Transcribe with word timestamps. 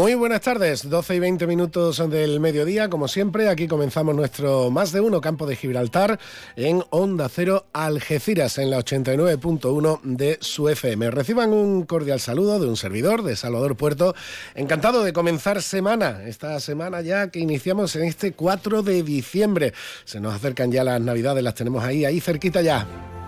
Muy 0.00 0.14
buenas 0.14 0.40
tardes, 0.40 0.88
12 0.88 1.16
y 1.16 1.18
20 1.18 1.46
minutos 1.46 1.98
del 2.08 2.40
mediodía, 2.40 2.88
como 2.88 3.06
siempre, 3.06 3.50
aquí 3.50 3.68
comenzamos 3.68 4.14
nuestro 4.14 4.70
más 4.70 4.92
de 4.92 5.02
uno 5.02 5.20
campo 5.20 5.44
de 5.44 5.56
Gibraltar 5.56 6.18
en 6.56 6.82
Onda 6.88 7.28
Cero 7.28 7.66
Algeciras, 7.74 8.56
en 8.56 8.70
la 8.70 8.78
89.1 8.78 10.00
de 10.02 10.38
su 10.40 10.70
FM. 10.70 11.10
Reciban 11.10 11.52
un 11.52 11.84
cordial 11.84 12.18
saludo 12.18 12.58
de 12.58 12.66
un 12.66 12.78
servidor 12.78 13.22
de 13.22 13.36
Salvador 13.36 13.76
Puerto, 13.76 14.14
encantado 14.54 15.04
de 15.04 15.12
comenzar 15.12 15.60
semana, 15.60 16.22
esta 16.24 16.58
semana 16.60 17.02
ya 17.02 17.28
que 17.28 17.40
iniciamos 17.40 17.94
en 17.94 18.04
este 18.04 18.32
4 18.32 18.82
de 18.82 19.02
diciembre. 19.02 19.74
Se 20.06 20.18
nos 20.18 20.34
acercan 20.34 20.72
ya 20.72 20.82
las 20.82 21.02
navidades, 21.02 21.44
las 21.44 21.54
tenemos 21.54 21.84
ahí, 21.84 22.06
ahí 22.06 22.20
cerquita 22.22 22.62
ya. 22.62 23.19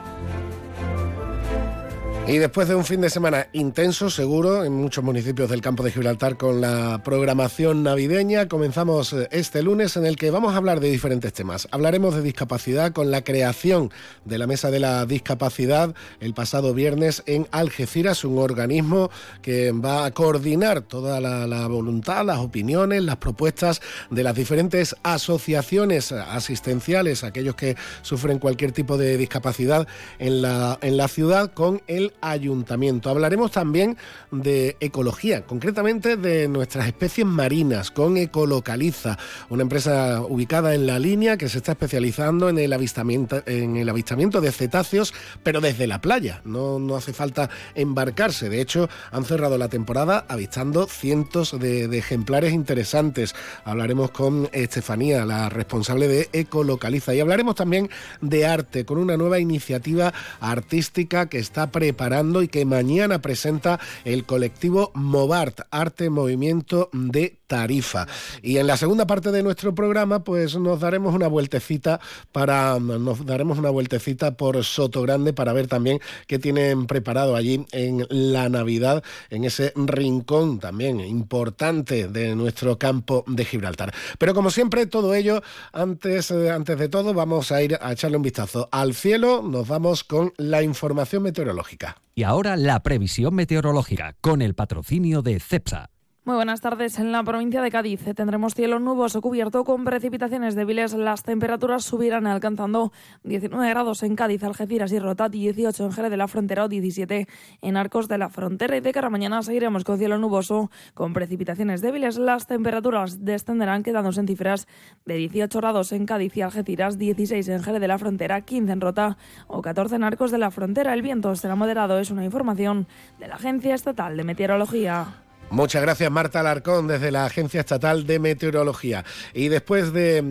Y 2.28 2.38
después 2.38 2.68
de 2.68 2.76
un 2.76 2.84
fin 2.84 3.00
de 3.00 3.10
semana 3.10 3.48
intenso, 3.52 4.08
seguro, 4.08 4.64
en 4.64 4.72
muchos 4.74 5.02
municipios 5.02 5.50
del 5.50 5.60
campo 5.60 5.82
de 5.82 5.90
Gibraltar 5.90 6.36
con 6.36 6.60
la 6.60 7.02
programación 7.02 7.82
navideña, 7.82 8.46
comenzamos 8.46 9.12
eh, 9.12 9.28
este 9.32 9.60
lunes 9.60 9.96
en 9.96 10.06
el 10.06 10.14
que 10.14 10.30
vamos 10.30 10.54
a 10.54 10.58
hablar 10.58 10.78
de 10.78 10.88
diferentes 10.88 11.32
temas. 11.32 11.66
Hablaremos 11.72 12.14
de 12.14 12.22
discapacidad 12.22 12.92
con 12.92 13.10
la 13.10 13.22
creación 13.22 13.90
de 14.24 14.38
la 14.38 14.46
Mesa 14.46 14.70
de 14.70 14.78
la 14.78 15.04
Discapacidad 15.04 15.96
el 16.20 16.32
pasado 16.32 16.72
viernes 16.74 17.24
en 17.26 17.48
Algeciras, 17.50 18.24
un 18.24 18.38
organismo 18.38 19.10
que 19.42 19.72
va 19.72 20.04
a 20.04 20.12
coordinar 20.12 20.82
toda 20.82 21.20
la, 21.20 21.66
voluntad, 21.66 22.24
las 22.24 22.38
opiniones, 22.38 23.02
las 23.02 23.16
propuestas 23.16 23.82
de 24.10 24.22
las 24.22 24.36
diferentes 24.36 24.94
asociaciones 25.02 26.12
asistenciales, 26.12 27.24
aquellos 27.24 27.56
que 27.56 27.76
sufren 28.02 28.38
cualquier 28.38 28.70
tipo 28.70 28.96
de 28.96 29.16
discapacidad 29.16 29.88
en 30.20 30.40
la, 30.40 30.78
en 30.82 30.96
la 30.96 31.08
ciudad, 31.08 31.52
con 31.52 31.82
el 31.88 32.11
ayuntamiento. 32.20 33.10
Hablaremos 33.10 33.50
también 33.50 33.96
de 34.30 34.76
ecología, 34.80 35.46
concretamente 35.46 36.16
de 36.16 36.48
nuestras 36.48 36.86
especies 36.86 37.26
marinas, 37.26 37.90
con 37.90 38.16
Ecolocaliza, 38.16 39.18
una 39.48 39.62
empresa 39.62 40.20
ubicada 40.22 40.74
en 40.74 40.86
la 40.86 40.98
línea 40.98 41.36
que 41.36 41.48
se 41.48 41.58
está 41.58 41.72
especializando 41.72 42.48
en 42.48 42.58
el 42.58 42.72
avistamiento, 42.72 43.40
de 43.42 44.52
cetáceos, 44.52 45.14
pero 45.42 45.60
desde 45.60 45.86
la 45.86 46.00
playa. 46.00 46.42
No, 46.44 46.78
no 46.78 46.96
hace 46.96 47.12
falta 47.12 47.50
embarcarse. 47.74 48.48
De 48.48 48.60
hecho, 48.60 48.88
han 49.10 49.24
cerrado 49.24 49.58
la 49.58 49.68
temporada 49.68 50.24
avistando 50.28 50.86
cientos 50.86 51.58
de, 51.58 51.88
de 51.88 51.98
ejemplares 51.98 52.52
interesantes. 52.52 53.34
Hablaremos 53.64 54.10
con 54.10 54.48
Estefanía, 54.52 55.24
la 55.24 55.48
responsable 55.48 56.08
de 56.08 56.28
Ecolocaliza. 56.32 57.14
Y 57.14 57.20
hablaremos 57.20 57.54
también 57.54 57.88
de 58.20 58.46
arte, 58.46 58.84
con 58.84 58.98
una 58.98 59.16
nueva 59.16 59.38
iniciativa 59.38 60.12
artística 60.40 61.26
que 61.26 61.38
está 61.38 61.70
preparada 61.70 62.01
y 62.42 62.48
que 62.48 62.64
mañana 62.64 63.20
presenta 63.20 63.78
el 64.04 64.24
colectivo 64.24 64.90
Movart, 64.94 65.60
Arte 65.70 66.10
Movimiento 66.10 66.90
de 66.92 67.38
Tarifa. 67.46 68.08
Y 68.42 68.56
en 68.56 68.66
la 68.66 68.76
segunda 68.76 69.06
parte 69.06 69.30
de 69.30 69.42
nuestro 69.42 69.72
programa, 69.72 70.24
pues 70.24 70.56
nos 70.56 70.80
daremos 70.80 71.14
una 71.14 71.28
vueltecita 71.28 72.00
para 72.32 72.80
nos 72.80 73.24
daremos 73.24 73.58
una 73.58 73.70
vueltecita 73.70 74.36
por 74.36 74.64
Soto 74.64 75.02
Grande 75.02 75.32
para 75.32 75.52
ver 75.52 75.68
también 75.68 76.00
qué 76.26 76.40
tienen 76.40 76.86
preparado 76.86 77.36
allí 77.36 77.66
en 77.70 78.04
la 78.08 78.48
Navidad, 78.48 79.04
en 79.30 79.44
ese 79.44 79.72
rincón 79.76 80.58
también 80.58 80.98
importante 81.00 82.08
de 82.08 82.34
nuestro 82.34 82.78
campo 82.78 83.22
de 83.28 83.44
Gibraltar. 83.44 83.94
Pero 84.18 84.34
como 84.34 84.50
siempre, 84.50 84.86
todo 84.86 85.14
ello, 85.14 85.40
antes, 85.72 86.32
eh, 86.32 86.50
antes 86.50 86.78
de 86.78 86.88
todo, 86.88 87.14
vamos 87.14 87.52
a 87.52 87.62
ir 87.62 87.78
a 87.80 87.92
echarle 87.92 88.16
un 88.16 88.24
vistazo 88.24 88.68
al 88.72 88.94
cielo. 88.94 89.40
Nos 89.42 89.68
vamos 89.68 90.02
con 90.02 90.32
la 90.36 90.62
información 90.62 91.22
meteorológica. 91.22 91.91
Y 92.14 92.24
ahora 92.24 92.56
la 92.56 92.82
previsión 92.82 93.34
meteorológica 93.34 94.16
con 94.20 94.42
el 94.42 94.54
patrocinio 94.54 95.22
de 95.22 95.40
CEPSA. 95.40 95.91
Muy 96.24 96.36
buenas 96.36 96.60
tardes. 96.60 97.00
En 97.00 97.10
la 97.10 97.24
provincia 97.24 97.60
de 97.62 97.70
Cádiz 97.72 98.04
tendremos 98.14 98.54
cielo 98.54 98.78
nuboso 98.78 99.20
cubierto 99.20 99.64
con 99.64 99.84
precipitaciones 99.84 100.54
débiles. 100.54 100.94
Las 100.94 101.24
temperaturas 101.24 101.82
subirán 101.82 102.28
alcanzando 102.28 102.92
19 103.24 103.68
grados 103.68 104.04
en 104.04 104.14
Cádiz, 104.14 104.44
Algeciras 104.44 104.92
y 104.92 105.00
Rota, 105.00 105.28
18 105.28 105.84
en 105.84 105.90
Jerez 105.90 106.12
de 106.12 106.16
la 106.16 106.28
Frontera 106.28 106.66
o 106.66 106.68
17 106.68 107.26
en 107.60 107.76
Arcos 107.76 108.06
de 108.06 108.18
la 108.18 108.28
Frontera. 108.28 108.76
Y 108.76 108.80
de 108.80 108.92
cara 108.92 109.08
a 109.08 109.10
mañana 109.10 109.42
seguiremos 109.42 109.82
con 109.82 109.98
cielo 109.98 110.16
nuboso 110.16 110.70
con 110.94 111.12
precipitaciones 111.12 111.80
débiles. 111.80 112.18
Las 112.18 112.46
temperaturas 112.46 113.24
descenderán 113.24 113.82
quedándose 113.82 114.20
en 114.20 114.28
cifras 114.28 114.68
de 115.04 115.16
18 115.16 115.58
grados 115.58 115.90
en 115.90 116.06
Cádiz 116.06 116.36
y 116.36 116.42
Algeciras, 116.42 116.98
16 116.98 117.48
en 117.48 117.64
Jerez 117.64 117.80
de 117.80 117.88
la 117.88 117.98
Frontera, 117.98 118.42
15 118.42 118.70
en 118.70 118.80
Rota 118.80 119.16
o 119.48 119.60
14 119.60 119.96
en 119.96 120.04
Arcos 120.04 120.30
de 120.30 120.38
la 120.38 120.52
Frontera. 120.52 120.94
El 120.94 121.02
viento 121.02 121.34
será 121.34 121.56
moderado. 121.56 121.98
Es 121.98 122.12
una 122.12 122.24
información 122.24 122.86
de 123.18 123.26
la 123.26 123.34
Agencia 123.34 123.74
Estatal 123.74 124.16
de 124.16 124.22
Meteorología. 124.22 125.22
Muchas 125.52 125.82
gracias 125.82 126.10
Marta 126.10 126.40
Alarcón 126.40 126.86
desde 126.86 127.10
la 127.10 127.26
Agencia 127.26 127.60
Estatal 127.60 128.06
de 128.06 128.18
Meteorología. 128.18 129.04
Y 129.34 129.48
después 129.48 129.92
de, 129.92 130.22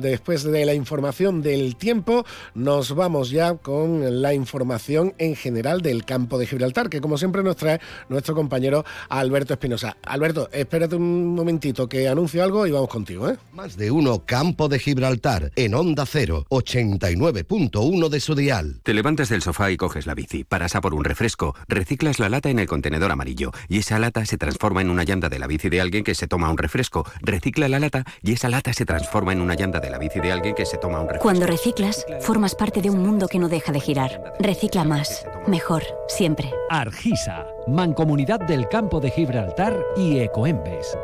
después 0.00 0.44
de 0.44 0.64
la 0.64 0.74
información 0.74 1.42
del 1.42 1.74
tiempo, 1.74 2.24
nos 2.54 2.94
vamos 2.94 3.30
ya 3.30 3.56
con 3.56 4.22
la 4.22 4.32
información 4.32 5.12
en 5.18 5.34
general 5.34 5.82
del 5.82 6.04
campo 6.04 6.38
de 6.38 6.46
Gibraltar, 6.46 6.88
que 6.88 7.00
como 7.00 7.18
siempre 7.18 7.42
nos 7.42 7.56
trae 7.56 7.80
nuestro 8.08 8.36
compañero 8.36 8.84
Alberto 9.08 9.54
Espinosa. 9.54 9.96
Alberto, 10.04 10.48
espérate 10.52 10.94
un 10.94 11.34
momentito 11.34 11.88
que 11.88 12.06
anuncio 12.06 12.40
algo 12.44 12.64
y 12.64 12.70
vamos 12.70 12.90
contigo. 12.90 13.28
¿eh? 13.28 13.38
Más 13.52 13.76
de 13.76 13.90
uno 13.90 14.24
campo 14.24 14.68
de 14.68 14.78
Gibraltar 14.78 15.50
en 15.56 15.74
Onda 15.74 16.06
0, 16.06 16.46
89.1 16.48 18.08
de 18.08 18.20
su 18.20 18.36
dial. 18.36 18.78
Te 18.84 18.94
levantas 18.94 19.30
del 19.30 19.42
sofá 19.42 19.72
y 19.72 19.76
coges 19.76 20.06
la 20.06 20.14
bici, 20.14 20.44
paras 20.44 20.76
a 20.76 20.80
por 20.80 20.94
un 20.94 21.02
refresco, 21.02 21.56
reciclas 21.66 22.20
la 22.20 22.28
lata 22.28 22.50
en 22.50 22.60
el 22.60 22.68
contenedor 22.68 23.10
amarillo 23.10 23.50
y 23.68 23.78
esa 23.78 23.98
lata 23.98 24.24
se 24.26 24.38
transforma 24.38 24.59
transforma 24.60 24.82
en 24.82 24.90
una 24.90 25.04
llanta 25.04 25.30
de 25.30 25.38
la 25.38 25.46
bici 25.46 25.70
de 25.70 25.80
alguien 25.80 26.04
que 26.04 26.14
se 26.14 26.26
toma 26.26 26.50
un 26.50 26.58
refresco. 26.58 27.06
Recicla 27.22 27.66
la 27.66 27.78
lata 27.78 28.04
y 28.22 28.32
esa 28.32 28.50
lata 28.50 28.74
se 28.74 28.84
transforma 28.84 29.32
en 29.32 29.40
una 29.40 29.54
llanta 29.54 29.80
de 29.80 29.88
la 29.88 29.96
bici 29.96 30.20
de 30.20 30.32
alguien 30.32 30.54
que 30.54 30.66
se 30.66 30.76
toma 30.76 31.00
un 31.00 31.06
refresco. 31.06 31.22
Cuando 31.22 31.46
reciclas, 31.46 32.04
formas 32.20 32.54
parte 32.54 32.82
de 32.82 32.90
un 32.90 32.98
mundo 32.98 33.26
que 33.26 33.38
no 33.38 33.48
deja 33.48 33.72
de 33.72 33.80
girar. 33.80 34.34
Recicla 34.38 34.84
más, 34.84 35.24
mejor, 35.46 35.82
siempre. 36.08 36.52
Argisa, 36.68 37.46
Mancomunidad 37.68 38.40
del 38.40 38.68
Campo 38.68 39.00
de 39.00 39.10
Gibraltar 39.10 39.82
y 39.96 40.18
Ecoembes. 40.18 40.94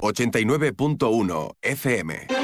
89.1 0.00 1.56
FM. 1.60 2.39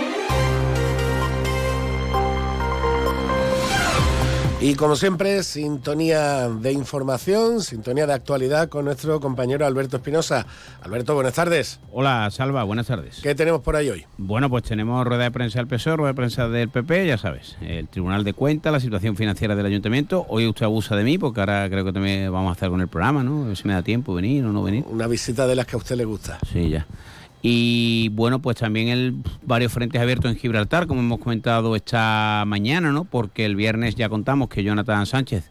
Y 4.58 4.74
como 4.74 4.96
siempre, 4.96 5.42
sintonía 5.42 6.48
de 6.48 6.72
información, 6.72 7.60
sintonía 7.60 8.06
de 8.06 8.14
actualidad 8.14 8.70
con 8.70 8.86
nuestro 8.86 9.20
compañero 9.20 9.66
Alberto 9.66 9.98
Espinosa. 9.98 10.46
Alberto, 10.80 11.14
buenas 11.14 11.34
tardes. 11.34 11.78
Hola, 11.92 12.30
Salva, 12.30 12.64
buenas 12.64 12.86
tardes. 12.86 13.20
¿Qué 13.22 13.34
tenemos 13.34 13.60
por 13.60 13.76
ahí 13.76 13.90
hoy? 13.90 14.06
Bueno, 14.16 14.48
pues 14.48 14.64
tenemos 14.64 15.06
rueda 15.06 15.24
de 15.24 15.30
prensa 15.30 15.58
del 15.58 15.66
PSOE, 15.66 15.96
rueda 15.96 16.12
de 16.12 16.16
prensa 16.16 16.48
del 16.48 16.70
PP, 16.70 17.06
ya 17.06 17.18
sabes, 17.18 17.58
el 17.60 17.86
Tribunal 17.86 18.24
de 18.24 18.32
Cuentas, 18.32 18.72
la 18.72 18.80
situación 18.80 19.14
financiera 19.14 19.54
del 19.54 19.66
Ayuntamiento. 19.66 20.24
Hoy 20.30 20.46
usted 20.46 20.64
abusa 20.64 20.96
de 20.96 21.04
mí 21.04 21.18
porque 21.18 21.40
ahora 21.40 21.68
creo 21.68 21.84
que 21.84 21.92
también 21.92 22.32
vamos 22.32 22.48
a 22.48 22.52
hacer 22.52 22.70
con 22.70 22.80
el 22.80 22.88
programa, 22.88 23.22
¿no? 23.22 23.44
A 23.44 23.48
ver 23.48 23.56
si 23.58 23.68
me 23.68 23.74
da 23.74 23.82
tiempo 23.82 24.14
venir 24.14 24.42
o 24.46 24.52
no 24.52 24.62
venir. 24.62 24.84
Una 24.88 25.06
visita 25.06 25.46
de 25.46 25.54
las 25.54 25.66
que 25.66 25.76
a 25.76 25.78
usted 25.78 25.96
le 25.96 26.06
gusta. 26.06 26.38
Sí, 26.50 26.70
ya. 26.70 26.86
Y 27.48 28.08
bueno, 28.08 28.42
pues 28.42 28.56
también 28.56 28.88
el, 28.88 29.14
varios 29.44 29.72
frentes 29.72 30.02
abiertos 30.02 30.32
en 30.32 30.36
Gibraltar, 30.36 30.88
como 30.88 30.98
hemos 30.98 31.20
comentado 31.20 31.76
esta 31.76 32.42
mañana, 32.44 32.90
¿no? 32.90 33.04
Porque 33.04 33.44
el 33.44 33.54
viernes 33.54 33.94
ya 33.94 34.08
contamos 34.08 34.48
que 34.48 34.64
Jonathan 34.64 35.06
Sánchez 35.06 35.48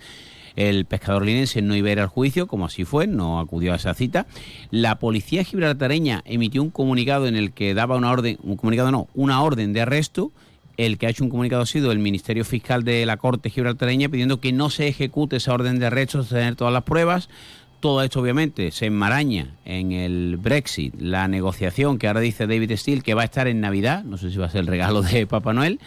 el 0.57 0.83
pescador 0.83 1.23
linense 1.25 1.61
no 1.61 1.73
iba 1.73 1.87
a 1.87 1.91
ir 1.93 1.99
al 2.01 2.07
juicio, 2.07 2.47
como 2.47 2.65
así 2.65 2.83
fue, 2.83 3.07
no 3.07 3.39
acudió 3.39 3.71
a 3.71 3.77
esa 3.77 3.93
cita. 3.93 4.27
La 4.71 4.99
policía 4.99 5.45
gibraltareña 5.45 6.21
emitió 6.25 6.61
un 6.63 6.69
comunicado 6.69 7.27
en 7.27 7.37
el 7.37 7.53
que 7.53 7.73
daba 7.73 7.95
una 7.95 8.11
orden, 8.11 8.39
un 8.43 8.57
comunicado 8.57 8.91
no, 8.91 9.07
una 9.13 9.41
orden 9.41 9.71
de 9.71 9.79
arresto. 9.79 10.33
El 10.75 10.97
que 10.97 11.07
ha 11.07 11.09
hecho 11.09 11.23
un 11.23 11.29
comunicado 11.29 11.61
ha 11.61 11.65
sido 11.65 11.93
el 11.93 11.99
Ministerio 11.99 12.43
Fiscal 12.43 12.83
de 12.83 13.05
la 13.05 13.15
Corte 13.15 13.49
Gibraltareña 13.49 14.09
pidiendo 14.09 14.41
que 14.41 14.51
no 14.51 14.69
se 14.69 14.89
ejecute 14.89 15.37
esa 15.37 15.53
orden 15.53 15.79
de 15.79 15.85
arresto, 15.85 16.25
tener 16.25 16.57
todas 16.57 16.73
las 16.73 16.83
pruebas. 16.83 17.29
Todo 17.79 18.01
esto 18.01 18.19
obviamente 18.19 18.71
se 18.71 18.87
enmaraña 18.87 19.55
en 19.63 19.91
el 19.91 20.37
Brexit, 20.37 20.95
la 20.99 21.27
negociación 21.27 21.99
que 21.99 22.07
ahora 22.07 22.19
dice 22.19 22.47
David 22.47 22.71
Steele 22.75 23.01
que 23.01 23.13
va 23.13 23.21
a 23.21 23.25
estar 23.25 23.47
en 23.47 23.61
Navidad, 23.61 24.03
no 24.03 24.17
sé 24.17 24.31
si 24.31 24.37
va 24.37 24.47
a 24.47 24.49
ser 24.49 24.61
el 24.61 24.67
regalo 24.67 25.01
de 25.01 25.27
Papá 25.27 25.53
Noel. 25.53 25.79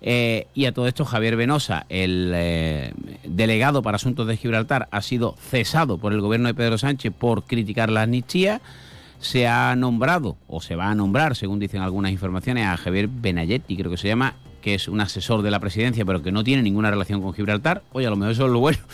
Eh, 0.00 0.46
y 0.54 0.66
a 0.66 0.72
todo 0.72 0.86
esto 0.86 1.04
Javier 1.04 1.36
Venosa, 1.36 1.84
el 1.88 2.32
eh, 2.34 2.92
delegado 3.24 3.82
para 3.82 3.96
asuntos 3.96 4.26
de 4.26 4.36
Gibraltar, 4.36 4.88
ha 4.90 5.02
sido 5.02 5.34
cesado 5.38 5.98
por 5.98 6.12
el 6.12 6.20
gobierno 6.20 6.48
de 6.48 6.54
Pedro 6.54 6.78
Sánchez 6.78 7.12
por 7.16 7.44
criticar 7.44 7.90
la 7.90 8.02
amnistía. 8.02 8.60
Se 9.18 9.48
ha 9.48 9.74
nombrado, 9.74 10.36
o 10.46 10.60
se 10.60 10.76
va 10.76 10.90
a 10.90 10.94
nombrar, 10.94 11.34
según 11.34 11.58
dicen 11.58 11.82
algunas 11.82 12.12
informaciones, 12.12 12.66
a 12.66 12.76
Javier 12.76 13.08
Benayetti, 13.08 13.76
creo 13.76 13.90
que 13.90 13.96
se 13.96 14.06
llama, 14.06 14.36
que 14.62 14.74
es 14.74 14.86
un 14.86 15.00
asesor 15.00 15.42
de 15.42 15.50
la 15.50 15.58
presidencia, 15.58 16.04
pero 16.04 16.22
que 16.22 16.30
no 16.30 16.44
tiene 16.44 16.62
ninguna 16.62 16.90
relación 16.90 17.20
con 17.20 17.34
Gibraltar. 17.34 17.82
Oye, 17.92 18.06
a 18.06 18.10
lo 18.10 18.16
mejor 18.16 18.32
eso 18.32 18.46
es 18.46 18.52
lo 18.52 18.60
bueno. 18.60 18.78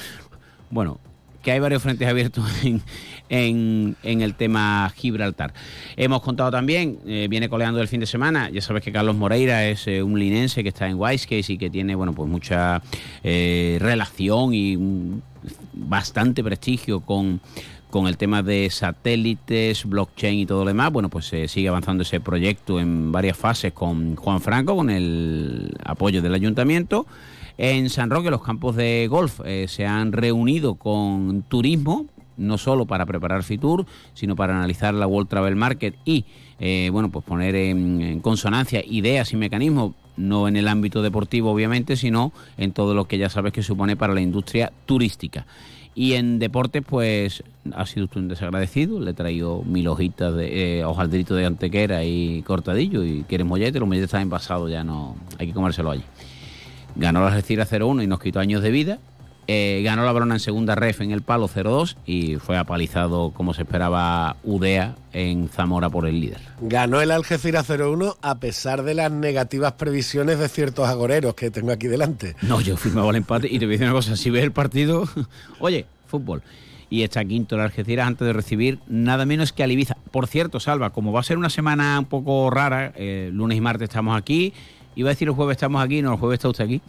Bueno, 0.71 0.99
que 1.45 1.53
hay 1.53 1.61
varios 1.61 1.83
frentes 1.83 2.09
abiertos 2.09 2.45
en, 3.29 3.97
en, 4.03 4.21
el 4.23 4.35
tema 4.35 4.91
Gibraltar. 4.97 5.53
Hemos 5.97 6.23
contado 6.23 6.51
también, 6.51 6.99
eh, 7.07 7.29
viene 7.29 7.49
coleando 7.49 7.81
el 7.81 7.89
fin 7.89 8.01
de 8.01 8.07
semana, 8.07 8.51
ya 8.51 8.61
sabes 8.61 8.83
que 8.83 8.91
Carlos 8.91 9.15
Moreira 9.15 9.67
es 9.67 9.87
eh, 9.87 10.03
un 10.03 10.19
linense 10.19 10.63
que 10.63 10.71
está 10.71 10.89
en 10.89 10.99
Case 10.99 11.53
y 11.53 11.59
que 11.59 11.71
tiene 11.71 11.95
bueno 11.95 12.15
pues 12.15 12.29
mucha 12.29 12.83
eh, 13.23 13.79
relación 13.81 14.55
y 14.55 14.79
bastante 15.75 16.43
prestigio 16.43 17.01
con 17.01 17.41
con 17.91 18.09
el 18.09 18.17
tema 18.17 18.43
de 18.43 18.71
satélites, 18.71 19.85
blockchain 19.85 20.41
y 20.41 20.47
todo 20.47 20.65
lo 20.65 20.69
demás, 20.69 20.91
bueno, 20.91 21.09
pues 21.09 21.27
se 21.27 21.47
sigue 21.47 21.69
avanzando 21.69 22.03
ese 22.03 22.19
proyecto 22.19 22.81
en 22.81 23.13
varias 23.13 23.37
fases 23.37 23.73
con 23.73 24.17
Juan 24.17 24.41
Franco, 24.41 24.75
con 24.75 24.91
el 24.91 25.73
apoyo 25.85 26.21
del 26.21 26.35
ayuntamiento. 26.35 27.07
En 27.57 27.89
San 27.89 28.11
Roque 28.11 28.31
los 28.31 28.43
campos 28.43 28.75
de 28.75 29.07
golf 29.09 29.41
eh, 29.45 29.67
se 29.69 29.87
han 29.87 30.13
reunido 30.13 30.75
con 30.75 31.43
turismo, 31.43 32.07
no 32.37 32.59
solo 32.59 32.85
para 32.85 33.07
preparar 33.07 33.45
Fitur, 33.45 33.87
sino 34.13 34.35
para 34.35 34.57
analizar 34.57 34.93
la 34.93 35.07
World 35.07 35.29
Travel 35.29 35.55
Market 35.55 35.95
y 36.05 36.25
eh, 36.59 36.89
bueno, 36.93 37.11
pues 37.11 37.25
poner 37.25 37.55
en, 37.55 38.21
consonancia 38.21 38.83
ideas 38.85 39.33
y 39.33 39.37
mecanismos, 39.37 39.93
no 40.17 40.49
en 40.49 40.57
el 40.57 40.69
ámbito 40.69 41.03
deportivo 41.03 41.51
obviamente, 41.51 41.97
sino 41.97 42.33
en 42.57 42.73
todo 42.73 42.95
lo 42.95 43.07
que 43.07 43.19
ya 43.19 43.29
sabes 43.29 43.53
que 43.53 43.63
supone 43.63 43.97
para 43.97 44.15
la 44.15 44.21
industria 44.21 44.73
turística. 44.87 45.47
Y 45.97 46.15
en 46.15 46.41
deportes, 46.41 46.83
pues 46.85 47.45
ha 47.73 47.87
sido 47.87 48.07
usted 48.07 48.21
un 48.21 48.27
desagradecido. 48.29 48.99
Le 48.99 49.13
he 49.13 49.15
traído 49.15 49.63
mil 49.63 49.87
hojitas 49.87 50.35
de 50.35 50.81
eh, 50.81 50.85
hojaldrito 50.85 51.37
de 51.37 51.47
antequera 51.47 52.03
y 52.03 52.43
cortadillo. 52.43 53.05
Y 53.05 53.23
quiere 53.29 53.45
mollete, 53.45 53.79
los 53.79 53.87
molletes 53.87 54.07
están 54.07 54.23
envasados, 54.23 54.69
ya 54.73 54.83
no 54.83 55.15
hay 55.39 55.47
que 55.47 55.53
comérselo 55.53 55.93
allí. 55.93 56.03
Ganó 56.97 57.21
la 57.21 57.29
Algeciras 57.29 57.73
0-1 57.73 58.05
y 58.05 58.07
nos 58.07 58.21
quitó 58.21 58.41
años 58.41 58.63
de 58.63 58.71
vida. 58.71 58.99
Eh, 59.47 59.83
ganó 59.85 60.05
la 60.05 60.13
Brona 60.13 60.37
en 60.37 60.41
segunda 60.41 60.75
ref 60.75 61.03
en 61.03 61.11
el 61.11 61.21
palo 61.21 61.49
0-2 61.49 61.97
y 62.07 62.37
fue 62.37 62.57
apalizado 62.57 63.31
como 63.33 63.53
se 63.53 63.63
esperaba 63.63 64.37
Udea 64.43 64.95
en 65.13 65.49
Zamora 65.51 65.91
por 65.91 66.07
el 66.07 66.19
líder. 66.19 66.41
Ganó 66.63 67.03
el 67.03 67.11
Algeciras 67.11 67.69
0-1 67.69 68.17
a 68.23 68.37
pesar 68.37 68.85
de 68.85 68.95
las 68.95 69.13
negativas 69.13 69.73
previsiones 69.73 70.39
de 70.39 70.49
ciertos 70.49 70.89
agoreros 70.89 71.35
que 71.35 71.51
tengo 71.51 71.73
aquí 71.73 71.89
delante. 71.89 72.37
No, 72.41 72.61
yo 72.63 72.79
firmaba 72.79 73.11
el 73.11 73.17
empate 73.17 73.49
y 73.51 73.59
te 73.59 73.67
voy 73.67 73.75
a 73.75 73.79
decir 73.79 73.87
una 73.87 73.95
cosa, 73.95 74.17
si 74.17 74.31
ves 74.31 74.45
el 74.45 74.53
partido, 74.53 75.07
oye, 75.59 75.85
fútbol. 76.07 76.43
Y 76.89 77.03
está 77.03 77.25
quinto 77.25 77.57
el 77.57 77.63
Algeciras 77.63 78.07
antes 78.07 78.27
de 78.27 78.33
recibir 78.33 78.79
nada 78.89 79.27
menos 79.27 79.53
que 79.53 79.63
a 79.63 79.67
Ibiza. 79.67 79.97
Por 80.11 80.27
cierto, 80.27 80.59
Salva, 80.59 80.91
como 80.91 81.13
va 81.13 81.21
a 81.21 81.25
ser 81.25 81.37
una 81.37 81.51
semana 81.51 81.99
un 81.99 82.05
poco 82.07 82.49
rara, 82.51 82.93
eh, 82.97 83.31
lunes 83.33 83.59
y 83.59 83.61
martes 83.61 83.89
estamos 83.89 84.17
aquí, 84.17 84.55
Iba 84.97 85.11
a 85.11 85.13
decir 85.13 85.29
el 85.29 85.35
jueves 85.35 85.57
estamos 85.57 85.83
aquí, 85.83 86.03
no, 86.03 86.13
el 86.13 86.19
jueves 86.19 86.39
está 86.39 86.49
usted 86.49 86.65
aquí. 86.65 86.81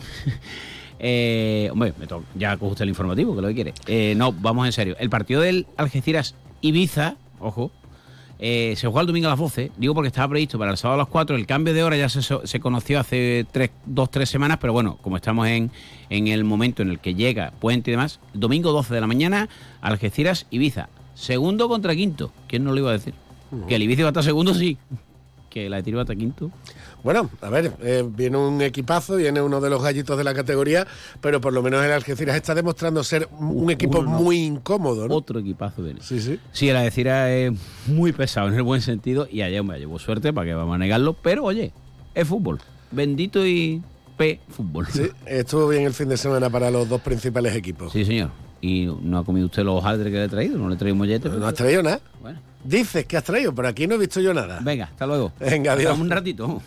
eh, 0.99 1.69
hombre, 1.71 1.93
me 1.99 2.07
ya 2.35 2.57
coge 2.57 2.71
usted 2.71 2.83
el 2.83 2.89
informativo, 2.89 3.35
que 3.35 3.41
lo 3.41 3.47
que 3.49 3.55
quiere. 3.55 3.73
Eh, 3.87 4.13
no, 4.15 4.31
vamos 4.31 4.65
en 4.65 4.71
serio. 4.71 4.95
El 4.99 5.09
partido 5.09 5.41
del 5.41 5.67
Algeciras 5.77 6.35
Ibiza, 6.61 7.15
ojo, 7.39 7.71
eh, 8.37 8.73
se 8.75 8.87
juega 8.87 9.01
el 9.01 9.07
domingo 9.07 9.27
a 9.27 9.31
las 9.31 9.39
12. 9.39 9.71
Digo 9.77 9.93
porque 9.93 10.07
estaba 10.07 10.29
previsto 10.29 10.59
para 10.59 10.71
el 10.71 10.77
sábado 10.77 11.01
a 11.01 11.03
las 11.03 11.07
4. 11.07 11.35
El 11.35 11.45
cambio 11.45 11.73
de 11.73 11.83
hora 11.83 11.97
ya 11.97 12.09
se, 12.09 12.21
se 12.21 12.59
conoció 12.59 12.99
hace 12.99 13.45
tres, 13.51 13.71
dos, 13.85 14.11
tres 14.11 14.29
semanas, 14.29 14.57
pero 14.59 14.73
bueno, 14.73 14.97
como 15.01 15.15
estamos 15.15 15.47
en, 15.47 15.71
en 16.09 16.27
el 16.27 16.43
momento 16.43 16.81
en 16.81 16.89
el 16.89 16.99
que 16.99 17.15
llega 17.15 17.51
puente 17.59 17.91
y 17.91 17.93
demás, 17.93 18.19
domingo 18.33 18.71
12 18.71 18.93
de 18.93 19.01
la 19.01 19.07
mañana, 19.07 19.49
Algeciras 19.81 20.47
Ibiza. 20.51 20.89
Segundo 21.13 21.69
contra 21.69 21.95
quinto. 21.95 22.31
¿Quién 22.47 22.63
no 22.63 22.73
lo 22.73 22.79
iba 22.79 22.89
a 22.89 22.93
decir? 22.93 23.13
Que 23.67 23.75
el 23.75 23.83
Ibiza 23.83 24.01
iba 24.01 24.09
a 24.09 24.11
estar 24.11 24.23
segundo, 24.23 24.53
sí. 24.53 24.77
Que 25.49 25.69
la 25.69 25.77
de 25.77 25.83
tiro 25.83 25.95
va 25.97 26.01
a 26.01 26.03
estar 26.03 26.17
quinto. 26.17 26.51
Bueno, 27.05 27.29
a 27.39 27.51
ver, 27.51 27.71
eh, 27.83 28.03
viene 28.03 28.35
un 28.35 28.63
equipazo, 28.63 29.17
viene 29.17 29.39
uno 29.39 29.61
de 29.61 29.69
los 29.69 29.83
gallitos 29.83 30.17
de 30.17 30.23
la 30.23 30.33
categoría, 30.33 30.87
pero 31.21 31.39
por 31.39 31.53
lo 31.53 31.61
menos 31.61 31.85
el 31.85 31.91
Algeciras 31.91 32.35
está 32.35 32.55
demostrando 32.55 33.03
ser 33.03 33.29
un 33.37 33.69
equipo 33.69 34.01
muy 34.01 34.37
incómodo. 34.37 35.07
¿no? 35.07 35.13
Otro 35.13 35.39
equipazo 35.39 35.83
viene. 35.83 35.99
Sí, 36.01 36.19
sí. 36.19 36.39
Sí, 36.51 36.67
el 36.67 36.77
Algeciras 36.77 37.29
es 37.29 37.51
muy 37.85 38.11
pesado 38.11 38.47
en 38.47 38.55
el 38.55 38.63
buen 38.63 38.81
sentido 38.81 39.27
y 39.31 39.43
ayer 39.43 39.63
me 39.63 39.77
llevó 39.77 39.99
suerte 39.99 40.33
para 40.33 40.47
que 40.47 40.55
vamos 40.55 40.73
a 40.73 40.77
negarlo, 40.79 41.13
pero 41.13 41.43
oye, 41.43 41.71
es 42.15 42.27
fútbol. 42.27 42.59
Bendito 42.89 43.45
y 43.45 43.83
P 44.17 44.39
fútbol. 44.49 44.87
Sí, 44.87 45.07
estuvo 45.27 45.67
bien 45.67 45.83
el 45.83 45.93
fin 45.93 46.09
de 46.09 46.17
semana 46.17 46.49
para 46.49 46.71
los 46.71 46.89
dos 46.89 47.01
principales 47.01 47.55
equipos. 47.55 47.93
Sí, 47.93 48.03
señor. 48.03 48.31
¿Y 48.61 48.87
no 49.03 49.19
ha 49.19 49.23
comido 49.23 49.45
usted 49.45 49.61
los 49.61 49.77
hojaldres 49.77 50.11
que 50.11 50.17
le 50.17 50.25
he 50.25 50.29
traído? 50.29 50.57
¿No 50.57 50.69
le 50.69 50.73
he 50.73 50.77
traído 50.79 50.95
mollete? 50.95 51.29
No, 51.29 51.37
no 51.37 51.45
has 51.45 51.53
traído 51.53 51.83
nada. 51.83 51.99
Bueno. 52.19 52.39
Dices 52.65 53.05
que 53.05 53.15
has 53.15 53.23
traído, 53.23 53.53
pero 53.53 53.67
aquí 53.67 53.85
no 53.85 53.93
he 53.95 53.97
visto 53.99 54.19
yo 54.19 54.33
nada. 54.33 54.59
Venga, 54.61 54.85
hasta 54.85 55.05
luego. 55.05 55.31
Venga, 55.39 55.73
adiós. 55.73 55.99
un 55.99 56.09
ratito. 56.09 56.61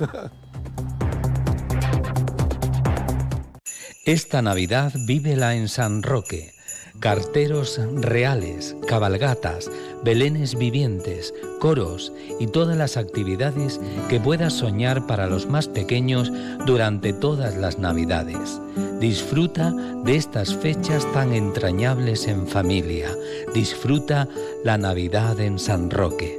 Esta 4.04 4.40
Navidad 4.40 4.92
vívela 5.06 5.54
en 5.56 5.68
San 5.68 6.02
Roque. 6.04 6.54
Carteros 7.00 7.80
reales, 7.94 8.74
cabalgatas, 8.88 9.70
belenes 10.04 10.58
vivientes, 10.58 11.32
coros 11.60 12.12
y 12.40 12.48
todas 12.48 12.76
las 12.76 12.96
actividades 12.96 13.80
que 14.08 14.18
puedas 14.18 14.54
soñar 14.54 15.06
para 15.06 15.28
los 15.28 15.46
más 15.46 15.68
pequeños 15.68 16.32
durante 16.66 17.12
todas 17.12 17.56
las 17.56 17.78
Navidades. 17.78 18.60
Disfruta 18.98 19.72
de 20.04 20.16
estas 20.16 20.56
fechas 20.56 21.06
tan 21.12 21.32
entrañables 21.32 22.26
en 22.26 22.48
familia. 22.48 23.08
Disfruta 23.54 24.28
la 24.64 24.76
Navidad 24.76 25.38
en 25.38 25.60
San 25.60 25.90
Roque. 25.90 26.36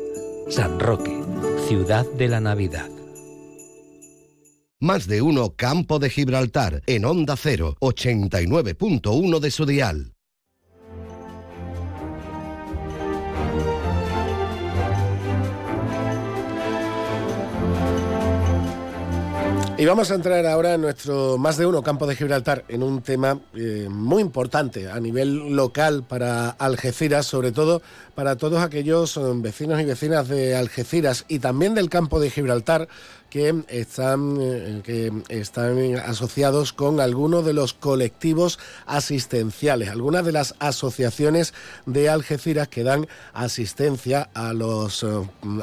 San 0.50 0.78
Roque, 0.78 1.24
ciudad 1.70 2.06
de 2.18 2.28
la 2.28 2.42
Navidad. 2.42 2.90
Más 4.82 5.08
de 5.08 5.22
uno 5.22 5.56
Campo 5.56 6.00
de 6.00 6.10
Gibraltar 6.10 6.82
en 6.86 7.06
Onda 7.06 7.38
0, 7.38 7.78
89.1 7.80 9.40
de 9.40 9.52
su 9.52 9.66
dial. 9.66 10.14
Y 19.80 19.86
vamos 19.86 20.12
a 20.12 20.16
entrar 20.16 20.46
ahora 20.46 20.74
en 20.74 20.82
nuestro 20.82 21.38
más 21.38 21.56
de 21.56 21.66
uno 21.66 21.82
campo 21.82 22.06
de 22.06 22.14
Gibraltar 22.14 22.66
en 22.68 22.84
un 22.84 23.02
tema 23.02 23.40
eh, 23.56 23.88
muy 23.90 24.22
importante 24.22 24.90
a 24.90 25.00
nivel 25.00 25.56
local 25.56 26.04
para 26.04 26.50
Algeciras, 26.50 27.26
sobre 27.26 27.54
todo 27.54 27.82
para 28.14 28.36
todos 28.36 28.62
aquellos 28.62 29.16
eh, 29.16 29.22
vecinos 29.36 29.80
y 29.80 29.86
vecinas 29.86 30.28
de 30.28 30.58
Algeciras 30.58 31.24
y 31.30 31.40
también 31.40 31.76
del 31.76 31.90
campo 31.90 32.20
de 32.20 32.30
Gibraltar 32.30 32.90
que 33.30 33.64
están, 33.68 34.38
eh, 34.40 34.82
que 34.84 35.12
están 35.30 35.96
asociados 35.98 36.74
con 36.74 37.00
algunos 37.00 37.46
de 37.46 37.54
los 37.54 37.74
colectivos 37.74 38.60
asistenciales, 38.86 39.90
algunas 39.90 40.26
de 40.26 40.32
las 40.32 40.56
asociaciones 40.60 41.54
de 41.86 42.10
Algeciras 42.10 42.68
que 42.68 42.84
dan 42.84 43.08
asistencia 43.34 44.30
a 44.34 44.54
los, 44.54 45.04
eh, 45.04 45.08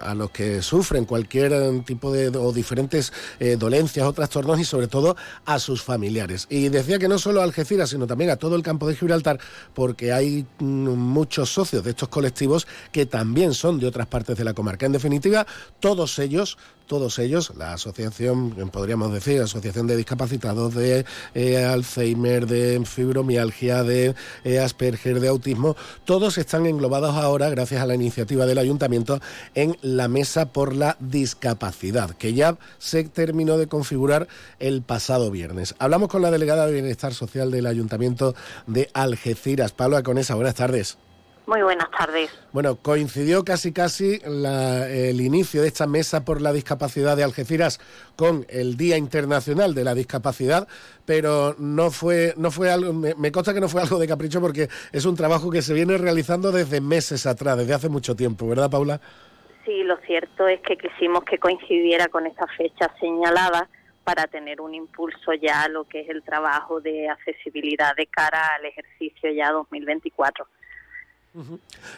a 0.03 0.15
los 0.15 0.31
que 0.31 0.63
sufren 0.63 1.05
cualquier 1.05 1.83
tipo 1.85 2.13
de 2.13 2.29
o 2.29 2.53
diferentes 2.53 3.13
eh, 3.41 3.57
dolencias 3.57 4.07
o 4.07 4.13
trastornos 4.13 4.61
y 4.61 4.65
sobre 4.65 4.89
todo 4.89 5.17
a 5.45 5.59
sus 5.59 5.83
familiares. 5.83 6.47
Y 6.51 6.69
decía 6.69 6.99
que 6.99 7.09
no 7.09 7.19
solo 7.19 7.41
a 7.41 7.45
Algeciras, 7.45 7.91
sino 7.91 8.07
también 8.07 8.31
a 8.31 8.37
todo 8.37 8.57
el 8.57 8.63
campo 8.63 8.89
de 8.89 8.97
Gibraltar, 8.97 9.39
porque 9.75 10.13
hay 10.13 10.47
mm, 10.59 10.65
muchos 10.91 11.53
socios 11.53 11.85
de 11.85 11.91
estos 11.91 12.09
colectivos 12.09 12.67
que 12.93 13.07
también 13.07 13.55
son 13.55 13.79
de 13.81 13.87
otras 13.87 14.07
partes 14.07 14.37
de 14.37 14.45
la 14.45 14.55
comarca. 14.55 14.87
En 14.87 14.93
definitiva, 14.93 15.47
todos 15.81 16.19
ellos 16.19 16.59
todos 16.87 17.19
ellos, 17.19 17.53
la 17.57 17.73
asociación, 17.75 18.71
podríamos 18.71 19.13
decir, 19.13 19.41
asociación 19.41 19.87
de 19.87 19.97
discapacitados 19.97 20.75
de 20.75 21.05
eh, 21.35 21.65
Alzheimer, 21.65 22.47
de 22.47 22.83
fibromialgia, 22.85 23.83
de 23.83 24.15
eh, 24.45 24.59
Asperger, 24.59 25.21
de 25.21 25.29
autismo, 25.29 25.77
todos 26.05 26.39
están 26.39 26.67
englobados 26.67 27.15
ahora, 27.17 27.51
gracias 27.51 27.83
a 27.83 27.87
la 27.87 27.95
iniciativa 27.95 28.47
del 28.47 28.59
ayuntamiento, 28.59 29.21
en 29.55 29.77
la 29.83 30.09
mesa 30.09 30.53
por 30.53 30.75
la 30.75 30.97
discapacidad, 31.01 32.11
que 32.11 32.35
ya 32.35 32.57
se 32.79 33.05
terminó 33.05 33.59
de 33.59 33.67
configurar 33.67 34.29
el 34.59 34.83
pasado 34.83 35.31
viernes. 35.31 35.75
Hablamos 35.79 36.09
con 36.09 36.23
la 36.23 36.31
delegada 36.31 36.67
de 36.67 36.73
Bienestar 36.73 37.15
Social 37.15 37.51
del 37.51 37.67
Ayuntamiento 37.67 38.35
de 38.67 38.89
Algeciras, 38.95 39.73
Pablo 39.73 39.97
Aconesa, 39.97 40.35
buenas 40.35 40.55
tardes. 40.55 40.99
Muy 41.47 41.63
buenas 41.63 41.89
tardes. 41.93 42.37
Bueno, 42.53 42.75
coincidió 42.77 43.45
casi 43.45 43.73
casi 43.73 44.21
el 44.25 45.21
inicio 45.21 45.63
de 45.63 45.69
esta 45.69 45.87
mesa 45.87 46.25
por 46.25 46.43
la 46.43 46.53
discapacidad 46.53 47.17
de 47.17 47.23
Algeciras 47.23 47.79
con 48.17 48.45
el 48.49 48.77
Día 48.77 48.97
Internacional 48.97 49.73
de 49.73 49.85
la 49.85 49.95
Discapacidad, 49.95 50.67
pero 51.05 51.55
no 51.59 51.93
fue, 51.93 52.35
no 52.37 52.51
fue 52.51 52.71
algo, 52.71 52.93
me, 52.93 53.15
me, 53.15 53.31
consta 53.31 53.55
que 53.55 53.61
no 53.61 53.69
fue 53.69 53.81
algo 53.81 54.01
de 54.01 54.09
capricho 54.09 54.41
porque 54.41 54.69
es 54.91 55.05
un 55.05 55.15
trabajo 55.15 55.49
que 55.49 55.63
se 55.63 55.73
viene 55.73 55.97
realizando 55.99 56.51
desde 56.51 56.81
meses 56.81 57.27
atrás, 57.27 57.57
desde 57.57 57.75
hace 57.75 57.89
mucho 57.89 58.17
tiempo, 58.17 58.49
¿verdad, 58.49 58.69
Paula? 58.69 59.01
Sí, 59.65 59.85
lo 59.85 59.97
cierto 59.99 60.49
es 60.49 60.61
que 60.63 60.77
quisimos 60.77 61.23
que 61.25 61.39
coincidiera 61.39 62.09
con 62.09 62.27
esta 62.27 62.47
fecha 62.49 62.93
señalada 62.99 63.69
para 64.03 64.27
tener 64.27 64.61
un 64.61 64.75
impulso 64.75 65.33
ya 65.35 65.63
a 65.63 65.69
lo 65.69 65.85
que 65.85 66.01
es 66.01 66.09
el 66.09 66.23
trabajo 66.23 66.81
de 66.81 67.09
accesibilidad 67.09 67.95
de 67.97 68.07
cara 68.07 68.55
al 68.57 68.65
ejercicio 68.65 69.31
ya 69.31 69.53
2024. 69.53 70.47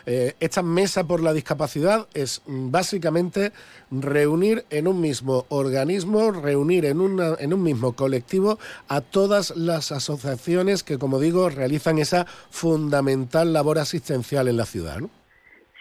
Eh, 0.07 0.35
esta 0.40 0.62
mesa 0.62 1.07
por 1.07 1.23
la 1.23 1.33
discapacidad 1.33 2.09
es 2.14 2.42
mm, 2.47 2.71
básicamente 2.71 3.52
reunir 3.90 4.64
en 4.71 4.88
un 4.88 5.00
mismo 5.00 5.47
organismo, 5.49 6.33
reunir 6.33 6.85
en, 6.85 7.00
una, 7.00 7.37
en 7.38 7.54
un 7.54 7.62
mismo 7.62 7.95
colectivo 7.95 8.59
a 8.88 9.00
todas 9.00 9.57
las 9.57 9.92
asociaciones 9.92 10.83
que, 10.83 10.99
como 10.99 11.21
digo, 11.21 11.49
realizan 11.50 11.99
esa 11.99 12.25
fundamental 12.50 13.52
labor 13.52 13.78
asistencial 13.78 14.49
en 14.49 14.57
la 14.57 14.66
ciudad. 14.66 14.99
¿no? 14.99 15.11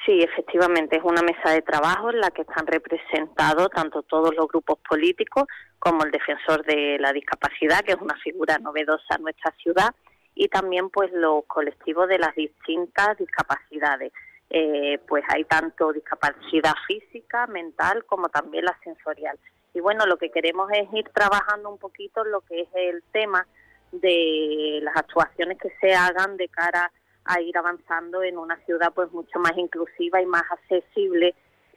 Sí, 0.07 0.21
efectivamente, 0.21 0.95
es 0.95 1.03
una 1.03 1.21
mesa 1.21 1.51
de 1.51 1.61
trabajo 1.61 2.11
en 2.11 2.21
la 2.21 2.31
que 2.31 2.43
están 2.43 2.65
representados 2.65 3.69
tanto 3.71 4.03
todos 4.03 4.33
los 4.35 4.47
grupos 4.47 4.79
políticos 4.87 5.45
como 5.79 6.05
el 6.05 6.11
defensor 6.11 6.63
de 6.65 6.97
la 6.97 7.11
discapacidad, 7.11 7.81
que 7.81 7.91
es 7.91 8.01
una 8.01 8.15
figura 8.23 8.57
novedosa 8.57 9.15
en 9.17 9.23
nuestra 9.23 9.51
ciudad, 9.61 9.93
y 10.37 10.47
también 10.49 10.89
pues 10.89 11.11
los 11.13 11.45
colectivos 11.45 12.07
de 12.07 12.19
las 12.19 12.35
distintas 12.35 13.17
discapacidades. 13.17 14.13
Eh, 14.49 14.99
pues 15.07 15.25
hay 15.27 15.43
tanto 15.43 15.91
discapacidad 15.91 16.73
física, 16.87 17.47
mental, 17.47 18.05
como 18.05 18.29
también 18.29 18.63
la 18.63 18.77
sensorial. 18.83 19.37
Y 19.73 19.81
bueno, 19.81 20.05
lo 20.05 20.17
que 20.17 20.31
queremos 20.31 20.71
es 20.71 20.87
ir 20.93 21.09
trabajando 21.09 21.69
un 21.69 21.77
poquito 21.77 22.23
lo 22.23 22.41
que 22.41 22.61
es 22.61 22.69
el 22.73 23.03
tema 23.11 23.45
de 23.91 24.79
las 24.83 24.95
actuaciones 24.95 25.57
que 25.57 25.73
se 25.81 25.93
hagan 25.93 26.37
de 26.37 26.47
cara 26.49 26.91
a 27.25 27.41
ir 27.41 27.57
avanzando 27.57 28.23
en 28.23 28.37
una 28.37 28.57
ciudad 28.65 28.93
pues 28.93 29.11
mucho 29.11 29.39
más 29.39 29.57
inclusiva 29.57 30.21
y 30.21 30.25
más 30.25 30.43
accesible 30.49 31.35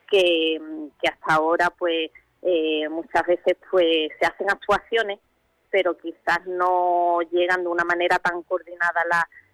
que, 0.09 0.61
hasta 1.11 1.35
ahora 1.35 1.71
pues 1.71 2.11
eh, 2.43 2.89
muchas 2.89 3.27
veces 3.27 3.57
pues 3.71 4.11
se 4.21 4.27
hacen 4.27 4.51
actuaciones 4.51 5.19
pero 5.71 5.97
quizás 5.97 6.47
no 6.47 7.21
llegan 7.31 7.63
de 7.63 7.69
una 7.69 7.85
manera 7.85 8.19
tan 8.19 8.43
coordinada 8.43 9.03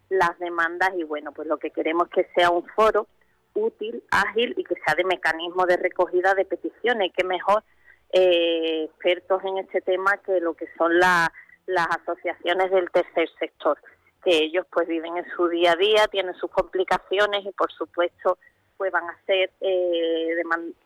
las 0.08 0.38
demandas 0.38 0.90
y 0.96 1.04
bueno 1.04 1.32
pues 1.32 1.49
lo 1.49 1.58
que 1.58 1.70
queremos 1.70 2.08
es 2.08 2.14
que 2.14 2.32
sea 2.35 2.50
un 2.50 2.66
foro 2.68 3.06
útil, 3.54 4.02
ágil 4.11 4.54
y 4.56 4.64
que 4.64 4.75
sea 4.85 4.94
de 4.94 5.04
mecanismo 5.04 5.66
de 5.66 5.76
recogida 5.76 6.35
de 6.35 6.44
peticiones, 6.44 7.12
que 7.16 7.25
mejor 7.25 7.64
eh, 8.12 8.85
expertos 8.85 9.42
en 9.44 9.58
este 9.58 9.80
tema 9.80 10.18
que 10.18 10.40
lo 10.40 10.54
que 10.54 10.68
son 10.76 10.99
las 10.99 11.30
asociaciones 11.66 12.70
del 12.70 12.90
tercer 12.90 13.28
sector 13.38 13.78
que 14.26 14.44
ellos 14.44 14.66
pues 14.73 14.88
viven 14.88 15.16
en 15.16 15.25
su 15.37 15.46
día 15.49 15.73
a 15.73 15.76
día, 15.76 16.08
tienen 16.08 16.35
sus 16.35 16.50
complicaciones 16.50 17.46
y 17.46 17.52
por 17.52 17.70
supuesto 17.70 18.38
pues 18.76 18.90
van 18.90 19.04
a 19.04 19.16
ser 19.25 19.52
eh, 19.61 20.35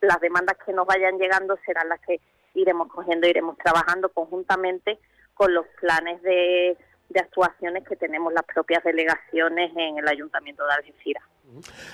las 0.03 0.21
demandas 0.21 0.59
que 0.65 0.75
nos 0.75 0.87
vayan 0.87 1.19
llegando 1.19 1.59
serán 1.65 1.89
las 1.89 2.01
que 2.01 2.21
iremos 2.55 2.89
cogiendo, 2.89 3.27
iremos 3.27 3.57
trabajando 3.57 4.11
conjuntamente 4.11 4.99
con 5.41 5.55
los 5.55 5.67
planes 5.81 6.21
de, 6.21 6.77
de 7.09 7.21
actuaciones 7.21 7.89
que 7.89 7.97
tenemos 7.97 8.31
las 8.31 8.45
propias 8.45 8.85
delegaciones 8.85 9.73
en 9.75 9.97
el 9.97 10.07
Ayuntamiento 10.07 10.67
de 10.67 10.73
Algeciras. 10.75 11.25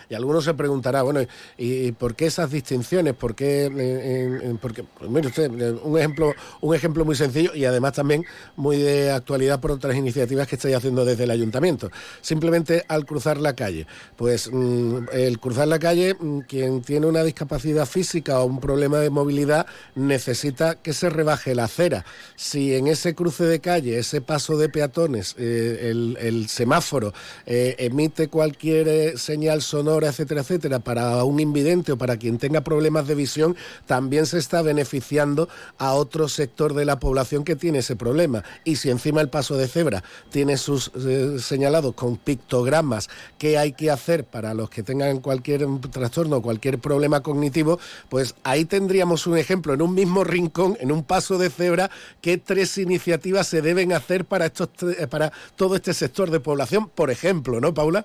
Y 0.08 0.14
algunos 0.14 0.44
se 0.44 0.54
preguntará, 0.54 1.02
bueno, 1.02 1.20
¿y, 1.56 1.92
por 1.92 2.14
qué 2.14 2.26
esas 2.26 2.50
distinciones? 2.50 3.14
¿Por 3.14 3.34
qué? 3.34 3.70
Eh, 3.74 4.54
porque, 4.60 4.84
pues 4.84 5.10
mire 5.10 5.28
usted, 5.28 5.50
un 5.82 5.98
ejemplo, 5.98 6.34
un 6.60 6.74
ejemplo 6.74 7.04
muy 7.04 7.16
sencillo 7.16 7.54
y 7.54 7.64
además 7.64 7.94
también 7.94 8.24
muy 8.56 8.76
de 8.76 9.10
actualidad 9.10 9.60
por 9.60 9.72
otras 9.72 9.96
iniciativas 9.96 10.46
que 10.46 10.56
estáis 10.56 10.76
haciendo 10.76 11.04
desde 11.04 11.24
el 11.24 11.30
ayuntamiento. 11.30 11.90
Simplemente 12.20 12.84
al 12.88 13.06
cruzar 13.06 13.38
la 13.38 13.54
calle. 13.54 13.86
Pues 14.16 14.50
mm, 14.52 15.06
el 15.12 15.38
cruzar 15.40 15.68
la 15.68 15.78
calle, 15.78 16.14
mm, 16.18 16.40
quien 16.40 16.82
tiene 16.82 17.06
una 17.06 17.22
discapacidad 17.22 17.86
física 17.86 18.40
o 18.40 18.44
un 18.44 18.60
problema 18.60 18.98
de 18.98 19.10
movilidad 19.10 19.66
necesita 19.94 20.76
que 20.76 20.92
se 20.92 21.10
rebaje 21.10 21.54
la 21.54 21.64
acera. 21.64 22.04
Si 22.36 22.74
en 22.74 22.86
ese 22.86 23.14
cruce 23.14 23.44
de 23.44 23.60
calle, 23.60 23.98
ese 23.98 24.20
paso 24.20 24.56
de 24.58 24.68
peatones, 24.68 25.34
eh, 25.38 25.88
el, 25.90 26.48
semáforo 26.48 27.12
eh, 27.46 27.74
emite 27.78 28.28
cualquier 28.28 29.18
señal 29.18 29.45
sonora, 29.60 30.08
etcétera, 30.08 30.42
etcétera, 30.42 30.78
para 30.80 31.24
un 31.24 31.40
invidente 31.40 31.92
o 31.92 31.98
para 31.98 32.16
quien 32.16 32.38
tenga 32.38 32.60
problemas 32.60 33.06
de 33.06 33.14
visión, 33.14 33.56
también 33.86 34.26
se 34.26 34.38
está 34.38 34.62
beneficiando 34.62 35.48
a 35.78 35.94
otro 35.94 36.28
sector 36.28 36.74
de 36.74 36.84
la 36.84 36.98
población 36.98 37.44
que 37.44 37.56
tiene 37.56 37.78
ese 37.78 37.96
problema. 37.96 38.44
Y 38.64 38.76
si 38.76 38.90
encima 38.90 39.20
el 39.20 39.28
paso 39.28 39.56
de 39.56 39.68
cebra 39.68 40.02
tiene 40.30 40.56
sus 40.56 40.90
eh, 40.94 41.38
señalados 41.40 41.94
con 41.94 42.16
pictogramas 42.16 43.08
qué 43.38 43.58
hay 43.58 43.72
que 43.72 43.90
hacer 43.90 44.24
para 44.24 44.54
los 44.54 44.70
que 44.70 44.82
tengan 44.82 45.20
cualquier 45.20 45.66
trastorno, 45.90 46.42
cualquier 46.42 46.78
problema 46.78 47.22
cognitivo, 47.22 47.78
pues 48.08 48.34
ahí 48.44 48.64
tendríamos 48.64 49.26
un 49.26 49.38
ejemplo 49.38 49.74
en 49.74 49.82
un 49.82 49.94
mismo 49.94 50.24
rincón, 50.24 50.76
en 50.80 50.92
un 50.92 51.02
paso 51.02 51.38
de 51.38 51.50
cebra, 51.50 51.90
qué 52.20 52.38
tres 52.38 52.78
iniciativas 52.78 53.46
se 53.46 53.62
deben 53.62 53.92
hacer 53.92 54.24
para 54.24 54.46
estos 54.46 54.68
para 55.10 55.32
todo 55.56 55.76
este 55.76 55.94
sector 55.94 56.30
de 56.30 56.40
población, 56.40 56.88
por 56.88 57.10
ejemplo, 57.10 57.60
¿no, 57.60 57.74
Paula? 57.74 58.04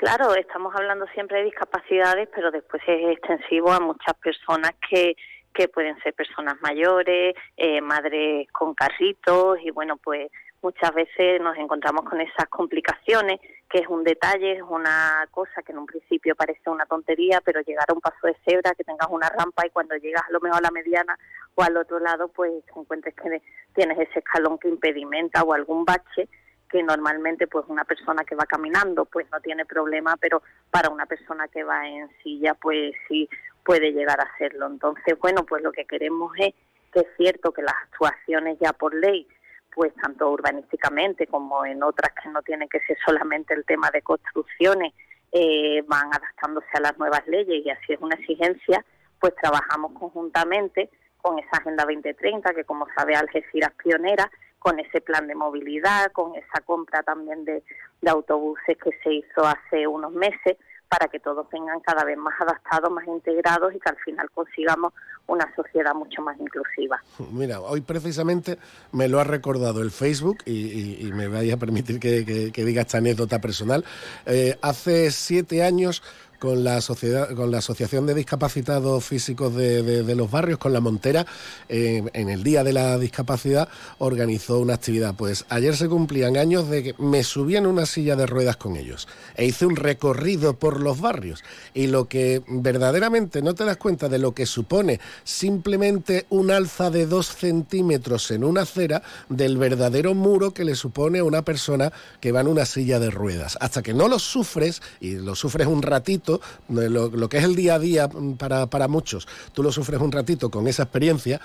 Claro, 0.00 0.34
estamos 0.34 0.74
hablando 0.74 1.06
siempre 1.08 1.40
de 1.40 1.44
discapacidades, 1.44 2.26
pero 2.34 2.50
después 2.50 2.82
es 2.86 3.18
extensivo 3.18 3.70
a 3.70 3.80
muchas 3.80 4.14
personas 4.14 4.72
que, 4.88 5.14
que 5.52 5.68
pueden 5.68 5.94
ser 6.00 6.14
personas 6.14 6.56
mayores, 6.62 7.34
eh, 7.58 7.82
madres 7.82 8.50
con 8.50 8.72
carritos 8.72 9.58
y 9.62 9.70
bueno, 9.70 9.98
pues 9.98 10.32
muchas 10.62 10.94
veces 10.94 11.42
nos 11.42 11.54
encontramos 11.58 12.06
con 12.06 12.18
esas 12.18 12.46
complicaciones, 12.48 13.40
que 13.68 13.80
es 13.80 13.88
un 13.88 14.02
detalle, 14.02 14.52
es 14.52 14.62
una 14.66 15.28
cosa 15.30 15.60
que 15.60 15.72
en 15.72 15.78
un 15.80 15.86
principio 15.86 16.34
parece 16.34 16.70
una 16.70 16.86
tontería, 16.86 17.42
pero 17.44 17.60
llegar 17.60 17.84
a 17.86 17.92
un 17.92 18.00
paso 18.00 18.26
de 18.26 18.36
cebra, 18.48 18.74
que 18.74 18.84
tengas 18.84 19.08
una 19.10 19.28
rampa 19.28 19.66
y 19.66 19.70
cuando 19.70 19.96
llegas 19.96 20.22
a 20.26 20.32
lo 20.32 20.40
mejor 20.40 20.60
a 20.60 20.62
la 20.62 20.70
mediana 20.70 21.14
o 21.56 21.62
al 21.62 21.76
otro 21.76 21.98
lado, 21.98 22.28
pues 22.28 22.50
encuentres 22.74 23.14
que 23.16 23.42
tienes 23.74 23.98
ese 23.98 24.20
escalón 24.20 24.58
que 24.58 24.70
impedimenta 24.70 25.42
o 25.42 25.52
algún 25.52 25.84
bache 25.84 26.26
que 26.70 26.82
normalmente 26.82 27.46
pues 27.46 27.66
una 27.68 27.84
persona 27.84 28.24
que 28.24 28.34
va 28.34 28.46
caminando 28.46 29.04
pues 29.04 29.26
no 29.32 29.40
tiene 29.40 29.64
problema, 29.64 30.16
pero 30.16 30.42
para 30.70 30.88
una 30.88 31.06
persona 31.06 31.48
que 31.48 31.64
va 31.64 31.86
en 31.88 32.08
silla 32.22 32.54
pues 32.54 32.94
sí 33.08 33.28
puede 33.64 33.92
llegar 33.92 34.20
a 34.20 34.24
hacerlo. 34.24 34.66
Entonces, 34.66 35.18
bueno, 35.18 35.44
pues 35.44 35.62
lo 35.62 35.72
que 35.72 35.84
queremos 35.84 36.32
es 36.38 36.54
que 36.92 37.00
es 37.00 37.06
cierto 37.16 37.52
que 37.52 37.62
las 37.62 37.74
actuaciones 37.84 38.58
ya 38.60 38.72
por 38.72 38.94
ley 38.94 39.26
pues 39.74 39.94
tanto 39.94 40.30
urbanísticamente 40.30 41.26
como 41.26 41.64
en 41.64 41.82
otras 41.82 42.12
que 42.20 42.28
no 42.28 42.42
tienen 42.42 42.68
que 42.68 42.80
ser 42.80 42.96
solamente 43.04 43.54
el 43.54 43.64
tema 43.64 43.90
de 43.92 44.02
construcciones, 44.02 44.92
eh, 45.32 45.82
van 45.86 46.08
adaptándose 46.08 46.66
a 46.74 46.80
las 46.80 46.98
nuevas 46.98 47.26
leyes 47.28 47.64
y 47.64 47.70
así 47.70 47.92
es 47.92 48.00
una 48.00 48.16
exigencia, 48.16 48.84
pues 49.20 49.34
trabajamos 49.36 49.92
conjuntamente 49.92 50.90
con 51.18 51.38
esa 51.38 51.58
Agenda 51.58 51.84
2030, 51.84 52.52
que 52.54 52.64
como 52.64 52.88
sabe 52.96 53.14
Algeciras 53.14 53.72
pionera, 53.74 54.30
con 54.60 54.78
ese 54.78 55.00
plan 55.00 55.26
de 55.26 55.34
movilidad, 55.34 56.12
con 56.12 56.36
esa 56.36 56.60
compra 56.64 57.02
también 57.02 57.44
de, 57.44 57.64
autobuses 58.06 58.78
que 58.78 58.90
se 59.02 59.14
hizo 59.14 59.44
hace 59.44 59.86
unos 59.86 60.12
meses 60.12 60.56
para 60.88 61.06
que 61.08 61.20
todos 61.20 61.46
vengan 61.52 61.80
cada 61.80 62.04
vez 62.04 62.16
más 62.16 62.34
adaptados, 62.40 62.90
más 62.90 63.06
integrados 63.06 63.74
y 63.74 63.78
que 63.78 63.88
al 63.88 63.96
final 63.98 64.28
consigamos 64.30 64.92
una 65.26 65.54
sociedad 65.54 65.94
mucho 65.94 66.20
más 66.22 66.38
inclusiva. 66.40 67.00
Mira, 67.30 67.60
hoy 67.60 67.82
precisamente 67.82 68.58
me 68.92 69.08
lo 69.08 69.20
ha 69.20 69.24
recordado 69.24 69.82
el 69.82 69.90
Facebook 69.90 70.38
y, 70.46 71.10
me 71.14 71.28
vaya 71.28 71.54
a 71.54 71.56
permitir 71.56 72.00
que, 72.00 72.22
diga 72.52 72.82
esta 72.82 72.98
anécdota 72.98 73.40
personal. 73.40 73.84
Eh, 74.26 74.58
hace 74.62 75.10
siete 75.10 75.62
años 75.62 76.02
con 76.40 76.64
la 76.64 76.80
sociedad, 76.80 77.32
con 77.36 77.52
la 77.52 77.58
Asociación 77.58 78.06
de 78.06 78.14
Discapacitados 78.14 79.04
Físicos 79.04 79.54
de, 79.54 80.14
los 80.16 80.30
Barrios, 80.30 80.58
con 80.58 80.72
la 80.72 80.80
Montera, 80.80 81.26
en 81.68 82.28
el 82.28 82.42
Día 82.42 82.64
de 82.64 82.72
la 82.72 82.98
Discapacidad, 82.98 83.68
organizó 83.98 84.58
una 84.58 84.74
actividad. 84.74 85.14
Pues 85.14 85.44
ayer 85.50 85.76
se 85.76 85.88
cumplían 85.88 86.36
años 86.36 86.68
de 86.68 86.82
que 86.82 86.94
me 86.98 87.22
subí 87.24 87.56
en 87.56 87.66
una 87.66 87.86
silla 87.86 88.16
de 88.16 88.26
ruedas 88.26 88.56
con 88.56 88.76
ellos 88.76 89.06
e 89.36 89.44
hice 89.44 89.66
un 89.66 89.76
recorrido 89.76 90.54
por 90.54 90.80
los 90.80 91.00
barrios. 91.00 91.42
Y 91.74 91.86
lo 91.86 92.08
que 92.08 92.42
verdaderamente 92.46 93.42
no 93.42 93.54
te 93.54 93.64
das 93.64 93.76
cuenta 93.76 94.08
de 94.08 94.18
lo 94.18 94.32
que 94.32 94.46
supone 94.46 95.00
simplemente 95.24 96.26
un 96.30 96.50
alza 96.50 96.90
de 96.90 97.06
dos 97.06 97.28
centímetros 97.28 98.30
en 98.30 98.44
una 98.44 98.62
acera 98.62 99.02
del 99.28 99.58
verdadero 99.58 100.14
muro 100.14 100.52
que 100.52 100.64
le 100.64 100.74
supone 100.74 101.18
a 101.18 101.24
una 101.24 101.42
persona 101.42 101.92
que 102.20 102.32
va 102.32 102.40
en 102.40 102.48
una 102.48 102.64
silla 102.64 102.98
de 102.98 103.10
ruedas. 103.10 103.58
Hasta 103.60 103.82
que 103.82 103.94
no 103.94 104.08
lo 104.08 104.18
sufres, 104.18 104.80
y 105.00 105.16
lo 105.16 105.34
sufres 105.34 105.66
un 105.66 105.82
ratito, 105.82 106.29
lo, 106.68 107.28
que 107.28 107.38
es 107.38 107.44
el 107.44 107.56
día 107.56 107.74
a 107.74 107.78
día 107.78 108.08
para, 108.38 108.66
para, 108.66 108.88
muchos, 108.88 109.26
tú 109.52 109.62
lo 109.62 109.72
sufres 109.72 110.00
un 110.00 110.12
ratito 110.12 110.50
con 110.50 110.68
esa 110.68 110.84
experiencia, 110.84 111.40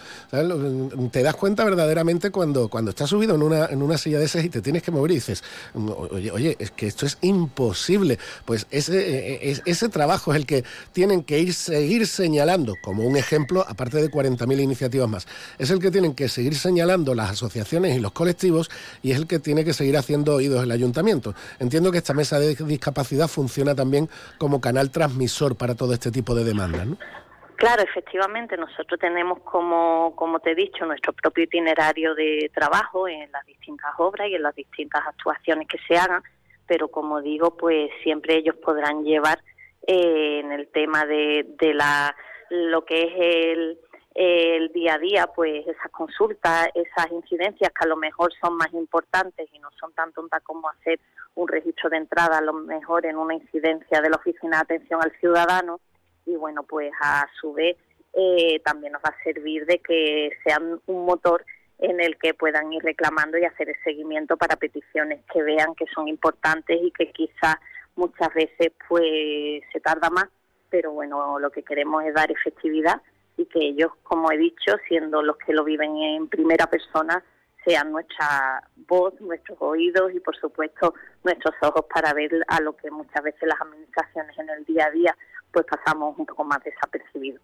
te 1.12 1.24
das 1.24 1.36
cuenta 1.36 1.64
verdaderamente 1.64 2.32
cuando, 2.32 2.68
cuando 2.70 2.92
estás 2.92 3.10
subido 3.10 3.36
en 3.36 3.42
una, 3.42 3.66
en 3.66 3.82
una 3.82 3.98
silla 3.98 4.20
de 4.20 4.26
esas 4.26 4.44
y 4.44 4.50
te 4.50 4.62
tienes 4.62 4.84
que 4.84 4.92
mover 4.92 5.12
y 5.12 5.16
dices, 5.16 5.44
oye, 6.12 6.32
oye, 6.32 6.56
es 6.60 6.72
que 6.72 6.88
esto 6.88 7.06
es 7.06 7.18
imposible. 7.22 8.20
Pues 8.46 8.68
ese, 8.70 9.50
e, 9.50 9.62
ese 9.66 9.90
trabajo 9.90 10.34
es 10.34 10.38
el 10.38 10.46
que 10.46 10.64
tienen 10.94 11.24
que 11.24 11.40
ir 11.40 11.54
seguir 11.54 12.08
señalando, 12.08 12.76
como 12.82 13.04
un 13.04 13.18
ejemplo, 13.18 13.66
aparte 13.68 14.02
de 14.02 14.12
40.000 14.12 14.62
iniciativas 14.62 15.10
más, 15.10 15.28
es 15.58 15.70
el 15.70 15.80
que 15.80 15.92
tienen 15.92 16.14
que 16.14 16.30
seguir 16.30 16.56
señalando 16.56 17.16
las 17.16 17.32
asociaciones 17.32 17.96
y 17.96 18.00
los 18.00 18.12
colectivos 18.12 18.70
y 19.02 19.12
es 19.12 19.18
el 19.18 19.28
que 19.28 19.40
tiene 19.40 19.64
que 19.64 19.74
seguir 19.74 19.98
haciendo 19.98 20.36
oídos 20.36 20.64
el 20.64 20.72
ayuntamiento. 20.72 21.34
Entiendo 21.60 21.92
que 21.92 21.98
esta 22.00 22.14
mesa 22.14 22.40
de 22.40 22.56
discapacidad 22.56 23.28
funciona 23.28 23.76
también 23.76 24.10
como 24.38 24.62
canal 24.62 24.75
transmisor 24.92 25.58
para 25.58 25.76
todo 25.76 25.94
este 25.94 26.12
tipo 26.12 26.36
de 26.36 26.44
demandas, 26.44 26.88
¿no? 26.88 26.98
Claro, 27.56 27.84
efectivamente, 27.84 28.58
nosotros 28.58 29.00
tenemos 29.00 29.40
como, 29.40 30.14
como 30.16 30.40
te 30.40 30.52
he 30.52 30.56
dicho, 30.56 30.86
nuestro 30.86 31.14
propio 31.14 31.46
itinerario 31.46 32.14
de 32.14 32.52
trabajo 32.54 33.08
en 33.08 33.32
las 33.32 33.46
distintas 33.46 33.92
obras 33.98 34.28
y 34.30 34.36
en 34.36 34.44
las 34.44 34.56
distintas 34.56 35.02
actuaciones 35.08 35.68
que 35.68 35.78
se 35.88 35.98
hagan, 35.98 36.22
pero 36.68 36.90
como 36.90 37.22
digo, 37.22 37.56
pues 37.56 37.90
siempre 38.04 38.36
ellos 38.36 38.56
podrán 38.58 39.04
llevar 39.04 39.40
eh, 39.88 40.42
en 40.44 40.52
el 40.52 40.68
tema 40.68 41.06
de, 41.06 41.46
de 41.60 41.74
la 41.74 42.14
lo 42.50 42.86
que 42.86 43.04
es 43.04 43.14
el, 43.18 43.80
el 44.16 44.72
día 44.72 44.96
a 44.96 44.98
día, 44.98 45.28
pues 45.28 45.68
esas 45.68 45.92
consultas, 45.92 46.70
esas 46.74 47.12
incidencias 47.12 47.70
que 47.70 47.84
a 47.84 47.88
lo 47.88 47.98
mejor 47.98 48.32
son 48.42 48.56
más 48.56 48.74
importantes 48.74 49.50
y 49.52 49.60
no 49.60 49.70
son 49.78 49.92
tan 49.92 50.14
tontas 50.14 50.42
como 50.42 50.70
hacer 50.70 51.02
un 51.36 51.50
registro 51.50 51.90
de 51.90 51.98
entrada, 51.98 52.38
a 52.38 52.42
lo 52.42 52.54
mejor 52.54 53.06
en 53.06 53.18
una 53.18 53.34
incidencia 53.34 54.02
de 54.02 54.10
la 54.10 54.16
Oficina 54.16 54.58
de 54.58 54.76
Atención 54.76 55.02
al 55.04 55.12
Ciudadano. 55.20 55.82
Y 56.26 56.38
bueno, 56.38 56.64
pues 56.64 56.94
a 57.02 57.28
su 57.40 57.52
vez 57.54 57.76
eh, 58.14 58.62
también 58.64 58.94
nos 58.94 59.02
va 59.02 59.10
a 59.10 59.24
servir 59.24 59.66
de 59.66 59.80
que 59.80 60.30
sean 60.46 60.80
un 60.86 61.06
motor 61.06 61.46
en 61.80 62.00
el 62.00 62.18
que 62.18 62.34
puedan 62.34 62.72
ir 62.72 62.82
reclamando 62.84 63.38
y 63.38 63.44
hacer 63.44 63.68
el 63.68 63.76
seguimiento 63.84 64.38
para 64.38 64.56
peticiones 64.56 65.20
que 65.34 65.44
vean 65.44 65.76
que 65.76 65.86
son 65.94 66.08
importantes 66.08 66.80
y 66.82 66.90
que 66.92 67.12
quizás 67.12 67.58
muchas 67.98 68.34
veces 68.34 68.72
pues 68.88 69.62
se 69.74 69.82
tarda 69.82 70.10
más, 70.10 70.28
pero 70.70 70.94
bueno, 70.94 71.38
lo 71.38 71.52
que 71.52 71.64
queremos 71.64 72.06
es 72.06 72.14
dar 72.14 72.32
efectividad 72.32 73.02
y 73.38 73.46
que 73.46 73.60
ellos, 73.60 73.92
como 74.04 74.32
he 74.32 74.38
dicho, 74.38 74.74
siendo 74.88 75.22
los 75.22 75.38
que 75.38 75.54
lo 75.54 75.64
viven 75.64 75.98
en 75.98 76.28
primera 76.28 76.68
persona, 76.68 77.24
sean 77.66 77.92
nuestra 77.92 78.64
voz, 78.88 79.20
nuestros 79.20 79.58
oídos 79.60 80.14
y, 80.14 80.20
por 80.20 80.38
supuesto, 80.38 80.94
nuestros 81.24 81.56
ojos 81.62 81.86
para 81.94 82.14
ver 82.14 82.32
a 82.48 82.62
lo 82.62 82.76
que 82.76 82.92
muchas 82.92 83.24
veces 83.24 83.42
las 83.44 83.60
administraciones 83.60 84.38
en 84.38 84.50
el 84.50 84.66
día 84.66 84.86
a 84.86 84.92
día 84.92 85.18
pues 85.52 85.66
pasamos 85.66 86.18
un 86.18 86.26
poco 86.26 86.44
más 86.44 86.64
desapercibidos. 86.64 87.42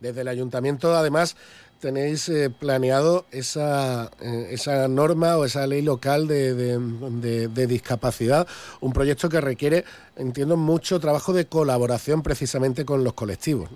Desde 0.00 0.22
el 0.22 0.28
ayuntamiento, 0.28 0.94
además, 0.94 1.36
tenéis 1.78 2.28
eh, 2.28 2.48
planeado 2.48 3.26
esa, 3.30 4.10
eh, 4.20 4.48
esa 4.50 4.88
norma 4.88 5.36
o 5.36 5.44
esa 5.44 5.66
ley 5.66 5.82
local 5.82 6.26
de, 6.26 6.54
de, 6.54 7.66
discapacidad, 7.66 8.46
un 8.80 8.92
proyecto 8.92 9.28
que 9.28 9.40
requiere, 9.40 9.84
entiendo, 10.16 10.56
mucho 10.56 11.00
trabajo 11.00 11.32
de 11.32 11.46
colaboración 11.46 12.22
precisamente 12.22 12.84
con 12.84 13.04
los 13.04 13.12
colectivos. 13.12 13.68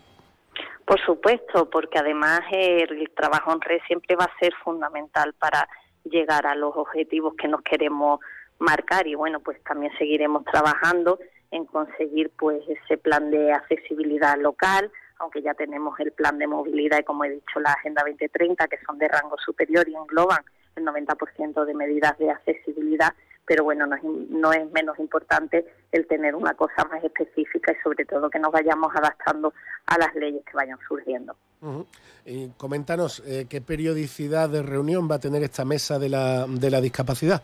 Por 0.87 1.01
supuesto, 1.05 1.69
porque 1.69 1.99
además 1.99 2.43
el 2.53 3.11
trabajo 3.11 3.53
en 3.53 3.61
red 3.61 3.81
siempre 3.89 4.15
va 4.15 4.25
a 4.25 4.39
ser 4.39 4.55
fundamental 4.63 5.35
para 5.35 5.69
llegar 6.05 6.47
a 6.47 6.55
los 6.55 6.77
objetivos 6.77 7.35
que 7.35 7.49
nos 7.49 7.63
queremos 7.63 8.21
marcar 8.61 9.09
y 9.09 9.17
bueno, 9.17 9.41
pues 9.41 9.61
también 9.65 9.93
seguiremos 9.99 10.45
trabajando 10.45 11.19
en 11.51 11.65
conseguir 11.65 12.31
pues 12.39 12.63
ese 12.69 12.99
plan 12.99 13.33
de 13.33 13.53
accesibilidad 13.53 14.39
local, 14.39 14.93
aunque 15.19 15.43
ya 15.43 15.55
tenemos 15.55 15.99
el 15.99 16.13
plan 16.13 16.39
de 16.39 16.47
movilidad 16.47 17.01
y 17.01 17.05
como 17.05 17.25
he 17.25 17.31
dicho 17.31 17.59
la 17.59 17.73
Agenda 17.73 18.03
2030 18.07 18.69
que 18.69 18.79
son 18.87 18.97
de 18.99 19.09
rango 19.09 19.37
superior 19.45 19.89
y 19.89 19.97
engloban 19.97 20.45
el 20.77 20.85
90% 20.85 21.65
de 21.65 21.75
medidas 21.75 22.17
de 22.19 22.31
accesibilidad, 22.31 23.13
pero 23.47 23.65
bueno, 23.65 23.87
no 23.87 23.97
es, 23.97 24.03
no 24.03 24.53
es 24.53 24.71
menos 24.73 24.99
importante 24.99 25.65
el 25.93 26.07
tener 26.07 26.35
una 26.35 26.55
cosa 26.55 26.85
más 26.91 27.03
específica 27.03 27.73
y 27.73 27.83
sobre 27.83 28.05
todo 28.05 28.29
que 28.29 28.39
nos 28.39 28.53
vayamos 28.53 28.95
adaptando 28.95 29.55
a 29.87 29.99
las 29.99 30.15
leyes 30.15 30.45
que 30.45 30.53
vayan 30.53 30.79
surgiendo. 30.87 31.37
y 32.25 32.49
coméntanos, 32.57 33.23
eh, 33.27 33.47
¿qué 33.49 33.61
periodicidad 33.61 34.49
de 34.49 34.63
reunión 34.63 35.09
va 35.11 35.17
a 35.17 35.21
tener 35.21 35.43
esta 35.43 35.65
mesa 35.65 35.99
de 35.99 36.09
la, 36.09 36.47
de 36.49 36.71
la 36.71 36.81
discapacidad? 36.81 37.43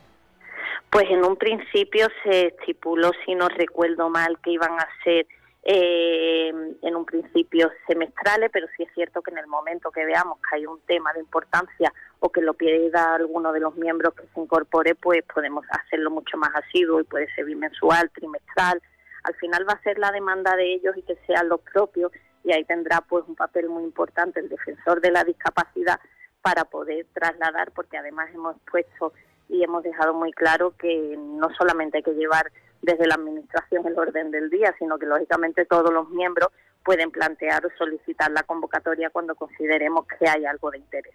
Pues 0.91 1.07
en 1.09 1.25
un 1.25 1.37
principio 1.37 2.09
se 2.23 2.49
estipuló, 2.49 3.13
si 3.25 3.35
no 3.35 3.49
recuerdo 3.49 4.11
mal, 4.11 4.39
que 4.43 4.51
iban 4.51 4.73
a 4.73 4.87
ser 5.03 5.27
eh, 5.65 6.49
en 6.83 6.97
un 6.97 7.05
principio 7.05 7.71
semestrales, 7.87 8.51
pero 8.53 8.67
sí 8.77 8.83
es 8.83 8.93
cierto 8.95 9.23
que 9.23 9.31
en 9.31 9.39
el 9.39 9.47
momento 9.47 9.93
que 9.93 10.05
veamos 10.05 10.39
que 10.39 10.57
hay 10.57 10.67
un 10.67 10.81
tema 10.81 11.13
de 11.13 11.21
importancia 11.21 11.93
o 12.19 12.31
que 12.31 12.41
lo 12.41 12.55
pida 12.55 13.15
alguno 13.15 13.53
de 13.53 13.61
los 13.61 13.77
miembros 13.77 14.15
que 14.15 14.27
se 14.35 14.41
incorpore, 14.41 14.95
pues 14.97 15.23
podemos 15.33 15.65
hacerlo 15.71 16.11
mucho 16.11 16.37
más 16.37 16.51
asiduo 16.55 17.01
y 17.01 17.05
puede 17.05 17.33
ser 17.35 17.45
bimensual, 17.45 18.11
trimestral. 18.11 18.83
Al 19.23 19.35
final 19.35 19.65
va 19.69 19.75
a 19.75 19.83
ser 19.83 19.99
la 19.99 20.11
demanda 20.11 20.57
de 20.57 20.75
ellos 20.75 20.97
y 20.97 21.03
que 21.03 21.17
sean 21.27 21.49
los 21.49 21.61
propios 21.61 22.11
y 22.43 22.53
ahí 22.53 22.65
tendrá 22.65 23.01
pues 23.01 23.25
un 23.29 23.37
papel 23.37 23.69
muy 23.69 23.85
importante 23.85 24.41
el 24.41 24.49
defensor 24.49 25.01
de 25.01 25.13
la 25.13 25.23
discapacidad 25.23 26.01
para 26.43 26.65
poder 26.65 27.07
trasladar, 27.13 27.71
porque 27.71 27.97
además 27.97 28.29
hemos 28.35 28.57
puesto 28.69 29.13
y 29.49 29.63
hemos 29.63 29.85
dejado 29.85 30.13
muy 30.13 30.33
claro 30.33 30.75
que 30.77 31.17
no 31.17 31.55
solamente 31.55 31.99
hay 31.99 32.03
que 32.03 32.15
llevar 32.15 32.51
desde 32.83 33.07
la 33.07 33.15
Administración 33.15 33.87
el 33.87 33.99
orden 33.99 34.31
del 34.31 34.51
día, 34.51 34.75
sino 34.79 34.99
que 34.99 35.07
lógicamente 35.07 35.65
todos 35.65 35.93
los 35.93 36.11
miembros 36.11 36.51
pueden 36.85 37.11
plantear 37.11 37.65
o 37.65 37.71
solicitar 37.79 38.31
la 38.33 38.43
convocatoria 38.43 39.11
cuando 39.11 39.35
consideremos 39.35 40.07
que 40.07 40.29
hay 40.29 40.45
algo 40.45 40.71
de 40.71 40.79
interés 40.79 41.15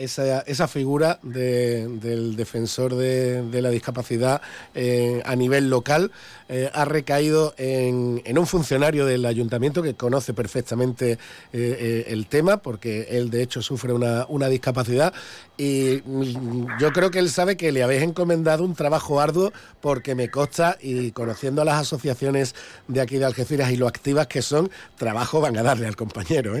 esa, 0.00 0.40
esa 0.40 0.66
figura 0.66 1.18
del 1.22 2.36
defensor 2.36 2.94
de, 2.94 3.60
la 3.60 3.70
discapacidad 3.70 4.40
eh, 4.74 5.22
a 5.26 5.36
nivel 5.36 5.68
local 5.68 6.10
eh, 6.48 6.70
ha 6.72 6.84
recaído 6.86 7.54
en, 7.58 8.22
un 8.38 8.46
funcionario 8.46 9.04
del 9.04 9.26
ayuntamiento 9.26 9.82
que 9.82 9.94
conoce 9.94 10.32
perfectamente 10.32 11.18
eh, 11.52 12.06
el 12.08 12.26
tema, 12.26 12.56
porque 12.56 13.08
él 13.10 13.28
de 13.30 13.42
hecho 13.42 13.60
sufre 13.60 13.92
una, 13.92 14.48
discapacidad 14.48 15.12
y 15.58 16.02
yo 16.80 16.92
creo 16.92 17.10
que 17.10 17.18
él 17.18 17.28
sabe 17.30 17.56
que 17.56 17.70
le 17.70 17.82
habéis 17.82 18.02
encomendado 18.02 18.64
un 18.64 18.74
trabajo 18.74 19.20
arduo 19.20 19.52
porque 19.80 20.14
me 20.14 20.30
consta 20.30 20.78
y 20.80 21.12
conociendo 21.12 21.62
a 21.62 21.64
las 21.66 21.80
asociaciones 21.80 22.54
de 22.88 23.02
aquí 23.02 23.18
de 23.18 23.26
Algeciras 23.26 23.70
y 23.70 23.76
lo 23.76 23.86
activas 23.86 24.26
que 24.26 24.40
son, 24.40 24.70
trabajo 24.96 25.40
van 25.40 25.58
a 25.58 25.62
darle 25.62 25.86
al 25.86 25.96
compañero. 25.96 26.54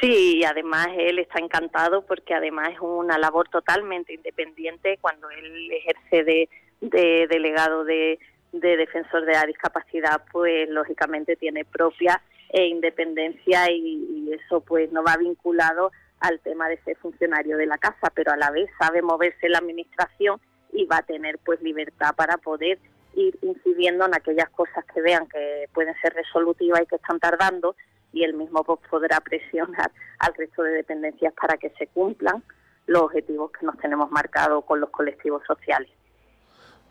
Sí, 0.00 0.38
y 0.38 0.44
además 0.44 0.88
él 0.96 1.18
está 1.18 1.40
encantado 1.40 2.02
porque 2.02 2.32
además 2.32 2.70
es 2.72 2.80
una 2.80 3.18
labor 3.18 3.48
totalmente 3.48 4.14
independiente 4.14 4.98
cuando 5.00 5.28
él 5.30 5.72
ejerce 5.72 6.48
de, 6.80 7.26
delegado 7.28 7.84
de, 7.84 8.18
defensor 8.52 9.24
de 9.24 9.32
la 9.32 9.44
discapacidad, 9.44 10.22
pues 10.30 10.68
lógicamente 10.68 11.34
tiene 11.34 11.64
propia 11.64 12.22
e 12.50 12.66
independencia 12.66 13.70
y, 13.70 14.06
eso 14.32 14.60
pues 14.60 14.92
no 14.92 15.02
va 15.02 15.16
vinculado 15.16 15.90
al 16.20 16.38
tema 16.40 16.68
de 16.68 16.78
ser 16.82 16.96
funcionario 16.98 17.56
de 17.56 17.66
la 17.66 17.78
casa, 17.78 18.12
pero 18.14 18.30
a 18.30 18.36
la 18.36 18.50
vez 18.50 18.68
sabe 18.78 19.00
moverse 19.00 19.48
la 19.48 19.58
administración 19.58 20.38
y 20.72 20.84
va 20.84 20.98
a 20.98 21.02
tener 21.02 21.38
pues 21.38 21.60
libertad 21.62 22.14
para 22.14 22.36
poder 22.36 22.78
ir 23.14 23.38
incidiendo 23.42 24.04
en 24.04 24.14
aquellas 24.14 24.50
cosas 24.50 24.84
que 24.92 25.00
vean 25.00 25.26
que 25.28 25.66
pueden 25.72 25.94
ser 26.02 26.12
resolutivas 26.12 26.82
y 26.82 26.86
que 26.86 26.96
están 26.96 27.18
tardando 27.18 27.74
y 28.12 28.24
el 28.24 28.34
mismo 28.34 28.64
pues, 28.64 28.80
podrá 28.90 29.20
presionar 29.20 29.90
al 30.18 30.34
resto 30.34 30.62
de 30.62 30.72
dependencias 30.72 31.32
para 31.34 31.56
que 31.56 31.70
se 31.70 31.86
cumplan 31.88 32.42
los 32.86 33.02
objetivos 33.02 33.52
que 33.52 33.66
nos 33.66 33.76
tenemos 33.78 34.10
marcados 34.10 34.64
con 34.64 34.80
los 34.80 34.90
colectivos 34.90 35.42
sociales. 35.46 35.90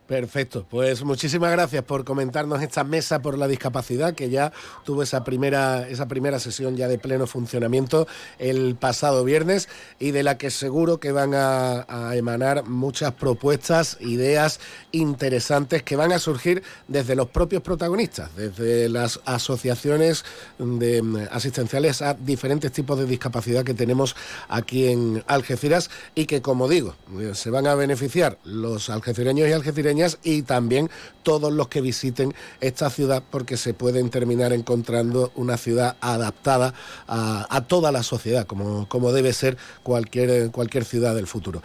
Perfecto, 0.07 0.65
pues 0.69 1.03
muchísimas 1.03 1.51
gracias 1.51 1.83
por 1.83 2.05
comentarnos 2.05 2.61
esta 2.61 2.85
mesa 2.85 3.21
por 3.21 3.37
la 3.37 3.45
discapacidad 3.45 4.13
que 4.13 4.29
ya 4.29 4.53
tuvo 4.85 5.03
esa 5.03 5.25
primera, 5.25 5.85
esa 5.89 6.07
primera 6.07 6.39
sesión 6.39 6.77
ya 6.77 6.87
de 6.87 6.97
pleno 6.97 7.27
funcionamiento 7.27 8.07
el 8.39 8.75
pasado 8.75 9.25
viernes 9.25 9.67
y 9.99 10.11
de 10.11 10.23
la 10.23 10.37
que 10.37 10.49
seguro 10.49 11.01
que 11.01 11.11
van 11.11 11.33
a, 11.33 11.85
emanar 12.13 12.63
muchas 12.63 13.11
propuestas, 13.13 13.97
ideas 13.99 14.61
interesantes 14.93 15.83
que 15.83 15.97
van 15.97 16.13
a 16.13 16.19
surgir 16.19 16.63
desde 16.87 17.15
los 17.15 17.27
propios 17.27 17.61
protagonistas, 17.61 18.33
desde 18.35 18.87
las 18.87 19.19
asociaciones 19.25 20.23
mm, 20.57 21.17
asistenciales 21.31 22.01
a 22.01 22.13
diferentes 22.13 22.71
tipos 22.71 22.97
de 22.97 23.05
discapacidad 23.05 23.65
que 23.65 23.73
tenemos 23.73 24.15
aquí 24.47 24.87
en 24.87 25.23
Algeciras 25.27 25.89
y 26.15 26.27
que 26.27 26.41
como 26.41 26.69
digo, 26.69 26.95
se 27.33 27.49
van 27.49 27.67
a 27.67 27.75
beneficiar 27.75 28.37
los 28.45 28.89
algecireños 28.89 29.49
y 29.49 29.51
algecireñas 29.51 29.96
y 30.23 30.43
también 30.43 30.89
todos 31.23 31.51
los 31.51 31.67
que 31.67 31.81
visiten 31.81 32.33
esta 32.61 32.89
ciudad 32.89 33.23
porque 33.29 33.57
se 33.57 33.73
pueden 33.73 34.09
terminar 34.09 34.53
encontrando 34.53 35.31
una 35.35 35.57
ciudad 35.57 35.97
adaptada 36.01 36.73
a, 37.07 37.63
toda 37.67 37.91
la 37.91 38.03
sociedad, 38.03 38.45
como, 38.45 38.87
como 38.87 39.11
debe 39.11 39.33
ser 39.33 39.57
cualquier, 39.83 40.51
cualquier 40.51 40.85
ciudad 40.85 41.15
del 41.15 41.27
futuro. 41.27 41.61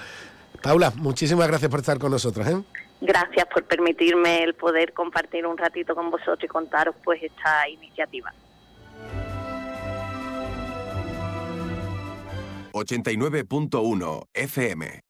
Paula, 0.62 0.92
muchísimas 0.96 1.48
gracias 1.48 1.70
por 1.70 1.80
estar 1.80 1.98
con 1.98 2.12
nosotros. 2.12 2.46
¿eh? 2.46 2.62
Gracias 3.00 3.46
por 3.52 3.64
permitirme 3.64 4.44
el 4.44 4.54
poder 4.54 4.92
compartir 4.92 5.46
un 5.46 5.58
ratito 5.58 5.94
con 5.94 6.10
vosotros 6.10 6.44
y 6.44 6.48
contaros 6.48 6.94
pues 7.04 7.22
esta 7.22 7.68
iniciativa. 7.68 8.32
89.1 12.72 14.24
FM. 14.32 15.00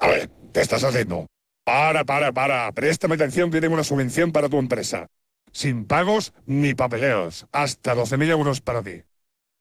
A 0.00 0.06
ver, 0.06 0.30
¿qué 0.52 0.60
estás 0.60 0.84
haciendo? 0.84 1.26
Para, 1.68 2.04
para, 2.04 2.32
para. 2.32 2.72
Préstame 2.72 3.16
atención 3.16 3.50
que 3.50 3.68
una 3.68 3.84
subvención 3.84 4.32
para 4.32 4.48
tu 4.48 4.58
empresa. 4.58 5.10
Sin 5.52 5.84
pagos 5.84 6.32
ni 6.46 6.72
papeleos. 6.72 7.46
Hasta 7.52 7.94
12.000 7.94 8.30
euros 8.30 8.62
para 8.62 8.82
ti. 8.82 9.02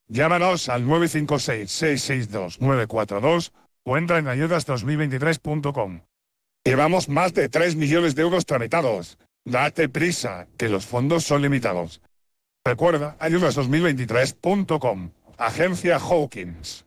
Llámanos 0.08 0.70
al 0.70 0.86
956-662-942 0.86 3.52
o 3.84 3.98
entra 3.98 4.20
en 4.20 4.28
ayudas2023.com. 4.28 6.00
Llevamos 6.64 7.10
más 7.10 7.34
de 7.34 7.50
3 7.50 7.76
millones 7.76 8.16
de 8.16 8.22
euros 8.22 8.46
tramitados. 8.46 9.18
Date 9.44 9.90
prisa, 9.90 10.48
que 10.58 10.70
los 10.70 10.86
fondos 10.86 11.26
son 11.26 11.42
limitados. 11.42 12.02
Recuerda, 12.64 13.18
ayudas2023.com. 13.20 15.10
Agencia 15.38 15.98
Hawkins. 15.98 16.87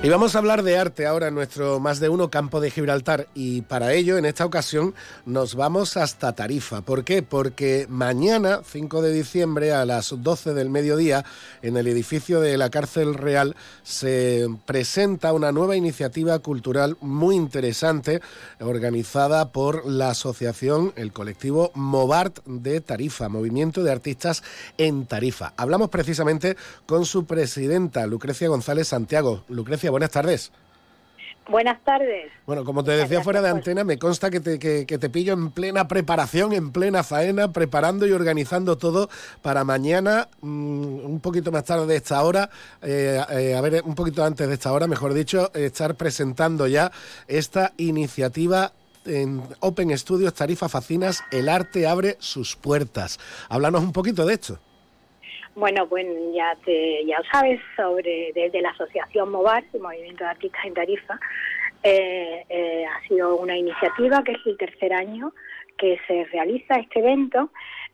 Y 0.00 0.10
vamos 0.10 0.36
a 0.36 0.38
hablar 0.38 0.62
de 0.62 0.78
arte 0.78 1.06
ahora 1.06 1.26
en 1.26 1.34
nuestro 1.34 1.80
más 1.80 1.98
de 1.98 2.08
uno 2.08 2.30
campo 2.30 2.60
de 2.60 2.70
Gibraltar 2.70 3.26
y 3.34 3.62
para 3.62 3.94
ello 3.94 4.16
en 4.16 4.26
esta 4.26 4.46
ocasión 4.46 4.94
nos 5.26 5.56
vamos 5.56 5.96
hasta 5.96 6.36
Tarifa. 6.36 6.82
¿Por 6.82 7.02
qué? 7.02 7.24
Porque 7.24 7.86
mañana, 7.90 8.60
5 8.64 9.02
de 9.02 9.12
diciembre 9.12 9.72
a 9.72 9.84
las 9.84 10.14
12 10.16 10.54
del 10.54 10.70
mediodía, 10.70 11.24
en 11.62 11.76
el 11.76 11.88
edificio 11.88 12.40
de 12.40 12.56
la 12.56 12.70
Cárcel 12.70 13.14
Real 13.14 13.56
se 13.82 14.46
presenta 14.66 15.32
una 15.32 15.50
nueva 15.50 15.74
iniciativa 15.74 16.38
cultural 16.38 16.96
muy 17.00 17.34
interesante 17.34 18.20
organizada 18.60 19.50
por 19.50 19.84
la 19.84 20.10
asociación, 20.10 20.92
el 20.94 21.12
colectivo 21.12 21.72
Movart 21.74 22.44
de 22.44 22.80
Tarifa, 22.80 23.28
Movimiento 23.28 23.82
de 23.82 23.90
Artistas 23.90 24.44
en 24.78 25.06
Tarifa. 25.06 25.54
Hablamos 25.56 25.88
precisamente 25.88 26.56
con 26.86 27.04
su 27.04 27.26
presidenta, 27.26 28.06
Lucrecia 28.06 28.48
González 28.48 28.86
Santiago. 28.86 29.42
Buenas 29.90 30.10
tardes. 30.10 30.52
Buenas 31.48 31.82
tardes. 31.82 32.30
Bueno, 32.44 32.62
como 32.62 32.84
te 32.84 32.90
decía 32.90 33.22
fuera 33.22 33.40
de 33.40 33.48
antena, 33.48 33.82
me 33.82 33.98
consta 33.98 34.30
que 34.30 34.38
te, 34.38 34.58
que, 34.58 34.84
te 34.84 35.08
pillo 35.08 35.32
en 35.32 35.50
plena 35.50 35.88
preparación, 35.88 36.52
en 36.52 36.72
plena 36.72 37.02
faena, 37.02 37.52
preparando 37.52 38.06
y 38.06 38.12
organizando 38.12 38.76
todo 38.76 39.08
para 39.40 39.64
mañana, 39.64 40.28
mm, 40.42 41.06
un 41.06 41.20
poquito 41.20 41.50
más 41.50 41.64
tarde 41.64 41.86
de 41.86 41.96
esta 41.96 42.22
hora, 42.22 42.50
eh, 42.82 43.18
eh, 43.30 43.54
a 43.56 43.60
ver, 43.62 43.82
un 43.82 43.94
poquito 43.94 44.22
antes 44.24 44.46
de 44.46 44.54
esta 44.54 44.70
hora, 44.72 44.86
mejor 44.86 45.14
dicho, 45.14 45.50
estar 45.54 45.94
presentando 45.94 46.66
ya 46.66 46.92
esta 47.28 47.72
iniciativa 47.78 48.72
en 49.06 49.42
Open 49.60 49.96
Studios 49.96 50.34
Tarifa 50.34 50.68
Facinas, 50.68 51.24
el 51.30 51.48
arte 51.48 51.86
abre 51.86 52.18
sus 52.20 52.56
puertas. 52.56 53.18
Háblanos 53.48 53.82
un 53.82 53.92
poquito 53.92 54.26
de 54.26 54.34
esto. 54.34 54.58
Bueno, 55.54 55.88
pues 55.88 56.06
ya 56.34 56.56
te, 56.64 57.04
ya 57.04 57.20
sabes 57.32 57.60
sobre 57.76 58.32
desde 58.34 58.62
la 58.62 58.70
asociación 58.70 59.30
MOVAR, 59.30 59.64
el 59.72 59.80
Movimiento 59.80 60.24
de 60.24 60.30
Artistas 60.30 60.64
en 60.64 60.74
Tarifa, 60.74 61.18
eh, 61.82 62.44
eh, 62.48 62.84
ha 62.86 63.06
sido 63.06 63.36
una 63.36 63.56
iniciativa 63.56 64.22
que 64.24 64.32
es 64.32 64.38
el 64.46 64.56
tercer 64.56 64.92
año 64.92 65.32
que 65.76 65.96
se 66.08 66.24
realiza 66.24 66.74
este 66.74 66.98
evento 66.98 67.50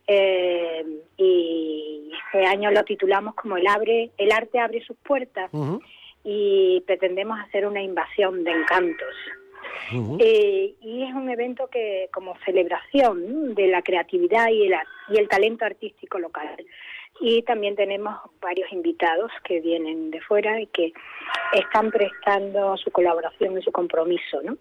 eh, 0.07 0.85
y 1.19 2.11
este 2.27 2.47
año 2.47 2.71
lo 2.71 2.83
titulamos 2.85 3.35
como 3.35 3.59
el 3.59 3.67
abre 3.67 4.11
el 4.17 4.33
arte 4.33 4.59
abre 4.59 4.83
sus 4.85 4.97
puertas 4.97 5.51
y 6.25 6.83
pretendemos 6.87 7.39
hacer 7.41 7.67
una 7.67 7.83
invasión 7.83 8.43
de 8.43 8.53
encantos. 8.53 9.15
y 9.93 11.03
es 11.03 11.15
un 11.15 11.29
evento 11.29 11.69
que 11.69 12.09
como 12.11 12.39
celebración 12.47 13.55
de 13.55 13.67
la 13.69 13.83
creatividad 13.83 14.49
y 14.49 14.67
el, 14.67 14.75
y 15.11 15.19
el 15.19 15.29
talento 15.29 15.67
artístico 15.67 16.19
local 16.19 16.57
y 17.21 17.43
también 17.43 17.77
tenemos 17.77 18.17
varios 18.41 18.71
invitados 18.73 19.31
que 19.45 19.61
vienen 19.61 20.11
de 20.11 20.21
fuera 20.21 20.61
y 20.61 20.67
que 20.67 20.93
están 21.53 21.91
prestando 21.91 22.77
su 22.77 22.91
colaboración 22.91 23.59
y 23.59 23.63
su 23.63 23.73
compromiso, 23.73 24.43
¿no? 24.43 24.57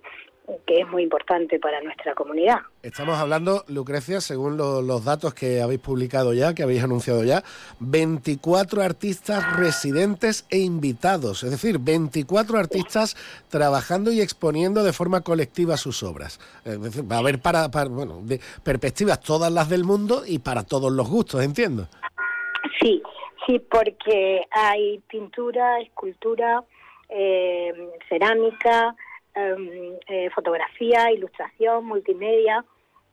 que 0.65 0.81
es 0.81 0.87
muy 0.89 1.03
importante 1.03 1.59
para 1.59 1.81
nuestra 1.81 2.13
comunidad. 2.15 2.57
Estamos 2.81 3.17
hablando, 3.17 3.63
Lucrecia, 3.67 4.19
según 4.19 4.57
los 4.57 5.05
datos 5.05 5.33
que 5.33 5.61
habéis 5.61 5.79
publicado 5.79 6.33
ya, 6.33 6.53
que 6.53 6.63
habéis 6.63 6.83
anunciado 6.83 7.23
ya, 7.23 7.43
24 7.79 8.81
artistas 8.81 9.57
residentes 9.57 10.45
e 10.49 10.59
invitados, 10.59 11.43
es 11.43 11.51
decir, 11.51 11.79
24 11.79 12.57
artistas 12.57 13.15
trabajando 13.49 14.11
y 14.11 14.19
exponiendo 14.19 14.83
de 14.83 14.91
forma 14.91 15.21
colectiva 15.21 15.77
sus 15.77 16.03
obras. 16.03 16.39
Va 16.67 17.15
a 17.15 17.19
haber 17.19 17.39
bueno, 17.89 18.21
perspectivas 18.63 19.21
todas 19.21 19.51
las 19.51 19.69
del 19.69 19.85
mundo 19.85 20.23
y 20.25 20.39
para 20.39 20.63
todos 20.63 20.91
los 20.91 21.07
gustos, 21.07 21.41
entiendo. 21.41 21.87
Sí, 22.79 23.01
sí, 23.45 23.59
porque 23.59 24.41
hay 24.51 24.99
pintura, 25.09 25.79
escultura, 25.79 26.63
eh, 27.09 27.73
cerámica, 28.09 28.95
em, 29.35 29.97
eh, 30.07 30.29
fotografía, 30.31 31.11
ilustración, 31.11 31.85
multimedia. 31.85 32.63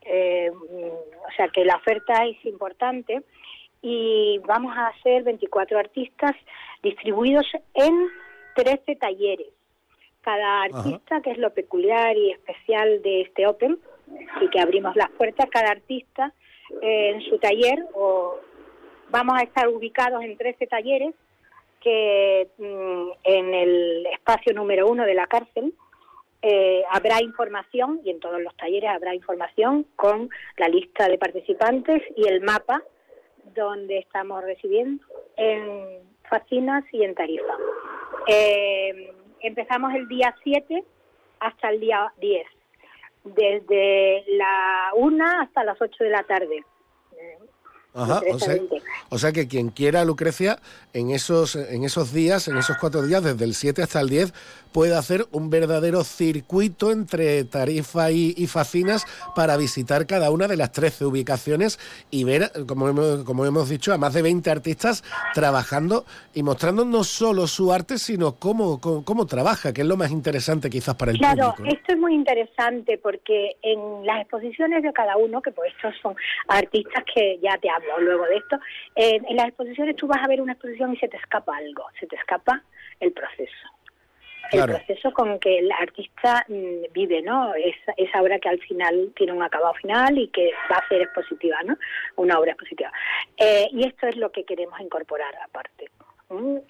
Eh, 0.03 0.51
o 0.51 1.33
sea 1.37 1.49
que 1.49 1.65
la 1.65 1.77
oferta 1.77 2.25
es 2.25 2.43
importante 2.47 3.23
y 3.83 4.39
vamos 4.47 4.75
a 4.77 4.89
hacer 4.89 5.23
24 5.25 5.79
artistas 5.79 6.35
distribuidos 6.83 7.47
en 7.75 8.09
13 8.55 8.97
talleres. 8.97 9.49
Cada 10.23 10.63
artista, 10.63 11.21
que 11.23 11.33
es 11.33 11.39
lo 11.39 11.53
peculiar 11.53 12.17
y 12.17 12.31
especial 12.31 13.03
de 13.03 13.23
este 13.23 13.47
Open, 13.47 13.79
y 14.41 14.49
que 14.49 14.61
abrimos 14.61 14.97
las 14.97 15.11
puertas, 15.11 15.49
cada 15.51 15.71
artista 15.71 16.33
en 16.83 17.21
su 17.23 17.39
taller 17.39 17.85
o 17.95 18.39
Vamos 19.11 19.37
a 19.39 19.43
estar 19.43 19.69
ubicados 19.69 20.23
en 20.23 20.37
13 20.37 20.67
talleres 20.69 21.15
que 21.81 22.49
mm, 22.59 23.11
en 23.25 23.55
el 23.55 24.07
espacio 24.07 24.53
número 24.53 24.87
uno 24.87 25.05
de 25.05 25.15
la 25.15 25.27
cárcel 25.27 25.75
eh, 26.43 26.85
habrá 26.91 27.21
información 27.21 28.01
y 28.05 28.11
en 28.11 28.21
todos 28.21 28.41
los 28.41 28.57
talleres 28.57 28.89
habrá 28.91 29.15
información 29.15 29.85
con 29.97 30.31
la 30.59 30.69
lista 30.69 31.09
de 31.09 31.19
participantes 31.19 32.03
y 32.17 32.29
el 32.29 32.41
mapa 32.41 32.83
donde 33.55 33.99
estamos 33.99 34.45
recibiendo 34.45 35.05
en 35.37 36.03
Facinas 36.29 36.85
y 36.93 37.03
en 37.03 37.15
Tarifa. 37.17 37.55
Eh, 38.29 39.13
empezamos 39.41 39.93
el 39.95 40.07
día 40.07 40.35
7 40.45 40.85
hasta 41.41 41.71
el 41.71 41.81
día 41.81 42.13
10, 42.21 42.47
desde 43.25 44.25
la 44.37 44.93
1 44.95 45.25
hasta 45.41 45.65
las 45.65 45.81
8 45.81 46.05
de 46.05 46.11
la 46.11 46.23
tarde. 46.23 46.65
Ajá, 47.93 48.21
o 49.13 49.19
sea, 49.19 49.33
que 49.33 49.49
quien 49.49 49.71
quiera, 49.71 50.05
Lucrecia, 50.05 50.61
en 50.93 51.11
esos, 51.11 51.57
en 51.57 51.83
esos 51.83 52.13
días, 52.13 52.47
en 52.47 52.57
esos 52.57 52.77
cuatro 52.79 53.03
días, 53.03 53.25
desde 53.25 53.45
el 53.45 53.55
7 53.55 53.83
hasta 53.83 54.01
el 54.01 54.09
10, 54.09 54.33
puede 54.73 54.97
hacer 54.97 55.27
un 55.33 55.51
verdadero 55.51 56.05
circuito 56.05 56.93
entre 56.93 57.43
Tarifa 57.45 58.13
y, 58.13 58.47
Facinas 58.47 59.05
para 59.35 59.57
visitar 59.57 60.07
cada 60.07 60.31
una 60.31 60.47
de 60.47 60.57
las 60.57 60.71
13 60.71 61.07
ubicaciones 61.07 61.79
y 62.11 62.23
ver, 62.23 62.53
como 62.69 62.89
hemos, 62.89 63.25
como 63.25 63.45
hemos 63.45 63.69
dicho, 63.69 63.93
a 63.93 63.99
más 63.99 64.15
de 64.15 64.23
20 64.23 64.49
artistas 64.51 65.03
trabajando 65.35 66.05
y 66.33 66.45
mostrando 66.45 66.85
no 66.85 67.03
solo 67.03 67.49
su 67.49 67.73
arte, 67.73 67.99
sino 67.99 68.37
cómo, 68.37 68.81
cómo, 68.81 69.27
trabaja, 69.27 69.73
que 69.73 69.83
es 69.83 69.87
lo 69.87 69.97
más 69.97 70.13
interesante 70.13 70.71
quizás 70.71 70.95
para 70.95 71.13
el 71.13 71.19
público. 71.19 71.55
Claro, 71.57 71.71
esto 71.71 71.93
es 71.93 71.99
muy 71.99 72.15
interesante 72.15 72.99
porque 72.99 73.57
en 73.63 74.07
las 74.07 74.21
exposiciones 74.23 74.83
de 74.83 74.93
cada 74.93 75.17
uno, 75.17 75.43
que 75.43 75.51
pues 75.51 75.73
estos 75.75 75.95
son 76.01 76.15
artistas 76.49 77.05
que 77.13 77.39
ya 77.43 77.59
te 77.59 77.69
luego 78.01 78.27
de 78.27 78.37
esto. 78.37 78.59
en 78.97 79.37
las 79.37 79.49
exposiciones 79.49 79.97
tú 79.97 80.07
vas 80.07 80.23
a 80.23 80.29
ver 80.29 80.41
una 80.41 80.53
exposición 80.53 80.95
y 80.95 80.99
se 80.99 81.09
te 81.09 81.17
escapa 81.17 81.57
algo, 81.57 81.85
se 81.99 82.07
te 82.07 82.17
escapa 82.17 82.63
el 83.01 83.13
proceso. 83.13 83.69
El 84.53 84.65
proceso 84.65 85.13
con 85.13 85.39
que 85.39 85.59
el 85.59 85.71
artista 85.71 86.45
mm, 86.49 86.93
vive, 86.93 87.23
¿no? 87.23 87.53
Esa, 87.55 88.21
obra 88.21 88.39
que 88.39 88.49
al 88.49 88.59
final 88.61 89.13
tiene 89.15 89.33
un 89.33 89.43
acabado 89.43 89.75
final 89.75 90.19
y 90.19 90.29
que 90.29 90.51
va 90.71 90.77
a 90.77 90.89
ser 90.89 91.03
expositiva, 91.03 91.57
¿no? 91.65 91.77
Una 92.17 92.39
obra 92.39 92.53
expositiva. 92.53 92.93
Eh, 93.37 93.69
y 93.73 93.87
esto 93.87 94.09
es 94.09 94.17
lo 94.17 94.33
que 94.33 94.45
queremos 94.45 94.81
incorporar 94.81 95.35
aparte. 95.45 95.91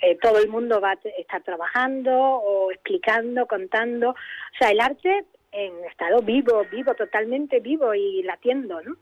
Eh, 0.01 0.18
todo 0.20 0.38
el 0.38 0.49
mundo 0.49 0.81
va 0.81 0.92
a 0.92 0.99
estar 1.18 1.42
trabajando 1.42 2.12
o 2.12 2.70
explicando, 2.70 3.46
contando. 3.46 4.11
O 4.11 4.59
sea, 4.59 4.70
el 4.70 4.81
arte 4.81 5.25
en 5.53 5.85
estado 5.85 6.20
vivo, 6.20 6.64
vivo, 6.70 6.94
totalmente 6.94 7.61
vivo 7.61 7.94
y 7.94 8.23
latiendo, 8.23 8.81
¿no? 8.83 8.96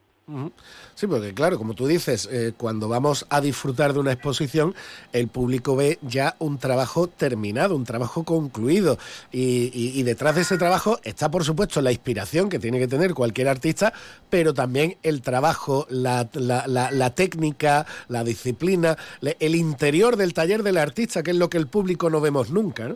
Sí, 0.95 1.07
porque 1.07 1.33
claro, 1.33 1.57
como 1.57 1.75
tú 1.75 1.87
dices, 1.87 2.29
eh, 2.31 2.53
cuando 2.57 2.89
vamos 2.89 3.27
a 3.31 3.41
disfrutar 3.41 3.95
de 3.95 4.01
una 4.01 4.13
exposición, 4.13 4.75
el 5.13 5.29
público 5.29 5.75
ve 5.75 5.99
ya 6.03 6.37
un 6.39 6.59
trabajo 6.59 7.07
terminado, 7.07 7.75
un 7.75 7.85
trabajo 7.85 8.25
concluido. 8.25 8.99
Y, 9.33 10.03
detrás 10.03 10.35
de 10.35 10.43
ese 10.43 10.59
trabajo 10.59 10.99
está, 11.03 11.31
por 11.31 11.45
supuesto, 11.45 11.81
la 11.81 11.93
inspiración 11.93 12.49
que 12.49 12.59
tiene 12.59 12.79
que 12.79 12.89
tener 12.89 13.15
cualquier 13.15 13.49
artista, 13.49 13.93
pero 14.29 14.53
también 14.53 14.97
el 15.03 15.23
trabajo, 15.23 15.87
la, 15.89 16.29
la 16.35 17.15
técnica, 17.15 17.87
la 18.09 18.23
disciplina, 18.23 18.97
el 19.21 19.55
interior 19.55 20.17
del 20.17 20.35
taller 20.35 20.63
del 20.63 20.77
artista, 20.77 21.23
que 21.23 21.31
es 21.31 21.37
lo 21.37 21.49
que 21.49 21.59
el 21.59 21.69
público 21.69 22.11
no 22.11 22.21
vemos 22.21 22.51
nunca. 22.51 22.89
¿no? 22.89 22.95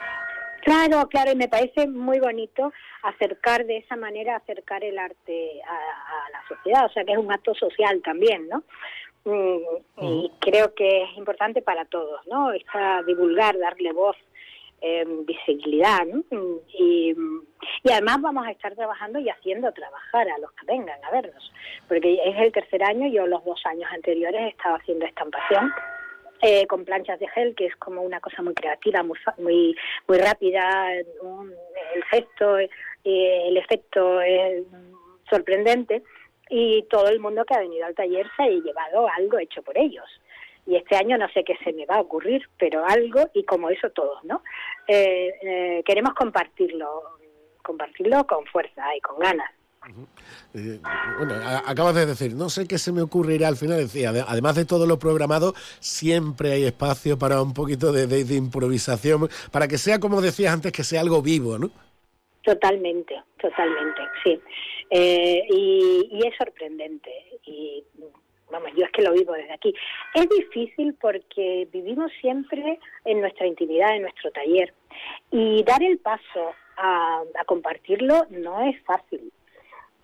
Claro, 0.62 1.08
claro, 1.08 1.32
y 1.32 1.36
me 1.36 1.48
parece 1.48 1.88
muy 1.88 2.20
bonito 2.20 2.72
acercar 3.02 3.66
de 3.66 3.78
esa 3.78 3.96
manera, 3.96 4.36
acercar 4.36 4.84
el 4.84 4.98
arte 4.98 5.60
a, 5.66 6.30
la 6.30 6.48
sociedad, 6.48 6.86
o 6.86 6.88
sea 6.90 7.04
que 7.04 7.12
es 7.12 7.18
un 7.18 7.32
acto 7.32 7.54
social 7.54 8.00
también, 8.02 8.48
¿no? 8.48 8.62
Mm, 9.24 10.04
y 10.04 10.30
creo 10.40 10.74
que 10.74 11.04
es 11.04 11.16
importante 11.16 11.62
para 11.62 11.84
todos, 11.84 12.26
¿no? 12.26 12.52
Esta 12.52 13.02
divulgar, 13.02 13.58
darle 13.58 13.92
voz, 13.92 14.16
eh, 14.80 15.04
visibilidad, 15.26 16.04
¿no? 16.06 16.22
Y, 16.78 17.14
y 17.84 17.90
además 17.90 18.20
vamos 18.20 18.46
a 18.46 18.50
estar 18.50 18.74
trabajando 18.74 19.18
y 19.18 19.28
haciendo 19.28 19.72
trabajar 19.72 20.28
a 20.28 20.38
los 20.38 20.50
que 20.52 20.66
vengan 20.66 21.04
a 21.04 21.10
vernos, 21.10 21.52
porque 21.88 22.20
es 22.24 22.36
el 22.38 22.52
tercer 22.52 22.82
año, 22.82 23.06
yo 23.08 23.26
los 23.26 23.44
dos 23.44 23.60
años 23.66 23.90
anteriores 23.92 24.40
he 24.40 24.48
estado 24.48 24.76
haciendo 24.76 25.06
estampación 25.06 25.72
eh, 26.42 26.66
con 26.66 26.84
planchas 26.84 27.20
de 27.20 27.28
gel, 27.28 27.54
que 27.54 27.66
es 27.66 27.76
como 27.76 28.02
una 28.02 28.20
cosa 28.20 28.42
muy 28.42 28.52
creativa, 28.54 29.02
muy 29.02 29.18
muy, 29.38 29.76
muy 30.08 30.18
rápida, 30.18 30.92
el 30.92 32.04
gesto, 32.10 32.58
eh, 32.58 32.68
el 33.04 33.56
efecto 33.56 34.20
es 34.20 34.64
sorprendente 35.30 36.02
y 36.50 36.82
todo 36.90 37.08
el 37.08 37.20
mundo 37.20 37.44
que 37.44 37.54
ha 37.54 37.60
venido 37.60 37.86
al 37.86 37.94
taller 37.94 38.26
se 38.36 38.42
ha 38.42 38.48
llevado 38.48 39.08
algo 39.16 39.38
hecho 39.38 39.62
por 39.62 39.78
ellos. 39.78 40.04
y 40.64 40.76
este 40.76 40.94
año 40.94 41.18
no 41.18 41.28
sé 41.30 41.42
qué 41.42 41.56
se 41.64 41.72
me 41.72 41.86
va 41.86 41.96
a 41.96 42.00
ocurrir, 42.00 42.48
pero 42.56 42.84
algo 42.84 43.28
y 43.34 43.42
como 43.44 43.68
eso 43.70 43.90
todos, 43.90 44.22
¿no? 44.22 44.42
Eh, 44.86 45.32
eh, 45.42 45.82
queremos 45.84 46.14
compartirlo, 46.14 47.02
compartirlo 47.62 48.24
con 48.28 48.46
fuerza 48.46 48.94
y 48.96 49.00
con 49.00 49.18
ganas. 49.18 49.50
Eh, 50.54 50.78
bueno, 51.18 51.34
acabas 51.66 51.94
de 51.94 52.06
decir, 52.06 52.34
no 52.34 52.48
sé 52.48 52.66
qué 52.66 52.78
se 52.78 52.92
me 52.92 53.02
ocurrirá 53.02 53.48
al 53.48 53.56
final. 53.56 53.78
Decía, 53.78 54.10
además 54.26 54.56
de 54.56 54.64
todo 54.64 54.86
lo 54.86 54.98
programado, 54.98 55.54
siempre 55.80 56.52
hay 56.52 56.64
espacio 56.64 57.18
para 57.18 57.42
un 57.42 57.54
poquito 57.54 57.92
de, 57.92 58.34
improvisación, 58.34 59.28
para 59.50 59.68
que 59.68 59.78
sea, 59.78 59.98
como 59.98 60.20
decías 60.20 60.52
antes, 60.52 60.72
que 60.72 60.84
sea 60.84 61.00
algo 61.00 61.22
vivo, 61.22 61.58
¿no? 61.58 61.70
Totalmente, 62.42 63.22
totalmente, 63.40 64.02
sí. 64.24 64.40
Eh, 64.90 65.42
y, 65.48 66.20
es 66.26 66.34
sorprendente. 66.36 67.10
Y 67.46 67.82
vamos, 68.50 68.70
yo 68.76 68.84
es 68.84 68.92
que 68.92 69.02
lo 69.02 69.12
vivo 69.12 69.32
desde 69.32 69.52
aquí. 69.52 69.74
Es 70.14 70.28
difícil 70.28 70.94
porque 71.00 71.66
vivimos 71.72 72.12
siempre 72.20 72.78
en 73.04 73.20
nuestra 73.20 73.46
intimidad, 73.46 73.96
en 73.96 74.02
nuestro 74.02 74.30
taller. 74.30 74.72
Y 75.30 75.62
dar 75.64 75.82
el 75.82 75.98
paso 75.98 76.52
a, 76.76 77.22
compartirlo 77.46 78.26
no 78.30 78.60
es 78.62 78.80
fácil. 78.84 79.32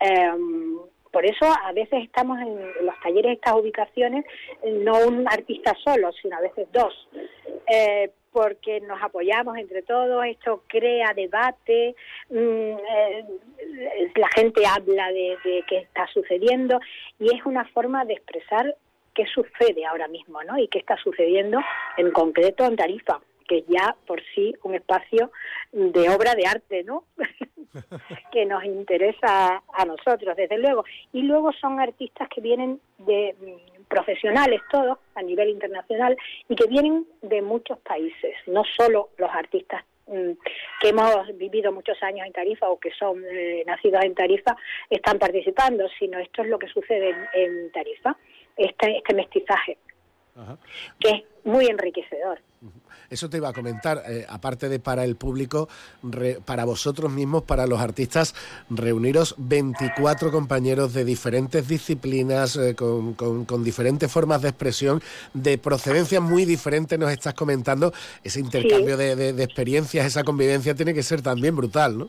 Em, 0.00 0.78
por 1.10 1.24
eso 1.24 1.46
a 1.46 1.72
veces 1.72 2.04
estamos 2.04 2.38
en, 2.40 2.86
los 2.86 2.98
talleres, 3.02 3.32
estas 3.32 3.54
ubicaciones, 3.54 4.24
no 4.64 4.98
un 5.06 5.26
artista 5.28 5.74
solo, 5.82 6.12
sino 6.12 6.36
a 6.36 6.40
veces 6.40 6.68
dos. 6.72 7.08
Eh, 7.66 8.10
porque 8.32 8.80
nos 8.80 9.02
apoyamos 9.02 9.56
entre 9.56 9.82
todos, 9.82 10.24
esto 10.26 10.62
crea 10.68 11.12
debate, 11.14 11.96
mm, 12.30 12.36
eh, 12.36 13.24
la 14.14 14.28
gente 14.34 14.62
habla 14.66 15.10
de, 15.10 15.64
qué 15.66 15.78
está 15.78 16.06
sucediendo 16.12 16.78
y 17.18 17.34
es 17.34 17.44
una 17.46 17.64
forma 17.66 18.04
de 18.04 18.14
expresar 18.14 18.76
qué 19.14 19.24
sucede 19.26 19.84
ahora 19.86 20.08
mismo 20.08 20.42
¿no? 20.44 20.58
y 20.58 20.68
qué 20.68 20.78
está 20.78 20.96
sucediendo 20.98 21.58
en 21.96 22.12
concreto 22.12 22.64
en 22.64 22.76
Tarifa, 22.76 23.20
que 23.48 23.64
ya 23.66 23.96
por 24.06 24.22
sí 24.34 24.54
un 24.62 24.74
espacio 24.74 25.32
de 25.72 26.10
obra 26.10 26.34
de 26.34 26.46
arte, 26.46 26.84
¿no? 26.84 27.04
que 28.32 28.44
nos 28.44 28.64
interesa 28.64 29.62
a 29.72 29.84
nosotros, 29.84 30.36
desde 30.36 30.58
luego. 30.58 30.84
Y 31.12 31.22
luego 31.22 31.52
son 31.52 31.80
artistas 31.80 32.28
que 32.28 32.40
vienen 32.40 32.80
de 32.98 33.34
profesionales 33.88 34.60
todos 34.70 34.98
a 35.14 35.22
nivel 35.22 35.48
internacional 35.48 36.16
y 36.48 36.54
que 36.54 36.66
vienen 36.66 37.06
de 37.22 37.42
muchos 37.42 37.78
países, 37.78 38.34
no 38.46 38.62
solo 38.76 39.10
los 39.16 39.30
artistas 39.30 39.82
mm, 40.06 40.32
que 40.80 40.88
hemos 40.90 41.26
vivido 41.38 41.72
muchos 41.72 42.00
años 42.02 42.26
en 42.26 42.32
Tarifa 42.32 42.68
o 42.68 42.78
que 42.78 42.90
son 42.92 43.24
eh, 43.24 43.64
nacidos 43.66 44.04
en 44.04 44.14
Tarifa 44.14 44.56
están 44.90 45.18
participando, 45.18 45.88
sino 45.98 46.18
esto 46.18 46.42
es 46.42 46.48
lo 46.48 46.58
que 46.58 46.68
sucede 46.68 47.14
en, 47.32 47.72
Tarifa, 47.72 48.16
este, 48.56 48.98
este 48.98 49.14
mestizaje, 49.14 49.78
que 51.00 51.08
es 51.08 51.22
muy 51.44 51.66
enriquecedor. 51.66 52.40
Eso 53.10 53.30
te 53.30 53.38
iba 53.38 53.48
a 53.48 53.52
comentar, 53.52 54.02
eh, 54.06 54.26
aparte 54.28 54.68
de 54.68 54.80
para 54.80 55.04
el 55.04 55.16
público, 55.16 55.68
para 56.44 56.64
vosotros 56.64 57.10
mismos, 57.10 57.42
para 57.44 57.66
los 57.66 57.80
artistas, 57.80 58.34
reuniros 58.68 59.34
24 59.38 60.30
compañeros 60.30 60.92
de 60.92 61.04
diferentes 61.04 61.66
disciplinas, 61.66 62.56
eh, 62.56 62.74
con, 62.74 63.64
diferentes 63.64 64.12
formas 64.12 64.42
de 64.42 64.50
expresión, 64.50 65.00
de 65.32 65.56
procedencias 65.56 66.20
muy 66.20 66.44
diferentes, 66.44 66.98
nos 66.98 67.10
estás 67.10 67.34
comentando, 67.34 67.92
ese 68.22 68.40
intercambio 68.40 68.96
de, 68.96 69.42
experiencias, 69.42 70.04
esa 70.04 70.24
convivencia 70.24 70.74
tiene 70.74 70.92
que 70.92 71.02
ser 71.02 71.22
también 71.22 71.56
brutal, 71.56 71.98
¿no? 71.98 72.08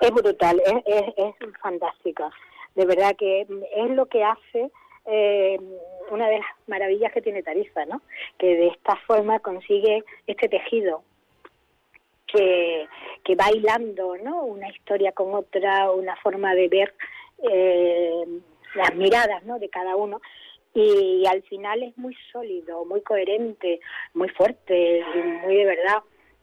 Es 0.00 0.10
brutal, 0.10 0.60
es, 0.64 0.74
es, 0.86 1.04
es 1.16 1.34
fantástico. 1.62 2.30
De 2.74 2.86
verdad 2.86 3.14
que 3.16 3.42
es 3.42 3.90
lo 3.90 4.06
que 4.06 4.24
hace 4.24 4.70
eh, 5.06 5.58
una 6.10 6.28
de 6.28 6.38
las 6.38 6.46
maravillas 6.66 7.12
que 7.12 7.22
tiene 7.22 7.42
Tarifa, 7.42 7.84
¿no? 7.86 8.02
Que 8.38 8.56
de 8.56 8.68
esta 8.68 8.96
forma 9.06 9.40
consigue 9.40 10.04
este 10.26 10.48
tejido 10.48 11.02
que, 12.26 12.86
que 13.22 13.34
va 13.34 13.50
hilando, 13.52 14.16
¿no? 14.18 14.44
Una 14.44 14.68
historia 14.68 15.12
con 15.12 15.34
otra, 15.34 15.90
una 15.90 16.16
forma 16.16 16.54
de 16.54 16.68
ver 16.68 16.94
eh, 17.50 18.24
las 18.74 18.94
miradas, 18.94 19.44
¿no? 19.44 19.58
De 19.58 19.68
cada 19.68 19.96
uno 19.96 20.20
y 20.74 21.24
al 21.26 21.42
final 21.44 21.84
es 21.84 21.96
muy 21.96 22.16
sólido, 22.32 22.84
muy 22.84 23.00
coherente, 23.02 23.80
muy 24.12 24.28
fuerte, 24.30 25.04
muy 25.44 25.54
de 25.54 25.64
verdad. 25.64 26.02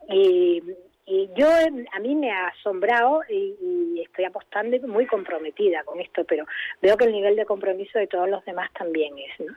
Y, 0.10 0.64
y 1.06 1.30
yo, 1.36 1.48
a 1.48 2.00
mí 2.00 2.16
me 2.16 2.32
ha 2.32 2.48
asombrado 2.48 3.22
y, 3.30 4.02
estoy 4.02 4.26
apostando 4.26 4.76
y 4.76 4.80
muy 4.80 5.06
comprometida 5.06 5.84
con 5.84 6.00
esto, 6.00 6.24
pero 6.26 6.46
veo 6.82 6.98
que 6.98 7.06
el 7.06 7.14
nivel 7.14 7.36
de 7.36 7.46
compromiso 7.46 7.98
de 7.98 8.08
todos 8.08 8.30
los 8.30 8.44
demás 8.46 8.70
también 8.74 9.14
es. 9.18 9.40
¿no? 9.40 9.54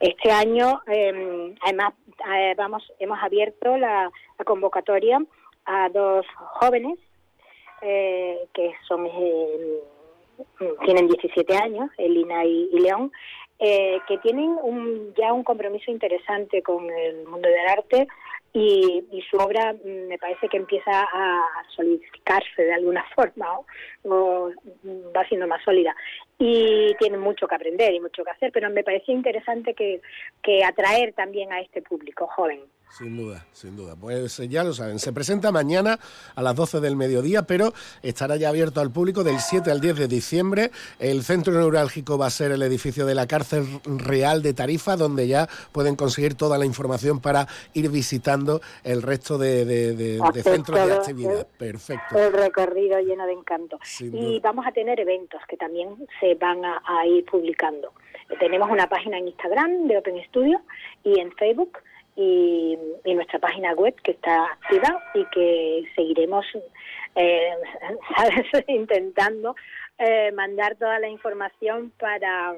Este 0.00 0.30
año, 0.30 0.82
em, 0.86 1.54
además, 1.62 1.94
eh, 2.36 2.54
vamos, 2.56 2.92
hemos 2.98 3.18
abierto 3.22 3.76
la, 3.76 4.10
convocatoria 4.44 5.24
a 5.64 5.88
dos 5.90 6.26
jóvenes 6.36 6.98
eh, 7.82 8.38
que 8.52 8.72
son 8.86 9.06
eh, 9.06 9.80
tienen 10.84 11.06
17 11.06 11.56
años, 11.56 11.90
Elina 11.96 12.44
y, 12.44 12.68
León, 12.72 13.12
que 13.58 14.18
tienen 14.22 14.58
un, 14.62 15.14
ya 15.16 15.32
un 15.32 15.44
compromiso 15.44 15.90
interesante 15.90 16.62
con 16.62 16.90
el 16.90 17.24
mundo 17.26 17.48
del 17.48 17.66
arte 17.68 18.08
y, 18.56 19.22
su 19.28 19.36
obra 19.36 19.72
mm, 19.72 20.06
me 20.06 20.18
parece 20.18 20.48
que 20.48 20.56
empieza 20.56 20.90
a 20.90 21.42
solidificarse 21.74 22.62
de 22.62 22.72
alguna 22.72 23.04
forma 23.14 23.46
o, 24.04 24.50
va 25.14 25.26
siendo 25.28 25.46
más 25.48 25.62
sólida 25.64 25.94
y 26.38 26.94
tiene 26.98 27.18
mucho 27.18 27.48
que 27.48 27.54
aprender 27.54 27.92
y 27.92 28.00
mucho 28.00 28.24
que 28.24 28.30
hacer, 28.30 28.52
pero 28.52 28.70
me 28.70 28.84
parecía 28.84 29.14
interesante 29.14 29.74
que, 29.74 30.00
que 30.42 30.64
atraer 30.64 31.12
también 31.14 31.52
a 31.52 31.60
este 31.60 31.82
público 31.82 32.26
joven. 32.28 32.60
Sin 32.96 33.16
duda, 33.16 33.44
sin 33.52 33.76
duda. 33.76 33.96
Pues 34.00 34.38
eh, 34.38 34.46
ya 34.46 34.62
lo 34.62 34.72
saben, 34.72 35.00
se 35.00 35.12
presenta 35.12 35.50
mañana 35.50 35.98
a 36.36 36.42
las 36.42 36.54
12 36.54 36.78
del 36.78 36.94
mediodía, 36.94 37.42
pero 37.42 37.72
estará 38.04 38.36
ya 38.36 38.50
abierto 38.50 38.80
al 38.80 38.92
público 38.92 39.24
del 39.24 39.40
7 39.40 39.68
al 39.72 39.80
10 39.80 39.96
de 39.96 40.06
diciembre. 40.06 40.70
El 41.00 41.24
centro 41.24 41.54
neurálgico 41.54 42.16
va 42.18 42.26
a 42.26 42.30
ser 42.30 42.52
el 42.52 42.62
edificio 42.62 43.04
de 43.04 43.16
la 43.16 43.26
cárcel 43.26 43.64
real 43.84 44.42
de 44.42 44.54
Tarifa, 44.54 44.94
donde 44.94 45.26
ya 45.26 45.48
pueden 45.72 45.96
conseguir 45.96 46.36
toda 46.36 46.56
la 46.56 46.66
información 46.66 47.20
para 47.20 47.48
ir 47.72 47.90
visitando 47.90 48.60
el 48.84 49.02
resto 49.02 49.38
de, 49.38 50.20
centros 50.44 50.86
de 50.86 50.94
actividad. 50.94 51.48
Perfecto. 51.58 52.16
El 52.16 52.32
recorrido 52.32 53.00
lleno 53.00 53.26
de 53.26 53.32
encanto. 53.32 53.80
y 54.00 54.38
vamos 54.38 54.68
a 54.68 54.70
tener 54.70 55.00
eventos 55.00 55.40
que 55.48 55.56
también 55.56 55.88
se 56.20 56.36
van 56.36 56.64
a, 56.64 56.80
a 56.86 57.04
ir 57.08 57.24
publicando. 57.24 57.92
Tenemos 58.38 58.70
una 58.70 58.88
página 58.88 59.18
en 59.18 59.26
Instagram 59.26 59.88
de 59.88 59.98
Open 59.98 60.22
Studio 60.28 60.60
y 61.02 61.18
en 61.18 61.32
Facebook 61.32 61.78
y, 62.16 62.78
nuestra 63.04 63.38
página 63.38 63.72
web 63.74 63.94
que 64.02 64.12
está 64.12 64.44
activa 64.44 65.02
y 65.14 65.24
que 65.26 65.84
seguiremos 65.94 66.44
eh, 67.14 67.54
intentando 68.66 69.54
eh, 69.98 70.32
mandar 70.32 70.74
toda 70.76 70.98
la 70.98 71.08
información 71.08 71.92
para, 71.98 72.54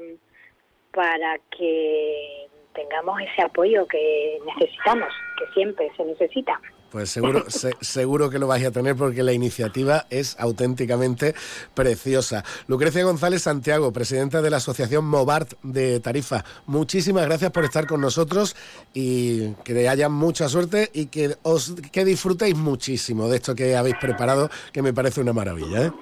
para 0.93 1.39
que 1.51 2.47
tengamos 2.75 3.21
ese 3.21 3.43
apoyo 3.43 3.87
que 3.87 4.39
necesitamos, 4.47 5.13
que 5.39 5.53
siempre 5.53 5.91
se 5.97 6.05
necesita. 6.05 6.61
Pues 6.97 7.11
seguro, 7.11 7.45
seguro 7.83 8.31
que 8.31 8.39
lo 8.39 8.47
vais 8.47 8.65
a 8.65 8.71
tener 8.71 8.97
porque 8.97 9.23
la 9.23 9.35
iniciativa 9.35 10.07
es 10.09 10.35
auténticamente 10.41 11.35
preciosa. 11.75 12.43
Lucrecia 12.69 13.05
González 13.05 13.43
Santiago, 13.43 13.93
presidenta 13.93 14.41
de 14.41 14.49
la 14.49 14.57
Asociación 14.57 15.05
Movart 15.05 15.59
de 15.63 16.01
Tarifa, 16.01 16.43
muchísimas 16.65 17.27
gracias 17.27 17.51
por 17.51 17.65
estar 17.65 17.87
con 17.87 18.01
nosotros 18.01 18.57
y 18.95 19.53
que 19.57 19.87
haya 19.87 20.09
mucha 20.09 20.49
suerte 20.49 20.89
y 20.95 21.09
que 21.09 21.37
os 21.43 21.75
que 21.93 22.03
disfrutéis 22.07 22.57
muchísimo 22.57 23.29
de 23.29 23.37
esto 23.37 23.55
que 23.55 23.77
habéis 23.77 23.97
preparado, 24.01 24.49
que 24.73 24.81
me 24.81 24.95
parece 24.95 25.21
una 25.21 25.35
maravilla. 25.35 25.89
¿eh? 25.89 25.93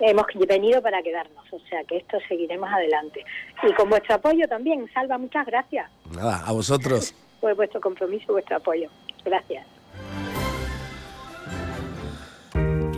Hemos 0.00 0.24
venido 0.48 0.80
para 0.80 1.02
quedarnos, 1.02 1.44
o 1.50 1.58
sea 1.68 1.84
que 1.84 1.98
esto 1.98 2.16
seguiremos 2.26 2.70
adelante. 2.70 3.22
Y 3.64 3.74
con 3.74 3.90
vuestro 3.90 4.14
apoyo 4.14 4.48
también, 4.48 4.88
Salva, 4.94 5.18
muchas 5.18 5.44
gracias. 5.44 5.90
Nada, 6.10 6.42
a 6.46 6.52
vosotros. 6.52 7.14
Por 7.42 7.54
vuestro 7.54 7.82
compromiso 7.82 8.32
vuestro 8.32 8.56
apoyo. 8.56 8.88
Gracias. 9.26 9.66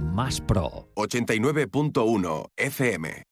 más 0.00 0.40
pro. 0.40 0.88
89.1 0.96 2.46
FM. 2.56 3.22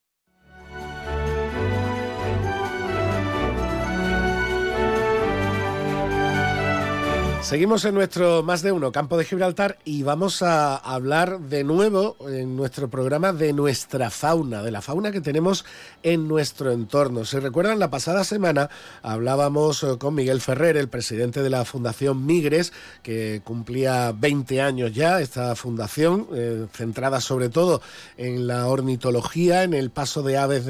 Seguimos 7.46 7.84
en 7.84 7.94
nuestro 7.94 8.42
más 8.42 8.60
de 8.62 8.72
uno 8.72 8.90
campo 8.90 9.16
de 9.16 9.24
Gibraltar 9.24 9.78
y 9.84 10.02
vamos 10.02 10.42
a 10.42 10.74
hablar 10.74 11.38
de 11.38 11.62
nuevo 11.62 12.16
en 12.28 12.56
nuestro 12.56 12.90
programa 12.90 13.32
de 13.32 13.52
nuestra 13.52 14.10
fauna, 14.10 14.64
de 14.64 14.72
la 14.72 14.82
fauna 14.82 15.12
que 15.12 15.20
tenemos 15.20 15.64
en 16.02 16.26
nuestro 16.26 16.72
entorno. 16.72 17.24
Si 17.24 17.38
recuerdan, 17.38 17.78
la 17.78 17.88
pasada 17.88 18.24
semana 18.24 18.68
hablábamos 19.00 19.84
eh, 19.84 19.96
con 19.96 20.16
Miguel 20.16 20.40
Ferrer, 20.40 20.76
el 20.76 20.88
presidente 20.88 21.40
de 21.40 21.50
la 21.50 21.64
Fundación 21.64 22.26
Migres, 22.26 22.72
que 23.04 23.42
cumplía 23.44 24.10
20 24.10 24.60
años 24.60 24.92
ya, 24.92 25.20
esta 25.20 25.54
fundación, 25.54 26.26
eh, 26.34 26.66
centrada 26.72 27.20
sobre 27.20 27.48
todo 27.48 27.80
en 28.16 28.48
la 28.48 28.66
ornitología, 28.66 29.62
en 29.62 29.72
el 29.72 29.90
paso 29.90 30.24
de 30.24 30.36
aves 30.36 30.64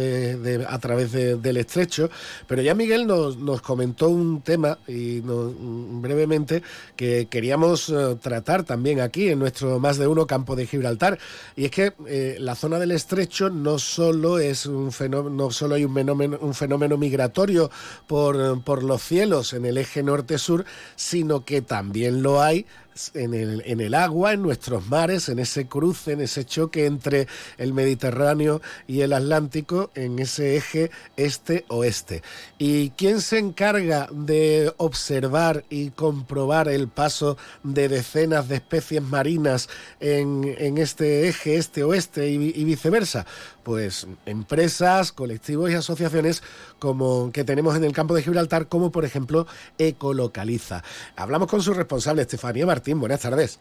a 0.69 0.79
través 0.79 1.12
del 1.12 1.57
estrecho. 1.57 2.11
Pero 2.47 2.61
ya 2.61 2.75
Miguel 2.75 3.07
nos, 3.07 3.39
nos 3.39 3.62
comentó 3.62 4.11
un 4.11 4.43
tema 4.43 4.79
y 4.87 5.21
brevemente 5.21 6.66
que 6.97 7.27
queríamos 7.27 7.89
eh, 7.89 8.17
tratar 8.21 8.65
también 8.65 9.01
aquí 9.01 9.29
en 9.29 9.39
nuestro 9.39 9.79
más 9.79 9.99
de 9.99 10.07
uno 10.07 10.27
campo 10.27 10.57
de 10.57 10.67
Gibraltar. 10.67 11.19
Y 11.57 11.67
es 11.67 11.71
que 11.71 11.93
eh, 12.07 12.37
la 12.41 12.55
zona 12.55 12.79
del 12.79 12.93
estrecho 12.93 13.51
no 13.51 13.79
solo 13.79 14.39
es 14.39 14.67
un 14.67 14.93
fenómeno, 14.93 15.37
no 15.37 15.51
solo 15.51 15.75
hay 15.75 15.85
un 15.85 15.95
fenómeno, 15.95 16.39
un 16.41 16.55
fenómeno 16.55 16.97
migratorio 16.97 17.71
por, 18.07 18.63
por 18.63 18.83
los 18.83 19.03
cielos 19.03 19.53
en 19.53 19.65
el 19.65 19.79
eje 19.79 20.03
norte-sur, 20.03 20.65
sino 20.95 21.45
que 21.45 21.63
también 21.63 22.23
lo 22.23 22.43
hay 22.43 22.67
en 23.15 23.35
el, 23.35 23.63
en 23.67 23.81
el 23.81 23.95
agua, 23.95 24.33
en 24.33 24.43
nuestros 24.43 24.87
mares, 24.89 25.29
en 25.29 25.39
ese 25.39 25.67
cruce, 25.67 26.13
en 26.13 26.21
ese 26.21 26.45
choque 26.45 26.87
entre 26.87 27.27
el 27.59 27.73
Mediterráneo 27.73 28.61
y 28.87 29.03
el 29.03 29.13
Atlántico, 29.13 29.91
en 29.95 30.19
ese 30.19 30.57
eje 30.57 30.91
este-oeste. 31.17 32.23
¿Y 32.59 32.91
quién 32.91 33.21
se 33.21 33.39
encarga 33.39 34.09
de 34.11 34.73
observar 34.77 35.65
y 35.71 35.91
comprobar 35.91 36.69
el 36.69 36.89
paso 36.89 37.37
de 37.63 37.89
decenas 37.89 38.49
de 38.49 38.57
especies 38.57 39.03
marinas 39.03 39.69
en, 40.01 40.55
en 40.59 40.79
este 40.79 41.29
eje 41.29 41.57
este-oeste 41.57 42.29
y, 42.31 42.53
y 42.55 42.65
viceversa? 42.65 43.27
Pues 43.67 44.07
empresas, 44.27 45.11
colectivos 45.11 45.73
y 45.73 45.75
asociaciones 45.75 46.41
como 46.79 47.33
que 47.33 47.43
tenemos 47.43 47.75
en 47.75 47.83
el 47.83 47.93
campo 47.93 48.15
de 48.15 48.23
Gibraltar, 48.23 48.69
como 48.69 48.93
por 48.93 49.05
ejemplo 49.05 49.49
Ecolocaliza. 49.77 50.85
Hablamos 51.17 51.49
con 51.49 51.61
su 51.61 51.75
responsable, 51.75 52.23
Estefanía 52.23 52.65
Martínez 52.65 53.01
buenas 53.01 53.23
tardes. 53.23 53.59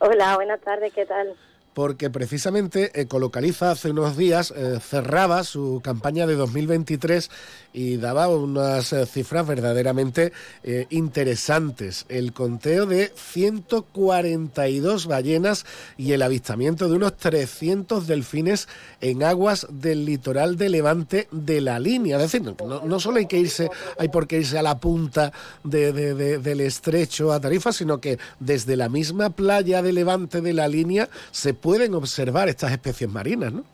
Hola, 0.00 0.34
buenas 0.34 0.60
tardes, 0.62 0.92
¿qué 0.92 1.06
tal? 1.06 1.36
Porque 1.74 2.10
precisamente 2.10 3.00
Ecolocaliza 3.00 3.70
hace 3.70 3.90
unos 3.90 4.16
días 4.16 4.52
eh, 4.56 4.78
cerraba 4.80 5.44
su 5.44 5.80
campaña 5.82 6.26
de 6.26 6.34
2023 6.34 7.30
y 7.72 7.96
daba 7.96 8.28
unas 8.28 8.92
eh, 8.92 9.06
cifras 9.06 9.46
verdaderamente 9.46 10.32
eh, 10.64 10.86
interesantes. 10.90 12.06
El 12.08 12.32
conteo 12.32 12.86
de 12.86 13.12
142 13.14 15.06
ballenas 15.06 15.64
y 15.96 16.12
el 16.12 16.22
avistamiento 16.22 16.88
de 16.88 16.96
unos 16.96 17.16
300 17.16 18.06
delfines 18.06 18.66
en 19.00 19.22
aguas 19.22 19.66
del 19.70 20.04
litoral 20.04 20.56
de 20.56 20.68
Levante 20.68 21.28
de 21.30 21.60
la 21.60 21.78
línea. 21.78 22.16
Es 22.16 22.32
decir, 22.32 22.42
no, 22.42 23.00
solo 23.00 23.18
hay 23.18 23.26
que 23.26 23.38
irse, 23.38 23.70
hay 23.98 24.08
por 24.08 24.26
qué 24.26 24.38
irse 24.38 24.58
a 24.58 24.62
la 24.62 24.78
punta 24.78 25.32
del 25.62 26.60
estrecho 26.60 27.32
a 27.32 27.40
Tarifa, 27.40 27.72
sino 27.72 28.00
que 28.00 28.18
desde 28.40 28.76
la 28.76 28.88
misma 28.88 29.30
playa 29.30 29.82
de 29.82 29.92
Levante 29.92 30.40
de 30.40 30.52
la 30.52 30.66
línea 30.66 31.08
se 31.30 31.54
pueden 31.60 31.94
observar 31.94 32.48
estas 32.48 32.72
especies 32.72 33.10
marinas, 33.10 33.52
¿no? 33.52 33.64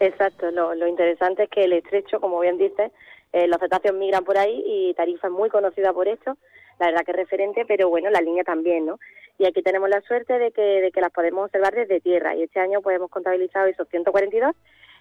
Exacto, 0.00 0.50
lo, 0.50 0.86
interesante 0.86 1.44
es 1.44 1.50
que 1.50 1.64
el 1.64 1.72
estrecho, 1.72 2.20
como 2.20 2.38
bien 2.40 2.56
dices, 2.56 2.92
eh, 3.32 3.48
los 3.48 3.58
cetáceos 3.58 3.96
migran 3.96 4.24
por 4.24 4.38
ahí 4.38 4.62
y 4.64 4.94
Tarifa 4.94 5.26
es 5.26 5.32
muy 5.32 5.50
conocida 5.50 5.92
por 5.92 6.06
esto, 6.06 6.36
la 6.78 6.86
verdad 6.86 7.04
que 7.04 7.10
es 7.10 7.16
referente, 7.16 7.64
pero 7.66 7.88
bueno, 7.88 8.08
la 8.10 8.20
línea 8.20 8.44
también, 8.44 8.86
¿no? 8.86 8.98
Y 9.38 9.46
aquí 9.46 9.62
tenemos 9.62 9.88
la 9.88 10.00
suerte 10.02 10.38
de 10.38 10.52
que, 10.52 10.62
de 10.62 10.90
que 10.92 11.00
las 11.00 11.12
podemos 11.12 11.46
observar 11.46 11.74
desde 11.74 12.00
tierra 12.00 12.34
y 12.36 12.44
este 12.44 12.60
año 12.60 12.80
pues 12.80 12.96
hemos 12.96 13.10
contabilizado 13.10 13.66
esos 13.66 13.88
142 13.88 14.54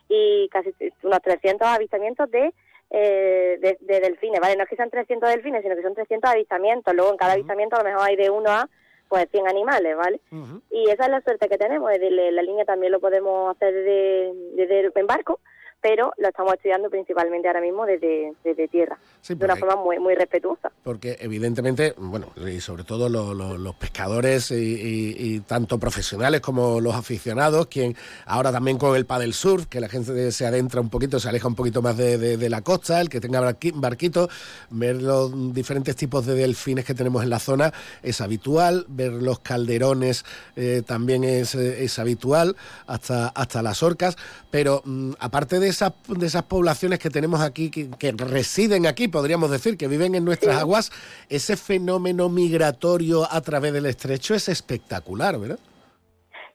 y 0.09 0.47
casi 0.49 0.73
unos 1.03 1.21
300 1.21 1.67
avistamientos 1.67 2.29
de, 2.31 2.53
eh, 2.89 3.57
de, 3.59 3.99
delfines, 3.99 4.39
¿vale? 4.39 4.55
No 4.55 4.63
es 4.63 4.69
que 4.69 4.75
sean 4.75 4.89
300 4.89 5.29
delfines, 5.29 5.61
sino 5.61 5.75
que 5.75 5.81
son 5.81 5.93
300 5.93 6.31
avistamientos, 6.31 6.93
luego 6.95 7.11
en 7.11 7.17
cada 7.17 7.33
avistamiento 7.33 7.75
a 7.75 7.79
lo 7.79 7.89
mejor 7.89 8.07
hay 8.07 8.15
de 8.15 8.29
uno 8.29 8.49
a 8.49 8.69
pues 9.07 9.27
100 9.31 9.47
animales, 9.47 9.95
¿vale? 9.95 10.19
Y 10.71 10.89
esa 10.89 11.05
es 11.05 11.09
la 11.09 11.21
suerte 11.21 11.49
que 11.49 11.57
tenemos, 11.57 11.91
la 11.91 12.41
línea 12.41 12.65
también 12.65 12.91
lo 12.91 12.99
podemos 12.99 13.55
hacer 13.55 13.73
desde, 13.73 14.33
desde 14.55 14.91
en 14.99 15.07
barco, 15.07 15.39
pero 15.87 16.11
lo 16.17 16.27
estamos 16.27 16.53
estudiando 16.55 16.89
principalmente 16.89 17.47
ahora 17.47 17.61
mismo 17.61 17.85
desde, 17.85 18.33
desde 18.43 18.67
tierra, 18.67 18.97
de 19.25 19.45
una 19.45 19.55
forma 19.55 19.77
muy, 19.77 19.99
muy 19.99 20.15
respetuosa. 20.15 20.69
Porque 20.83 21.15
evidentemente, 21.21 21.93
bueno, 21.97 22.33
y 22.45 22.59
sobre 22.59 22.83
todo 22.83 23.07
los 23.07 23.75
pescadores 23.75 24.51
y, 24.51 25.39
tanto 25.47 25.77
profesionales 25.77 26.41
como 26.41 26.81
los 26.81 26.95
aficionados, 26.95 27.67
quien 27.67 27.95
ahora 28.25 28.51
también 28.51 28.77
con 28.77 28.95
el 28.97 29.05
paddle 29.05 29.31
surf, 29.31 29.67
que 29.67 29.79
la 29.79 29.87
gente 29.87 30.31
se 30.31 30.45
adentra 30.45 30.81
un 30.81 30.89
poquito, 30.89 31.19
se 31.19 31.29
aleja 31.29 31.47
un 31.47 31.55
poquito 31.55 31.81
más 31.81 31.95
de, 31.95 32.49
la 32.49 32.61
costa, 32.61 32.99
el 32.99 33.07
que 33.07 33.21
tenga 33.21 33.55
barquito, 33.75 34.27
ver 34.69 35.01
los 35.01 35.53
diferentes 35.53 35.95
tipos 35.95 36.25
de 36.25 36.33
delfines 36.33 36.83
que 36.83 36.95
tenemos 36.95 37.23
en 37.23 37.29
la 37.29 37.39
zona 37.39 37.71
es 38.03 38.19
habitual, 38.19 38.85
ver 38.89 39.13
los 39.13 39.39
calderones 39.39 40.25
eh, 40.55 40.81
también 40.85 41.23
es, 41.23 41.55
es 41.55 41.97
habitual, 41.99 42.55
hasta, 42.87 43.27
hasta 43.29 43.61
las 43.61 43.83
orcas, 43.83 44.17
pero 44.49 44.81
mm, 44.83 45.11
aparte 45.19 45.59
de 45.59 45.67
de, 45.67 45.76
esas, 45.77 45.93
de 46.07 46.25
esas 46.25 46.43
poblaciones 46.43 46.99
que 46.99 47.09
tenemos 47.09 47.41
aquí, 47.41 47.69
que, 47.69 48.11
residen 48.17 48.87
aquí, 48.87 49.07
podríamos 49.07 49.51
decir, 49.51 49.77
que 49.77 49.87
viven 49.87 50.15
en 50.15 50.25
nuestras 50.25 50.57
aguas, 50.57 50.91
ese 51.29 51.55
fenómeno 51.55 52.29
migratorio 52.29 53.23
a 53.29 53.41
través 53.41 53.73
del 53.73 53.85
estrecho 53.85 54.33
es 54.33 54.49
espectacular, 54.49 55.39
¿verdad? 55.39 55.59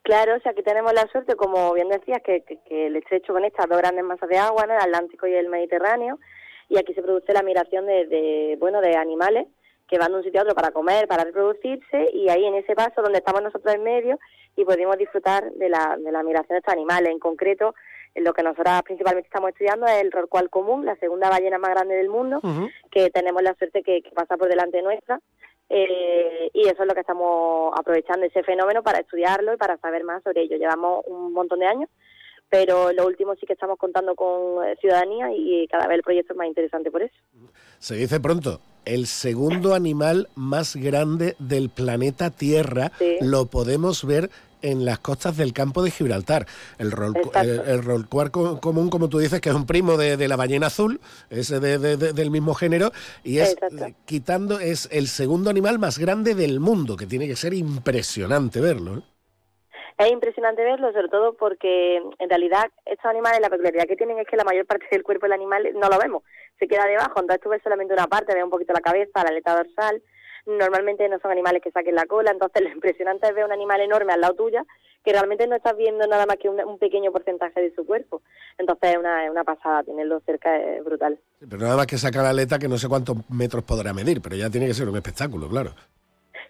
Claro, 0.02 0.34
o 0.36 0.40
sea, 0.40 0.50
aquí 0.50 0.62
tenemos 0.64 0.92
la 0.92 1.06
suerte, 1.12 1.36
como 1.36 1.72
bien 1.74 1.88
decías, 1.88 2.20
que, 2.24 2.42
el 2.70 2.96
estrecho 2.96 3.32
conecta 3.32 3.66
dos 3.68 3.78
grandes 3.78 4.04
masas 4.04 4.28
de 4.28 4.38
agua, 4.38 4.64
el 4.64 4.72
Atlántico 4.72 5.28
y 5.28 5.34
el 5.34 5.48
Mediterráneo, 5.48 6.18
y 6.68 6.78
aquí 6.78 6.92
se 6.92 7.02
produce 7.02 7.32
la 7.32 7.42
migración 7.42 7.86
de, 7.86 8.56
bueno, 8.58 8.80
de 8.80 8.96
animales 8.96 9.46
que 9.88 9.98
van 9.98 10.10
de 10.10 10.18
un 10.18 10.24
sitio 10.24 10.40
a 10.40 10.42
otro 10.44 10.54
para 10.54 10.70
comer, 10.70 11.06
para 11.06 11.24
reproducirse, 11.24 12.08
y 12.14 12.28
ahí 12.30 12.44
en 12.46 12.54
ese 12.54 12.74
paso 12.74 13.02
donde 13.02 13.18
estamos 13.18 13.42
nosotros 13.42 13.74
en 13.74 13.82
medio 13.82 14.18
y 14.56 14.64
podemos 14.64 14.96
disfrutar 14.96 15.52
de 15.52 15.68
la, 15.68 15.96
de 16.02 16.10
la 16.10 16.22
migración 16.22 16.54
de 16.54 16.58
estos 16.58 16.72
animales. 16.72 17.10
En 17.10 17.18
concreto, 17.18 17.74
lo 18.14 18.32
que 18.34 18.42
nosotros 18.42 18.82
principalmente 18.84 19.26
estamos 19.26 19.50
estudiando 19.50 19.86
es 19.86 20.02
el 20.02 20.12
rorcual 20.12 20.50
común, 20.50 20.84
la 20.84 20.96
segunda 20.96 21.30
ballena 21.30 21.58
más 21.58 21.70
grande 21.70 21.94
del 21.94 22.08
mundo, 22.08 22.40
que 22.90 23.10
tenemos 23.10 23.42
la 23.42 23.54
suerte 23.54 23.82
que, 23.82 24.02
pasa 24.14 24.36
por 24.36 24.48
delante 24.48 24.82
nuestra. 24.82 25.20
Eh, 25.74 26.50
y 26.52 26.68
eso 26.68 26.82
es 26.82 26.86
lo 26.88 26.94
que 26.94 27.00
estamos 27.00 27.72
aprovechando, 27.74 28.26
ese 28.26 28.42
fenómeno, 28.42 28.82
para 28.82 28.98
estudiarlo 28.98 29.54
y 29.54 29.56
para 29.56 29.78
saber 29.78 30.04
más 30.04 30.22
sobre 30.22 30.42
ello. 30.42 30.58
Llevamos 30.58 31.02
un 31.06 31.32
montón 31.32 31.60
de 31.60 31.66
años, 31.66 31.88
pero 32.50 32.92
lo 32.92 33.06
último 33.06 33.34
sí 33.36 33.46
que 33.46 33.54
estamos 33.54 33.78
contando 33.78 34.14
con 34.14 34.66
eh, 34.66 34.76
ciudadanía 34.80 35.32
y 35.32 35.66
cada 35.68 35.86
vez 35.86 35.96
el 35.96 36.02
proyecto 36.02 36.34
es 36.34 36.36
más 36.36 36.48
interesante 36.48 36.90
por 36.90 37.02
eso. 37.02 37.14
Se 37.78 37.94
dice 37.94 38.20
pronto, 38.20 38.60
el 38.84 39.06
segundo 39.06 39.74
animal 39.74 40.28
más 40.34 40.76
grande 40.76 41.36
del 41.38 41.70
planeta 41.70 42.30
Tierra 42.30 42.92
lo 43.22 43.46
podemos 43.46 44.04
ver 44.04 44.28
en 44.62 44.84
las 44.84 44.98
costas 44.98 45.36
del 45.36 45.52
campo 45.52 45.82
de 45.82 45.90
Gibraltar. 45.90 46.46
El, 46.78 46.90
rol, 46.92 47.14
el, 47.34 48.08
común, 48.08 48.90
como 48.90 49.08
tú 49.08 49.18
dices, 49.18 49.40
que 49.40 49.50
es 49.50 49.54
un 49.54 49.66
primo 49.66 49.96
de, 49.96 50.28
la 50.28 50.36
ballena 50.36 50.68
azul, 50.68 51.00
es 51.30 51.48
del 51.48 52.30
mismo 52.30 52.54
género, 52.54 52.92
y 53.22 53.38
es 53.38 53.56
quitando, 54.04 54.58
es 54.60 54.88
el 54.92 55.08
segundo 55.08 55.50
animal 55.50 55.78
más 55.78 55.98
grande 55.98 56.34
del 56.34 56.60
mundo, 56.60 56.96
que 56.96 57.06
tiene 57.06 57.26
que 57.26 57.36
ser 57.36 57.54
impresionante 57.54 58.60
verlo. 58.60 58.98
¿eh? 58.98 59.02
Es 59.98 60.10
impresionante 60.10 60.62
verlo, 60.62 60.92
sobre 60.92 61.08
todo 61.08 61.34
porque 61.34 61.96
en 61.96 62.28
realidad 62.28 62.70
estos 62.86 63.06
animales, 63.06 63.40
la 63.40 63.50
peculiaridad 63.50 63.86
que 63.86 63.96
tienen 63.96 64.18
es 64.18 64.26
que 64.26 64.36
la 64.36 64.44
mayor 64.44 64.66
parte 64.66 64.86
del 64.90 65.02
cuerpo 65.02 65.26
del 65.26 65.34
animal 65.34 65.68
no 65.74 65.88
lo 65.88 65.98
vemos, 65.98 66.22
se 66.58 66.66
queda 66.66 66.86
debajo, 66.86 67.20
entonces 67.20 67.40
tú 67.42 67.50
ves 67.50 67.62
solamente 67.62 67.94
una 67.94 68.06
parte, 68.06 68.34
ves 68.34 68.44
un 68.44 68.50
poquito 68.50 68.72
la 68.72 68.80
cabeza, 68.80 69.22
la 69.22 69.28
aleta 69.28 69.56
dorsal, 69.56 70.02
normalmente 70.46 71.08
no 71.08 71.18
son 71.20 71.30
animales 71.30 71.62
que 71.62 71.70
saquen 71.70 71.94
la 71.94 72.06
cola, 72.06 72.30
entonces 72.30 72.62
lo 72.62 72.70
impresionante 72.70 73.28
es 73.28 73.34
ver 73.34 73.44
un 73.44 73.52
animal 73.52 73.80
enorme 73.80 74.12
al 74.12 74.20
lado 74.20 74.34
tuya 74.34 74.64
que 75.04 75.12
realmente 75.12 75.46
no 75.48 75.56
estás 75.56 75.76
viendo 75.76 76.06
nada 76.06 76.26
más 76.26 76.36
que 76.36 76.48
un, 76.48 76.78
pequeño 76.78 77.10
porcentaje 77.10 77.60
de 77.60 77.74
su 77.74 77.84
cuerpo. 77.84 78.22
Entonces 78.56 78.92
es 78.92 78.98
una, 78.98 79.30
una 79.30 79.42
pasada, 79.42 79.82
tenerlo 79.82 80.20
cerca 80.20 80.56
es 80.56 80.84
brutal. 80.84 81.18
pero 81.40 81.58
nada 81.58 81.76
más 81.76 81.86
que 81.86 81.98
saca 81.98 82.22
la 82.22 82.30
aleta 82.30 82.58
que 82.58 82.68
no 82.68 82.78
sé 82.78 82.88
cuántos 82.88 83.16
metros 83.28 83.64
podrá 83.64 83.92
medir, 83.92 84.20
pero 84.22 84.36
ya 84.36 84.48
tiene 84.48 84.68
que 84.68 84.74
ser 84.74 84.88
un 84.88 84.96
espectáculo, 84.96 85.48
claro. 85.48 85.72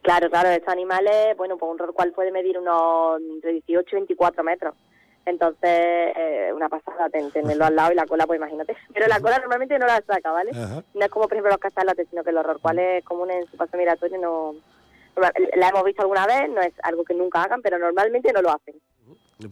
Claro, 0.03 0.29
claro, 0.31 0.49
estos 0.49 0.73
animales, 0.73 1.37
bueno, 1.37 1.57
pues 1.57 1.71
un 1.71 1.79
rorcual 1.79 2.13
puede 2.13 2.33
medir 2.33 2.59
unos 2.59 3.21
entre 3.21 3.53
18 3.53 3.89
y 3.89 3.95
24 4.01 4.43
metros. 4.43 4.75
Entonces, 5.25 5.71
eh, 5.71 6.51
una 6.55 6.69
pasada 6.69 7.09
tenerlo 7.09 7.65
al 7.65 7.77
lado 7.77 7.93
y 7.93 7.95
la 7.95 8.07
cola, 8.07 8.27
pues 8.27 8.39
imagínate. 8.39 8.77
Pero 8.93 9.07
la 9.07 9.21
cola 9.21 9.39
normalmente 9.39 9.79
no 9.79 9.87
la 9.87 10.03
saca, 10.07 10.33
¿vale? 10.33 10.51
No 10.53 11.05
es 11.05 11.09
como, 11.11 11.27
por 11.27 11.35
ejemplo, 11.35 11.51
los 11.51 11.61
castalotes, 11.61 12.09
sino 12.11 12.25
que 12.25 12.33
los 12.33 12.45
rorcuales 12.45 13.05
comunes 13.05 13.37
en 13.43 13.51
su 13.51 13.57
paso 13.57 13.77
migratorio 13.77 14.19
no... 14.19 14.55
La 15.57 15.69
hemos 15.69 15.85
visto 15.85 16.03
alguna 16.03 16.27
vez, 16.27 16.49
no 16.49 16.63
es 16.63 16.73
algo 16.83 17.05
que 17.05 17.15
nunca 17.15 17.43
hagan, 17.43 17.61
pero 17.61 17.79
normalmente 17.79 18.33
no 18.33 18.41
lo 18.41 18.51
hacen. 18.51 18.75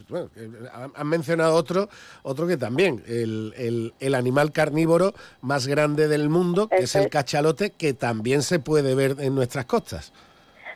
Bueno, 0.09 0.31
eh, 0.37 0.49
han 0.95 1.09
mencionado 1.09 1.55
otro, 1.55 1.89
otro 2.23 2.47
que 2.47 2.57
también, 2.57 3.03
el, 3.07 3.93
el, 3.99 4.15
animal 4.15 4.53
carnívoro 4.53 5.13
más 5.41 5.67
grande 5.67 6.09
del 6.09 6.29
mundo, 6.29 6.69
que 6.69 6.85
es 6.85 6.95
el 6.95 7.11
cachalote, 7.11 7.71
que 7.71 7.93
también 7.93 8.43
se 8.43 8.59
puede 8.59 8.95
ver 8.95 9.17
en 9.19 9.35
nuestras 9.35 9.67
costas. 9.67 10.13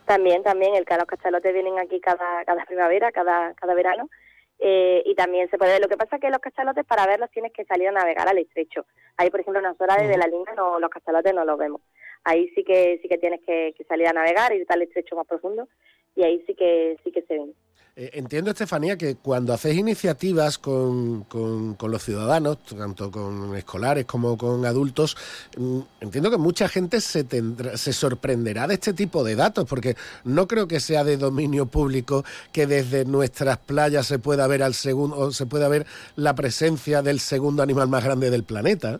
También, 0.05 0.43
también, 0.43 0.75
el 0.75 0.85
los 0.87 1.07
cachalotes 1.07 1.53
vienen 1.55 1.79
aquí 1.79 2.01
cada, 2.01 2.45
cada 2.45 2.65
primavera, 2.67 3.11
cada, 3.11 3.55
cada 3.55 3.75
verano, 3.75 4.11
eh, 4.59 5.03
y 5.05 5.15
también 5.15 5.51
se 5.51 5.59
puede 5.59 5.73
ver. 5.73 5.81
Lo 5.83 5.89
que 5.89 5.97
pasa 5.97 6.17
es 6.17 6.23
que 6.23 6.31
los 6.31 6.39
cachalotes 6.39 6.85
para 6.85 7.07
verlos 7.07 7.31
tienes 7.31 7.53
que 7.53 7.65
salir 7.65 7.89
a 7.89 7.93
navegar 7.93 8.29
al 8.29 8.39
estrecho. 8.39 8.87
Ahí, 9.17 9.31
por 9.31 9.41
ejemplo, 9.41 9.61
en 9.61 9.65
las 9.65 9.81
horas 9.81 10.09
de 10.09 10.17
la 10.17 10.27
línea 10.27 10.55
no, 10.57 10.79
los 10.79 10.91
cachalotes 10.91 11.35
no 11.35 11.45
los 11.45 11.59
vemos. 11.59 11.81
Ahí 12.25 12.49
sí 12.55 12.65
que 12.65 12.99
sí 13.03 13.09
que 13.09 13.19
tienes 13.19 13.41
que, 13.47 13.75
que 13.77 13.85
salir 13.85 14.07
a 14.07 14.13
navegar 14.13 14.53
y 14.55 14.65
tal 14.65 14.83
estrecho 14.83 15.17
más 15.17 15.27
profundo 15.27 15.69
y 16.17 16.23
ahí 16.23 16.43
sí 16.47 16.55
que 16.55 16.97
sí 17.05 17.13
que 17.13 17.23
se 17.23 17.35
ven. 17.35 17.55
Eh, 17.97 18.11
entiendo, 18.15 18.51
Estefanía, 18.51 18.99
que 18.99 19.15
cuando 19.15 19.53
hacéis 19.53 19.79
iniciativas 19.79 20.59
con, 20.59 21.23
con, 21.25 21.77
los 21.81 22.03
ciudadanos, 22.03 22.59
tanto 22.65 23.09
con 23.13 23.55
escolares 23.55 24.05
como 24.05 24.37
con 24.37 24.67
adultos, 24.67 25.17
mm, 25.57 25.81
entiendo 26.01 26.29
que 26.29 26.37
mucha 26.37 26.67
gente 26.67 27.01
se, 27.01 27.23
tendrá, 27.23 27.77
se 27.77 27.93
sorprenderá 27.93 28.67
de 28.67 28.75
este 28.75 28.95
tipo 28.95 29.23
de 29.23 29.37
datos, 29.37 29.67
porque 29.69 29.95
no 30.25 30.49
creo 30.49 30.67
que 30.67 30.81
sea 30.81 31.05
de 31.05 31.17
dominio 31.17 31.67
público 31.67 32.25
que 32.53 32.67
desde 32.67 33.05
nuestras 33.05 33.59
playas 33.59 34.07
se 34.07 34.19
pueda 34.19 34.49
ver 34.49 34.65
al 34.65 34.75
segundo, 34.75 35.31
se 35.31 35.47
pueda 35.47 35.69
ver 35.69 35.87
la 36.17 36.35
presencia 36.35 37.01
del 37.01 37.21
segundo 37.21 37.63
animal 37.63 37.87
más 37.87 38.05
grande 38.05 38.29
del 38.29 38.43
planeta. 38.43 38.99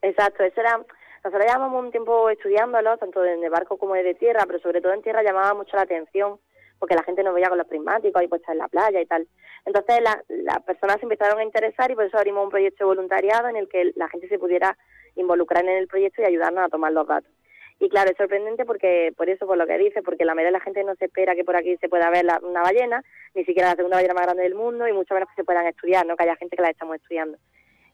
Exacto, 0.00 0.42
eso 0.42 0.58
era 0.62 0.80
nosotros 1.22 1.44
llevamos 1.44 1.84
un 1.84 1.90
tiempo 1.90 2.30
estudiándolo, 2.30 2.96
tanto 2.98 3.22
el 3.24 3.50
barco 3.50 3.76
como 3.76 3.94
desde 3.94 4.14
tierra, 4.14 4.44
pero 4.46 4.60
sobre 4.60 4.80
todo 4.80 4.92
en 4.92 5.02
tierra 5.02 5.24
llamaba 5.24 5.52
mucho 5.54 5.76
la 5.76 5.82
atención 5.82 6.38
porque 6.78 6.94
la 6.94 7.02
gente 7.02 7.22
nos 7.22 7.34
veía 7.34 7.48
con 7.48 7.58
los 7.58 7.66
prismáticos 7.66 8.20
ahí 8.20 8.28
puestos 8.28 8.50
en 8.50 8.58
la 8.58 8.68
playa 8.68 9.00
y 9.00 9.06
tal. 9.06 9.26
Entonces 9.64 10.00
las 10.28 10.62
personas 10.62 10.98
se 10.98 11.04
empezaron 11.06 11.38
a 11.38 11.44
interesar 11.44 11.90
y 11.90 11.94
por 11.94 12.04
eso 12.04 12.18
abrimos 12.18 12.44
un 12.44 12.50
proyecto 12.50 12.84
de 12.84 12.88
voluntariado 12.88 13.48
en 13.48 13.56
el 13.56 13.68
que 13.68 13.92
la 13.96 14.08
gente 14.08 14.28
se 14.28 14.38
pudiera 14.38 14.76
involucrar 15.16 15.64
en 15.64 15.76
el 15.76 15.88
proyecto 15.88 16.22
y 16.22 16.26
ayudarnos 16.26 16.64
a 16.64 16.68
tomar 16.68 16.92
los 16.92 17.06
datos. 17.06 17.30
Y 17.78 17.90
claro, 17.90 18.10
es 18.10 18.16
sorprendente 18.16 18.64
porque 18.64 19.12
por 19.16 19.28
eso, 19.28 19.46
por 19.46 19.58
lo 19.58 19.66
que 19.66 19.76
dice, 19.76 20.02
porque 20.02 20.24
la 20.24 20.34
mayoría 20.34 20.48
de 20.48 20.58
la 20.58 20.64
gente 20.64 20.82
no 20.82 20.94
se 20.94 21.06
espera 21.06 21.34
que 21.34 21.44
por 21.44 21.56
aquí 21.56 21.76
se 21.76 21.88
pueda 21.88 22.08
ver 22.10 22.24
una 22.42 22.62
ballena, 22.62 23.02
ni 23.34 23.44
siquiera 23.44 23.68
la 23.68 23.76
segunda 23.76 23.98
ballena 23.98 24.14
más 24.14 24.24
grande 24.24 24.44
del 24.44 24.54
mundo 24.54 24.88
y 24.88 24.92
mucho 24.92 25.12
menos 25.12 25.28
que 25.28 25.42
se 25.42 25.44
puedan 25.44 25.66
estudiar, 25.66 26.06
¿no? 26.06 26.16
que 26.16 26.24
haya 26.24 26.36
gente 26.36 26.56
que 26.56 26.62
la 26.62 26.70
estamos 26.70 26.96
estudiando. 26.96 27.36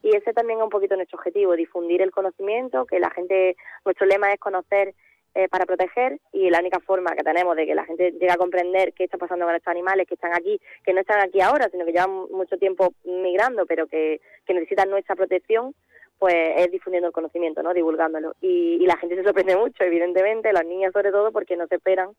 Y 0.03 0.17
ese 0.17 0.33
también 0.33 0.59
es 0.59 0.65
un 0.65 0.71
poquito 0.71 0.97
nuestro 0.97 1.19
objetivo, 1.19 1.55
difundir 1.55 2.03
el 2.03 2.11
conocimiento, 2.11 2.87
que 2.87 3.01
la 3.01 3.11
gente, 3.11 3.57
nuestro 3.85 4.07
lema 4.07 4.33
es 4.33 4.39
conocer 4.39 4.95
eh, 5.35 5.49
para 5.49 5.65
proteger 5.65 6.21
y 6.31 6.51
la 6.51 6.61
única 6.61 6.79
forma 6.81 7.15
que 7.17 7.23
tenemos 7.23 7.57
de 7.57 7.65
que 7.65 7.75
la 7.75 7.87
gente 7.87 8.13
llegue 8.13 8.31
a 8.31 8.37
comprender 8.37 8.93
qué 8.93 9.05
está 9.05 9.17
pasando 9.17 9.47
con 9.47 9.55
estos 9.55 9.71
animales 9.71 10.07
que 10.07 10.13
están 10.13 10.35
aquí, 10.35 10.61
que 10.85 10.93
no 10.93 11.01
están 11.01 11.21
aquí 11.21 11.41
ahora, 11.41 11.71
sino 11.71 11.87
que 11.87 11.93
llevan 11.93 12.27
mucho 12.31 12.59
tiempo 12.59 12.93
migrando, 13.05 13.65
pero 13.65 13.87
que, 13.87 14.21
necesitan 14.47 14.91
nuestra 14.91 15.17
protección, 15.17 15.75
pues 16.19 16.35
es 16.59 16.71
difundiendo 16.71 17.07
el 17.07 17.15
conocimiento, 17.15 17.63
¿no? 17.63 17.73
divulgándolo. 17.73 18.35
Y, 18.43 18.85
la 18.85 18.99
gente 18.99 19.17
se 19.17 19.25
sorprende 19.25 19.57
mucho, 19.57 19.83
evidentemente, 19.85 20.53
las 20.53 20.67
niñas 20.67 20.93
sobre 20.93 21.11
todo, 21.11 21.33
porque 21.33 21.57
no 21.57 21.67
se 21.67 21.77
esperan 21.77 22.11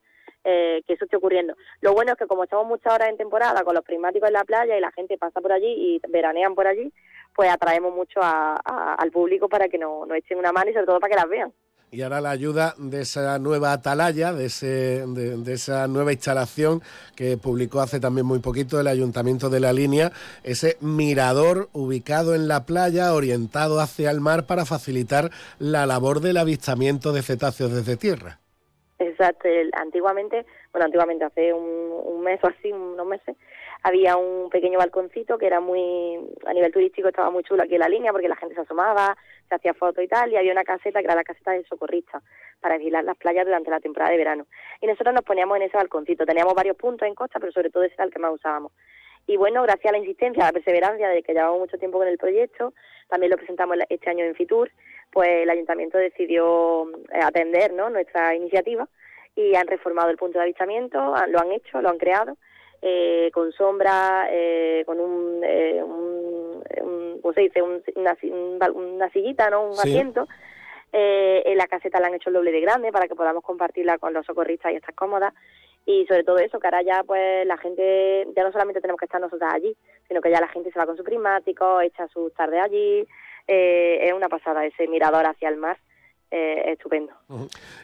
eh, 0.43 0.81
que 0.87 0.93
eso 0.93 1.05
esté 1.05 1.17
ocurriendo. 1.17 1.55
Lo 1.81 1.93
bueno 1.93 2.13
es 2.13 2.17
que 2.17 2.25
como 2.25 2.45
estamos 2.45 2.65
muchas 2.65 2.95
horas 2.95 3.09
en 3.09 3.17
temporada 3.17 3.63
con 3.63 3.75
los 3.75 3.85
prismáticos 3.85 4.27
en 4.27 4.33
la 4.33 4.43
playa 4.43 4.75
y 4.75 4.81
la 4.81 4.91
gente 4.91 5.19
pasa 5.19 5.39
por 5.39 5.51
allí 5.51 5.67
y 5.67 6.01
veranean 6.09 6.55
por 6.55 6.65
allí, 6.65 6.91
pues 7.35 7.51
atraemos 7.51 7.93
mucho 7.93 8.21
al 8.23 9.11
público 9.11 9.47
para 9.47 9.69
que 9.69 9.77
nos 9.77 10.09
echen 10.15 10.39
una 10.39 10.51
mano 10.51 10.71
y 10.71 10.73
sobre 10.73 10.87
todo 10.87 10.99
para 10.99 11.11
que 11.11 11.21
las 11.21 11.29
vean 11.29 11.53
y 11.93 12.01
ahora 12.01 12.21
la 12.21 12.31
ayuda 12.31 12.73
de 12.79 13.01
esa 13.01 13.37
nueva 13.37 13.71
atalaya, 13.71 14.33
de, 14.33 14.45
ese, 14.45 15.05
de, 15.05 15.53
esa 15.53 15.87
nueva 15.87 16.11
instalación 16.11 16.81
que 17.15 17.37
publicó 17.37 17.81
hace 17.81 17.99
también 17.99 18.25
muy 18.25 18.39
poquito 18.39 18.79
el 18.79 18.87
Ayuntamiento 18.87 19.51
de 19.51 19.59
la 19.59 19.73
Línea, 19.73 20.11
ese 20.43 20.75
mirador 20.81 21.69
ubicado 21.71 22.33
en 22.33 22.47
la 22.47 22.65
playa, 22.65 23.13
orientado 23.13 23.79
hacia 23.79 24.09
el 24.09 24.21
mar 24.21 24.47
para 24.47 24.65
facilitar 24.65 25.29
la 25.59 25.85
labor 25.85 26.19
del 26.19 26.37
avistamiento 26.37 27.13
de 27.13 27.21
cetáceos 27.21 27.71
desde 27.71 27.95
tierra. 27.95 28.39
Exacto, 29.23 29.47
antiguamente, 29.77 30.45
bueno, 30.73 30.85
antiguamente 30.85 31.23
hace 31.23 31.53
un, 31.53 32.21
mes 32.23 32.43
o 32.43 32.47
así, 32.47 32.73
unos 32.73 33.07
meses, 33.07 33.37
había 33.81 34.17
un 34.17 34.49
pequeño 34.49 34.77
balconcito 34.77 35.37
que 35.37 35.45
era 35.47 35.61
muy, 35.61 36.19
a 36.45 36.53
nivel 36.53 36.73
turístico 36.73 37.07
estaba 37.07 37.29
muy 37.29 37.43
chulo 37.43 37.63
aquí 37.63 37.75
en 37.75 37.79
la 37.79 37.87
línea 37.87 38.11
porque 38.11 38.27
la 38.27 38.35
gente 38.35 38.53
se 38.55 38.61
asomaba, 38.61 39.15
se 39.47 39.55
hacía 39.55 39.73
fotos 39.73 40.03
y 40.03 40.09
tal, 40.09 40.29
y 40.31 40.35
había 40.35 40.51
una 40.51 40.65
caseta 40.65 40.99
que 40.99 41.05
era 41.05 41.15
la 41.15 41.23
caseta 41.23 41.51
del 41.51 41.65
socorrista 41.67 42.21
para 42.59 42.77
vigilar 42.77 43.05
las 43.05 43.15
playas 43.15 43.45
durante 43.45 43.71
la 43.71 43.79
temporada 43.79 44.11
de 44.11 44.17
verano. 44.17 44.45
Y 44.81 44.87
nosotros 44.87 45.13
nos 45.13 45.23
poníamos 45.23 45.55
en 45.55 45.63
ese 45.63 45.77
balconcito, 45.77 46.25
teníamos 46.25 46.53
varios 46.53 46.75
puntos 46.75 47.07
en 47.07 47.15
costa, 47.15 47.39
pero 47.39 47.53
sobre 47.53 47.69
todo 47.69 47.83
ese 47.83 47.93
era 47.93 48.03
el 48.03 48.11
que 48.11 48.19
más 48.19 48.33
usábamos. 48.33 48.73
Y 49.25 49.37
bueno, 49.37 49.63
gracias 49.63 49.85
a 49.85 49.93
la 49.93 49.99
insistencia, 49.99 50.43
a 50.43 50.47
la 50.47 50.53
perseverancia 50.53 51.07
de 51.07 51.23
que 51.23 51.33
llevamos 51.33 51.59
mucho 51.59 51.77
tiempo 51.77 51.97
con 51.97 52.09
el 52.09 52.17
proyecto, 52.17 52.73
también 53.07 53.31
lo 53.31 53.37
presentamos 53.37 53.77
este 53.87 54.09
año 54.09 54.25
en 54.25 54.35
Fitur, 54.35 54.69
pues 55.13 55.29
el 55.29 55.49
ayuntamiento 55.49 55.97
decidió 55.97 56.89
eh, 57.11 57.19
atender 57.21 57.71
¿no? 57.71 57.89
nuestra 57.89 58.35
iniciativa 58.35 58.87
y 59.35 59.55
han 59.55 59.67
reformado 59.67 60.09
el 60.09 60.17
punto 60.17 60.37
de 60.37 60.43
avistamiento, 60.43 60.97
lo 61.27 61.39
han 61.39 61.51
hecho, 61.51 61.81
lo 61.81 61.89
han 61.89 61.97
creado 61.97 62.37
eh, 62.85 63.31
con 63.33 63.53
sombra, 63.53 64.27
eh, 64.29 64.83
con 64.85 64.99
un, 64.99 65.41
eh, 65.41 65.81
un, 65.81 67.19
¿cómo 67.21 67.33
se 67.33 67.41
dice? 67.41 67.61
una, 67.61 68.17
una, 68.73 69.09
sillita, 69.09 69.49
¿no? 69.49 69.69
Un 69.69 69.79
asiento. 69.79 70.27
Eh, 70.91 71.43
en 71.45 71.57
la 71.57 71.67
caseta 71.67 72.01
la 72.01 72.07
han 72.07 72.15
hecho 72.15 72.29
el 72.29 72.35
doble 72.35 72.51
de 72.51 72.59
grande 72.59 72.91
para 72.91 73.07
que 73.07 73.15
podamos 73.15 73.41
compartirla 73.41 73.97
con 73.99 74.13
los 74.13 74.25
socorristas 74.25 74.73
y 74.73 74.75
estar 74.75 74.93
cómodas. 74.95 75.33
Y 75.85 76.05
sobre 76.07 76.25
todo 76.25 76.39
eso, 76.39 76.59
que 76.59 76.67
ahora 76.67 76.81
ya 76.81 77.03
pues 77.05 77.47
la 77.47 77.57
gente, 77.57 78.27
ya 78.35 78.43
no 78.43 78.51
solamente 78.51 78.81
tenemos 78.81 78.99
que 78.99 79.05
estar 79.05 79.21
nosotras 79.21 79.53
allí, 79.53 79.75
sino 80.09 80.19
que 80.19 80.29
ya 80.29 80.41
la 80.41 80.49
gente 80.49 80.69
se 80.69 80.77
va 80.77 80.85
con 80.85 80.97
su 80.97 81.05
prismático, 81.05 81.79
echa 81.79 82.09
sus 82.09 82.33
tardes 82.33 82.61
allí. 82.61 83.07
es 83.47 84.13
una 84.13 84.27
pasada 84.27 84.65
ese 84.65 84.87
mirador 84.87 85.25
hacia 85.25 85.47
el 85.47 85.55
mar 85.55 85.77
eh, 86.35 86.71
estupendo. 86.71 87.13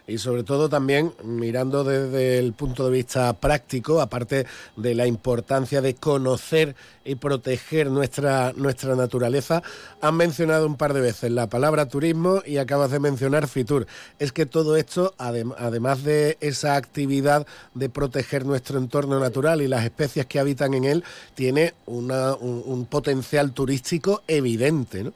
Y 0.08 0.18
sobre 0.18 0.42
todo 0.42 0.68
también 0.68 1.12
mirando 1.22 1.84
desde 1.84 2.36
el 2.38 2.52
punto 2.52 2.84
de 2.84 2.90
vista 2.90 3.32
práctico, 3.34 4.00
aparte 4.00 4.44
de 4.74 4.96
la 4.96 5.06
importancia 5.06 5.80
de 5.80 5.94
conocer 5.94 6.74
y 7.04 7.14
proteger 7.14 7.92
nuestra, 7.92 8.52
nuestra 8.56 8.96
naturaleza, 8.96 9.62
han 10.00 10.16
mencionado 10.16 10.66
un 10.66 10.76
par 10.76 10.94
de 10.94 11.00
veces 11.00 11.30
la 11.30 11.46
palabra 11.46 11.86
turismo 11.86 12.42
y 12.44 12.56
acabas 12.56 12.90
de 12.90 12.98
mencionar 12.98 13.46
Fitur. 13.46 13.86
Es 14.18 14.32
que 14.32 14.46
todo 14.46 14.74
esto, 14.76 15.14
además 15.16 16.02
de 16.02 16.36
esa 16.40 16.74
actividad 16.74 17.46
de 17.74 17.88
proteger 17.88 18.44
nuestro 18.44 18.78
entorno 18.78 19.20
natural 19.20 19.62
y 19.62 19.68
las 19.68 19.84
especies 19.84 20.26
que 20.26 20.40
habitan 20.40 20.74
en 20.74 20.86
él, 20.86 21.04
tiene 21.36 21.74
una, 21.86 22.34
un, 22.34 22.64
un 22.66 22.86
potencial 22.86 23.52
turístico 23.52 24.22
evidente, 24.26 25.04
¿no? 25.04 25.12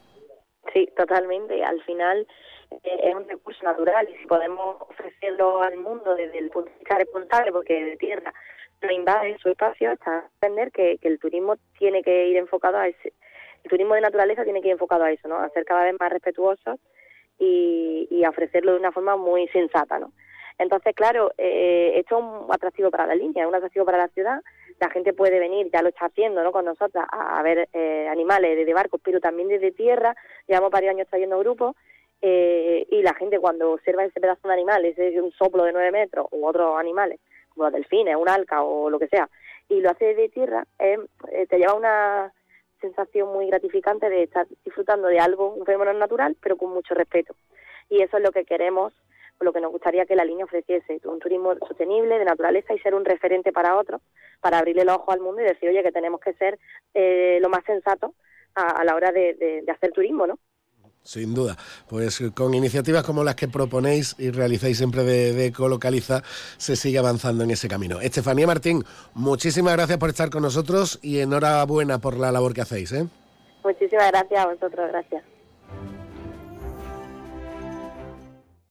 Sí, 0.72 0.88
totalmente. 0.96 1.62
Al 1.64 1.80
final 1.82 2.26
es 2.82 3.14
un 3.14 3.28
recurso 3.28 3.62
natural 3.64 4.08
y 4.08 4.16
si 4.18 4.26
podemos 4.26 4.76
ofrecerlo 4.80 5.62
al 5.62 5.76
mundo 5.76 6.14
desde 6.14 6.38
el 6.38 6.50
punto 6.50 6.70
de 6.70 6.78
vista 6.78 6.98
responsable, 6.98 7.52
porque 7.52 7.84
de 7.84 7.96
tierra 7.96 8.32
no 8.82 8.90
invade 8.90 9.38
su 9.38 9.48
espacio, 9.48 9.92
está 9.92 10.18
a 10.18 10.28
entender 10.40 10.70
que, 10.72 10.98
el 11.02 11.18
turismo 11.18 11.56
tiene 11.78 12.02
que 12.02 12.28
ir 12.28 12.36
enfocado 12.36 12.78
a 12.78 12.88
ese, 12.88 13.12
el 13.62 13.70
turismo 13.70 13.94
de 13.94 14.02
naturaleza 14.02 14.44
tiene 14.44 14.60
que 14.60 14.68
ir 14.68 14.72
enfocado 14.72 15.04
a 15.04 15.10
eso, 15.10 15.28
¿no? 15.28 15.36
A 15.36 15.48
ser 15.50 15.64
cada 15.64 15.84
vez 15.84 15.94
más 15.98 16.12
respetuosos 16.12 16.78
y, 17.38 18.06
y 18.10 18.24
a 18.24 18.30
ofrecerlo 18.30 18.72
de 18.72 18.78
una 18.78 18.92
forma 18.92 19.16
muy 19.16 19.48
sensata, 19.48 19.98
¿no? 19.98 20.12
Entonces, 20.58 20.94
claro, 20.94 21.32
eh, 21.36 21.92
esto 21.96 22.18
es 22.18 22.24
un 22.24 22.52
atractivo 22.52 22.90
para 22.90 23.06
la 23.06 23.14
línea, 23.14 23.42
es 23.42 23.48
un 23.48 23.54
atractivo 23.54 23.84
para 23.84 23.98
la 23.98 24.08
ciudad. 24.08 24.40
La 24.80 24.90
gente 24.90 25.12
puede 25.12 25.38
venir, 25.38 25.68
ya 25.72 25.82
lo 25.82 25.88
está 25.88 26.06
haciendo, 26.06 26.42
¿no? 26.42 26.52
Con 26.52 26.64
nosotras, 26.64 27.06
a, 27.10 27.42
ver 27.42 27.68
eh, 27.72 28.08
animales 28.08 28.56
desde 28.56 28.74
barcos, 28.74 29.00
pero 29.02 29.20
también 29.20 29.48
desde 29.48 29.72
tierra. 29.72 30.14
Llevamos 30.46 30.70
varios 30.70 30.90
años 30.90 31.08
trayendo 31.08 31.38
grupos 31.38 31.74
eh, 32.26 32.86
y 32.90 33.02
la 33.02 33.12
gente 33.12 33.38
cuando 33.38 33.72
observa 33.72 34.02
ese 34.02 34.18
pedazo 34.18 34.48
de 34.48 34.54
animal, 34.54 34.82
ese 34.86 35.20
un 35.20 35.30
soplo 35.32 35.64
de 35.64 35.74
nueve 35.74 35.92
metros 35.92 36.26
u 36.30 36.46
otros 36.46 36.78
animales, 36.78 37.20
como 37.50 37.64
los 37.64 37.74
delfines, 37.74 38.16
un 38.16 38.30
alca 38.30 38.62
o 38.62 38.88
lo 38.88 38.98
que 38.98 39.08
sea, 39.08 39.28
y 39.68 39.82
lo 39.82 39.90
hace 39.90 40.14
de 40.14 40.30
tierra, 40.30 40.66
eh, 40.78 40.96
te 41.50 41.58
lleva 41.58 41.74
una 41.74 42.32
sensación 42.80 43.30
muy 43.30 43.48
gratificante 43.48 44.08
de 44.08 44.22
estar 44.22 44.46
disfrutando 44.64 45.08
de 45.08 45.18
algo, 45.18 45.52
un 45.52 45.66
fenómeno 45.66 45.92
natural, 45.92 46.34
pero 46.40 46.56
con 46.56 46.70
mucho 46.70 46.94
respeto. 46.94 47.34
Y 47.90 48.00
eso 48.00 48.16
es 48.16 48.22
lo 48.22 48.32
que 48.32 48.46
queremos, 48.46 48.94
lo 49.40 49.52
que 49.52 49.60
nos 49.60 49.70
gustaría 49.70 50.06
que 50.06 50.16
la 50.16 50.24
línea 50.24 50.46
ofreciese, 50.46 51.02
un 51.04 51.18
turismo 51.18 51.54
sostenible, 51.56 52.18
de 52.18 52.24
naturaleza 52.24 52.72
y 52.72 52.78
ser 52.78 52.94
un 52.94 53.04
referente 53.04 53.52
para 53.52 53.76
otros, 53.76 54.00
para 54.40 54.60
abrirle 54.60 54.80
el 54.80 54.88
ojo 54.88 55.12
al 55.12 55.20
mundo 55.20 55.42
y 55.42 55.44
decir, 55.44 55.68
oye, 55.68 55.82
que 55.82 55.92
tenemos 55.92 56.22
que 56.22 56.32
ser 56.32 56.58
eh, 56.94 57.38
lo 57.42 57.50
más 57.50 57.64
sensato 57.64 58.14
a, 58.54 58.82
la 58.82 58.94
hora 58.94 59.12
de 59.12 59.62
hacer 59.68 59.92
turismo, 59.92 60.26
¿no? 60.26 60.38
Sin 61.04 61.34
duda. 61.34 61.56
Pues 61.86 62.22
con 62.34 62.54
iniciativas 62.54 63.04
como 63.04 63.22
las 63.22 63.34
que 63.34 63.46
proponéis 63.46 64.16
y 64.18 64.30
realizáis 64.30 64.78
siempre 64.78 65.04
de, 65.04 65.46
Ecolocaliza, 65.46 66.22
se 66.56 66.76
sigue 66.76 66.98
avanzando 66.98 67.44
en 67.44 67.50
ese 67.50 67.68
camino. 67.68 68.00
Estefanía 68.00 68.46
Martín, 68.46 68.82
muchísimas 69.12 69.74
gracias 69.74 69.98
por 69.98 70.08
estar 70.08 70.30
con 70.30 70.42
nosotros 70.42 70.98
y 71.02 71.18
enhorabuena 71.18 71.98
por 71.98 72.16
la 72.16 72.32
labor 72.32 72.54
que 72.54 72.62
hacéis. 72.62 72.92
¿eh? 72.92 73.06
Muchísimas 73.62 74.10
gracias 74.10 74.40
a 74.40 74.46
vosotros, 74.46 74.88
gracias. 74.88 75.22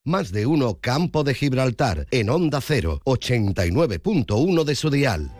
Más 0.06 0.32
de 0.32 0.44
uno 0.44 0.76
Campo 0.80 1.24
de 1.24 1.34
Gibraltar 1.34 2.06
en 2.10 2.28
Onda 2.28 2.60
0, 2.60 3.00
89.1 3.04 4.64
de 4.64 4.74
su 4.74 4.90
dial. 4.90 5.30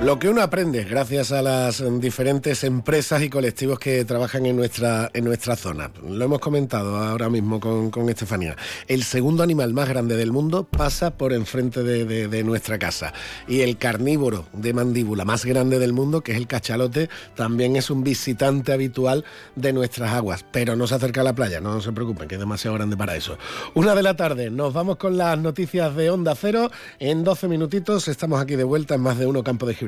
Lo 0.00 0.20
que 0.20 0.28
uno 0.28 0.42
aprende 0.42 0.84
gracias 0.84 1.32
a 1.32 1.42
las 1.42 1.82
diferentes 2.00 2.62
empresas 2.62 3.20
y 3.20 3.28
colectivos 3.28 3.80
que 3.80 4.04
trabajan 4.04 4.46
en 4.46 4.54
nuestra, 4.54 5.10
en 5.12 5.24
nuestra 5.24 5.56
zona. 5.56 5.90
Lo 6.08 6.24
hemos 6.24 6.38
comentado 6.38 6.96
ahora 6.96 7.28
mismo 7.28 7.58
con, 7.58 8.08
Estefanía. 8.08 8.54
El 8.86 9.02
segundo 9.02 9.42
animal 9.42 9.74
más 9.74 9.88
grande 9.88 10.16
del 10.16 10.30
mundo 10.30 10.62
pasa 10.62 11.10
por 11.10 11.32
enfrente 11.32 11.82
de, 11.82 12.44
nuestra 12.44 12.78
casa. 12.78 13.12
Y 13.48 13.62
el 13.62 13.76
carnívoro 13.76 14.46
de 14.52 14.72
mandíbula 14.72 15.24
más 15.24 15.44
grande 15.44 15.80
del 15.80 15.92
mundo, 15.92 16.20
que 16.20 16.30
es 16.30 16.38
el 16.38 16.46
cachalote, 16.46 17.10
también 17.34 17.74
es 17.74 17.90
un 17.90 18.04
visitante 18.04 18.72
habitual 18.72 19.24
de 19.56 19.72
nuestras 19.72 20.12
aguas. 20.12 20.44
Pero 20.52 20.76
no 20.76 20.86
se 20.86 20.94
acerca 20.94 21.22
a 21.22 21.24
la 21.24 21.34
playa, 21.34 21.60
no 21.60 21.80
se 21.80 21.90
preocupen, 21.90 22.28
que 22.28 22.36
es 22.36 22.40
demasiado 22.40 22.76
grande 22.76 22.96
para 22.96 23.16
eso. 23.16 23.36
Una 23.74 23.96
de 23.96 24.04
la 24.04 24.14
tarde, 24.14 24.48
nos 24.48 24.72
vamos 24.72 24.96
con 24.96 25.18
las 25.18 25.36
noticias 25.36 25.96
de 25.96 26.08
Onda 26.08 26.36
Cero. 26.36 26.70
En 27.00 27.24
12 27.24 27.48
minutitos 27.48 28.06
estamos 28.06 28.40
aquí 28.40 28.54
de 28.54 28.64
vuelta 28.64 28.94
en 28.94 29.00
más 29.00 29.18
de 29.18 29.26
uno 29.26 29.42
campo 29.42 29.66
de 29.66 29.87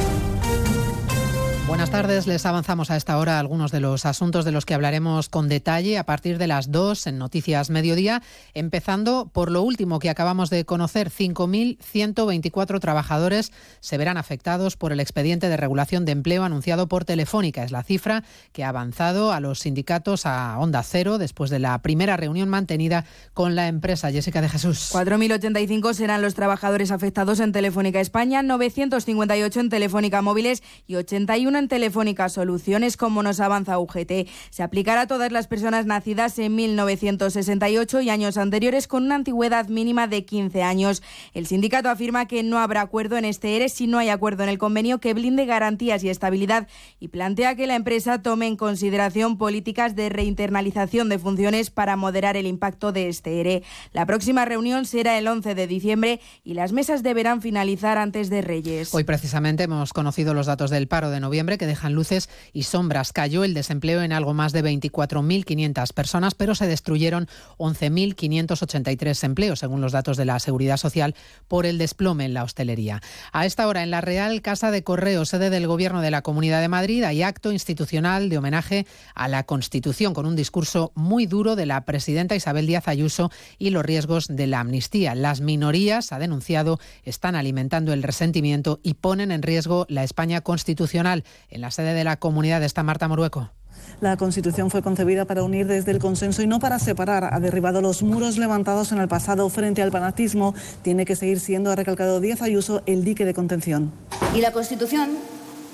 Buenas 1.67 1.89
tardes, 1.89 2.27
les 2.27 2.45
avanzamos 2.45 2.91
a 2.91 2.97
esta 2.97 3.17
hora 3.17 3.39
algunos 3.39 3.71
de 3.71 3.79
los 3.79 4.05
asuntos 4.05 4.43
de 4.43 4.51
los 4.51 4.65
que 4.65 4.73
hablaremos 4.73 5.29
con 5.29 5.47
detalle 5.47 5.97
a 5.97 6.05
partir 6.05 6.37
de 6.37 6.47
las 6.47 6.69
2 6.71 7.07
en 7.07 7.17
Noticias 7.17 7.69
Mediodía, 7.69 8.21
empezando 8.53 9.29
por 9.31 9.51
lo 9.51 9.61
último 9.61 9.99
que 9.99 10.09
acabamos 10.09 10.49
de 10.49 10.65
conocer. 10.65 11.09
5.124 11.09 12.79
trabajadores 12.79 13.53
se 13.79 13.97
verán 13.97 14.17
afectados 14.17 14.75
por 14.75 14.91
el 14.91 14.99
expediente 14.99 15.47
de 15.47 15.55
regulación 15.55 16.03
de 16.03 16.11
empleo 16.11 16.43
anunciado 16.43 16.87
por 16.87 17.05
Telefónica. 17.05 17.63
Es 17.63 17.71
la 17.71 17.83
cifra 17.83 18.23
que 18.51 18.63
ha 18.63 18.69
avanzado 18.69 19.31
a 19.31 19.39
los 19.39 19.59
sindicatos 19.59 20.25
a 20.25 20.57
Onda 20.59 20.83
Cero 20.83 21.19
después 21.19 21.49
de 21.49 21.59
la 21.59 21.79
primera 21.81 22.17
reunión 22.17 22.49
mantenida 22.49 23.05
con 23.33 23.55
la 23.55 23.67
empresa. 23.67 24.11
Jessica 24.11 24.41
de 24.41 24.49
Jesús. 24.49 24.89
4.085 24.91 25.93
serán 25.93 26.21
los 26.21 26.35
trabajadores 26.35 26.91
afectados 26.91 27.39
en 27.39 27.53
Telefónica 27.53 28.01
España, 28.01 28.43
958 28.43 29.59
en 29.59 29.69
Telefónica 29.69 30.21
Móviles 30.21 30.63
y 30.85 30.95
81 30.95 31.57
en 31.57 31.60
Telefónica 31.67 32.29
Soluciones, 32.29 32.97
como 32.97 33.23
nos 33.23 33.39
avanza 33.39 33.79
UGT. 33.79 34.27
Se 34.49 34.63
aplicará 34.63 35.01
a 35.01 35.07
todas 35.07 35.31
las 35.31 35.47
personas 35.47 35.85
nacidas 35.85 36.37
en 36.39 36.55
1968 36.55 38.01
y 38.01 38.09
años 38.09 38.37
anteriores 38.37 38.87
con 38.87 39.03
una 39.03 39.15
antigüedad 39.15 39.67
mínima 39.67 40.07
de 40.07 40.25
15 40.25 40.63
años. 40.63 41.03
El 41.33 41.47
sindicato 41.47 41.89
afirma 41.89 42.27
que 42.27 42.43
no 42.43 42.59
habrá 42.59 42.81
acuerdo 42.81 43.17
en 43.17 43.25
este 43.25 43.55
ERE 43.55 43.69
si 43.69 43.87
no 43.87 43.97
hay 43.97 44.09
acuerdo 44.09 44.43
en 44.43 44.49
el 44.49 44.57
convenio 44.57 44.99
que 44.99 45.13
blinde 45.13 45.45
garantías 45.45 46.03
y 46.03 46.09
estabilidad 46.09 46.67
y 46.99 47.09
plantea 47.09 47.55
que 47.55 47.67
la 47.67 47.75
empresa 47.75 48.21
tome 48.21 48.47
en 48.47 48.55
consideración 48.55 49.37
políticas 49.37 49.95
de 49.95 50.09
reinternalización 50.09 51.09
de 51.09 51.19
funciones 51.19 51.69
para 51.69 51.95
moderar 51.95 52.37
el 52.37 52.47
impacto 52.47 52.91
de 52.91 53.09
este 53.09 53.39
ERE. 53.39 53.63
La 53.93 54.05
próxima 54.05 54.45
reunión 54.45 54.85
será 54.85 55.17
el 55.17 55.27
11 55.27 55.55
de 55.55 55.67
diciembre 55.67 56.19
y 56.43 56.53
las 56.53 56.71
mesas 56.71 57.03
deberán 57.03 57.41
finalizar 57.41 57.97
antes 57.97 58.29
de 58.29 58.41
Reyes. 58.41 58.93
Hoy 58.93 59.03
precisamente 59.03 59.63
hemos 59.63 59.93
conocido 59.93 60.33
los 60.33 60.45
datos 60.45 60.69
del 60.69 60.87
paro 60.87 61.09
de 61.09 61.19
noviembre 61.19 61.40
que 61.41 61.65
dejan 61.65 61.93
luces 61.93 62.29
y 62.53 62.63
sombras. 62.63 63.13
Cayó 63.13 63.43
el 63.43 63.53
desempleo 63.53 64.01
en 64.01 64.13
algo 64.13 64.33
más 64.33 64.53
de 64.53 64.63
24.500 64.63 65.93
personas, 65.93 66.35
pero 66.35 66.55
se 66.55 66.67
destruyeron 66.67 67.27
11.583 67.57 69.23
empleos, 69.23 69.59
según 69.59 69.81
los 69.81 69.91
datos 69.91 70.17
de 70.17 70.25
la 70.25 70.39
Seguridad 70.39 70.77
Social, 70.77 71.15
por 71.47 71.65
el 71.65 71.77
desplome 71.77 72.25
en 72.25 72.33
la 72.33 72.43
hostelería. 72.43 73.01
A 73.31 73.45
esta 73.45 73.67
hora, 73.67 73.83
en 73.83 73.91
la 73.91 74.01
Real 74.01 74.41
Casa 74.41 74.71
de 74.71 74.83
Correo, 74.83 75.25
sede 75.25 75.49
del 75.49 75.67
Gobierno 75.67 76.01
de 76.01 76.11
la 76.11 76.21
Comunidad 76.21 76.61
de 76.61 76.67
Madrid, 76.67 77.03
hay 77.03 77.23
acto 77.23 77.51
institucional 77.51 78.29
de 78.29 78.37
homenaje 78.37 78.85
a 79.15 79.27
la 79.27 79.43
Constitución, 79.43 80.13
con 80.13 80.25
un 80.25 80.35
discurso 80.35 80.91
muy 80.95 81.25
duro 81.25 81.55
de 81.55 81.65
la 81.65 81.85
presidenta 81.85 82.35
Isabel 82.35 82.67
Díaz 82.67 82.87
Ayuso 82.87 83.31
y 83.57 83.71
los 83.71 83.85
riesgos 83.85 84.27
de 84.27 84.47
la 84.47 84.59
amnistía. 84.59 85.15
Las 85.15 85.41
minorías, 85.41 86.11
ha 86.11 86.19
denunciado, 86.19 86.79
están 87.03 87.35
alimentando 87.35 87.93
el 87.93 88.03
resentimiento 88.03 88.79
y 88.83 88.95
ponen 88.95 89.31
en 89.31 89.41
riesgo 89.41 89.85
la 89.89 90.03
España 90.03 90.41
constitucional. 90.41 91.23
En 91.49 91.61
la 91.61 91.71
sede 91.71 91.93
de 91.93 92.03
la 92.03 92.17
comunidad 92.17 92.63
está 92.63 92.83
Marta 92.83 93.07
Morueco. 93.07 93.51
La 93.99 94.17
Constitución 94.17 94.71
fue 94.71 94.81
concebida 94.81 95.25
para 95.25 95.43
unir 95.43 95.67
desde 95.67 95.91
el 95.91 95.99
consenso 95.99 96.41
y 96.41 96.47
no 96.47 96.59
para 96.59 96.79
separar. 96.79 97.33
Ha 97.33 97.39
derribado 97.39 97.81
los 97.81 98.01
muros 98.01 98.37
levantados 98.37 98.91
en 98.91 98.99
el 98.99 99.07
pasado 99.07 99.47
frente 99.49 99.81
al 99.81 99.91
fanatismo. 99.91 100.55
Tiene 100.81 101.05
que 101.05 101.15
seguir 101.15 101.39
siendo, 101.39 101.71
ha 101.71 101.75
recalcado 101.75 102.19
Díaz 102.19 102.41
Ayuso, 102.41 102.81
el 102.85 103.03
dique 103.03 103.25
de 103.25 103.33
contención. 103.33 103.91
Y 104.33 104.41
la 104.41 104.51
Constitución 104.51 105.11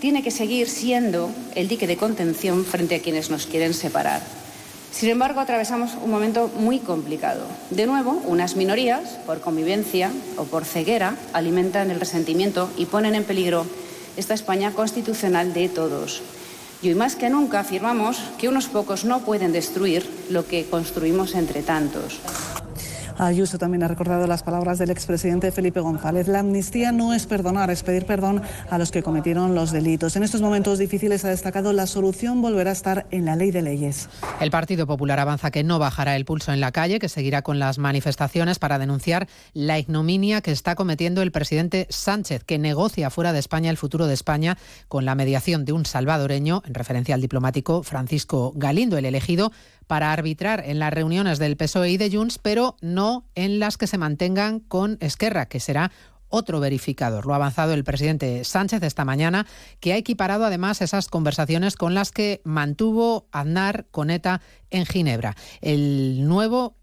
tiene 0.02 0.24
que 0.24 0.32
seguir 0.32 0.68
siendo 0.68 1.32
el 1.56 1.68
dique 1.68 1.88
de 1.88 1.98
contención 1.98 2.66
frente 2.66 2.96
a 2.96 3.02
quienes 3.02 3.30
nos 3.30 3.46
quieren 3.46 3.74
separar. 3.74 4.22
Sin 4.92 5.10
embargo, 5.10 5.40
atravesamos 5.40 5.92
un 6.04 6.10
momento 6.10 6.50
muy 6.60 6.80
complicado. 6.80 7.46
De 7.70 7.86
nuevo, 7.86 8.22
unas 8.26 8.56
minorías, 8.56 9.20
por 9.26 9.42
convivencia 9.42 10.12
o 10.38 10.44
por 10.46 10.66
ceguera, 10.66 11.16
alimentan 11.34 11.92
el 11.92 12.00
resentimiento 12.00 12.70
y 12.78 12.86
ponen 12.86 13.16
en 13.16 13.24
peligro 13.24 13.66
esta 14.18 14.34
España 14.34 14.72
constitucional 14.72 15.54
de 15.54 15.70
todos. 15.70 16.22
Y 16.82 16.90
hoy 16.90 16.96
más 16.96 17.16
que 17.16 17.30
nunca 17.30 17.60
afirmamos 17.60 18.22
que 18.38 18.50
unos 18.50 18.68
pocos 18.68 19.06
no 19.06 19.22
pueden 19.22 19.52
destruir 19.52 20.08
lo 20.30 20.46
que 20.46 20.66
construimos 20.66 21.34
entre 21.34 21.64
tantos. 21.64 22.20
Ayuso 23.18 23.58
también 23.58 23.82
ha 23.82 23.88
recordado 23.88 24.28
las 24.28 24.44
palabras 24.44 24.78
del 24.78 24.92
expresidente 24.92 25.52
Felipe 25.52 25.80
González. 25.80 26.28
La 26.28 26.40
amnistía 26.40 26.92
no 26.92 27.14
es 27.14 27.26
perdonar, 27.26 27.72
es 27.72 27.82
pedir 27.82 28.06
perdón 28.06 28.44
a 28.70 28.78
los 28.78 28.92
que 28.92 29.02
cometieron 29.02 29.56
los 29.56 29.72
delitos. 29.72 30.16
En 30.16 30.24
estos 30.24 30.42
momentos 30.42 30.78
difíciles 30.78 31.26
ha 31.26 31.30
destacado 31.30 31.74
la 31.74 31.88
solución 31.88 32.42
volverá 32.42 32.70
a 32.70 32.74
estar 32.74 33.08
en 33.10 33.26
la 33.26 33.36
ley 33.36 33.50
de 33.50 33.64
leyes. 33.64 34.08
El 34.40 34.52
Partido 34.52 34.86
Popular 34.86 35.20
avanza 35.20 35.50
que 35.50 35.64
no 35.64 35.80
bajará 35.80 36.16
el 36.16 36.26
pulso 36.26 36.54
en 36.54 36.60
la 36.60 36.72
calle, 36.72 37.00
que 37.00 37.10
seguirá 37.10 37.42
con 37.42 37.58
las 37.58 37.80
manifestaciones 37.80 38.60
para 38.60 38.78
denunciar 38.78 39.28
la 39.54 39.80
ignominia 39.80 40.42
que 40.42 40.52
está 40.52 40.76
cometiendo 40.76 41.24
el 41.24 41.32
presidente 41.32 41.88
Sánchez, 41.90 42.44
que 42.44 42.60
negocia 42.60 43.10
fuera 43.10 43.34
de 43.34 43.40
España 43.40 43.72
el 43.72 43.78
futuro 43.78 44.06
de 44.06 44.14
España 44.14 44.58
con 44.88 45.06
la 45.06 45.16
mediación 45.16 45.66
de 45.66 45.72
un 45.72 45.86
salvadoreño, 45.86 46.62
en 46.66 46.76
referencia 46.76 47.16
al 47.16 47.22
diplomático 47.22 47.82
Francisco 47.82 48.54
Galindo, 48.56 48.98
el 48.98 49.06
elegido 49.06 49.52
para 49.88 50.12
arbitrar 50.12 50.64
en 50.66 50.80
las 50.80 50.94
reuniones 50.94 51.40
del 51.40 51.58
PSOE 51.58 51.90
y 51.90 51.98
de 51.98 52.12
Junts, 52.12 52.38
pero 52.38 52.76
no 52.82 53.26
en 53.36 53.60
las 53.60 53.78
que 53.78 53.88
se 53.88 53.98
mantengan 53.98 54.60
con 54.60 54.98
Esquerra, 55.02 55.48
que 55.48 55.60
será 55.60 55.92
otro 56.30 56.60
verificador. 56.60 57.26
Lo 57.26 57.34
ha 57.34 57.38
avanzado 57.38 57.74
el 57.74 57.84
presidente 57.84 58.44
Sánchez 58.44 58.84
esta 58.84 59.06
mañana, 59.06 59.48
que 59.80 59.94
ha 59.94 59.98
equiparado 59.98 60.46
además 60.46 60.82
esas 60.82 61.08
conversaciones 61.08 61.76
con 61.76 61.94
las 61.94 62.12
que 62.12 62.42
mantuvo 62.44 63.28
Aznar 63.32 63.88
con 63.92 64.10
ETA 64.10 64.42
en 64.70 64.86
Ginebra. 64.86 65.36
El 65.62 66.28
nuevo 66.28 66.76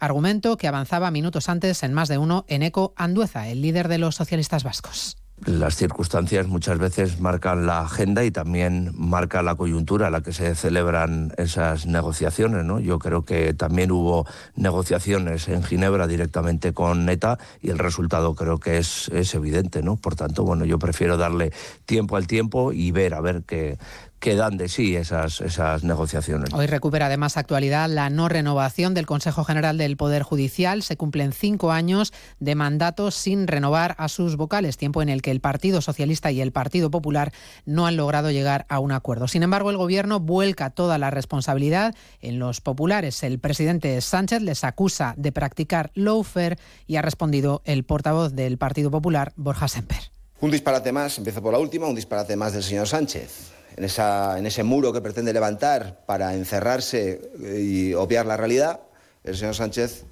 argumento 0.00 0.56
que 0.56 0.68
avanzaba 0.68 1.10
minutos 1.10 1.48
antes 1.48 1.82
en 1.82 1.94
más 1.94 2.08
de 2.08 2.18
uno 2.18 2.44
en 2.48 2.62
Eco 2.62 2.92
Andueza, 2.96 3.48
el 3.48 3.62
líder 3.62 3.88
de 3.88 3.98
los 3.98 4.14
socialistas 4.14 4.64
vascos. 4.64 5.16
Las 5.44 5.76
circunstancias 5.76 6.46
muchas 6.46 6.78
veces 6.78 7.20
marcan 7.20 7.66
la 7.66 7.80
agenda 7.80 8.24
y 8.24 8.30
también 8.30 8.92
marca 8.96 9.42
la 9.42 9.54
coyuntura 9.54 10.06
a 10.06 10.10
la 10.10 10.22
que 10.22 10.32
se 10.32 10.54
celebran 10.54 11.34
esas 11.36 11.86
negociaciones. 11.86 12.64
¿no? 12.64 12.80
Yo 12.80 12.98
creo 12.98 13.26
que 13.26 13.52
también 13.52 13.92
hubo 13.92 14.26
negociaciones 14.54 15.48
en 15.48 15.62
Ginebra 15.62 16.06
directamente 16.06 16.72
con 16.72 17.04
NETA 17.04 17.38
y 17.60 17.68
el 17.68 17.78
resultado 17.78 18.34
creo 18.34 18.58
que 18.58 18.78
es, 18.78 19.08
es 19.10 19.34
evidente. 19.34 19.82
¿no? 19.82 19.96
Por 19.96 20.16
tanto, 20.16 20.42
bueno, 20.42 20.64
yo 20.64 20.78
prefiero 20.78 21.18
darle 21.18 21.52
tiempo 21.84 22.16
al 22.16 22.26
tiempo 22.26 22.72
y 22.72 22.90
ver 22.90 23.12
a 23.12 23.20
ver 23.20 23.42
qué 23.46 23.78
que 24.20 24.34
dan 24.34 24.56
de 24.56 24.68
sí 24.68 24.96
esas, 24.96 25.40
esas 25.40 25.84
negociaciones. 25.84 26.52
Hoy 26.52 26.66
recupera 26.66 27.06
además 27.06 27.36
actualidad 27.36 27.88
la 27.88 28.10
no 28.10 28.28
renovación 28.28 28.94
del 28.94 29.06
Consejo 29.06 29.44
General 29.44 29.76
del 29.76 29.96
Poder 29.96 30.22
Judicial. 30.22 30.82
Se 30.82 30.96
cumplen 30.96 31.32
cinco 31.32 31.72
años 31.72 32.12
de 32.40 32.54
mandato 32.54 33.10
sin 33.10 33.46
renovar 33.46 33.94
a 33.98 34.08
sus 34.08 34.36
vocales, 34.36 34.76
tiempo 34.76 35.02
en 35.02 35.08
el 35.08 35.22
que 35.22 35.30
el 35.30 35.40
Partido 35.40 35.80
Socialista 35.80 36.30
y 36.30 36.40
el 36.40 36.52
Partido 36.52 36.90
Popular 36.90 37.32
no 37.64 37.86
han 37.86 37.96
logrado 37.96 38.30
llegar 38.30 38.66
a 38.68 38.80
un 38.80 38.92
acuerdo. 38.92 39.28
Sin 39.28 39.42
embargo, 39.42 39.70
el 39.70 39.76
Gobierno 39.76 40.20
vuelca 40.20 40.70
toda 40.70 40.98
la 40.98 41.10
responsabilidad 41.10 41.94
en 42.20 42.38
los 42.38 42.60
populares. 42.60 43.22
El 43.22 43.38
presidente 43.38 44.00
Sánchez 44.00 44.42
les 44.42 44.64
acusa 44.64 45.14
de 45.16 45.32
practicar 45.32 45.90
lawfare 45.94 46.58
y 46.86 46.96
ha 46.96 47.02
respondido 47.02 47.62
el 47.64 47.84
portavoz 47.84 48.32
del 48.32 48.58
Partido 48.58 48.90
Popular, 48.90 49.32
Borja 49.36 49.68
Semper. 49.68 50.10
Un 50.40 50.50
disparate 50.50 50.92
más, 50.92 51.16
empiezo 51.18 51.42
por 51.42 51.52
la 51.52 51.58
última, 51.58 51.86
un 51.86 51.94
disparate 51.94 52.36
más 52.36 52.52
del 52.52 52.62
señor 52.62 52.86
Sánchez 52.86 53.56
en, 53.76 53.84
esa, 53.84 54.38
en 54.38 54.46
ese 54.46 54.62
muro 54.62 54.92
que 54.92 55.00
pretende 55.00 55.32
levantar 55.32 56.00
para 56.06 56.34
encerrarse 56.34 57.30
y 57.40 57.94
obviar 57.94 58.26
la 58.26 58.36
realidad, 58.36 58.80
el 59.24 59.36
señor 59.36 59.54
Sánchez 59.54 60.04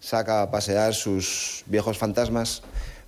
saca 0.00 0.42
a 0.42 0.50
pasear 0.50 0.94
sus 0.94 1.62
viejos 1.66 1.98
fantasmas 1.98 2.62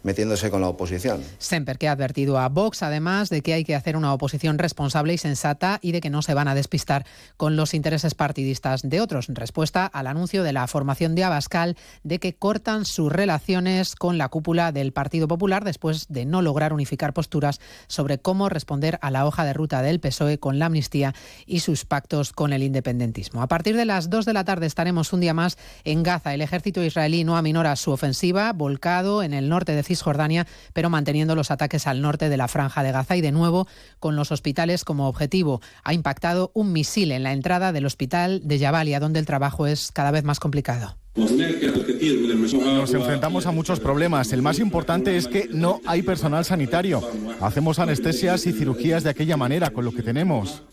metiéndose 0.04 0.50
con 0.50 0.60
la 0.60 0.68
oposición. 0.68 1.24
Semper, 1.38 1.78
que 1.78 1.88
ha 1.88 1.92
advertido 1.92 2.38
a 2.38 2.48
Vox, 2.48 2.84
además, 2.84 3.30
de 3.30 3.40
que 3.40 3.54
hay 3.54 3.64
que 3.64 3.74
hacer 3.74 3.96
una 3.96 4.14
oposición 4.14 4.58
responsable 4.58 5.14
y 5.14 5.18
sensata 5.18 5.80
y 5.82 5.90
de 5.90 6.00
que 6.00 6.10
no 6.10 6.22
se 6.22 6.34
van 6.34 6.46
a 6.46 6.54
despistar 6.54 7.04
con 7.36 7.56
los 7.56 7.74
intereses 7.74 8.14
partidistas 8.14 8.82
de 8.82 9.00
otros, 9.00 9.26
respuesta 9.28 9.86
al 9.86 10.06
anuncio 10.06 10.44
de 10.44 10.52
la 10.52 10.66
formación 10.68 11.14
de 11.16 11.24
Abascal 11.24 11.76
de 12.04 12.20
que 12.20 12.34
cortan 12.34 12.84
sus 12.84 13.10
relaciones 13.10 13.96
con 13.96 14.18
la 14.18 14.28
cúpula 14.28 14.70
del 14.70 14.92
Partido 14.92 15.26
Popular 15.26 15.64
después 15.64 16.06
de 16.08 16.26
no 16.26 16.42
lograr 16.42 16.72
unificar 16.72 17.12
posturas 17.12 17.60
sobre 17.86 18.18
cómo 18.18 18.48
responder 18.48 18.98
a 19.02 19.10
la 19.10 19.26
hoja 19.26 19.44
de 19.44 19.54
ruta 19.54 19.82
del 19.82 20.00
PSOE 20.00 20.38
con 20.38 20.58
la 20.58 20.66
amnistía 20.66 21.14
y 21.46 21.60
sus 21.60 21.84
pactos 21.84 22.32
con 22.32 22.52
el 22.52 22.62
independentismo. 22.62 23.42
A 23.42 23.48
partir 23.48 23.76
de 23.76 23.86
las 23.86 24.10
2 24.10 24.26
de 24.26 24.32
la 24.34 24.44
tarde 24.44 24.66
estaremos 24.66 25.12
un 25.12 25.20
día 25.20 25.34
más 25.34 25.56
en 25.84 26.02
Gaza. 26.02 26.34
El 26.34 26.42
ejército 26.42 26.82
israelí 26.82 27.24
no 27.24 27.36
aminora 27.36 27.74
su 27.76 27.90
ofensiva, 27.90 28.52
volcado 28.52 29.22
en 29.22 29.32
el 29.32 29.48
norte 29.48 29.74
de 29.74 29.82
Cisjordania, 29.94 30.46
pero 30.72 30.90
manteniendo 30.90 31.34
los 31.34 31.50
ataques 31.50 31.86
al 31.86 32.02
norte 32.02 32.28
de 32.28 32.36
la 32.36 32.48
franja 32.48 32.82
de 32.82 32.92
Gaza 32.92 33.16
y 33.16 33.20
de 33.20 33.32
nuevo 33.32 33.66
con 34.00 34.16
los 34.16 34.32
hospitales 34.32 34.84
como 34.84 35.08
objetivo. 35.08 35.60
Ha 35.84 35.94
impactado 35.94 36.50
un 36.54 36.72
misil 36.72 37.12
en 37.12 37.22
la 37.22 37.32
entrada 37.32 37.72
del 37.72 37.86
hospital 37.86 38.40
de 38.44 38.58
Jabalia, 38.58 39.00
donde 39.00 39.20
el 39.20 39.26
trabajo 39.26 39.66
es 39.66 39.92
cada 39.92 40.10
vez 40.10 40.24
más 40.24 40.40
complicado. 40.40 40.96
Nos 41.16 42.92
enfrentamos 42.92 43.46
a 43.46 43.52
muchos 43.52 43.78
problemas. 43.78 44.32
El 44.32 44.42
más 44.42 44.58
importante 44.58 45.16
es 45.16 45.28
que 45.28 45.48
no 45.52 45.80
hay 45.86 46.02
personal 46.02 46.44
sanitario. 46.44 47.02
Hacemos 47.40 47.78
anestesias 47.78 48.46
y 48.46 48.52
cirugías 48.52 49.04
de 49.04 49.10
aquella 49.10 49.36
manera 49.36 49.70
con 49.70 49.84
lo 49.84 49.92
que 49.92 50.02
tenemos. 50.02 50.64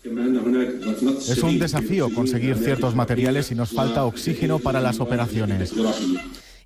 Es 1.28 1.42
un 1.44 1.60
desafío 1.60 2.12
conseguir 2.12 2.56
ciertos 2.56 2.96
materiales 2.96 3.52
y 3.52 3.54
nos 3.54 3.70
falta 3.70 4.04
oxígeno 4.04 4.58
para 4.58 4.80
las 4.80 4.98
operaciones. 4.98 5.72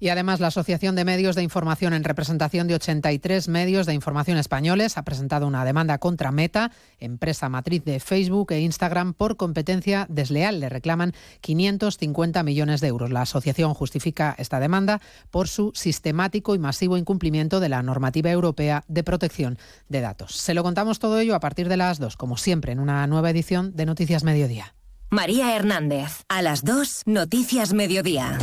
Y 0.00 0.08
además 0.08 0.40
la 0.40 0.48
Asociación 0.48 0.94
de 0.94 1.04
Medios 1.04 1.36
de 1.36 1.42
Información 1.42 1.92
en 1.92 2.04
representación 2.04 2.68
de 2.68 2.74
83 2.74 3.48
medios 3.48 3.86
de 3.86 3.94
información 3.94 4.38
españoles 4.38 4.98
ha 4.98 5.04
presentado 5.04 5.46
una 5.46 5.64
demanda 5.64 5.98
contra 5.98 6.32
Meta, 6.32 6.70
empresa 6.98 7.48
matriz 7.48 7.84
de 7.84 8.00
Facebook 8.00 8.52
e 8.52 8.60
Instagram, 8.60 9.14
por 9.14 9.36
competencia 9.36 10.06
desleal. 10.08 10.60
Le 10.60 10.68
reclaman 10.68 11.12
550 11.40 12.42
millones 12.42 12.80
de 12.80 12.88
euros. 12.88 13.10
La 13.10 13.22
asociación 13.22 13.74
justifica 13.74 14.34
esta 14.38 14.60
demanda 14.60 15.00
por 15.30 15.48
su 15.48 15.72
sistemático 15.74 16.54
y 16.54 16.58
masivo 16.58 16.96
incumplimiento 16.96 17.60
de 17.60 17.68
la 17.68 17.82
normativa 17.82 18.30
europea 18.30 18.84
de 18.88 19.04
protección 19.04 19.58
de 19.88 20.00
datos. 20.00 20.34
Se 20.36 20.54
lo 20.54 20.62
contamos 20.62 20.98
todo 20.98 21.18
ello 21.18 21.34
a 21.34 21.40
partir 21.40 21.68
de 21.68 21.76
las 21.76 21.98
2, 21.98 22.16
como 22.16 22.36
siempre, 22.36 22.72
en 22.72 22.80
una 22.80 23.06
nueva 23.06 23.30
edición 23.30 23.74
de 23.74 23.86
Noticias 23.86 24.24
Mediodía. 24.24 24.74
María 25.10 25.54
Hernández, 25.54 26.24
a 26.28 26.42
las 26.42 26.64
2, 26.64 27.02
Noticias 27.06 27.72
Mediodía. 27.72 28.38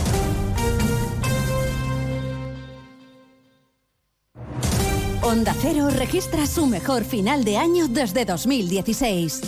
Onda 5.24 5.56
Cero 5.62 5.88
registra 5.90 6.46
su 6.46 6.66
mejor 6.66 7.06
final 7.06 7.46
de 7.46 7.56
año 7.56 7.88
desde 7.88 8.26
2016. 8.26 9.42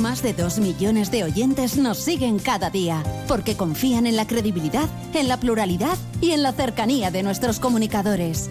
Más 0.00 0.24
de 0.24 0.32
dos 0.32 0.58
millones 0.58 1.12
de 1.12 1.22
oyentes 1.22 1.76
nos 1.76 1.98
siguen 1.98 2.40
cada 2.40 2.68
día 2.68 3.04
porque 3.28 3.56
confían 3.56 4.08
en 4.08 4.16
la 4.16 4.26
credibilidad, 4.26 4.88
en 5.14 5.28
la 5.28 5.38
pluralidad 5.38 5.96
y 6.20 6.32
en 6.32 6.42
la 6.42 6.52
cercanía 6.52 7.12
de 7.12 7.22
nuestros 7.22 7.60
comunicadores. 7.60 8.50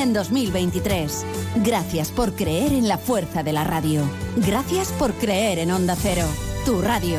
en 0.00 0.12
2023. 0.12 1.24
Gracias 1.64 2.10
por 2.10 2.32
creer 2.34 2.72
en 2.72 2.88
la 2.88 2.98
fuerza 2.98 3.42
de 3.42 3.52
la 3.52 3.64
radio. 3.64 4.02
Gracias 4.36 4.92
por 4.92 5.12
creer 5.14 5.58
en 5.58 5.72
Onda 5.72 5.96
Cero, 5.96 6.26
tu 6.64 6.80
radio. 6.80 7.18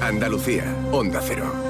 Andalucía, 0.00 0.64
Onda 0.92 1.20
Cero. 1.22 1.69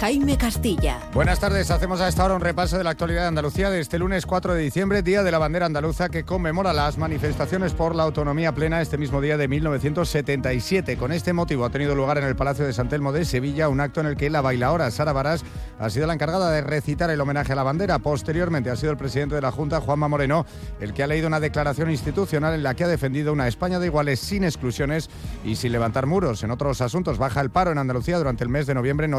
Jaime 0.00 0.38
Castilla. 0.38 0.98
Buenas 1.12 1.40
tardes, 1.40 1.70
hacemos 1.70 2.00
a 2.00 2.08
esta 2.08 2.24
hora 2.24 2.34
un 2.34 2.40
repaso 2.40 2.78
de 2.78 2.84
la 2.84 2.88
actualidad 2.88 3.20
de 3.20 3.28
Andalucía 3.28 3.68
de 3.68 3.80
este 3.80 3.98
lunes 3.98 4.24
4 4.24 4.54
de 4.54 4.62
diciembre, 4.62 5.02
Día 5.02 5.22
de 5.22 5.30
la 5.30 5.36
Bandera 5.36 5.66
Andaluza, 5.66 6.08
que 6.08 6.24
conmemora 6.24 6.72
las 6.72 6.96
manifestaciones 6.96 7.74
por 7.74 7.94
la 7.94 8.04
autonomía 8.04 8.54
plena 8.54 8.80
este 8.80 8.96
mismo 8.96 9.20
día 9.20 9.36
de 9.36 9.46
1977. 9.46 10.96
Con 10.96 11.12
este 11.12 11.34
motivo 11.34 11.66
ha 11.66 11.70
tenido 11.70 11.94
lugar 11.94 12.16
en 12.16 12.24
el 12.24 12.34
Palacio 12.34 12.64
de 12.64 12.72
San 12.72 12.88
Telmo 12.88 13.12
de 13.12 13.26
Sevilla 13.26 13.68
un 13.68 13.78
acto 13.78 14.00
en 14.00 14.06
el 14.06 14.16
que 14.16 14.30
la 14.30 14.40
bailaora 14.40 14.90
Sara 14.90 15.12
Barás 15.12 15.44
ha 15.78 15.90
sido 15.90 16.06
la 16.06 16.14
encargada 16.14 16.50
de 16.50 16.62
recitar 16.62 17.10
el 17.10 17.20
homenaje 17.20 17.52
a 17.52 17.56
la 17.56 17.62
bandera. 17.62 17.98
Posteriormente 17.98 18.70
ha 18.70 18.76
sido 18.76 18.92
el 18.92 18.98
presidente 18.98 19.34
de 19.34 19.42
la 19.42 19.52
Junta, 19.52 19.82
Juanma 19.82 20.08
Moreno, 20.08 20.46
el 20.80 20.94
que 20.94 21.02
ha 21.02 21.08
leído 21.08 21.26
una 21.26 21.40
declaración 21.40 21.90
institucional 21.90 22.54
en 22.54 22.62
la 22.62 22.72
que 22.72 22.84
ha 22.84 22.88
defendido 22.88 23.34
una 23.34 23.48
España 23.48 23.78
de 23.78 23.88
iguales 23.88 24.18
sin 24.18 24.44
exclusiones 24.44 25.10
y 25.44 25.56
sin 25.56 25.72
levantar 25.72 26.06
muros. 26.06 26.42
En 26.42 26.52
otros 26.52 26.80
asuntos, 26.80 27.18
baja 27.18 27.42
el 27.42 27.50
paro 27.50 27.70
en 27.70 27.76
Andalucía 27.76 28.16
durante 28.16 28.44
el 28.44 28.50
mes 28.50 28.66
de 28.66 28.72
noviembre 28.72 29.04
en 29.04 29.12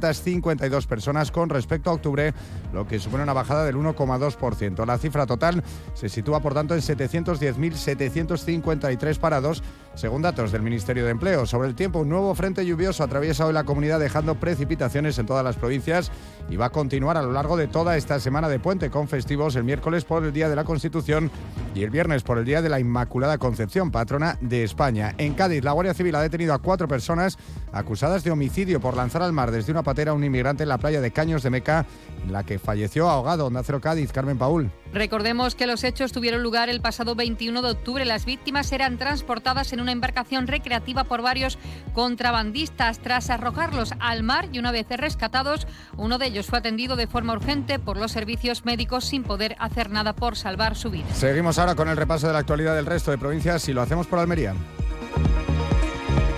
8.852 0.00 0.86
personas 0.86 1.30
con 1.30 1.48
respecto 1.48 1.90
a 1.90 1.92
octubre, 1.94 2.34
lo 2.72 2.86
que 2.86 2.98
supone 2.98 3.22
una 3.22 3.32
bajada 3.32 3.64
del 3.64 3.76
1,2%. 3.76 4.84
La 4.86 4.98
cifra 4.98 5.26
total 5.26 5.62
se 5.94 6.08
sitúa, 6.08 6.40
por 6.40 6.54
tanto, 6.54 6.74
en 6.74 6.80
710.753 6.80 9.18
parados 9.18 9.62
según 9.94 10.22
datos 10.22 10.52
del 10.52 10.62
Ministerio 10.62 11.04
de 11.04 11.10
Empleo. 11.10 11.46
Sobre 11.46 11.68
el 11.68 11.74
tiempo, 11.74 12.00
un 12.00 12.08
nuevo 12.08 12.34
frente 12.34 12.64
lluvioso 12.64 13.04
atraviesa 13.04 13.46
hoy 13.46 13.52
la 13.52 13.64
comunidad 13.64 14.00
dejando 14.00 14.34
precipitaciones 14.36 15.18
en 15.18 15.26
todas 15.26 15.44
las 15.44 15.56
provincias 15.56 16.10
y 16.48 16.56
va 16.56 16.66
a 16.66 16.70
continuar 16.70 17.16
a 17.16 17.22
lo 17.22 17.32
largo 17.32 17.56
de 17.56 17.68
toda 17.68 17.96
esta 17.96 18.18
semana 18.20 18.48
de 18.48 18.58
puente 18.58 18.90
con 18.90 19.08
festivos 19.08 19.56
el 19.56 19.64
miércoles 19.64 20.04
por 20.04 20.24
el 20.24 20.32
Día 20.32 20.48
de 20.48 20.56
la 20.56 20.64
Constitución 20.64 21.30
y 21.74 21.82
el 21.82 21.90
viernes 21.90 22.22
por 22.22 22.38
el 22.38 22.44
Día 22.44 22.62
de 22.62 22.68
la 22.68 22.80
Inmaculada 22.80 23.38
Concepción, 23.38 23.90
patrona 23.90 24.38
de 24.40 24.64
España. 24.64 25.14
En 25.18 25.34
Cádiz, 25.34 25.64
la 25.64 25.72
Guardia 25.72 25.94
Civil 25.94 26.14
ha 26.14 26.20
detenido 26.20 26.54
a 26.54 26.58
cuatro 26.58 26.88
personas 26.88 27.38
acusadas 27.72 28.24
de 28.24 28.30
homicidio 28.30 28.80
por 28.80 28.96
lanzar 28.96 29.22
al 29.22 29.32
mar 29.32 29.50
desde 29.50 29.72
una 29.72 29.82
patera 29.82 30.12
a 30.12 30.14
un 30.14 30.24
inmigrante 30.24 30.62
en 30.62 30.68
la 30.68 30.78
playa 30.78 31.00
de 31.00 31.10
Caños 31.10 31.42
de 31.42 31.50
Meca, 31.50 31.86
en 32.24 32.32
la 32.32 32.44
que 32.44 32.58
falleció 32.58 33.08
ahogado. 33.08 33.50
Nacero 33.50 33.80
Cádiz, 33.80 34.12
Carmen 34.12 34.38
Paul. 34.38 34.70
Recordemos 34.92 35.54
que 35.54 35.66
los 35.66 35.84
hechos 35.84 36.12
tuvieron 36.12 36.42
lugar 36.42 36.68
el 36.68 36.80
pasado 36.80 37.14
21 37.14 37.62
de 37.62 37.70
octubre. 37.70 38.04
Las 38.04 38.24
víctimas 38.24 38.70
eran 38.72 38.98
transportadas 38.98 39.72
en 39.72 39.80
una 39.80 39.92
embarcación 39.92 40.46
recreativa 40.46 41.04
por 41.04 41.22
varios 41.22 41.58
contrabandistas. 41.94 42.98
Tras 42.98 43.30
arrojarlos 43.30 43.94
al 44.00 44.22
mar 44.22 44.48
y 44.52 44.58
una 44.58 44.70
vez 44.70 44.86
rescatados, 44.90 45.66
uno 45.96 46.18
de 46.18 46.26
ellos 46.26 46.46
fue 46.46 46.58
atendido 46.58 46.96
de 46.96 47.06
forma 47.06 47.32
urgente 47.32 47.78
por 47.78 47.96
los 47.96 48.12
servicios 48.12 48.64
médicos 48.64 49.04
sin 49.06 49.22
poder 49.22 49.56
hacer 49.58 49.90
nada 49.90 50.14
por 50.14 50.36
salvar 50.36 50.76
su 50.76 50.90
vida. 50.90 51.06
Seguimos 51.14 51.58
ahora 51.58 51.74
con 51.74 51.88
el 51.88 51.96
repaso 51.96 52.26
de 52.26 52.34
la 52.34 52.40
actualidad 52.40 52.74
del 52.74 52.86
resto 52.86 53.10
de 53.10 53.18
provincias 53.18 53.68
y 53.68 53.72
lo 53.72 53.80
hacemos 53.80 54.06
por 54.06 54.18
Almería. 54.18 54.54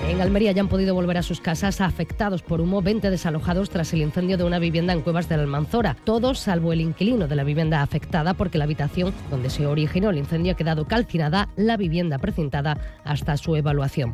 En 0.09 0.21
Almería 0.21 0.53
ya 0.53 0.61
han 0.61 0.69
podido 0.69 0.95
volver 0.95 1.17
a 1.17 1.23
sus 1.23 1.41
casas 1.41 1.81
afectados 1.81 2.43
por 2.43 2.61
humo 2.61 2.83
20 2.83 3.11
desalojados 3.11 3.71
tras 3.71 3.93
el 3.95 4.03
incendio 4.03 4.37
de 4.37 4.45
una 4.45 4.59
vivienda 4.59 4.93
en 4.93 5.01
Cuevas 5.01 5.29
de 5.29 5.37
la 5.37 5.43
Almanzora. 5.43 5.97
Todos 6.05 6.39
salvo 6.39 6.73
el 6.73 6.83
inquilino 6.83 7.27
de 7.27 7.37
la 7.37 7.43
vivienda 7.43 7.83
afectada 7.83 8.35
porque 8.35 8.59
la 8.59 8.65
habitación 8.65 9.15
donde 9.31 9.51
se 9.51 9.67
originó 9.67 10.11
el 10.11 10.19
incendio 10.19 10.53
ha 10.53 10.57
quedado 10.57 10.87
calcinada, 10.87 11.49
la 11.57 11.77
vivienda 11.77 12.19
precintada 12.19 12.79
hasta 13.05 13.37
su 13.39 13.57
evaluación. 13.57 14.13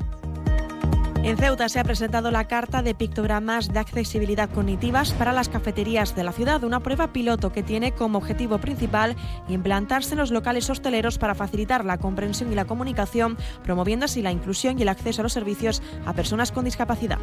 En 1.22 1.36
Ceuta 1.36 1.68
se 1.68 1.78
ha 1.78 1.84
presentado 1.84 2.30
la 2.30 2.48
carta 2.48 2.82
de 2.82 2.94
pictogramas 2.94 3.70
de 3.70 3.78
accesibilidad 3.78 4.48
cognitivas 4.48 5.12
para 5.12 5.34
las 5.34 5.50
cafeterías 5.50 6.16
de 6.16 6.24
la 6.24 6.32
ciudad, 6.32 6.64
una 6.64 6.80
prueba 6.80 7.12
piloto 7.12 7.52
que 7.52 7.62
tiene 7.62 7.92
como 7.92 8.18
objetivo 8.18 8.56
principal 8.58 9.16
implantarse 9.46 10.12
en 10.12 10.18
los 10.18 10.30
locales 10.30 10.70
hosteleros 10.70 11.18
para 11.18 11.34
facilitar 11.34 11.84
la 11.84 11.98
comprensión 11.98 12.50
y 12.50 12.54
la 12.54 12.64
comunicación, 12.64 13.36
promoviendo 13.62 14.06
así 14.06 14.22
la 14.22 14.32
inclusión 14.32 14.78
y 14.78 14.82
el 14.82 14.88
acceso 14.88 15.20
a 15.20 15.24
los 15.24 15.34
servicios 15.34 15.82
a 16.06 16.14
personas 16.14 16.52
con 16.52 16.64
discapacidad. 16.64 17.18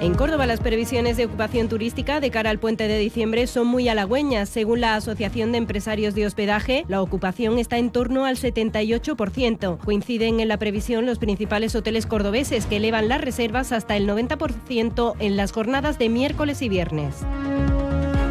En 0.00 0.14
Córdoba 0.14 0.46
las 0.46 0.60
previsiones 0.60 1.16
de 1.16 1.24
ocupación 1.24 1.68
turística 1.68 2.20
de 2.20 2.30
cara 2.30 2.50
al 2.50 2.60
puente 2.60 2.86
de 2.86 2.98
diciembre 2.98 3.48
son 3.48 3.66
muy 3.66 3.88
halagüeñas. 3.88 4.48
Según 4.48 4.80
la 4.80 4.94
Asociación 4.94 5.50
de 5.50 5.58
Empresarios 5.58 6.14
de 6.14 6.24
Hospedaje, 6.24 6.84
la 6.86 7.02
ocupación 7.02 7.58
está 7.58 7.78
en 7.78 7.90
torno 7.90 8.24
al 8.24 8.36
78%. 8.36 9.78
Coinciden 9.78 10.38
en 10.38 10.46
la 10.46 10.56
previsión 10.56 11.04
los 11.04 11.18
principales 11.18 11.74
hoteles 11.74 12.06
cordobeses 12.06 12.66
que 12.66 12.76
elevan 12.76 13.08
las 13.08 13.20
reservas 13.20 13.72
hasta 13.72 13.96
el 13.96 14.08
90% 14.08 15.14
en 15.18 15.36
las 15.36 15.50
jornadas 15.50 15.98
de 15.98 16.08
miércoles 16.08 16.62
y 16.62 16.68
viernes. 16.68 17.16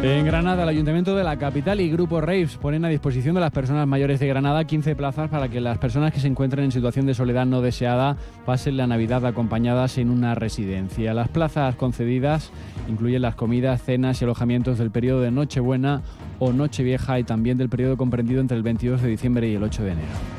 En 0.00 0.24
Granada, 0.24 0.62
el 0.62 0.68
Ayuntamiento 0.68 1.16
de 1.16 1.24
la 1.24 1.36
capital 1.38 1.80
y 1.80 1.90
Grupo 1.90 2.20
Raves 2.20 2.56
ponen 2.56 2.84
a 2.84 2.88
disposición 2.88 3.34
de 3.34 3.40
las 3.40 3.50
personas 3.50 3.84
mayores 3.88 4.20
de 4.20 4.28
Granada 4.28 4.64
15 4.64 4.94
plazas 4.94 5.28
para 5.28 5.48
que 5.48 5.60
las 5.60 5.78
personas 5.78 6.12
que 6.12 6.20
se 6.20 6.28
encuentren 6.28 6.66
en 6.66 6.70
situación 6.70 7.04
de 7.04 7.14
soledad 7.14 7.46
no 7.46 7.62
deseada 7.62 8.16
pasen 8.46 8.76
la 8.76 8.86
Navidad 8.86 9.26
acompañadas 9.26 9.98
en 9.98 10.10
una 10.10 10.36
residencia. 10.36 11.14
Las 11.14 11.28
plazas 11.28 11.74
concedidas 11.74 12.52
incluyen 12.88 13.22
las 13.22 13.34
comidas, 13.34 13.82
cenas 13.82 14.20
y 14.20 14.24
alojamientos 14.24 14.78
del 14.78 14.92
periodo 14.92 15.20
de 15.20 15.32
Nochebuena 15.32 16.02
o 16.38 16.52
Nochevieja 16.52 17.18
y 17.18 17.24
también 17.24 17.58
del 17.58 17.68
periodo 17.68 17.96
comprendido 17.96 18.40
entre 18.40 18.56
el 18.56 18.62
22 18.62 19.02
de 19.02 19.08
diciembre 19.08 19.48
y 19.48 19.56
el 19.56 19.64
8 19.64 19.82
de 19.82 19.90
enero. 19.90 20.37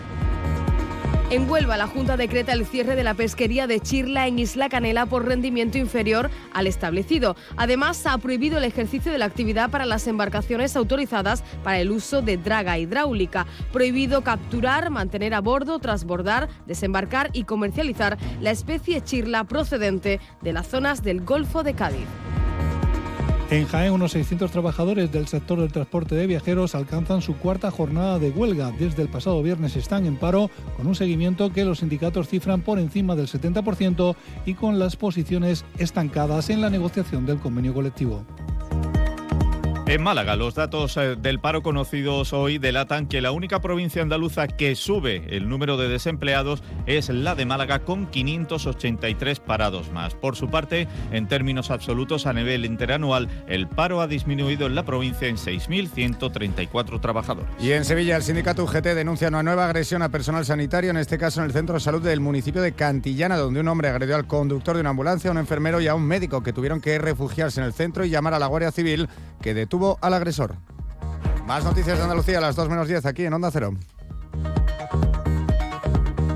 En 1.31 1.47
Huelva, 1.47 1.77
la 1.77 1.85
Junta 1.85 2.17
decreta 2.17 2.53
el 2.53 2.65
cierre 2.65 2.95
de 2.95 3.03
la 3.03 3.13
pesquería 3.13 3.67
de 3.67 3.79
Chirla 3.79 4.25
en 4.25 4.39
Isla 4.39 4.67
Canela 4.67 5.05
por 5.05 5.27
rendimiento 5.27 5.77
inferior 5.77 6.31
al 6.53 6.65
establecido. 6.65 7.35
Además, 7.55 8.03
ha 8.07 8.17
prohibido 8.17 8.57
el 8.57 8.63
ejercicio 8.63 9.11
de 9.11 9.19
la 9.19 9.25
actividad 9.25 9.69
para 9.69 9.85
las 9.85 10.07
embarcaciones 10.07 10.75
autorizadas 10.75 11.43
para 11.63 11.79
el 11.79 11.91
uso 11.91 12.23
de 12.23 12.37
draga 12.37 12.79
hidráulica. 12.79 13.45
Prohibido 13.71 14.23
capturar, 14.23 14.89
mantener 14.89 15.35
a 15.35 15.41
bordo, 15.41 15.77
transbordar, 15.77 16.49
desembarcar 16.65 17.29
y 17.33 17.43
comercializar 17.43 18.17
la 18.41 18.49
especie 18.49 19.03
Chirla 19.03 19.43
procedente 19.43 20.19
de 20.41 20.53
las 20.53 20.65
zonas 20.65 21.03
del 21.03 21.21
Golfo 21.21 21.61
de 21.61 21.75
Cádiz. 21.75 22.07
En 23.51 23.65
Jaén, 23.65 23.93
unos 23.93 24.11
600 24.11 24.51
trabajadores 24.51 25.11
del 25.11 25.27
sector 25.27 25.59
del 25.59 25.71
transporte 25.71 26.13
de 26.13 26.27
viajeros 26.27 26.75
alcanzan 26.75 27.23
su 27.23 27.35
cuarta 27.35 27.71
jornada 27.71 28.19
de 28.19 28.29
huelga. 28.29 28.71
Desde 28.77 29.01
el 29.01 29.09
pasado 29.09 29.41
viernes 29.41 29.75
están 29.75 30.05
en 30.05 30.17
paro 30.17 30.51
con 30.77 30.85
un 30.85 30.93
seguimiento 30.93 31.51
que 31.51 31.65
los 31.65 31.79
sindicatos 31.79 32.27
cifran 32.27 32.61
por 32.61 32.77
encima 32.77 33.15
del 33.15 33.25
70% 33.25 34.15
y 34.45 34.53
con 34.53 34.77
las 34.77 34.95
posiciones 34.95 35.65
estancadas 35.79 36.51
en 36.51 36.61
la 36.61 36.69
negociación 36.69 37.25
del 37.25 37.39
convenio 37.39 37.73
colectivo. 37.73 38.23
En 39.89 40.03
Málaga, 40.03 40.35
los 40.35 40.53
datos 40.53 40.95
eh, 40.97 41.15
del 41.19 41.39
paro 41.39 41.63
conocidos 41.63 42.31
hoy 42.31 42.59
delatan 42.59 43.07
que 43.07 43.21
la 43.21 43.31
única 43.31 43.59
provincia 43.59 44.03
andaluza 44.03 44.47
que 44.47 44.75
sube 44.75 45.23
el 45.35 45.49
número 45.49 45.77
de 45.77 45.87
desempleados 45.87 46.61
es 46.85 47.09
la 47.09 47.33
de 47.33 47.47
Málaga 47.47 47.79
con 47.79 48.05
583 48.05 49.39
parados 49.39 49.91
más. 49.91 50.13
Por 50.13 50.35
su 50.35 50.47
parte, 50.47 50.87
en 51.11 51.27
términos 51.27 51.71
absolutos 51.71 52.27
a 52.27 52.33
nivel 52.33 52.65
interanual, 52.65 53.29
el 53.47 53.67
paro 53.67 53.99
ha 53.99 54.05
disminuido 54.05 54.67
en 54.67 54.75
la 54.75 54.85
provincia 54.85 55.27
en 55.27 55.37
6.134 55.37 57.01
trabajadores. 57.01 57.49
Y 57.59 57.71
en 57.71 57.83
Sevilla, 57.83 58.15
el 58.15 58.21
sindicato 58.21 58.65
UGT 58.65 58.89
denuncia 58.93 59.29
una 59.29 59.41
nueva 59.41 59.65
agresión 59.65 60.03
a 60.03 60.09
personal 60.09 60.45
sanitario, 60.45 60.91
en 60.91 60.97
este 60.97 61.17
caso 61.17 61.39
en 61.39 61.47
el 61.47 61.51
centro 61.51 61.73
de 61.73 61.79
salud 61.79 62.03
del 62.03 62.19
municipio 62.19 62.61
de 62.61 62.73
Cantillana, 62.73 63.37
donde 63.37 63.59
un 63.59 63.67
hombre 63.67 63.87
agredió 63.87 64.17
al 64.17 64.27
conductor 64.27 64.75
de 64.75 64.81
una 64.81 64.91
ambulancia, 64.91 65.31
a 65.31 65.33
un 65.33 65.39
enfermero 65.39 65.81
y 65.81 65.87
a 65.87 65.95
un 65.95 66.03
médico 66.03 66.43
que 66.43 66.53
tuvieron 66.53 66.79
que 66.79 66.99
refugiarse 66.99 67.59
en 67.59 67.65
el 67.65 67.73
centro 67.73 68.05
y 68.05 68.11
llamar 68.11 68.35
a 68.35 68.39
la 68.39 68.45
Guardia 68.45 68.71
Civil 68.71 69.09
que 69.41 69.53
detuvo 69.53 69.78
al 70.01 70.13
agresor. 70.13 70.55
Más 71.45 71.63
noticias 71.63 71.97
de 71.97 72.03
Andalucía 72.03 72.37
a 72.37 72.41
las 72.41 72.55
2 72.55 72.69
menos 72.69 72.87
10 72.87 73.05
aquí 73.05 73.25
en 73.25 73.33
Onda 73.33 73.49
Cero. 73.51 73.73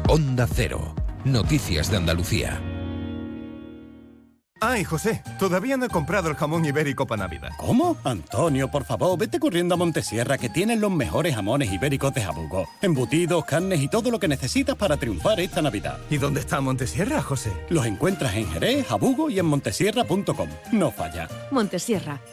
Onda 0.08 0.48
Cero. 0.52 0.96
Noticias 1.26 1.90
de 1.90 1.98
Andalucía. 1.98 2.62
Ay, 4.66 4.86
José, 4.86 5.22
todavía 5.40 5.76
no 5.76 5.86
he 5.86 5.90
comprado 5.90 6.30
el 6.30 6.36
jamón 6.36 6.64
ibérico 6.64 7.06
para 7.06 7.24
Navidad. 7.24 7.50
¿Cómo? 7.58 7.98
Antonio, 8.06 8.72
por 8.72 8.86
favor, 8.86 9.20
vete 9.20 9.38
corriendo 9.38 9.76
a 9.76 9.78
Montesierra 9.78 10.38
que 10.38 10.48
tienen 10.48 10.80
los 10.80 10.90
mejores 10.90 11.36
jamones 11.36 11.70
ibéricos 11.70 12.14
de 12.14 12.22
Jabugo. 12.22 12.66
Embutidos, 12.82 13.44
carnes 13.44 13.82
y 13.82 13.90
todo 13.90 14.10
lo 14.10 14.20
que 14.20 14.30
necesitas 14.30 14.78
para 14.78 14.96
triunfar 14.96 15.42
esta 15.42 15.62
Navidad. 15.62 15.98
¿Y 16.10 16.18
dónde 16.18 16.40
está 16.40 16.62
Montesierra, 16.62 17.22
José? 17.22 17.52
Los 17.68 17.86
encuentras 17.86 18.36
en 18.36 18.50
Jerez, 18.52 18.88
Jabugo 18.88 19.30
y 19.30 19.38
en 19.38 19.48
montesierra.com. 19.48 20.48
No 20.72 20.92
falla. 20.92 21.28
Montesierra, 21.52 22.22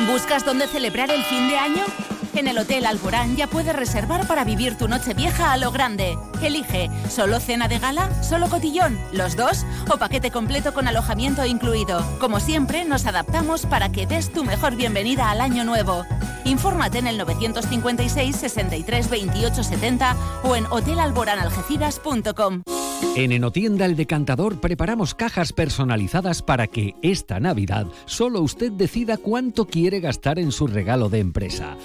¿Buscas 0.00 0.44
dónde 0.44 0.66
celebrar 0.66 1.10
el 1.10 1.24
fin 1.24 1.48
de 1.48 1.56
año? 1.56 1.84
En 2.36 2.48
el 2.48 2.58
Hotel 2.58 2.84
Alborán 2.84 3.36
ya 3.36 3.46
puedes 3.46 3.74
reservar 3.76 4.26
para 4.26 4.44
vivir 4.44 4.76
tu 4.76 4.88
noche 4.88 5.14
vieja 5.14 5.52
a 5.52 5.56
lo 5.56 5.70
grande. 5.70 6.18
Elige 6.42 6.90
solo 7.08 7.38
cena 7.38 7.68
de 7.68 7.78
gala, 7.78 8.22
solo 8.24 8.48
cotillón, 8.48 8.98
los 9.12 9.36
dos 9.36 9.64
o 9.88 9.98
paquete 9.98 10.32
completo 10.32 10.74
con 10.74 10.88
alojamiento 10.88 11.46
incluido. 11.46 12.04
Como 12.18 12.40
siempre, 12.40 12.84
nos 12.84 13.06
adaptamos 13.06 13.66
para 13.66 13.92
que 13.92 14.06
des 14.06 14.32
tu 14.32 14.44
mejor 14.44 14.74
bienvenida 14.74 15.30
al 15.30 15.40
año 15.40 15.64
nuevo. 15.64 16.04
Infórmate 16.44 16.98
en 16.98 17.06
el 17.06 17.18
956 17.18 18.36
63 18.36 19.10
28 19.10 19.62
70 19.62 20.16
o 20.42 20.56
en 20.56 20.66
hotelalboranalgeciras.com. 20.66 22.62
En 23.16 23.30
Enotienda 23.30 23.84
El 23.86 23.94
Decantador 23.94 24.60
preparamos 24.60 25.14
cajas 25.14 25.52
personalizadas 25.52 26.42
para 26.42 26.66
que 26.66 26.96
esta 27.00 27.38
Navidad 27.38 27.86
solo 28.06 28.40
usted 28.40 28.72
decida 28.72 29.18
cuánto 29.18 29.66
quiere 29.66 30.00
gastar 30.00 30.40
en 30.40 30.50
su 30.50 30.66
regalo 30.66 31.08
de 31.08 31.20
empresa. 31.20 31.76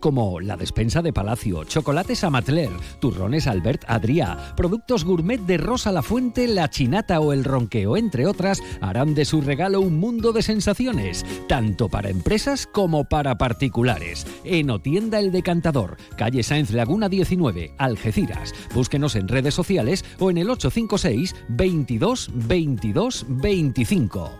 Como 0.00 0.40
la 0.40 0.56
despensa 0.56 1.02
de 1.02 1.12
Palacio, 1.12 1.62
chocolates 1.62 2.24
Amatler, 2.24 2.70
turrones 3.00 3.46
Albert 3.46 3.84
Adrià, 3.86 4.54
productos 4.56 5.04
gourmet 5.04 5.38
de 5.38 5.56
Rosa 5.56 5.92
La 5.92 6.02
Fuente, 6.02 6.48
La 6.48 6.68
Chinata 6.68 7.20
o 7.20 7.32
El 7.32 7.44
Ronqueo, 7.44 7.96
entre 7.96 8.26
otras, 8.26 8.60
harán 8.80 9.14
de 9.14 9.24
su 9.24 9.40
regalo 9.40 9.80
un 9.80 10.00
mundo 10.00 10.32
de 10.32 10.42
sensaciones, 10.42 11.24
tanto 11.48 11.88
para 11.88 12.10
empresas 12.10 12.66
como 12.66 13.04
para 13.04 13.38
particulares. 13.38 14.26
Enotienda 14.42 15.20
El 15.20 15.30
Decantador, 15.30 15.96
calle 16.16 16.42
Sáenz 16.42 16.72
Laguna 16.72 17.08
19, 17.08 17.74
Algeciras. 17.78 18.52
Búsquenos 18.74 19.14
en 19.14 19.28
redes 19.28 19.54
sociales 19.54 20.04
o 20.18 20.30
en 20.30 20.38
el 20.38 20.50
856 20.50 21.36
22 21.48 22.30
22 22.34 23.26
25. 23.28 24.30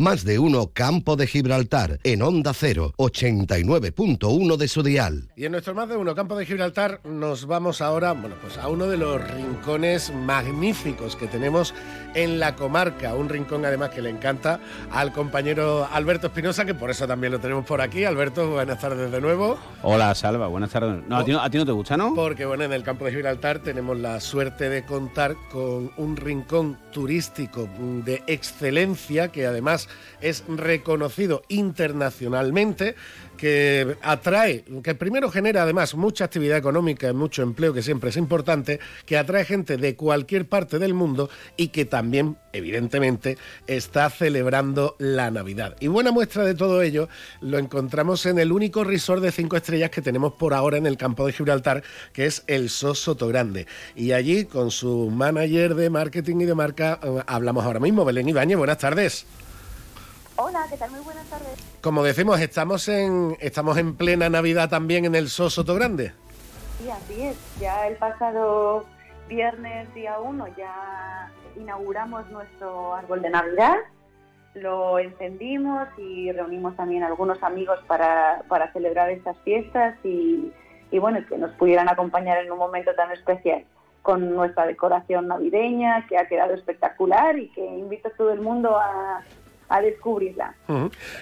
Más 0.00 0.24
de 0.24 0.38
uno 0.38 0.70
Campo 0.72 1.14
de 1.14 1.26
Gibraltar 1.26 1.98
en 2.04 2.22
Onda 2.22 2.54
0, 2.54 2.94
89.1 2.96 4.56
de 4.56 4.66
su 4.66 4.82
dial. 4.82 5.28
Y 5.36 5.44
en 5.44 5.52
nuestro 5.52 5.74
Más 5.74 5.90
de 5.90 5.96
uno 5.98 6.14
Campo 6.14 6.36
de 6.36 6.46
Gibraltar 6.46 7.02
nos 7.04 7.44
vamos 7.44 7.82
ahora, 7.82 8.12
bueno, 8.12 8.34
pues 8.40 8.56
a 8.56 8.68
uno 8.68 8.86
de 8.86 8.96
los 8.96 9.22
rincones 9.22 10.10
magníficos 10.10 11.16
que 11.16 11.26
tenemos 11.26 11.74
en 12.14 12.40
la 12.40 12.56
comarca, 12.56 13.14
un 13.14 13.28
rincón 13.28 13.66
además 13.66 13.90
que 13.90 14.00
le 14.00 14.08
encanta 14.08 14.58
al 14.90 15.12
compañero 15.12 15.86
Alberto 15.92 16.28
Espinosa, 16.28 16.64
que 16.64 16.72
por 16.72 16.88
eso 16.88 17.06
también 17.06 17.34
lo 17.34 17.38
tenemos 17.38 17.66
por 17.66 17.82
aquí. 17.82 18.04
Alberto, 18.04 18.48
buenas 18.48 18.80
tardes 18.80 19.12
de 19.12 19.20
nuevo. 19.20 19.58
Hola, 19.82 20.14
Salva, 20.14 20.46
buenas 20.46 20.70
tardes. 20.70 21.06
No, 21.08 21.18
a 21.18 21.24
ti 21.26 21.32
no, 21.32 21.40
a 21.40 21.50
ti 21.50 21.58
no 21.58 21.66
te 21.66 21.72
gusta, 21.72 21.98
¿no? 21.98 22.14
Porque 22.14 22.46
bueno, 22.46 22.64
en 22.64 22.72
el 22.72 22.84
Campo 22.84 23.04
de 23.04 23.10
Gibraltar 23.10 23.58
tenemos 23.58 23.98
la 23.98 24.18
suerte 24.20 24.70
de 24.70 24.82
contar 24.82 25.36
con 25.52 25.92
un 25.98 26.16
rincón 26.16 26.78
turístico 26.90 27.68
de 28.06 28.22
excelencia 28.26 29.28
que 29.28 29.44
además 29.44 29.89
es 30.20 30.44
reconocido 30.48 31.42
internacionalmente, 31.48 32.94
que 33.40 33.96
atrae, 34.02 34.64
que 34.84 34.94
primero 34.94 35.30
genera 35.30 35.62
además 35.62 35.94
mucha 35.94 36.26
actividad 36.26 36.58
económica 36.58 37.08
y 37.08 37.14
mucho 37.14 37.42
empleo, 37.42 37.72
que 37.72 37.80
siempre 37.80 38.10
es 38.10 38.18
importante, 38.18 38.80
que 39.06 39.16
atrae 39.16 39.46
gente 39.46 39.78
de 39.78 39.96
cualquier 39.96 40.46
parte 40.46 40.78
del 40.78 40.92
mundo 40.92 41.30
y 41.56 41.68
que 41.68 41.86
también, 41.86 42.36
evidentemente, 42.52 43.38
está 43.66 44.10
celebrando 44.10 44.94
la 44.98 45.30
Navidad. 45.30 45.74
Y 45.80 45.86
buena 45.86 46.12
muestra 46.12 46.44
de 46.44 46.54
todo 46.54 46.82
ello 46.82 47.08
lo 47.40 47.58
encontramos 47.58 48.26
en 48.26 48.38
el 48.38 48.52
único 48.52 48.84
resort 48.84 49.22
de 49.22 49.32
cinco 49.32 49.56
estrellas 49.56 49.88
que 49.88 50.02
tenemos 50.02 50.34
por 50.34 50.52
ahora 50.52 50.76
en 50.76 50.86
el 50.86 50.98
campo 50.98 51.26
de 51.26 51.32
Gibraltar, 51.32 51.82
que 52.12 52.26
es 52.26 52.44
el 52.46 52.68
SOS 52.68 52.98
Sotogrande. 52.98 53.66
Y 53.96 54.12
allí, 54.12 54.44
con 54.44 54.70
su 54.70 55.08
manager 55.10 55.76
de 55.76 55.88
marketing 55.88 56.40
y 56.40 56.44
de 56.44 56.54
marca, 56.54 57.00
eh, 57.02 57.22
hablamos 57.26 57.64
ahora 57.64 57.80
mismo. 57.80 58.04
Belén 58.04 58.28
Ibañez, 58.28 58.58
buenas 58.58 58.78
tardes. 58.78 59.24
Hola, 60.42 60.64
¿qué 60.70 60.78
tal? 60.78 60.90
Muy 60.90 61.00
buenas 61.00 61.28
tardes. 61.28 61.54
Como 61.82 62.02
decimos, 62.02 62.40
estamos 62.40 62.88
en, 62.88 63.36
estamos 63.40 63.76
en 63.76 63.94
plena 63.94 64.30
Navidad 64.30 64.70
también 64.70 65.04
en 65.04 65.14
el 65.14 65.28
Sosoto 65.28 65.74
Grande. 65.74 66.12
Sí, 66.78 66.88
así 66.88 67.22
es. 67.26 67.60
Ya 67.60 67.86
el 67.86 67.96
pasado 67.96 68.86
viernes 69.28 69.92
día 69.92 70.18
1 70.18 70.46
ya 70.56 71.30
inauguramos 71.56 72.26
nuestro 72.30 72.94
árbol 72.94 73.20
de 73.20 73.28
Navidad. 73.28 73.76
Lo 74.54 74.98
encendimos 74.98 75.88
y 75.98 76.32
reunimos 76.32 76.74
también 76.74 77.02
algunos 77.02 77.42
amigos 77.42 77.78
para, 77.86 78.42
para 78.48 78.72
celebrar 78.72 79.10
estas 79.10 79.36
fiestas 79.40 79.94
y, 80.04 80.50
y 80.90 80.98
bueno, 80.98 81.18
que 81.28 81.36
nos 81.36 81.50
pudieran 81.56 81.90
acompañar 81.90 82.42
en 82.42 82.50
un 82.50 82.58
momento 82.58 82.94
tan 82.94 83.12
especial 83.12 83.66
con 84.00 84.34
nuestra 84.34 84.64
decoración 84.64 85.28
navideña 85.28 86.06
que 86.08 86.16
ha 86.16 86.26
quedado 86.26 86.54
espectacular 86.54 87.38
y 87.38 87.50
que 87.50 87.62
invito 87.62 88.08
a 88.08 88.12
todo 88.12 88.32
el 88.32 88.40
mundo 88.40 88.78
a, 88.78 89.22
a 89.70 89.80
descubrirla. 89.80 90.54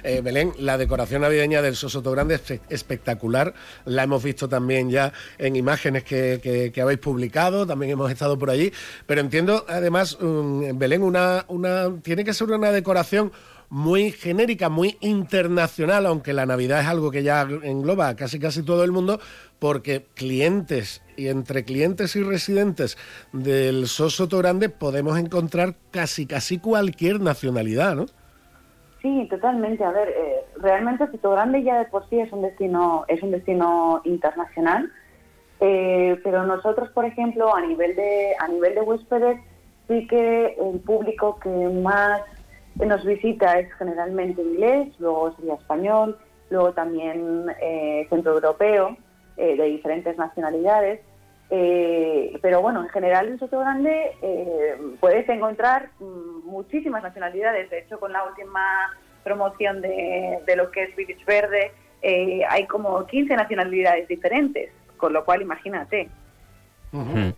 Eh, 0.03 0.21
Belén, 0.23 0.53
la 0.59 0.79
decoración 0.79 1.23
navideña 1.23 1.63
del 1.63 1.77
Sosoto 1.77 2.11
Grande 2.11 2.35
es 2.35 2.61
espectacular. 2.71 3.55
La 3.85 4.03
hemos 4.05 4.23
visto 4.25 4.49
también 4.49 4.91
ya 4.91 5.13
en 5.37 5.55
imágenes 5.55 6.03
que, 6.03 6.73
habéis 6.83 6.99
publicado, 6.99 7.67
también 7.67 7.93
hemos 7.93 8.11
estado 8.11 8.39
por 8.39 8.51
allí. 8.51 8.73
Pero 9.07 9.21
entiendo, 9.21 9.67
además, 9.69 10.19
Belén, 10.21 11.03
una, 11.03 11.45
una, 11.49 12.01
tiene 12.03 12.25
que 12.25 12.33
ser 12.33 12.51
una 12.51 12.73
decoración 12.73 13.33
muy 13.71 14.13
genérica, 14.13 14.71
muy 14.71 14.97
internacional, 15.01 16.07
aunque 16.07 16.33
la 16.33 16.47
Navidad 16.47 16.81
es 16.81 16.87
algo 16.87 17.11
que 17.11 17.23
ya 17.23 17.43
engloba 17.43 18.17
casi 18.17 18.39
casi 18.39 18.63
todo 18.63 18.83
el 18.83 18.93
mundo, 18.93 19.21
porque 19.59 20.07
clientes 20.15 21.03
y 21.17 21.29
entre 21.29 21.65
clientes 21.65 22.17
y 22.17 22.23
residentes 22.23 22.97
del 23.33 23.89
Sosoto 23.89 24.39
Grande 24.39 24.71
podemos 24.71 25.19
encontrar 25.19 25.77
casi 25.91 26.27
casi 26.27 26.59
cualquier 26.59 27.21
nacionalidad, 27.21 27.95
¿no? 27.95 28.07
Sí, 29.01 29.27
totalmente. 29.31 29.85
A 29.85 29.93
ver, 29.93 30.09
eh, 30.09 30.45
realmente 30.57 31.07
Sito 31.11 31.31
Grande 31.31 31.63
ya 31.63 31.79
de 31.79 31.85
por 31.87 32.09
sí 32.09 32.19
es 32.19 32.33
un 32.33 32.43
destino, 32.43 33.05
es 33.09 33.23
un 33.23 33.31
destino 33.31 34.01
internacional, 34.05 34.91
eh, 35.61 36.21
pero 36.25 36.45
nosotros, 36.45 36.91
por 36.91 37.05
ejemplo, 37.05 37.55
a 37.55 37.61
nivel 37.61 37.95
de 37.95 38.35
a 38.39 38.49
nivel 38.49 38.75
de 38.75 38.81
huéspedes, 38.81 39.41
sí 39.87 40.07
que 40.09 40.57
el 40.61 40.81
público 40.81 41.39
que 41.39 41.49
más 41.49 42.23
nos 42.77 43.05
visita 43.05 43.59
es 43.59 43.73
generalmente 43.75 44.43
inglés, 44.43 44.89
luego 44.99 45.35
sería 45.37 45.55
español, 45.55 46.19
luego 46.51 46.73
también 46.73 47.47
eh, 47.61 48.07
centroeuropeo, 48.11 48.97
eh, 49.37 49.57
de 49.57 49.65
diferentes 49.65 50.17
nacionalidades. 50.17 51.01
Eh, 51.51 52.39
pero 52.43 52.61
bueno, 52.61 52.83
en 52.83 52.89
general 52.91 53.29
en 53.29 53.39
Soto 53.39 53.59
Grande 53.61 54.13
eh, 54.21 54.77
puedes 55.01 55.27
encontrar 55.29 55.91
mm, 55.99 56.47
muchísimas 56.47 57.03
nacionalidades. 57.03 57.71
De 57.71 57.81
hecho, 57.81 57.99
con 57.99 58.13
la 58.13 58.25
última 58.25 58.63
promoción 59.25 59.81
de, 59.81 60.41
lo 60.57 60.71
que 60.71 60.85
es 60.85 60.97
British 60.97 61.25
Verde, 61.25 61.73
eh, 62.03 62.43
hay 62.49 62.67
como 62.67 63.07
15 63.07 63.35
nacionalidades 63.35 64.09
diferentes, 64.09 64.71
con 64.97 65.13
lo 65.13 65.25
cual 65.25 65.43
imagínate. 65.43 66.09
Eh, 66.93 67.33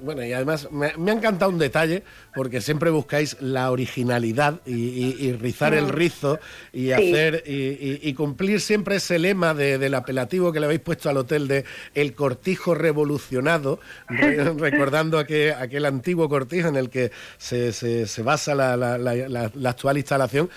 bueno, 0.00 0.24
y 0.24 0.32
además 0.32 0.68
me, 0.70 0.86
ha 0.88 1.14
encantado 1.14 1.50
un 1.50 1.58
detalle, 1.58 2.02
porque 2.34 2.60
siempre 2.60 2.90
buscáis 2.90 3.36
la 3.40 3.70
originalidad 3.70 4.60
y, 4.66 5.32
rizar 5.32 5.74
el 5.74 5.88
rizo 5.88 6.38
y 6.72 6.92
hacer 6.92 7.42
y, 7.46 8.12
cumplir 8.14 8.60
siempre 8.60 8.96
ese 8.96 9.18
lema 9.18 9.54
del 9.54 9.94
apelativo 9.94 10.52
que 10.52 10.60
le 10.60 10.66
habéis 10.66 10.80
puesto 10.80 11.10
al 11.10 11.16
hotel 11.16 11.48
de 11.48 11.64
el 11.94 12.14
cortijo 12.14 12.74
revolucionado, 12.74 13.80
recordando 14.08 15.18
aquel, 15.18 15.54
aquel 15.54 15.84
antiguo 15.84 16.28
cortijo 16.28 16.68
en 16.68 16.76
el 16.76 16.90
que 16.90 17.10
se, 17.38 17.72
se, 17.72 18.22
basa 18.22 18.54
la, 18.54 18.76
la 18.98 19.70
actual 19.70 19.98
instalación. 19.98 20.50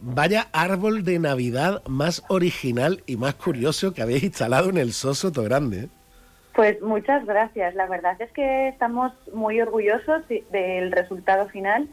Vaya 0.00 0.48
árbol 0.52 1.02
de 1.02 1.18
Navidad 1.18 1.82
más 1.86 2.22
original 2.28 3.02
y 3.06 3.16
más 3.16 3.34
curioso 3.34 3.92
que 3.92 4.02
habéis 4.02 4.22
instalado 4.22 4.70
en 4.70 4.78
el 4.78 4.92
Soso 4.92 5.32
Grande. 5.32 5.88
Pues 6.54 6.80
muchas 6.82 7.24
gracias. 7.26 7.74
La 7.74 7.86
verdad 7.86 8.20
es 8.20 8.30
que 8.32 8.68
estamos 8.68 9.12
muy 9.32 9.60
orgullosos 9.60 10.22
del 10.28 10.92
resultado 10.92 11.48
final 11.48 11.88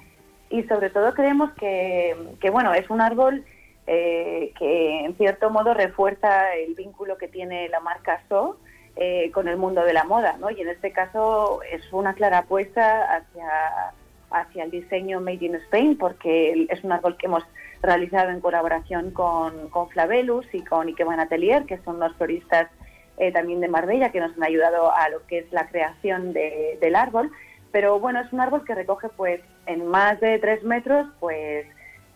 y 0.50 0.64
sobre 0.64 0.90
todo 0.90 1.14
creemos 1.14 1.52
que, 1.54 2.16
bueno, 2.52 2.74
es 2.74 2.90
un 2.90 3.02
árbol 3.02 3.46
eh, 3.86 4.52
que 4.58 5.06
en 5.06 5.16
cierto 5.16 5.50
modo 5.50 5.74
refuerza 5.74 6.54
el 6.56 6.74
vínculo 6.74 7.18
que 7.18 7.28
tiene 7.28 7.70
la 7.70 7.80
marca 7.80 8.22
So 8.28 8.58
eh, 8.96 9.32
con 9.32 9.48
el 9.48 9.58
mundo 9.58 9.84
de 9.86 9.94
la 9.94 10.04
moda, 10.04 10.38
¿no? 10.40 10.50
Y 10.50 10.60
en 10.60 10.70
este 10.70 10.92
caso 10.92 11.62
es 11.72 11.94
una 11.94 12.14
clara 12.14 12.40
apuesta 12.40 13.16
hacia, 13.16 13.94
hacia 14.32 14.64
el 14.64 14.72
diseño 14.72 15.22
Made 15.22 15.46
in 15.46 15.56
Spain 15.56 15.98
porque 15.98 16.66
es 16.70 16.84
un 16.84 16.92
árbol 16.92 17.16
que 17.16 17.28
hemos 17.28 17.44
realizado 17.84 18.32
en 18.32 18.42
colaboración 18.42 19.12
con, 19.12 19.70
con 19.70 19.88
Flavelus 19.90 20.48
y 20.52 20.64
con 20.64 20.90
Ikeban 20.90 21.20
Atelier, 21.20 21.66
que 21.66 21.78
son 21.80 22.00
los 22.00 22.14
floristas 22.16 22.70
eh, 23.18 23.32
también 23.32 23.62
de 23.62 23.68
Marbella, 23.68 24.12
que 24.12 24.20
nos 24.20 24.36
han 24.36 24.44
ayudado 24.44 24.96
a 24.96 25.10
lo 25.10 25.26
que 25.28 25.40
es 25.40 25.52
la 25.52 25.68
creación 25.68 26.34
del 26.34 26.96
árbol. 26.96 27.32
Pero 27.72 28.00
bueno, 28.00 28.22
es 28.22 28.32
un 28.32 28.40
árbol 28.40 28.64
que 28.66 28.76
recoge 28.76 29.10
pues 29.10 29.42
en 29.66 29.88
más 29.88 30.20
de 30.20 30.40
tres 30.40 30.64
metros, 30.64 31.08
pues 31.20 31.66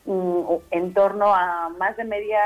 mm, 0.06 0.41
en 0.72 0.93
torno 0.93 1.34
a 1.34 1.70
más 1.70 1.97
de 1.97 2.04
media, 2.04 2.39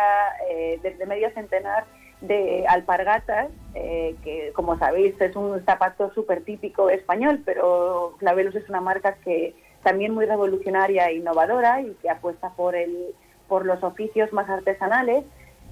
eh, 0.49 0.79
de 0.81 1.05
medio 1.05 1.29
centenar 1.31 1.85
de 2.21 2.65
alpargatas, 2.67 3.49
eh, 3.73 4.15
que 4.23 4.51
como 4.53 4.77
sabéis 4.77 5.19
es 5.19 5.35
un 5.35 5.63
zapato 5.65 6.11
súper 6.13 6.43
típico 6.43 6.89
español, 6.89 7.41
pero 7.45 8.15
Clavelus 8.19 8.55
es 8.55 8.67
una 8.69 8.81
marca 8.81 9.15
que 9.23 9.53
también 9.83 10.13
muy 10.13 10.25
revolucionaria 10.25 11.07
e 11.07 11.15
innovadora 11.15 11.81
y 11.81 11.93
que 12.01 12.09
apuesta 12.09 12.49
por, 12.51 12.75
el, 12.75 13.13
por 13.47 13.65
los 13.65 13.83
oficios 13.83 14.33
más 14.33 14.49
artesanales 14.49 15.25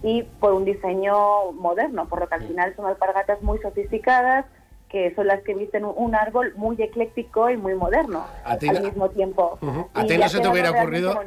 y 0.04 0.24
por 0.24 0.54
un 0.54 0.66
diseño 0.66 1.52
moderno, 1.54 2.08
por 2.08 2.20
lo 2.20 2.28
que 2.28 2.36
al 2.36 2.48
final 2.48 2.76
son 2.76 2.86
alpargatas 2.86 3.42
muy 3.42 3.58
sofisticadas 3.60 4.46
que 4.94 5.12
son 5.16 5.26
las 5.26 5.42
que 5.42 5.56
visten 5.56 5.84
un 5.86 6.14
árbol 6.14 6.54
muy 6.56 6.80
ecléctico 6.80 7.50
y 7.50 7.58
muy 7.58 7.74
moderno 7.74 8.28
al 8.46 8.84
mismo 8.84 9.10
tiempo. 9.10 9.58
A 9.92 10.06
ti 10.06 10.20
no 10.20 10.30
se 10.30 10.40
te 10.40 10.48
hubiera 10.48 10.70
ocurrido, 10.70 11.20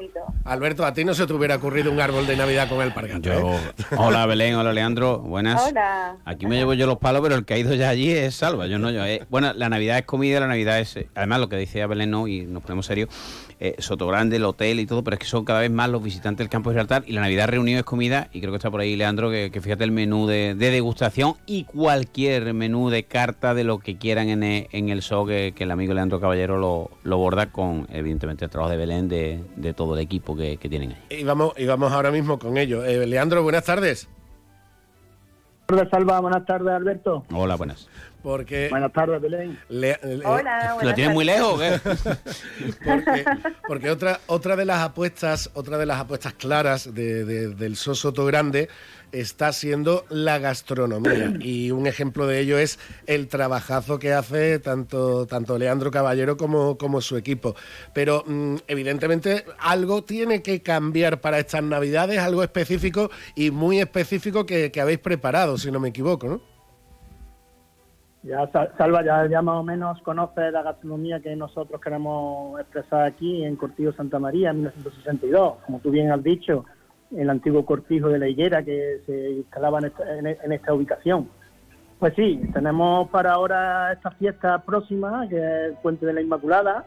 Alberto, 0.45 0.87
a 0.87 0.95
ti 0.95 1.05
no 1.05 1.15
se 1.15 1.27
te 1.27 1.33
hubiera 1.33 1.57
ocurrido 1.57 1.91
un 1.91 2.01
árbol 2.01 2.29
de 2.29 2.37
Navidad 2.37 2.69
con 2.69 2.81
el 2.81 2.95
pargato. 2.95 3.33
¿eh? 3.33 3.43
Hola 3.99 4.25
Belén, 4.27 4.55
hola 4.55 4.73
Leandro, 4.73 5.19
buenas. 5.19 5.67
Hola. 5.67 6.17
Aquí 6.25 6.47
me 6.47 6.59
llevo 6.59 6.75
yo 6.75 6.87
los 6.87 6.99
palos, 6.99 7.23
pero 7.23 7.35
el 7.35 7.45
que 7.45 7.55
ha 7.55 7.59
ido 7.59 7.75
ya 7.75 7.89
allí 7.89 8.13
es 8.13 8.37
Salva, 8.37 8.69
yo 8.69 8.79
no 8.79 8.93
yo. 8.93 9.05
Eh. 9.05 9.27
Bueno, 9.31 9.53
la 9.53 9.69
Navidad 9.69 9.99
es 9.99 10.05
comida, 10.05 10.39
la 10.39 10.47
Navidad 10.47 10.79
es, 10.79 10.97
además 11.17 11.41
lo 11.41 11.49
que 11.49 11.57
decía 11.57 11.89
Belén, 11.89 12.13
no, 12.13 12.29
y 12.29 12.47
nos 12.47 12.63
ponemos 12.63 12.87
serios, 12.87 13.09
eh, 13.59 13.75
Sotogrande, 13.79 14.37
el 14.37 14.45
hotel 14.45 14.81
y 14.81 14.87
todo, 14.87 15.03
pero 15.03 15.15
es 15.15 15.21
que 15.21 15.27
son 15.27 15.47
cada 15.47 15.61
vez 15.61 15.71
más 15.71 15.89
los 15.89 16.03
visitantes 16.03 16.45
del 16.45 16.51
campo 16.51 16.69
de 16.69 16.75
Gibraltar 16.75 17.05
y 17.07 17.13
la 17.15 17.23
Navidad 17.23 17.49
reunido 17.49 17.79
es 17.79 17.87
comida 17.87 18.29
y 18.31 18.41
creo 18.41 18.53
que 18.53 18.59
está 18.59 18.71
por 18.71 18.81
ahí 18.81 18.97
Leandro, 18.97 19.31
que, 19.31 19.51
fíjate 19.63 19.83
el 19.83 19.93
menú 19.93 20.27
de, 20.27 20.55
degustación 20.55 21.37
y 21.47 21.65
cualquier 21.65 22.53
menú 22.53 22.91
de 22.91 23.05
carta 23.05 23.55
de 23.57 23.65
lo 23.65 23.81
que 23.81 23.99
quieran 23.99 24.29
en 24.29 24.45
el, 24.45 24.69
en 24.71 24.91
el 24.91 25.03
show 25.03 25.27
que, 25.27 25.53
el 25.57 25.71
amigo 25.71 25.95
Leandro 25.95 26.21
Caballero 26.21 26.59
lo, 26.59 26.91
lo, 27.03 27.19
borda 27.19 27.51
con 27.51 27.89
evidentemente 27.91 28.45
el 28.45 28.51
trabajo 28.51 28.71
de 28.71 28.77
Belén 28.77 29.09
de, 29.09 29.75
todo 29.75 29.95
el 29.95 30.01
equipo 30.01 30.37
que, 30.37 30.57
tienen 30.59 30.93
ahí. 30.93 31.21
Y 31.21 31.25
vamos, 31.25 31.55
y 31.57 31.67
vamos 31.67 31.93
ahora 31.93 32.13
mismo 32.13 32.39
con 32.39 32.57
ello. 32.57 32.85
Eh, 32.85 33.07
Leandro, 33.07 33.43
buenas 33.43 33.65
tardes. 33.65 34.09
Buenas 35.67 35.67
tardes, 35.67 35.91
Salva. 35.91 36.21
Buenas 36.21 36.47
tardes, 36.47 36.69
Alberto. 36.69 37.25
Hola, 37.33 37.57
buenas. 37.57 37.89
Porque 38.23 38.69
Buenas 38.71 38.93
tardes, 38.93 39.21
Belén. 39.21 39.59
Hola, 40.25 40.77
¿Lo 40.83 40.95
tienes 40.95 41.15
muy 41.15 41.25
lejos? 41.25 41.61
porque, 43.69 43.91
otra, 43.91 44.21
otra 44.27 44.57
de 44.57 44.65
las 44.65 44.83
apuestas, 44.83 45.51
otra 45.55 45.79
de 45.79 45.87
las 45.87 46.01
apuestas 46.01 46.35
claras 46.35 46.93
del 46.93 47.77
Sosoto 47.77 48.25
Grande 48.25 48.69
está 49.13 49.53
siendo 49.53 50.05
la 50.11 50.39
gastronomía. 50.39 51.33
Y 51.41 51.71
un 51.71 51.87
ejemplo 51.87 52.27
de 52.27 52.41
ello 52.41 52.59
es 52.59 52.79
el 53.07 53.29
trabajazo 53.29 53.99
que 53.99 54.13
hace 54.13 54.59
tanto, 54.59 55.27
tanto 55.27 55.59
Leandro 55.59 55.91
Caballero 55.91 56.37
como, 56.37 56.77
como 56.77 57.01
su 57.01 57.17
equipo. 57.17 57.55
Pero 57.93 58.25
mm, 58.27 58.57
evidentemente 58.67 59.45
algo 59.59 60.03
tiene 60.05 60.43
que 60.43 60.63
cambiar 60.63 61.21
para 61.21 61.39
estas 61.39 61.63
navidades, 61.63 62.19
algo 62.19 62.43
específico 62.43 63.11
y 63.35 63.51
muy 63.51 63.81
específico 63.81 64.47
que, 64.47 64.73
que 64.73 64.81
habéis 64.81 64.99
preparado, 64.99 65.59
si 65.59 65.71
no 65.71 65.81
me 65.81 65.89
equivoco, 65.89 66.27
¿no? 66.27 66.57
Ya 68.27 68.51
Salva 68.77 69.05
ya, 69.05 69.29
ya, 69.29 69.41
más 69.41 69.55
o 69.55 69.63
menos 69.63 70.03
conoce 70.03 70.51
la 70.51 70.63
gastronomía 70.63 71.21
que 71.21 71.37
nosotros 71.37 71.81
queremos 71.81 72.59
expresar 72.61 73.05
aquí 73.05 73.45
en 73.45 73.55
Cortijo 73.55 73.93
Santa 73.93 74.19
María 74.19 74.51
en 74.51 74.63
1962. 74.63 75.59
Como 75.65 75.79
tú 75.79 75.93
bien 75.93 76.11
has 76.11 76.25
dicho, 76.25 76.65
el 77.15 77.31
antiguo 77.31 77.65
cortijo 77.65 78.09
de 78.09 78.19
la 78.19 78.29
higuera 78.29 78.63
que 78.65 79.01
se 79.07 79.31
instalaba 79.31 79.81
en 79.81 80.53
esta, 80.53 80.75
ubicación. 80.75 81.29
Pues 81.99 82.15
sí, 82.15 82.41
tenemos 82.53 83.09
para 83.09 83.33
ahora 83.33 83.93
esta 83.93 84.11
fiesta 84.13 84.59
próxima, 84.63 85.27
que 85.29 85.37
es 85.37 85.71
el 85.71 85.75
Puente 85.83 86.05
de 86.05 86.13
la 86.13 86.21
Inmaculada, 86.21 86.85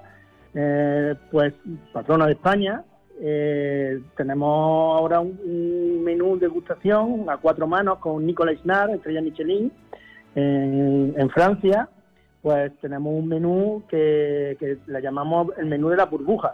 eh, 0.54 1.16
pues 1.32 1.54
patrona 1.94 2.28
de 2.28 2.34
España. 2.34 2.84
Eh, 3.22 4.02
tenemos 4.16 4.98
ahora 4.98 5.20
un, 5.20 6.04
menú 6.04 6.36
de 6.36 6.48
degustación 6.48 7.26
a 7.30 7.38
cuatro 7.38 7.68
manos 7.68 7.98
con 8.00 8.26
Nicolas 8.26 8.56
Isnar, 8.56 8.90
estrella 8.92 9.22
Michelin, 9.22 9.72
en, 10.36 11.30
Francia, 11.32 11.90
pues 12.42 12.72
tenemos 12.80 13.14
un 13.14 13.28
menú 13.28 13.84
que, 13.90 14.56
que 14.60 14.78
le 14.86 15.02
llamamos 15.02 15.50
el 15.58 15.66
menú 15.66 15.90
de 15.90 15.98
las 15.98 16.10
burbujas, 16.10 16.54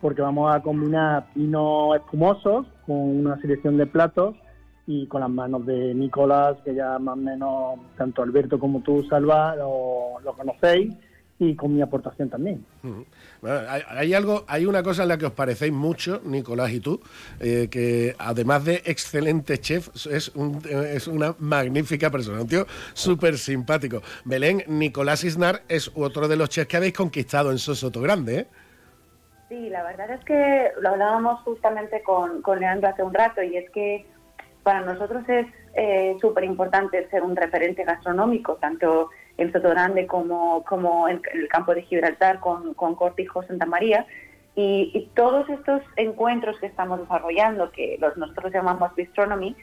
porque 0.00 0.22
vamos 0.22 0.54
a 0.54 0.60
combinar 0.60 1.28
vinos 1.34 1.96
espumosos 1.96 2.66
con 2.86 2.96
una 2.96 3.40
selección 3.40 3.76
de 3.76 3.86
platos 3.86 4.34
y 4.86 5.06
con 5.06 5.20
las 5.20 5.30
manos 5.30 5.64
de 5.64 5.94
Nicolás, 5.94 6.56
que 6.64 6.74
ya 6.74 6.98
más 6.98 7.14
o 7.14 7.20
menos 7.20 7.78
tanto 7.96 8.22
Alberto 8.22 8.58
como 8.58 8.80
tú, 8.80 9.04
Salva, 9.08 9.54
lo 9.56 10.34
conocéis 10.36 10.94
y 11.44 11.56
con 11.56 11.74
mi 11.74 11.82
aportación 11.82 12.28
también. 12.28 12.64
hay, 13.88 14.14
algo, 14.14 14.44
hay 14.46 14.66
una 14.66 14.82
cosa 14.82 15.02
en 15.02 15.08
la 15.08 15.18
que 15.18 15.26
os 15.26 15.32
parecéis 15.32 15.72
mucho, 15.72 16.20
Nicolás 16.24 16.70
y 16.72 16.80
tú, 16.80 17.00
eh, 17.40 17.68
que 17.70 18.14
además 18.18 18.64
de 18.64 18.82
excelente 18.84 19.58
chef, 19.58 19.88
es, 20.06 20.32
es 20.34 21.06
una 21.08 21.34
magnífica 21.38 22.10
persona, 22.10 22.40
un 22.40 22.46
tío 22.46 22.66
súper 22.94 23.38
simpático. 23.38 24.02
Belén, 24.24 24.62
Nicolás 24.68 25.24
Isnar 25.24 25.62
es 25.68 25.90
otro 25.94 26.28
de 26.28 26.36
los 26.36 26.48
chefs 26.48 26.68
que 26.68 26.76
habéis 26.76 26.94
conquistado 26.94 27.50
en 27.50 27.58
Sosoto 27.58 28.00
Grande, 28.00 28.38
¿eh? 28.38 28.46
Sí, 29.52 29.68
la 29.68 29.82
verdad 29.82 30.10
es 30.10 30.24
que 30.24 30.72
lo 30.80 30.88
hablábamos 30.88 31.42
justamente 31.42 32.02
con, 32.02 32.40
con 32.40 32.58
Leandro 32.58 32.88
hace 32.88 33.02
un 33.02 33.12
rato 33.12 33.42
y 33.42 33.58
es 33.58 33.68
que 33.68 34.06
para 34.62 34.80
nosotros 34.80 35.28
es 35.28 35.46
eh, 35.74 36.16
súper 36.22 36.44
importante 36.44 37.06
ser 37.10 37.22
un 37.22 37.36
referente 37.36 37.84
gastronómico, 37.84 38.54
tanto 38.54 39.10
en 39.36 39.52
Soto 39.52 39.68
Grande 39.68 40.06
como, 40.06 40.64
como 40.64 41.06
en 41.06 41.20
el 41.34 41.48
campo 41.48 41.74
de 41.74 41.82
Gibraltar 41.82 42.40
con, 42.40 42.72
con 42.72 42.94
Cortijo 42.94 43.42
Santa 43.42 43.66
María. 43.66 44.06
Y, 44.54 45.10
todos 45.14 45.46
estos 45.50 45.82
encuentros 45.96 46.58
que 46.58 46.66
estamos 46.66 47.00
desarrollando, 47.00 47.72
que 47.72 47.98
los, 48.00 48.16
nosotros 48.16 48.54
llamamos 48.54 48.94
Bistronomy, 48.94 49.54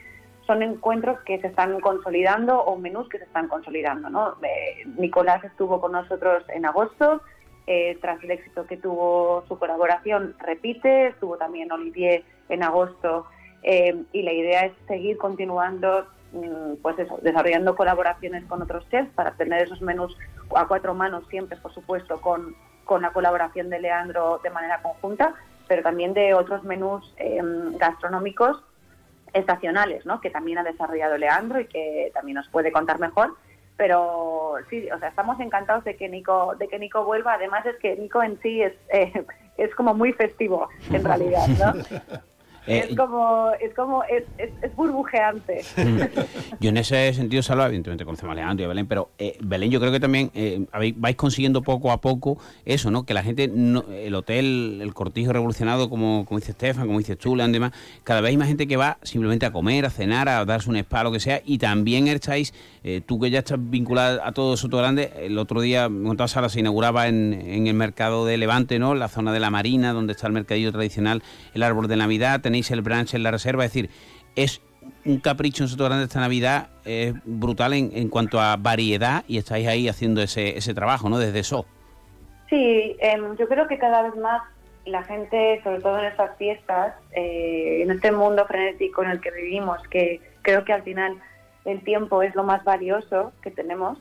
son 0.46 0.62
encuentros 0.62 1.18
que 1.22 1.40
se 1.40 1.48
están 1.48 1.80
consolidando 1.80 2.62
o 2.62 2.76
menús 2.76 3.08
que 3.08 3.18
se 3.18 3.24
están 3.24 3.48
consolidando. 3.48 4.08
¿no? 4.08 4.36
Eh, 4.40 4.84
Nicolás 4.98 5.42
estuvo 5.42 5.80
con 5.80 5.90
nosotros 5.90 6.44
en 6.50 6.64
agosto, 6.64 7.22
eh, 7.66 7.98
tras 8.00 8.22
el 8.24 8.30
éxito 8.32 8.66
que 8.66 8.76
tuvo 8.76 9.44
su 9.48 9.58
colaboración, 9.58 10.34
repite, 10.38 11.08
estuvo 11.08 11.36
también 11.36 11.70
Olivier 11.72 12.24
en 12.48 12.62
agosto 12.62 13.26
eh, 13.62 14.02
y 14.12 14.22
la 14.22 14.32
idea 14.32 14.66
es 14.66 14.72
seguir 14.86 15.18
continuando 15.18 16.06
Mm, 16.32 16.76
pues 16.80 16.94
desarrollando 17.22 17.74
colaboraciones 17.74 18.44
con 18.44 18.62
otros 18.62 18.88
chefs 18.88 19.10
para 19.14 19.32
tener 19.32 19.64
esos 19.64 19.82
menús 19.82 20.16
a 20.54 20.66
cuatro 20.68 20.94
manos, 20.94 21.24
siempre, 21.28 21.56
por 21.56 21.74
supuesto, 21.74 22.20
con, 22.20 22.54
con 22.84 23.02
la 23.02 23.12
colaboración 23.12 23.68
de 23.68 23.80
Leandro 23.80 24.38
de 24.42 24.50
manera 24.50 24.80
conjunta, 24.80 25.34
pero 25.66 25.82
también 25.82 26.14
de 26.14 26.34
otros 26.34 26.62
menús 26.62 27.12
em, 27.16 27.76
gastronómicos 27.78 28.62
estacionales, 29.32 30.06
¿no? 30.06 30.20
que 30.20 30.30
también 30.30 30.58
ha 30.58 30.62
desarrollado 30.62 31.18
Leandro 31.18 31.60
y 31.60 31.66
que 31.66 32.12
también 32.14 32.36
nos 32.36 32.48
puede 32.48 32.70
contar 32.70 33.00
mejor. 33.00 33.34
Pero 33.76 34.54
sí, 34.68 34.88
o 34.90 34.98
sea, 34.98 35.08
estamos 35.08 35.40
encantados 35.40 35.84
de 35.84 35.96
que 35.96 36.08
Nico, 36.08 36.54
de 36.58 36.68
que 36.68 36.78
Nico 36.78 37.04
vuelva. 37.04 37.34
Además 37.34 37.64
es 37.66 37.76
que 37.76 37.96
Nico 37.96 38.22
en 38.22 38.40
sí 38.42 38.62
es, 38.62 38.74
eh, 38.92 39.24
es 39.56 39.74
como 39.74 39.94
muy 39.94 40.12
festivo, 40.12 40.68
en 40.90 41.04
realidad, 41.04 41.46
¿no? 41.58 42.20
Eh, 42.66 42.86
es 42.90 42.96
como, 42.96 43.50
es 43.60 43.74
como, 43.74 44.04
es, 44.04 44.24
es, 44.38 44.76
burbujeante. 44.76 45.62
yo 46.60 46.68
en 46.68 46.76
ese 46.76 47.12
sentido, 47.14 47.42
Salva, 47.42 47.66
evidentemente 47.66 48.04
conocemos 48.04 48.32
a 48.32 48.34
Leandro 48.36 48.62
y 48.62 48.64
a 48.66 48.68
Belén, 48.68 48.86
pero 48.86 49.10
eh, 49.18 49.38
Belén 49.40 49.70
yo 49.70 49.80
creo 49.80 49.92
que 49.92 50.00
también 50.00 50.30
eh, 50.34 50.66
vais 50.96 51.16
consiguiendo 51.16 51.62
poco 51.62 51.90
a 51.90 52.00
poco 52.00 52.38
eso, 52.64 52.90
¿no? 52.90 53.04
Que 53.04 53.14
la 53.14 53.22
gente, 53.22 53.44
el 53.44 54.14
hotel, 54.14 54.80
el 54.82 54.92
cortijo 54.94 55.32
revolucionado, 55.32 55.88
como, 55.88 56.24
como 56.26 56.38
dice 56.38 56.52
Estefan, 56.52 56.86
como 56.86 56.98
dice 56.98 57.16
Leandro, 57.24 57.52
demás, 57.52 57.72
cada 58.04 58.20
vez 58.20 58.30
hay 58.30 58.36
más 58.36 58.48
gente 58.48 58.66
que 58.66 58.76
va 58.76 58.98
simplemente 59.02 59.46
a 59.46 59.52
comer, 59.52 59.86
a 59.86 59.90
cenar, 59.90 60.28
a 60.28 60.44
darse 60.44 60.68
un 60.68 60.76
spa, 60.76 61.02
lo 61.02 61.12
que 61.12 61.20
sea, 61.20 61.40
y 61.44 61.58
también 61.58 62.08
estáis, 62.08 62.52
tú 63.06 63.20
que 63.20 63.30
ya 63.30 63.40
estás 63.40 63.58
vinculada 63.60 64.26
a 64.26 64.32
todo 64.32 64.56
Soto 64.56 64.78
Grande, 64.78 65.12
el 65.20 65.38
otro 65.38 65.60
día, 65.60 65.88
me 65.88 66.08
contaba 66.08 66.28
Sara, 66.28 66.48
se 66.48 66.60
inauguraba 66.60 67.08
en, 67.08 67.32
en 67.32 67.66
el 67.66 67.74
mercado 67.74 68.26
de 68.26 68.36
Levante, 68.36 68.78
¿no? 68.78 68.94
La 68.94 69.08
zona 69.08 69.32
de 69.32 69.40
la 69.40 69.50
Marina, 69.50 69.92
donde 69.92 70.12
está 70.12 70.26
el 70.26 70.32
mercadillo 70.32 70.72
tradicional, 70.72 71.22
el 71.54 71.62
árbol 71.62 71.88
de 71.88 71.96
Navidad, 71.96 72.40
tenéis 72.50 72.70
el 72.72 72.82
branch 72.82 73.14
en 73.14 73.22
la 73.22 73.30
reserva, 73.30 73.64
es 73.64 73.72
decir, 73.72 73.90
es 74.34 74.60
un 75.04 75.20
capricho 75.20 75.62
en 75.62 75.68
Soto 75.68 75.84
Grande 75.84 76.04
esta 76.04 76.18
Navidad 76.18 76.68
es 76.84 77.14
brutal 77.24 77.74
en, 77.74 78.08
cuanto 78.08 78.40
a 78.40 78.56
variedad 78.56 79.22
y 79.28 79.38
estáis 79.38 79.68
ahí 79.68 79.88
haciendo 79.88 80.20
ese, 80.20 80.58
ese 80.58 80.74
trabajo, 80.74 81.08
¿no? 81.08 81.18
Desde 81.18 81.38
eso. 81.38 81.64
Sí, 82.48 82.96
em, 82.98 83.36
yo 83.36 83.46
creo 83.46 83.68
que 83.68 83.78
cada 83.78 84.02
vez 84.02 84.16
más 84.16 84.42
la 84.84 85.04
gente, 85.04 85.60
sobre 85.62 85.80
todo 85.80 86.00
en 86.00 86.06
estas 86.06 86.36
fiestas, 86.38 86.94
eh, 87.12 87.82
en 87.82 87.90
este 87.92 88.10
mundo 88.10 88.44
frenético 88.46 89.04
en 89.04 89.10
el 89.10 89.20
que 89.20 89.30
vivimos, 89.30 89.78
que 89.88 90.20
creo 90.42 90.64
que 90.64 90.72
al 90.72 90.82
final 90.82 91.18
el 91.64 91.84
tiempo 91.84 92.22
es 92.22 92.34
lo 92.34 92.42
más 92.42 92.64
valioso 92.64 93.32
que 93.42 93.52
tenemos 93.52 93.98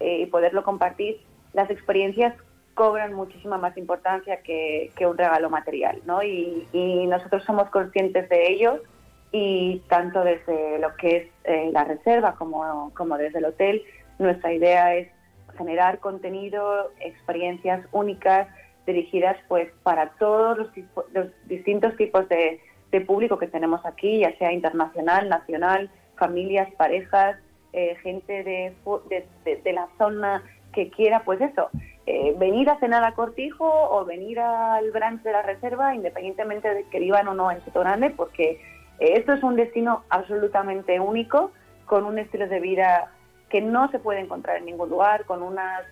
eh, 0.00 0.22
y 0.22 0.26
poderlo 0.26 0.64
compartir, 0.64 1.20
las 1.52 1.70
experiencias 1.70 2.34
cobran 2.76 3.14
muchísima 3.14 3.56
más 3.56 3.74
importancia 3.78 4.42
que, 4.42 4.92
un 5.00 5.16
regalo 5.16 5.48
material, 5.48 6.02
¿no? 6.04 6.22
Y, 6.22 6.68
nosotros 7.08 7.42
somos 7.44 7.70
conscientes 7.70 8.28
de 8.28 8.52
ello 8.52 8.82
y 9.32 9.80
tanto 9.88 10.22
desde 10.22 10.78
lo 10.78 10.94
que 10.96 11.16
es 11.16 11.28
eh, 11.44 11.70
la 11.72 11.84
reserva 11.84 12.34
como, 12.34 12.92
como 12.94 13.16
desde 13.16 13.38
el 13.38 13.46
hotel, 13.46 13.82
nuestra 14.18 14.52
idea 14.52 14.94
es 14.94 15.08
generar 15.56 16.00
contenido, 16.00 16.90
experiencias 17.00 17.86
únicas 17.92 18.46
dirigidas 18.86 19.36
pues 19.48 19.70
para 19.82 20.10
todos 20.18 20.58
los, 20.58 20.68
distintos 21.46 21.96
tipos 21.96 22.28
de, 22.28 22.60
público 23.06 23.36
que 23.38 23.46
tenemos 23.46 23.84
aquí, 23.84 24.20
ya 24.20 24.34
sea 24.38 24.52
internacional, 24.52 25.28
nacional, 25.28 25.90
familias, 26.16 26.66
parejas, 26.78 27.36
eh, 27.74 27.94
gente 28.02 28.42
de, 28.42 28.74
de, 29.10 29.56
de 29.62 29.72
la 29.74 29.86
zona 29.98 30.42
que 30.72 30.88
quiera, 30.88 31.22
pues 31.22 31.38
eso, 31.42 31.68
eh, 32.08 32.34
venir 32.38 32.70
a 32.70 32.78
cenar 32.78 33.02
a 33.02 33.14
Cortijo 33.14 33.68
o 33.68 34.04
venir 34.04 34.38
al 34.38 34.92
branch 34.92 35.22
de 35.22 35.32
la 35.32 35.42
reserva, 35.42 35.92
independientemente 35.92 36.72
de 36.72 36.84
que 36.84 37.00
vivan 37.00 37.26
o 37.26 37.34
no 37.34 37.50
en 37.50 37.64
Soto 37.64 37.80
Grande, 37.80 38.10
porque 38.10 38.60
eh, 39.00 39.14
esto 39.14 39.32
es 39.32 39.42
un 39.42 39.56
destino 39.56 40.04
absolutamente 40.08 41.00
único, 41.00 41.50
con 41.84 42.04
un 42.04 42.20
estilo 42.20 42.46
de 42.46 42.60
vida 42.60 43.10
que 43.48 43.60
no 43.60 43.90
se 43.90 43.98
puede 43.98 44.20
encontrar 44.20 44.58
en 44.58 44.66
ningún 44.66 44.88
lugar, 44.88 45.24
con 45.24 45.42
unas 45.42 45.84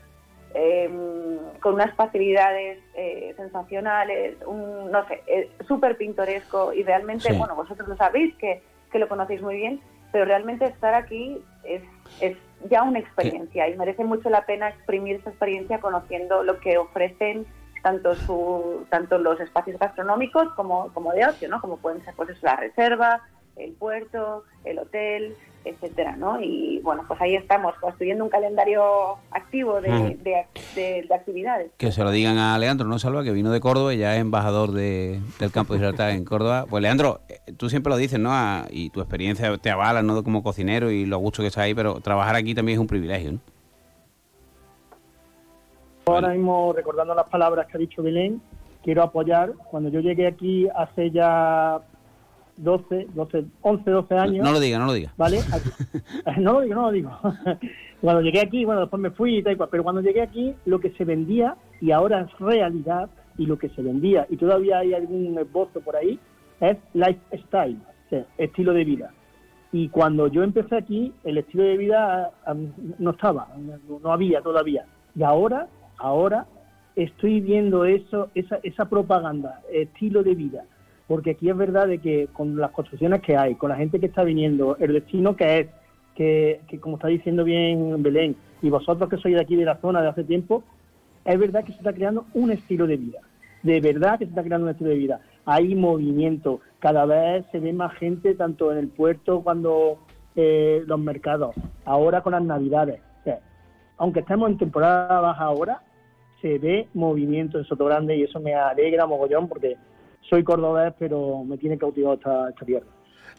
em, 0.54 1.38
con 1.60 1.74
unas 1.74 1.92
facilidades 1.96 2.78
eh, 2.94 3.34
sensacionales, 3.36 4.36
un, 4.46 4.92
no 4.92 5.04
sé, 5.08 5.50
súper 5.66 5.96
pintoresco 5.96 6.72
y 6.72 6.84
realmente, 6.84 7.32
bueno, 7.32 7.56
vosotros 7.56 7.88
lo 7.88 7.96
sabéis 7.96 8.36
que, 8.36 8.62
que, 8.92 9.00
lo 9.00 9.08
conocéis 9.08 9.42
muy 9.42 9.56
bien, 9.56 9.80
pero 10.12 10.26
realmente 10.26 10.64
estar 10.66 10.94
aquí 10.94 11.42
es, 11.64 11.82
es 12.20 12.36
ya 12.70 12.82
una 12.82 12.98
experiencia 12.98 13.68
y 13.68 13.76
merece 13.76 14.04
mucho 14.04 14.30
la 14.30 14.46
pena 14.46 14.68
exprimir 14.68 15.16
esa 15.16 15.30
experiencia 15.30 15.80
conociendo 15.80 16.42
lo 16.42 16.58
que 16.60 16.78
ofrecen 16.78 17.46
tanto 17.82 18.14
su, 18.14 18.86
tanto 18.88 19.18
los 19.18 19.38
espacios 19.40 19.78
gastronómicos 19.78 20.48
como, 20.54 20.92
como 20.94 21.12
de 21.12 21.26
ocio, 21.26 21.48
¿no? 21.48 21.60
Como 21.60 21.76
pueden 21.76 22.02
ser 22.02 22.14
pues 22.14 22.42
la 22.42 22.56
reserva, 22.56 23.20
el 23.56 23.72
puerto, 23.72 24.44
el 24.64 24.78
hotel, 24.78 25.36
etcétera, 25.64 26.16
¿no? 26.16 26.40
Y 26.40 26.80
bueno, 26.82 27.02
pues 27.06 27.20
ahí 27.20 27.34
estamos 27.34 27.74
construyendo 27.80 28.24
un 28.24 28.30
calendario 28.30 28.82
activo 29.30 29.80
de, 29.80 30.18
de, 30.74 31.08
actividades. 31.14 31.70
Que 31.76 31.92
se 31.92 32.02
lo 32.02 32.10
digan 32.10 32.38
a 32.38 32.58
Leandro, 32.58 32.86
¿no, 32.86 32.98
Salva? 32.98 33.24
Que 33.24 33.32
vino 33.32 33.50
de 33.50 33.60
Córdoba 33.60 33.94
y 33.94 33.98
ya 33.98 34.14
es 34.14 34.20
embajador 34.20 34.72
de, 34.72 35.20
del 35.38 35.50
campo 35.50 35.72
de 35.72 35.80
Gibraltar 35.80 36.10
en 36.10 36.24
Córdoba. 36.24 36.66
Pues 36.68 36.82
Leandro, 36.82 37.20
eh, 37.28 37.52
tú 37.56 37.68
siempre 37.68 37.90
lo 37.90 37.96
dices, 37.96 38.18
¿no? 38.18 38.32
y 38.70 38.90
tu 38.90 39.00
experiencia 39.00 39.56
te 39.58 39.70
avala, 39.70 40.02
¿no? 40.02 40.22
Como 40.22 40.42
cocinero 40.42 40.90
y 40.90 41.06
lo 41.06 41.18
gusto 41.18 41.42
que 41.42 41.48
está 41.48 41.62
ahí, 41.62 41.74
pero 41.74 42.00
trabajar 42.00 42.36
aquí 42.36 42.54
también 42.54 42.76
es 42.76 42.80
un 42.80 42.86
privilegio, 42.86 43.32
¿no? 43.32 43.38
Ahora 46.06 46.28
mismo, 46.28 46.72
recordando 46.74 47.14
las 47.14 47.26
palabras 47.28 47.66
que 47.66 47.78
ha 47.78 47.80
dicho 47.80 48.02
Belén, 48.02 48.42
quiero 48.82 49.02
apoyar. 49.02 49.54
Cuando 49.70 49.88
yo 49.88 50.00
llegué 50.00 50.26
aquí 50.26 50.68
hace 50.74 51.10
ya 51.10 51.80
12, 52.56 53.08
12, 53.14 53.44
11, 53.62 53.90
12 53.90 54.14
años. 54.14 54.44
No 54.44 54.52
lo 54.52 54.60
diga, 54.60 54.78
no 54.78 54.86
lo 54.86 54.92
diga. 54.92 55.12
¿Vale? 55.16 55.40
no 56.38 56.54
lo 56.54 56.60
digo, 56.60 56.74
no 56.74 56.82
lo 56.82 56.92
digo. 56.92 57.10
cuando 58.00 58.22
llegué 58.22 58.40
aquí, 58.40 58.64
bueno, 58.64 58.82
después 58.82 59.00
me 59.00 59.10
fui 59.10 59.38
y 59.38 59.42
tal, 59.42 59.56
pero 59.70 59.82
cuando 59.82 60.00
llegué 60.00 60.22
aquí, 60.22 60.54
lo 60.64 60.80
que 60.80 60.90
se 60.90 61.04
vendía, 61.04 61.56
y 61.80 61.90
ahora 61.90 62.20
es 62.22 62.38
realidad, 62.38 63.08
y 63.36 63.46
lo 63.46 63.58
que 63.58 63.68
se 63.70 63.82
vendía, 63.82 64.26
y 64.30 64.36
todavía 64.36 64.78
hay 64.78 64.94
algún 64.94 65.38
esbozo 65.38 65.80
por 65.80 65.96
ahí, 65.96 66.18
es 66.60 66.78
lifestyle, 66.92 67.76
o 68.06 68.10
sea, 68.10 68.26
estilo 68.38 68.72
de 68.72 68.84
vida. 68.84 69.12
Y 69.72 69.88
cuando 69.88 70.28
yo 70.28 70.44
empecé 70.44 70.76
aquí, 70.76 71.12
el 71.24 71.38
estilo 71.38 71.64
de 71.64 71.76
vida 71.76 72.30
no 72.98 73.10
estaba, 73.10 73.48
no 74.02 74.12
había 74.12 74.40
todavía. 74.40 74.84
Y 75.16 75.24
ahora, 75.24 75.66
ahora 75.98 76.46
estoy 76.94 77.40
viendo 77.40 77.84
eso, 77.84 78.30
esa, 78.34 78.60
esa 78.62 78.88
propaganda, 78.88 79.60
estilo 79.72 80.22
de 80.22 80.34
vida, 80.34 80.64
porque 81.06 81.32
aquí 81.32 81.50
es 81.50 81.56
verdad 81.56 81.86
de 81.86 81.98
que 81.98 82.28
con 82.32 82.56
las 82.56 82.70
construcciones 82.70 83.20
que 83.20 83.36
hay, 83.36 83.54
con 83.56 83.70
la 83.70 83.76
gente 83.76 84.00
que 84.00 84.06
está 84.06 84.24
viniendo, 84.24 84.76
el 84.78 84.92
destino 84.92 85.36
que 85.36 85.60
es, 85.60 85.68
que, 86.14 86.60
como 86.80 86.96
está 86.96 87.08
diciendo 87.08 87.44
bien 87.44 88.02
Belén, 88.02 88.36
y 88.62 88.70
vosotros 88.70 89.10
que 89.10 89.16
sois 89.18 89.34
de 89.34 89.40
aquí 89.40 89.56
de 89.56 89.64
la 89.64 89.76
zona 89.78 90.00
de 90.00 90.08
hace 90.08 90.24
tiempo, 90.24 90.62
es 91.24 91.38
verdad 91.38 91.64
que 91.64 91.72
se 91.72 91.78
está 91.78 91.92
creando 91.92 92.26
un 92.34 92.50
estilo 92.50 92.86
de 92.86 92.96
vida, 92.96 93.18
de 93.62 93.80
verdad 93.80 94.18
que 94.18 94.24
se 94.24 94.30
está 94.30 94.42
creando 94.42 94.66
un 94.66 94.70
estilo 94.72 94.90
de 94.90 94.96
vida. 94.96 95.20
Hay 95.46 95.74
movimiento, 95.74 96.60
cada 96.78 97.04
vez 97.04 97.44
se 97.52 97.60
ve 97.60 97.72
más 97.72 97.92
gente 97.94 98.34
tanto 98.34 98.72
en 98.72 98.78
el 98.78 98.88
puerto 98.88 99.42
cuando 99.42 99.98
eh, 100.36 100.82
los 100.86 100.98
mercados, 100.98 101.54
ahora 101.84 102.22
con 102.22 102.32
las 102.32 102.42
navidades. 102.42 103.00
aunque 103.96 104.20
estemos 104.20 104.50
en 104.50 104.58
temporada 104.58 105.20
baja 105.20 105.44
ahora, 105.44 105.82
se 106.40 106.58
ve 106.58 106.88
movimiento 106.94 107.58
en 107.58 107.64
Soto 107.64 107.84
Grande 107.84 108.16
y 108.16 108.22
eso 108.22 108.40
me 108.40 108.54
alegra 108.54 109.06
mogollón 109.06 109.48
porque 109.48 109.76
soy 110.28 110.44
cordobés, 110.44 110.92
pero 110.98 111.44
me 111.44 111.58
tiene 111.58 111.78
cautivado 111.78 112.14
esta, 112.14 112.50
esta 112.50 112.64
tierra. 112.64 112.86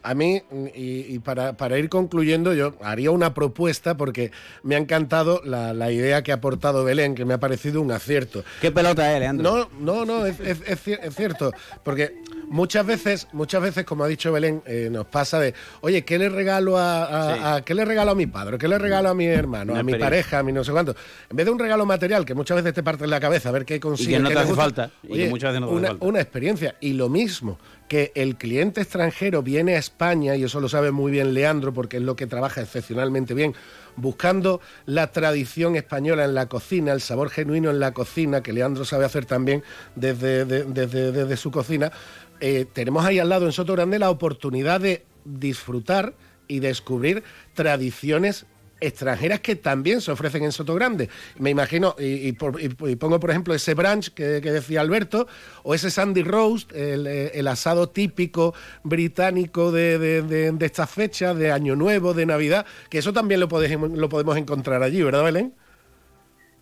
A 0.06 0.14
mí, 0.14 0.42
y, 0.76 1.20
para, 1.20 1.58
para, 1.58 1.80
ir 1.80 1.90
concluyendo, 1.90 2.54
yo 2.54 2.76
haría 2.82 3.12
una 3.12 3.34
propuesta 3.34 3.98
porque 3.98 4.32
me 4.64 4.76
ha 4.76 4.78
encantado 4.78 5.42
la, 5.44 5.74
la, 5.74 5.92
idea 5.92 6.22
que 6.22 6.32
ha 6.32 6.36
aportado 6.36 6.84
Belén, 6.84 7.16
que 7.16 7.26
me 7.26 7.34
ha 7.34 7.40
parecido 7.40 7.82
un 7.82 7.92
acierto. 7.92 8.44
¿Qué 8.62 8.72
pelota 8.72 9.12
es, 9.14 9.20
Leandro? 9.20 9.70
No, 9.80 10.06
no, 10.06 10.06
no, 10.06 10.26
es, 10.26 10.40
es, 10.40 10.62
es 10.68 11.16
cierto. 11.16 11.52
Porque 11.84 12.22
muchas 12.48 12.86
veces, 12.86 13.28
muchas 13.34 13.62
veces, 13.62 13.86
como 13.86 14.04
ha 14.04 14.08
dicho 14.08 14.32
Belén, 14.32 14.62
eh, 14.66 14.90
nos 14.92 15.06
pasa 15.06 15.40
de, 15.40 15.54
oye, 15.82 16.04
¿qué 16.04 16.18
le 16.18 16.30
regalo 16.30 16.78
a, 16.78 17.62
¿qué 17.66 17.74
le 17.74 17.86
regalo 17.86 18.12
a 18.12 18.16
mi 18.16 18.28
padre? 18.28 18.58
¿Qué 18.58 18.68
le 18.68 18.78
regalo 18.78 19.10
a 19.10 19.14
mi 19.14 19.26
hermano? 19.26 19.76
a 19.76 19.84
mi 19.84 19.96
pareja, 19.96 20.40
a 20.40 20.44
mi 20.44 20.52
no 20.52 20.64
sé 20.64 20.72
cuánto. 20.72 20.96
En 21.30 21.36
vez 21.36 21.46
de 21.46 21.52
un 21.52 21.60
regalo 21.60 21.86
material 21.86 22.26
que 22.26 22.34
muchas 22.34 22.58
veces 22.58 22.74
te 22.74 22.84
parte 22.84 23.04
en 23.04 23.10
la 23.10 23.20
cabeza 23.20 23.50
a 23.50 23.52
ver 23.52 23.66
qué 23.66 23.80
consigue. 23.80 24.12
Y 24.12 24.14
que 24.16 24.20
no 24.20 24.30
te 24.30 24.40
hace 24.40 24.54
falta. 24.54 24.92
y 25.04 25.26
muchas 25.26 25.52
veces 25.52 25.62
no 25.62 25.70
una, 25.70 25.90
falta. 25.90 26.06
una 26.06 26.22
experiencia. 26.22 26.76
Y 26.80 26.94
lo 26.94 27.10
mismo, 27.10 27.58
que 27.88 28.12
el 28.16 28.36
cliente 28.36 28.82
extranjero 28.82 29.44
viene 29.44 29.76
a 29.76 29.80
España, 29.80 30.36
y 30.36 30.44
eso 30.44 30.60
lo 30.60 30.70
sabe 30.70 30.92
muy 30.92 31.12
bien 31.12 31.34
Leandro, 31.34 31.74
porque 31.74 31.98
es 31.98 32.04
lo 32.04 32.16
que 32.16 32.28
trabaja 32.28 32.62
excepcionalmente 32.62 33.34
bien, 33.34 33.54
buscando 33.96 34.62
la 34.86 35.12
tradición 35.12 35.76
española 35.76 36.26
en 36.26 36.34
la 36.34 36.48
cocina, 36.48 36.94
el 36.94 37.02
sabor 37.02 37.30
genuino 37.30 37.70
en 37.70 37.80
la 37.80 37.94
cocina, 37.94 38.42
que 38.42 38.54
Leandro 38.54 38.86
sabe 38.86 39.06
hacer 39.06 39.26
también 39.26 39.64
desde, 39.96 40.46
desde, 40.46 41.12
desde 41.12 41.38
su 41.38 41.52
cocina, 41.52 41.92
eh, 42.40 42.66
tenemos 42.72 43.06
ahí 43.06 43.20
al 43.20 43.30
lado 43.30 43.46
en 43.46 43.52
Soto 43.52 43.74
Grande 43.74 44.00
la 44.00 44.10
oportunidad 44.10 44.82
de 44.82 45.06
disfrutar 45.24 46.14
y 46.48 46.60
descubrir 46.60 47.24
tradiciones 47.54 48.46
extranjeras 48.80 49.40
que 49.40 49.56
también 49.56 50.02
se 50.02 50.12
ofrecen 50.12 50.44
en 50.44 50.52
Soto 50.52 50.76
Grande. 50.76 51.10
Me 51.38 51.50
imagino, 51.50 51.96
y, 51.98 52.34
pongo 52.34 53.20
por 53.20 53.30
ejemplo 53.30 53.54
ese 53.54 53.74
brunch 53.74 54.14
que, 54.14 54.42
decía 54.42 54.82
Alberto, 54.82 55.28
o 55.64 55.74
ese 55.74 55.90
Sandy 55.90 56.24
Roast, 56.24 56.72
el, 56.74 57.48
asado 57.48 57.90
típico 57.90 58.54
británico 58.84 59.72
de, 59.72 59.98
de, 60.00 60.66
esta 60.66 60.88
fecha, 60.88 61.34
de 61.34 61.52
Año 61.52 61.76
Nuevo, 61.76 62.14
de 62.14 62.26
Navidad, 62.26 62.66
que 62.90 62.98
eso 62.98 63.14
también 63.14 63.40
lo, 63.40 63.48
lo 63.48 64.10
podemos 64.10 64.38
encontrar 64.38 64.84
allí, 64.84 65.04
¿verdad, 65.04 65.24
Belén? 65.24 65.54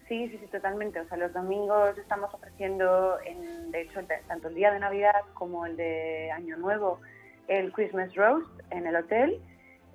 Sí, 0.07 0.29
sí, 0.29 0.37
sí, 0.37 0.47
totalmente. 0.47 0.99
O 0.99 1.07
sea, 1.07 1.17
los 1.17 1.33
domingos 1.33 1.97
estamos 1.97 2.33
ofreciendo, 2.33 3.17
en, 3.25 3.71
de 3.71 3.81
hecho, 3.81 3.99
tanto 4.27 4.49
el 4.49 4.55
día 4.55 4.71
de 4.71 4.79
Navidad 4.79 5.15
como 5.33 5.65
el 5.65 5.75
de 5.77 6.29
Año 6.31 6.57
Nuevo, 6.57 6.99
el 7.47 7.71
Christmas 7.71 8.13
Roast 8.15 8.47
en 8.69 8.85
el 8.85 8.95
hotel, 8.95 9.41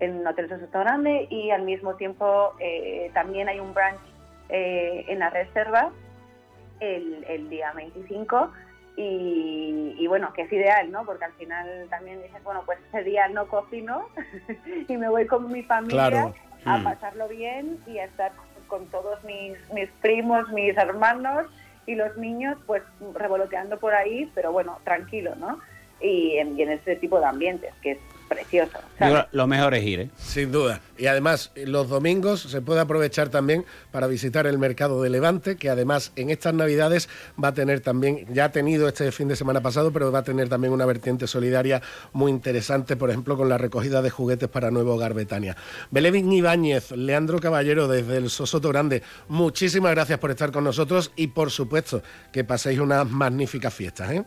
en 0.01 0.27
Hotel 0.27 0.49
Soto 0.49 0.81
Grande, 0.81 1.27
y 1.31 1.51
al 1.51 1.63
mismo 1.63 1.95
tiempo 1.95 2.55
eh, 2.61 3.11
también 3.15 3.49
hay 3.49 3.61
un 3.61 3.75
brunch 3.75 4.01
eh, 4.49 5.05
en 5.09 5.19
la 5.19 5.31
reserva 5.31 5.91
el, 6.81 7.49
día 7.49 7.73
25. 7.73 8.51
Y, 9.01 10.05
bueno, 10.09 10.33
que 10.33 10.43
es 10.43 10.53
ideal, 10.53 10.91
¿no? 10.91 11.05
Porque 11.05 11.27
al 11.27 11.33
final 11.35 11.87
también 11.89 12.21
dices, 12.21 12.43
bueno, 12.43 12.63
pues 12.67 12.79
ese 12.89 13.05
día 13.05 13.29
no 13.29 13.47
cocino 13.47 14.09
y 14.89 14.97
me 14.97 15.09
voy 15.09 15.27
con 15.27 15.53
mi 15.53 15.63
familia 15.63 16.33
a 16.65 16.79
mm. 16.79 16.85
pasarlo 16.85 17.29
bien 17.29 17.79
y 17.87 17.99
a 17.99 18.07
estar 18.07 18.33
con 18.67 18.87
todos 18.87 19.23
mis, 19.23 19.57
mis 19.73 19.89
primos, 20.03 20.49
mis 20.51 20.77
hermanos 20.77 21.47
y 21.87 21.95
los 21.95 22.17
niños 22.17 22.59
pues 22.67 22.83
revoloteando 23.15 23.79
por 23.79 23.95
ahí, 23.95 24.31
pero 24.35 24.53
bueno, 24.53 24.79
tranquilo, 24.85 25.35
¿no? 25.37 25.59
Y 26.01 26.37
en, 26.37 26.59
y 26.59 26.63
en 26.63 26.73
ese 26.73 26.97
tipo 26.97 27.21
de 27.21 27.27
ambientes, 27.27 27.73
que 27.83 27.93
es 27.93 27.99
precioso. 28.29 28.79
lo 29.33 29.47
mejor 29.47 29.75
es 29.75 29.85
ir, 29.85 30.01
¿eh? 30.01 30.11
Sin 30.17 30.53
duda. 30.53 30.81
Y 30.97 31.07
además, 31.07 31.53
los 31.55 31.89
domingos 31.89 32.43
se 32.43 32.61
puede 32.61 32.81
aprovechar 32.81 33.29
también 33.29 33.65
para 33.91 34.07
visitar 34.07 34.47
el 34.47 34.59
mercado 34.59 35.03
de 35.03 35.11
Levante, 35.11 35.57
que 35.57 35.71
además 35.71 36.13
en 36.17 36.31
estas 36.31 36.55
Navidades 36.55 37.09
va 37.43 37.49
a 37.49 37.55
tener 37.55 37.81
también, 37.81 38.27
ya 38.33 38.47
ha 38.47 38.53
tenido 38.53 38.89
este 38.89 39.11
fin 39.13 39.29
de 39.29 39.37
semana 39.37 39.61
pasado, 39.61 39.93
pero 39.93 40.11
va 40.11 40.21
a 40.21 40.25
tener 40.25 40.49
también 40.49 40.73
una 40.73 40.87
vertiente 40.87 41.27
solidaria 41.27 41.81
muy 42.13 42.31
interesante, 42.31 42.97
por 42.97 43.11
ejemplo, 43.11 43.37
con 43.37 43.49
la 43.49 43.59
recogida 43.59 44.03
de 44.03 44.11
juguetes 44.11 44.49
para 44.49 44.71
Nuevo 44.71 44.95
Hogar 44.95 45.15
Betania. 45.15 45.57
Belén 45.91 46.33
Ibáñez, 46.33 46.91
Leandro 46.91 47.39
Caballero, 47.39 47.89
desde 47.89 48.17
el 48.17 48.31
Sosoto 48.31 48.69
Grande, 48.69 49.03
muchísimas 49.29 49.93
gracias 49.93 50.19
por 50.19 50.31
estar 50.31 50.51
con 50.51 50.65
nosotros 50.65 51.13
y, 51.17 51.29
por 51.29 51.51
supuesto, 51.51 52.03
que 52.33 52.45
paséis 52.45 52.81
unas 52.81 53.09
magníficas 53.09 53.73
fiestas, 53.73 54.11
¿eh? 54.13 54.25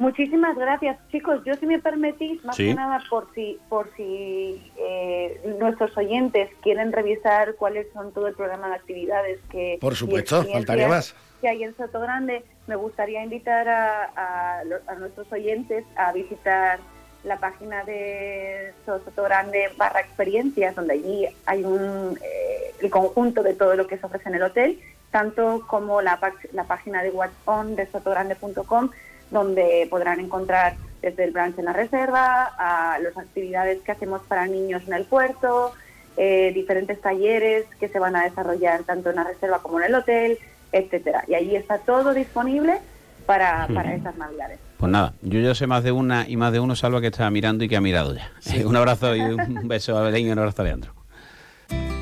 Muchísimas 0.00 0.56
gracias, 0.56 0.96
chicos. 1.12 1.42
Yo, 1.44 1.52
si 1.56 1.66
me 1.66 1.78
permitís, 1.78 2.42
más 2.42 2.56
que 2.56 2.72
nada 2.72 3.02
por 3.10 3.28
si, 3.34 3.58
por 3.68 3.86
si 3.98 4.72
eh, 4.78 5.54
nuestros 5.60 5.94
oyentes 5.94 6.48
quieren 6.62 6.90
revisar 6.90 7.54
cuáles 7.56 7.86
son 7.92 8.10
todo 8.10 8.26
el 8.26 8.34
programa 8.34 8.68
de 8.70 8.76
actividades 8.76 9.38
que... 9.50 9.76
Por 9.78 9.94
supuesto, 9.94 10.42
faltaría 10.50 10.88
más. 10.88 11.14
Que 11.42 11.50
hay 11.50 11.64
en 11.64 11.76
Soto 11.76 12.00
Grande, 12.00 12.42
me 12.66 12.76
gustaría 12.76 13.22
invitar 13.22 13.68
a, 13.68 14.62
nuestros 14.98 15.30
oyentes 15.32 15.84
a 15.96 16.12
visitar 16.12 16.78
la 17.22 17.36
página 17.36 17.84
de 17.84 18.72
Soto 18.86 19.22
Grande 19.22 19.68
barra 19.76 20.00
experiencias, 20.00 20.74
donde 20.76 20.94
allí 20.94 21.26
hay 21.44 21.62
un, 21.62 22.18
eh, 22.22 22.72
el 22.80 22.88
conjunto 22.88 23.42
de 23.42 23.52
todo 23.52 23.76
lo 23.76 23.86
que 23.86 23.98
se 23.98 24.06
ofrece 24.06 24.30
en 24.30 24.36
el 24.36 24.44
hotel, 24.44 24.80
tanto 25.10 25.62
como 25.66 26.00
la, 26.00 26.18
la 26.52 26.64
página 26.64 27.02
de 27.02 27.10
Watch 27.10 27.32
On 27.44 27.76
de 27.76 27.84
sotogrande.com 27.84 28.88
donde 29.30 29.86
podrán 29.90 30.20
encontrar 30.20 30.76
desde 31.02 31.24
el 31.24 31.30
brunch 31.30 31.58
en 31.58 31.64
la 31.64 31.72
reserva, 31.72 32.52
a 32.58 32.98
las 32.98 33.16
actividades 33.16 33.80
que 33.82 33.92
hacemos 33.92 34.22
para 34.28 34.46
niños 34.46 34.82
en 34.86 34.94
el 34.94 35.04
puerto, 35.04 35.72
eh, 36.16 36.52
diferentes 36.54 37.00
talleres 37.00 37.64
que 37.78 37.88
se 37.88 37.98
van 37.98 38.16
a 38.16 38.24
desarrollar 38.24 38.82
tanto 38.82 39.10
en 39.10 39.16
la 39.16 39.24
reserva 39.24 39.60
como 39.62 39.80
en 39.80 39.86
el 39.86 39.94
hotel, 39.94 40.38
etcétera. 40.72 41.24
Y 41.26 41.34
ahí 41.34 41.56
está 41.56 41.78
todo 41.78 42.12
disponible 42.12 42.78
para, 43.26 43.66
para 43.72 43.94
estas 43.94 44.16
navidades. 44.16 44.58
Pues 44.76 44.90
nada, 44.90 45.14
yo 45.22 45.40
ya 45.40 45.54
sé 45.54 45.66
más 45.66 45.84
de 45.84 45.92
una 45.92 46.28
y 46.28 46.36
más 46.36 46.52
de 46.52 46.60
uno 46.60 46.74
salva 46.74 47.00
que 47.00 47.08
está 47.08 47.30
mirando 47.30 47.64
y 47.64 47.68
que 47.68 47.76
ha 47.76 47.80
mirado 47.80 48.14
ya. 48.14 48.30
un 48.66 48.76
abrazo 48.76 49.14
y 49.14 49.20
un 49.20 49.68
beso 49.68 49.96
a 49.96 50.02
Belén 50.02 50.26
y 50.26 50.30
un 50.30 50.38
abrazo 50.38 50.62
a 50.62 50.64
Leandro. 50.64 50.99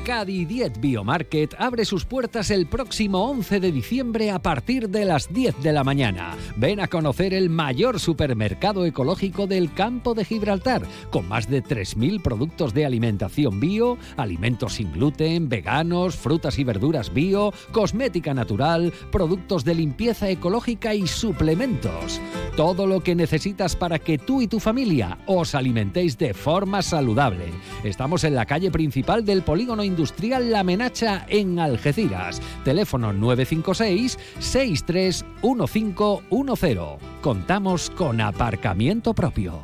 Cadi 0.09 0.45
Diet 0.45 0.79
Biomarket 0.79 1.53
abre 1.59 1.85
sus 1.85 2.03
puertas 2.03 2.49
el 2.49 2.65
próximo 2.65 3.29
11 3.29 3.59
de 3.59 3.71
diciembre 3.71 4.31
a 4.31 4.39
partir 4.39 4.89
de 4.89 5.05
las 5.05 5.31
10 5.31 5.61
de 5.61 5.71
la 5.71 5.83
mañana. 5.83 6.35
Ven 6.55 6.79
a 6.79 6.87
conocer 6.87 7.31
el 7.31 7.51
mayor 7.51 7.99
supermercado 7.99 8.87
ecológico 8.87 9.45
del 9.45 9.71
campo 9.71 10.15
de 10.15 10.25
Gibraltar, 10.25 10.81
con 11.11 11.27
más 11.27 11.47
de 11.47 11.63
3.000 11.63 12.23
productos 12.23 12.73
de 12.73 12.87
alimentación 12.87 13.59
bio, 13.59 13.99
alimentos 14.17 14.73
sin 14.73 14.91
gluten, 14.91 15.47
veganos, 15.47 16.15
frutas 16.15 16.57
y 16.57 16.63
verduras 16.63 17.13
bio, 17.13 17.53
cosmética 17.71 18.33
natural, 18.33 18.91
productos 19.11 19.63
de 19.63 19.75
limpieza 19.75 20.27
ecológica 20.27 20.95
y 20.95 21.05
suplementos. 21.05 22.19
Todo 22.57 22.87
lo 22.87 23.01
que 23.01 23.13
necesitas 23.13 23.75
para 23.75 23.99
que 23.99 24.17
tú 24.17 24.41
y 24.41 24.47
tu 24.47 24.59
familia 24.59 25.19
os 25.27 25.53
alimentéis 25.53 26.17
de 26.17 26.33
forma 26.33 26.81
saludable. 26.81 27.45
Estamos 27.83 28.23
en 28.23 28.33
la 28.33 28.47
calle 28.47 28.71
principal 28.71 29.23
del 29.23 29.43
polígono 29.43 29.83
industrial 29.83 29.98
La 29.99 30.63
Menacha 30.63 31.25
en 31.27 31.59
Algeciras. 31.59 32.41
Teléfono 32.63 33.11
956 33.11 34.17
631510. 34.39 36.79
Contamos 37.21 37.89
con 37.89 38.21
aparcamiento 38.21 39.13
propio. 39.13 39.61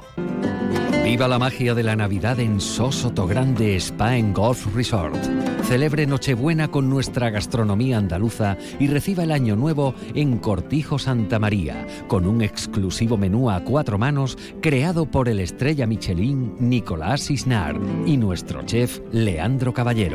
Viva 1.06 1.28
la 1.28 1.38
magia 1.38 1.76
de 1.76 1.84
la 1.84 1.96
Navidad 1.96 2.40
en 2.40 2.60
Sosoto 2.60 3.28
Grande 3.28 3.76
Spa 3.76 4.18
en 4.18 4.34
Golf 4.34 4.74
Resort. 4.74 5.16
Celebre 5.66 6.08
Nochebuena 6.08 6.70
con 6.70 6.90
nuestra 6.90 7.30
gastronomía 7.30 8.00
andaluza 8.00 8.58
y 8.80 8.88
reciba 8.88 9.24
el 9.24 9.32
Año 9.32 9.56
Nuevo 9.56 9.94
en 10.16 10.40
Cortijo 10.40 10.98
Santa 10.98 11.38
María, 11.38 11.86
con 12.08 12.26
un 12.26 12.42
exclusivo 12.42 13.18
menú 13.18 13.52
a 13.52 13.64
cuatro 13.64 14.00
manos 14.00 14.36
creado 14.62 15.06
por 15.06 15.30
el 15.30 15.40
estrella 15.40 15.86
Michelin 15.86 16.56
Nicolás 16.60 17.30
Isnar 17.30 17.80
y 18.08 18.18
nuestro 18.18 18.64
chef 18.64 19.00
Leandro 19.12 19.76
Caballero. 19.76 20.15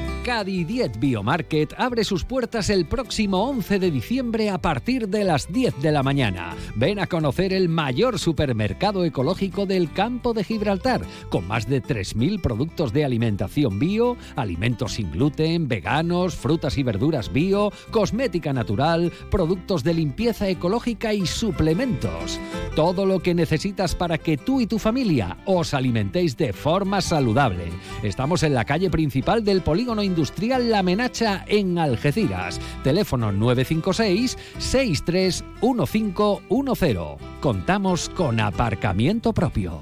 Cadi 0.23 0.65
Diet 0.65 0.99
Biomarket 0.99 1.73
abre 1.77 2.03
sus 2.03 2.25
puertas 2.25 2.69
el 2.69 2.85
próximo 2.85 3.49
11 3.49 3.79
de 3.79 3.89
diciembre 3.89 4.51
a 4.51 4.59
partir 4.59 5.09
de 5.09 5.23
las 5.23 5.51
10 5.51 5.81
de 5.81 5.91
la 5.91 6.03
mañana. 6.03 6.55
Ven 6.75 6.99
a 6.99 7.07
conocer 7.07 7.53
el 7.53 7.69
mayor 7.69 8.19
supermercado 8.19 9.03
ecológico 9.03 9.65
del 9.65 9.91
campo 9.91 10.33
de 10.33 10.43
Gibraltar, 10.43 11.01
con 11.29 11.47
más 11.47 11.67
de 11.67 11.81
3.000 11.81 12.39
productos 12.39 12.93
de 12.93 13.03
alimentación 13.03 13.79
bio, 13.79 14.15
alimentos 14.35 14.93
sin 14.93 15.11
gluten, 15.11 15.67
veganos, 15.67 16.35
frutas 16.35 16.77
y 16.77 16.83
verduras 16.83 17.33
bio, 17.33 17.71
cosmética 17.89 18.53
natural, 18.53 19.11
productos 19.31 19.83
de 19.83 19.95
limpieza 19.95 20.47
ecológica 20.47 21.15
y 21.15 21.25
suplementos. 21.25 22.39
Todo 22.75 23.07
lo 23.07 23.21
que 23.21 23.33
necesitas 23.33 23.95
para 23.95 24.19
que 24.19 24.37
tú 24.37 24.61
y 24.61 24.67
tu 24.67 24.77
familia 24.77 25.37
os 25.45 25.73
alimentéis 25.73 26.37
de 26.37 26.53
forma 26.53 27.01
saludable. 27.01 27.65
Estamos 28.03 28.43
en 28.43 28.53
la 28.53 28.65
calle 28.65 28.91
principal 28.91 29.43
del 29.43 29.61
polígono 29.61 30.03
industrial 30.11 30.69
La 30.69 30.83
Menacha 30.83 31.43
en 31.47 31.79
Algeciras. 31.79 32.59
Teléfono 32.83 33.31
956 33.31 34.37
631510. 34.59 36.97
Contamos 37.39 38.09
con 38.09 38.39
aparcamiento 38.39 39.33
propio. 39.33 39.81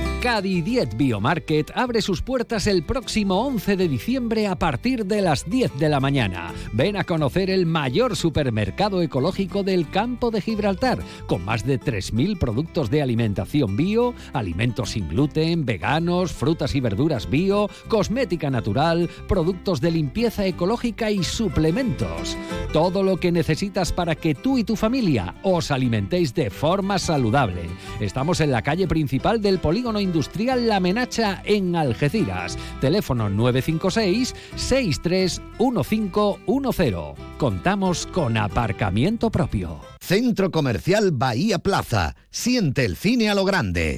Cadi 0.21 0.61
Diet 0.61 0.95
Biomarket 0.95 1.71
abre 1.73 1.99
sus 1.99 2.21
puertas 2.21 2.67
el 2.67 2.83
próximo 2.83 3.41
11 3.41 3.75
de 3.75 3.87
diciembre 3.87 4.45
a 4.45 4.55
partir 4.55 5.07
de 5.07 5.19
las 5.19 5.49
10 5.49 5.79
de 5.79 5.89
la 5.89 5.99
mañana. 5.99 6.53
Ven 6.73 6.95
a 6.95 7.05
conocer 7.05 7.49
el 7.49 7.65
mayor 7.65 8.15
supermercado 8.15 9.01
ecológico 9.01 9.63
del 9.63 9.89
campo 9.89 10.29
de 10.29 10.41
Gibraltar, 10.41 10.99
con 11.25 11.43
más 11.43 11.65
de 11.65 11.79
3.000 11.79 12.37
productos 12.37 12.91
de 12.91 13.01
alimentación 13.01 13.75
bio, 13.75 14.13
alimentos 14.31 14.91
sin 14.91 15.09
gluten, 15.09 15.65
veganos, 15.65 16.33
frutas 16.33 16.75
y 16.75 16.81
verduras 16.81 17.27
bio, 17.27 17.67
cosmética 17.87 18.51
natural, 18.51 19.09
productos 19.27 19.81
de 19.81 19.89
limpieza 19.89 20.45
ecológica 20.45 21.09
y 21.09 21.23
suplementos. 21.23 22.37
Todo 22.71 23.01
lo 23.01 23.17
que 23.17 23.31
necesitas 23.31 23.91
para 23.91 24.13
que 24.13 24.35
tú 24.35 24.59
y 24.59 24.63
tu 24.63 24.75
familia 24.75 25.33
os 25.41 25.71
alimentéis 25.71 26.35
de 26.35 26.51
forma 26.51 26.99
saludable. 26.99 27.63
Estamos 27.99 28.39
en 28.39 28.51
la 28.51 28.61
calle 28.61 28.87
principal 28.87 29.41
del 29.41 29.57
polígono 29.57 29.99
industrial 29.99 30.10
La 30.13 30.79
Menacha 30.79 31.41
en 31.45 31.75
Algeciras. 31.75 32.57
Teléfono 32.79 33.29
956 33.29 34.35
631510. 34.55 36.95
Contamos 37.37 38.07
con 38.07 38.37
aparcamiento 38.37 39.29
propio. 39.31 39.81
Centro 39.99 40.51
Comercial 40.51 41.11
Bahía 41.11 41.59
Plaza. 41.59 42.15
Siente 42.29 42.85
el 42.85 42.95
cine 42.97 43.29
a 43.29 43.35
lo 43.35 43.45
grande. 43.45 43.97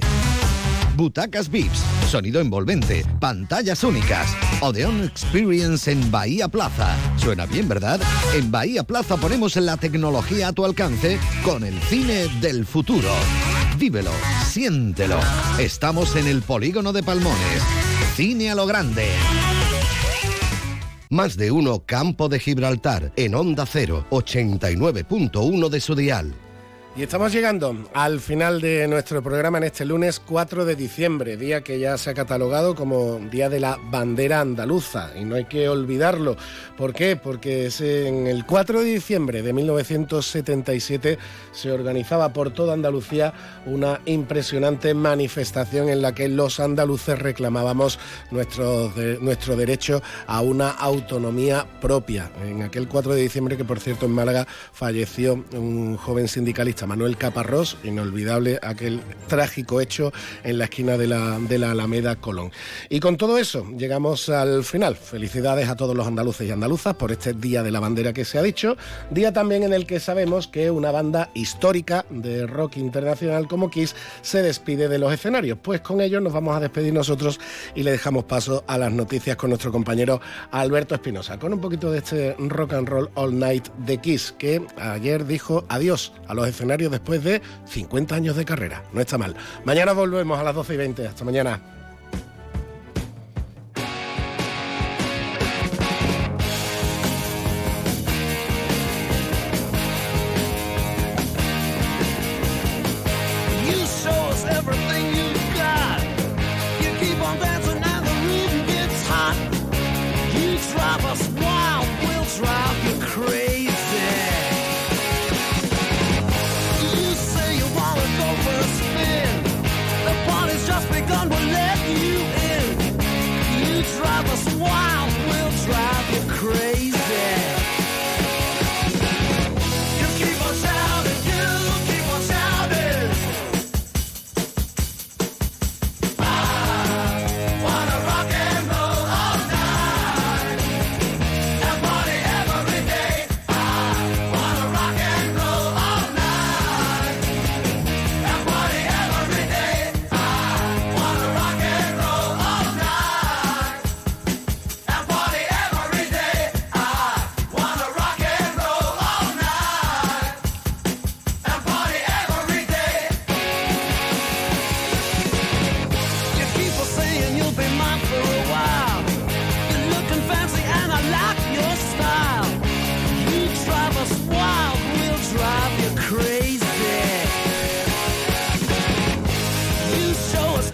Butacas 0.95 1.49
VIPs, 1.49 1.79
sonido 2.07 2.39
envolvente, 2.39 3.03
pantallas 3.19 3.83
únicas. 3.83 4.37
Odeon 4.61 5.03
Experience 5.03 5.91
en 5.91 6.11
Bahía 6.11 6.47
Plaza. 6.47 6.95
Suena 7.17 7.47
bien, 7.47 7.67
¿verdad? 7.67 7.99
En 8.35 8.51
Bahía 8.51 8.83
Plaza 8.83 9.17
ponemos 9.17 9.55
la 9.55 9.77
tecnología 9.77 10.49
a 10.49 10.53
tu 10.53 10.65
alcance 10.65 11.17
con 11.43 11.63
el 11.63 11.79
cine 11.81 12.27
del 12.41 12.63
futuro. 12.65 13.09
Vívelo, 13.77 14.11
siéntelo. 14.45 15.19
Estamos 15.59 16.15
en 16.15 16.27
el 16.27 16.41
polígono 16.41 16.93
de 16.93 17.03
Palmones. 17.03 17.63
Cine 18.15 18.51
a 18.51 18.55
lo 18.55 18.65
grande. 18.65 19.07
Más 21.09 21.37
de 21.37 21.51
uno 21.51 21.83
Campo 21.85 22.29
de 22.29 22.39
Gibraltar 22.39 23.11
en 23.15 23.35
Onda 23.35 23.65
0, 23.65 24.07
89.1 24.09 25.69
de 25.69 25.81
su 25.81 25.95
dial. 25.95 26.33
Y 26.95 27.01
estamos 27.01 27.33
llegando 27.33 27.75
al 27.95 28.19
final 28.19 28.61
de 28.61 28.87
nuestro 28.87 29.23
programa 29.23 29.57
en 29.57 29.63
este 29.63 29.83
lunes 29.83 30.19
4 30.19 30.63
de 30.63 30.75
diciembre, 30.75 31.37
día 31.37 31.61
que 31.61 31.79
ya 31.79 31.97
se 31.97 32.11
ha 32.11 32.13
catalogado 32.13 32.75
como 32.75 33.17
Día 33.31 33.49
de 33.49 33.59
la 33.59 33.79
Bandera 33.89 34.41
Andaluza. 34.41 35.09
Y 35.19 35.25
no 35.25 35.33
hay 35.33 35.45
que 35.45 35.67
olvidarlo. 35.67 36.37
¿Por 36.77 36.93
qué? 36.93 37.15
Porque 37.15 37.65
es 37.65 37.81
en 37.81 38.27
el 38.27 38.45
4 38.45 38.81
de 38.81 38.85
diciembre 38.85 39.41
de 39.41 39.53
1977 39.53 41.17
se 41.51 41.71
organizaba 41.71 42.31
por 42.31 42.51
toda 42.51 42.73
Andalucía 42.73 43.33
una 43.65 43.99
impresionante 44.05 44.93
manifestación 44.93 45.89
en 45.89 46.03
la 46.03 46.13
que 46.13 46.29
los 46.29 46.59
andaluces 46.59 47.17
reclamábamos 47.17 47.97
nuestro, 48.29 48.93
nuestro 49.19 49.55
derecho 49.55 50.03
a 50.27 50.41
una 50.41 50.69
autonomía 50.69 51.65
propia. 51.81 52.29
En 52.45 52.61
aquel 52.61 52.87
4 52.87 53.15
de 53.15 53.21
diciembre 53.21 53.57
que 53.57 53.65
por 53.65 53.79
cierto 53.79 54.05
en 54.05 54.11
Málaga 54.11 54.45
falleció 54.73 55.43
un 55.53 55.97
joven 55.97 56.27
sindicalista, 56.27 56.82
Manuel 56.87 57.17
Caparrós, 57.17 57.77
inolvidable 57.83 58.59
aquel 58.61 59.01
trágico 59.27 59.81
hecho 59.81 60.11
en 60.43 60.57
la 60.57 60.65
esquina 60.65 60.97
de 60.97 61.07
la, 61.07 61.39
de 61.39 61.57
la 61.57 61.71
Alameda 61.71 62.15
Colón. 62.15 62.51
Y 62.89 62.99
con 62.99 63.17
todo 63.17 63.37
eso 63.37 63.65
llegamos 63.77 64.29
al 64.29 64.63
final. 64.63 64.95
Felicidades 64.95 65.69
a 65.69 65.75
todos 65.75 65.95
los 65.95 66.07
andaluces 66.07 66.47
y 66.47 66.51
andaluzas 66.51 66.95
por 66.95 67.11
este 67.11 67.33
Día 67.33 67.63
de 67.63 67.71
la 67.71 67.79
Bandera 67.79 68.13
que 68.13 68.25
se 68.25 68.37
ha 68.37 68.41
dicho, 68.41 68.77
día 69.09 69.33
también 69.33 69.63
en 69.63 69.73
el 69.73 69.85
que 69.85 69.99
sabemos 69.99 70.47
que 70.47 70.71
una 70.71 70.91
banda 70.91 71.29
histórica 71.33 72.05
de 72.09 72.47
rock 72.47 72.77
internacional 72.77 73.47
como 73.47 73.69
Kiss 73.69 73.95
se 74.21 74.41
despide 74.41 74.87
de 74.87 74.99
los 74.99 75.13
escenarios. 75.13 75.57
Pues 75.61 75.81
con 75.81 76.01
ello 76.01 76.19
nos 76.21 76.33
vamos 76.33 76.55
a 76.55 76.59
despedir 76.59 76.93
nosotros 76.93 77.39
y 77.75 77.83
le 77.83 77.91
dejamos 77.91 78.25
paso 78.25 78.63
a 78.67 78.77
las 78.77 78.91
noticias 78.91 79.37
con 79.37 79.49
nuestro 79.49 79.71
compañero 79.71 80.21
Alberto 80.51 80.95
Espinosa, 80.95 81.39
con 81.39 81.53
un 81.53 81.61
poquito 81.61 81.91
de 81.91 81.99
este 81.99 82.35
rock 82.39 82.73
and 82.73 82.89
roll 82.89 83.09
all 83.15 83.37
night 83.37 83.67
de 83.85 83.97
Kiss, 83.97 84.33
que 84.37 84.61
ayer 84.77 85.25
dijo 85.25 85.65
adiós 85.69 86.13
a 86.27 86.33
los 86.33 86.47
escenarios 86.47 86.72
después 86.77 87.23
de 87.23 87.41
50 87.65 88.15
años 88.15 88.35
de 88.35 88.45
carrera. 88.45 88.83
No 88.93 89.01
está 89.01 89.17
mal. 89.17 89.35
Mañana 89.65 89.93
volvemos 89.93 90.39
a 90.39 90.43
las 90.43 90.55
12 90.55 90.73
y 90.73 90.77
20. 90.77 91.07
Hasta 91.07 91.25
mañana. 91.25 91.82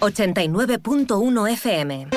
89.1 0.09 1.51
FM. 1.51 2.07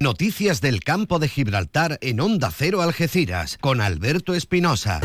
Noticias 0.00 0.60
del 0.60 0.80
campo 0.82 1.18
de 1.18 1.28
Gibraltar 1.28 1.98
en 2.00 2.20
Onda 2.20 2.50
Cero 2.50 2.80
Algeciras 2.80 3.58
con 3.58 3.80
Alberto 3.80 4.34
Espinosa. 4.34 5.00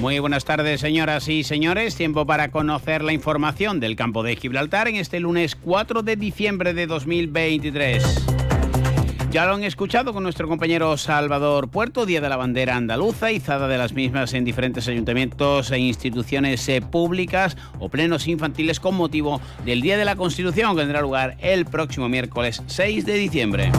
Muy 0.00 0.18
buenas 0.18 0.44
tardes, 0.44 0.80
señoras 0.80 1.28
y 1.28 1.44
señores. 1.44 1.94
Tiempo 1.94 2.26
para 2.26 2.50
conocer 2.50 3.04
la 3.04 3.12
información 3.12 3.78
del 3.78 3.94
campo 3.94 4.24
de 4.24 4.34
Gibraltar 4.34 4.88
en 4.88 4.96
este 4.96 5.20
lunes 5.20 5.54
4 5.54 6.02
de 6.02 6.16
diciembre 6.16 6.74
de 6.74 6.88
2023. 6.88 8.21
Ya 9.32 9.46
lo 9.46 9.54
han 9.54 9.64
escuchado 9.64 10.12
con 10.12 10.24
nuestro 10.24 10.46
compañero 10.46 10.94
Salvador 10.98 11.70
Puerto, 11.70 12.04
Día 12.04 12.20
de 12.20 12.28
la 12.28 12.36
Bandera 12.36 12.76
Andaluza, 12.76 13.32
izada 13.32 13.66
de 13.66 13.78
las 13.78 13.94
mismas 13.94 14.34
en 14.34 14.44
diferentes 14.44 14.88
ayuntamientos 14.88 15.70
e 15.70 15.78
instituciones 15.78 16.68
eh, 16.68 16.82
públicas 16.82 17.56
o 17.80 17.88
plenos 17.88 18.28
infantiles 18.28 18.78
con 18.78 18.94
motivo 18.94 19.40
del 19.64 19.80
Día 19.80 19.96
de 19.96 20.04
la 20.04 20.16
Constitución, 20.16 20.76
que 20.76 20.82
tendrá 20.82 21.00
lugar 21.00 21.38
el 21.40 21.64
próximo 21.64 22.10
miércoles 22.10 22.62
6 22.66 23.06
de 23.06 23.14
diciembre. 23.14 23.72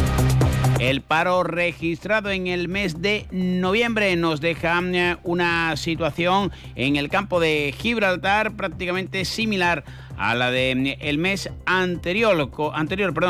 El 0.80 1.02
paro 1.02 1.44
registrado 1.44 2.32
en 2.32 2.48
el 2.48 2.68
mes 2.68 3.02
de 3.04 3.28
noviembre 3.32 4.16
nos 4.16 4.42
deja 4.42 4.82
eh, 4.84 5.18
una 5.24 5.78
situación 5.78 6.52
en 6.76 6.96
el 6.96 7.10
campo 7.10 7.40
de 7.40 7.76
Gibraltar 7.78 8.54
prácticamente 8.54 9.24
similar 9.24 9.84
a 10.18 10.36
la 10.36 10.52
del 10.52 10.98
el 11.00 11.18
mes 11.18 11.50
anterior, 11.66 12.50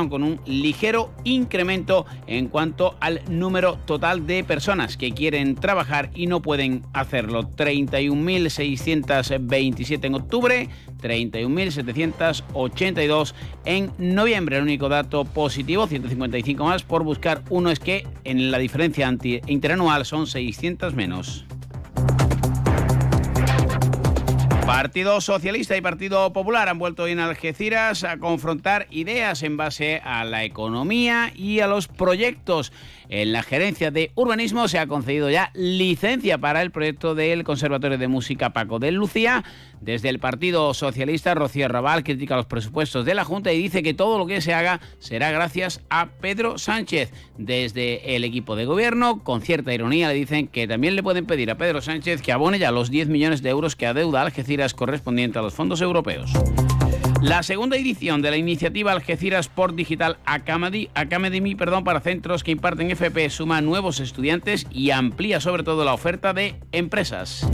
con 0.09 0.23
un 0.23 0.41
ligero 0.45 1.13
incremento 1.23 2.07
en 2.27 2.47
cuanto 2.47 2.95
al 2.99 3.21
número 3.29 3.77
total 3.85 4.27
de 4.27 4.43
personas 4.43 4.97
que 4.97 5.13
quieren 5.13 5.55
trabajar 5.55 6.09
y 6.15 6.27
no 6.27 6.41
pueden 6.41 6.83
hacerlo. 6.93 7.43
31.627 7.43 10.05
en 10.05 10.15
octubre, 10.15 10.67
31.782 11.01 13.33
en 13.65 13.91
noviembre. 13.97 14.57
El 14.57 14.63
único 14.63 14.89
dato 14.89 15.23
positivo, 15.25 15.87
155 15.87 16.63
más 16.63 16.83
por 16.83 17.03
buscar 17.03 17.43
uno 17.49 17.69
es 17.69 17.79
que 17.79 18.07
en 18.23 18.51
la 18.51 18.59
diferencia 18.59 19.13
interanual 19.47 20.05
son 20.05 20.27
600 20.27 20.93
menos. 20.93 21.45
Partido 24.73 25.21
Socialista 25.21 25.77
y 25.77 25.81
Partido 25.81 26.33
Popular 26.33 26.67
han 26.67 26.79
vuelto 26.79 27.05
en 27.05 27.19
Algeciras 27.19 28.03
a 28.03 28.17
confrontar 28.17 28.87
ideas 28.89 29.43
en 29.43 29.55
base 29.55 30.01
a 30.03 30.25
la 30.25 30.45
economía 30.45 31.31
y 31.35 31.59
a 31.59 31.67
los 31.67 31.87
proyectos. 31.87 32.73
En 33.09 33.31
la 33.31 33.43
gerencia 33.43 33.91
de 33.91 34.11
urbanismo 34.15 34.67
se 34.67 34.79
ha 34.79 34.87
concedido 34.87 35.29
ya 35.29 35.51
licencia 35.53 36.37
para 36.37 36.61
el 36.61 36.71
proyecto 36.71 37.15
del 37.15 37.43
Conservatorio 37.43 37.97
de 37.97 38.07
Música 38.07 38.51
Paco 38.51 38.79
de 38.79 38.91
Lucía. 38.91 39.43
Desde 39.81 40.09
el 40.09 40.19
Partido 40.19 40.73
Socialista, 40.73 41.35
Rocío 41.35 41.67
Raval 41.67 42.03
critica 42.03 42.37
los 42.37 42.45
presupuestos 42.45 43.05
de 43.05 43.15
la 43.15 43.25
Junta 43.25 43.51
y 43.51 43.61
dice 43.61 43.83
que 43.83 43.93
todo 43.93 44.17
lo 44.17 44.25
que 44.25 44.41
se 44.41 44.53
haga 44.53 44.79
será 44.99 45.31
gracias 45.31 45.81
a 45.89 46.07
Pedro 46.21 46.57
Sánchez. 46.57 47.11
Desde 47.37 48.15
el 48.15 48.23
equipo 48.23 48.55
de 48.55 48.65
gobierno, 48.65 49.23
con 49.23 49.41
cierta 49.41 49.73
ironía, 49.73 50.07
le 50.07 50.13
dicen 50.13 50.47
que 50.47 50.67
también 50.67 50.95
le 50.95 51.03
pueden 51.03 51.25
pedir 51.25 51.51
a 51.51 51.57
Pedro 51.57 51.81
Sánchez 51.81 52.21
que 52.21 52.31
abone 52.31 52.59
ya 52.59 52.71
los 52.71 52.89
10 52.89 53.09
millones 53.09 53.41
de 53.41 53.49
euros 53.49 53.75
que 53.75 53.87
adeuda 53.87 54.21
Algeciras 54.21 54.73
correspondiente 54.73 55.39
a 55.39 55.41
los 55.41 55.53
fondos 55.53 55.81
europeos. 55.81 56.31
La 57.23 57.41
segunda 57.41 57.77
edición 57.77 58.21
de 58.21 58.31
la 58.31 58.35
iniciativa 58.35 58.91
Algeciras 58.91 59.45
Sport 59.45 59.75
Digital 59.75 60.17
Academy, 60.25 60.89
Academy 60.93 61.55
perdón, 61.55 61.85
para 61.85 62.01
centros 62.01 62.43
que 62.43 62.51
imparten 62.51 62.91
FP 62.91 63.29
suma 63.29 63.61
nuevos 63.61 64.01
estudiantes 64.01 64.67
y 64.69 64.91
amplía 64.91 65.39
sobre 65.39 65.63
todo 65.63 65.85
la 65.85 65.93
oferta 65.93 66.33
de 66.33 66.55
empresas. 66.73 67.47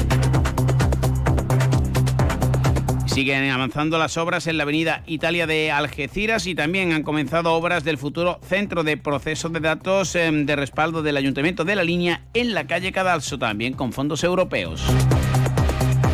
Siguen 3.05 3.47
avanzando 3.51 3.99
las 3.99 4.17
obras 4.17 4.47
en 4.47 4.57
la 4.57 4.63
avenida 4.63 5.03
Italia 5.05 5.45
de 5.45 5.69
Algeciras 5.69 6.47
y 6.47 6.55
también 6.55 6.91
han 6.91 7.03
comenzado 7.03 7.53
obras 7.53 7.83
del 7.83 7.99
futuro 7.99 8.39
centro 8.41 8.83
de 8.83 8.97
proceso 8.97 9.49
de 9.49 9.59
datos 9.59 10.15
eh, 10.15 10.31
de 10.31 10.55
respaldo 10.55 11.03
del 11.03 11.15
Ayuntamiento 11.15 11.63
de 11.63 11.75
la 11.75 11.83
Línea 11.83 12.23
en 12.33 12.55
la 12.55 12.65
calle 12.65 12.91
Cadalso, 12.91 13.37
también 13.37 13.73
con 13.73 13.93
fondos 13.93 14.23
europeos. 14.23 14.83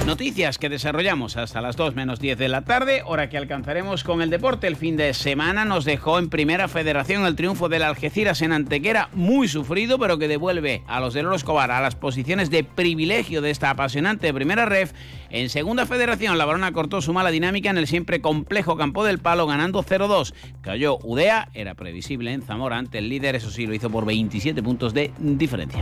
Noticias 0.05 0.59
que 0.59 0.69
desarrollamos 0.69 1.35
hasta 1.35 1.61
las 1.61 1.77
2 1.77 1.95
menos 1.95 2.19
10 2.19 2.37
de 2.37 2.47
la 2.47 2.61
tarde, 2.61 3.01
hora 3.05 3.27
que 3.27 3.39
alcanzaremos 3.39 4.03
con 4.03 4.21
el 4.21 4.29
deporte. 4.29 4.67
El 4.67 4.75
fin 4.75 4.97
de 4.97 5.15
semana 5.15 5.65
nos 5.65 5.83
dejó 5.83 6.19
en 6.19 6.29
primera 6.29 6.67
federación 6.67 7.25
el 7.25 7.35
triunfo 7.35 7.69
del 7.69 7.81
Algeciras 7.81 8.43
en 8.43 8.53
Antequera, 8.53 9.09
muy 9.13 9.47
sufrido, 9.47 9.97
pero 9.97 10.19
que 10.19 10.27
devuelve 10.27 10.83
a 10.85 10.99
los 10.99 11.15
del 11.15 11.25
Oro 11.25 11.35
Escobar 11.35 11.71
a 11.71 11.81
las 11.81 11.95
posiciones 11.95 12.51
de 12.51 12.63
privilegio 12.63 13.41
de 13.41 13.49
esta 13.49 13.71
apasionante 13.71 14.31
primera 14.31 14.65
ref. 14.65 14.93
En 15.31 15.49
segunda 15.49 15.87
federación, 15.87 16.37
la 16.37 16.45
Barona 16.45 16.71
cortó 16.71 17.01
su 17.01 17.11
mala 17.11 17.31
dinámica 17.31 17.71
en 17.71 17.79
el 17.79 17.87
siempre 17.87 18.21
complejo 18.21 18.77
campo 18.77 19.03
del 19.03 19.17
palo, 19.17 19.47
ganando 19.47 19.83
0-2. 19.83 20.35
Cayó 20.61 20.99
Udea, 21.01 21.49
era 21.55 21.73
previsible 21.73 22.31
en 22.31 22.43
Zamora 22.43 22.77
ante 22.77 22.99
el 22.99 23.09
líder, 23.09 23.35
eso 23.35 23.49
sí, 23.49 23.65
lo 23.65 23.73
hizo 23.73 23.89
por 23.89 24.05
27 24.05 24.61
puntos 24.61 24.93
de 24.93 25.11
diferencia. 25.17 25.81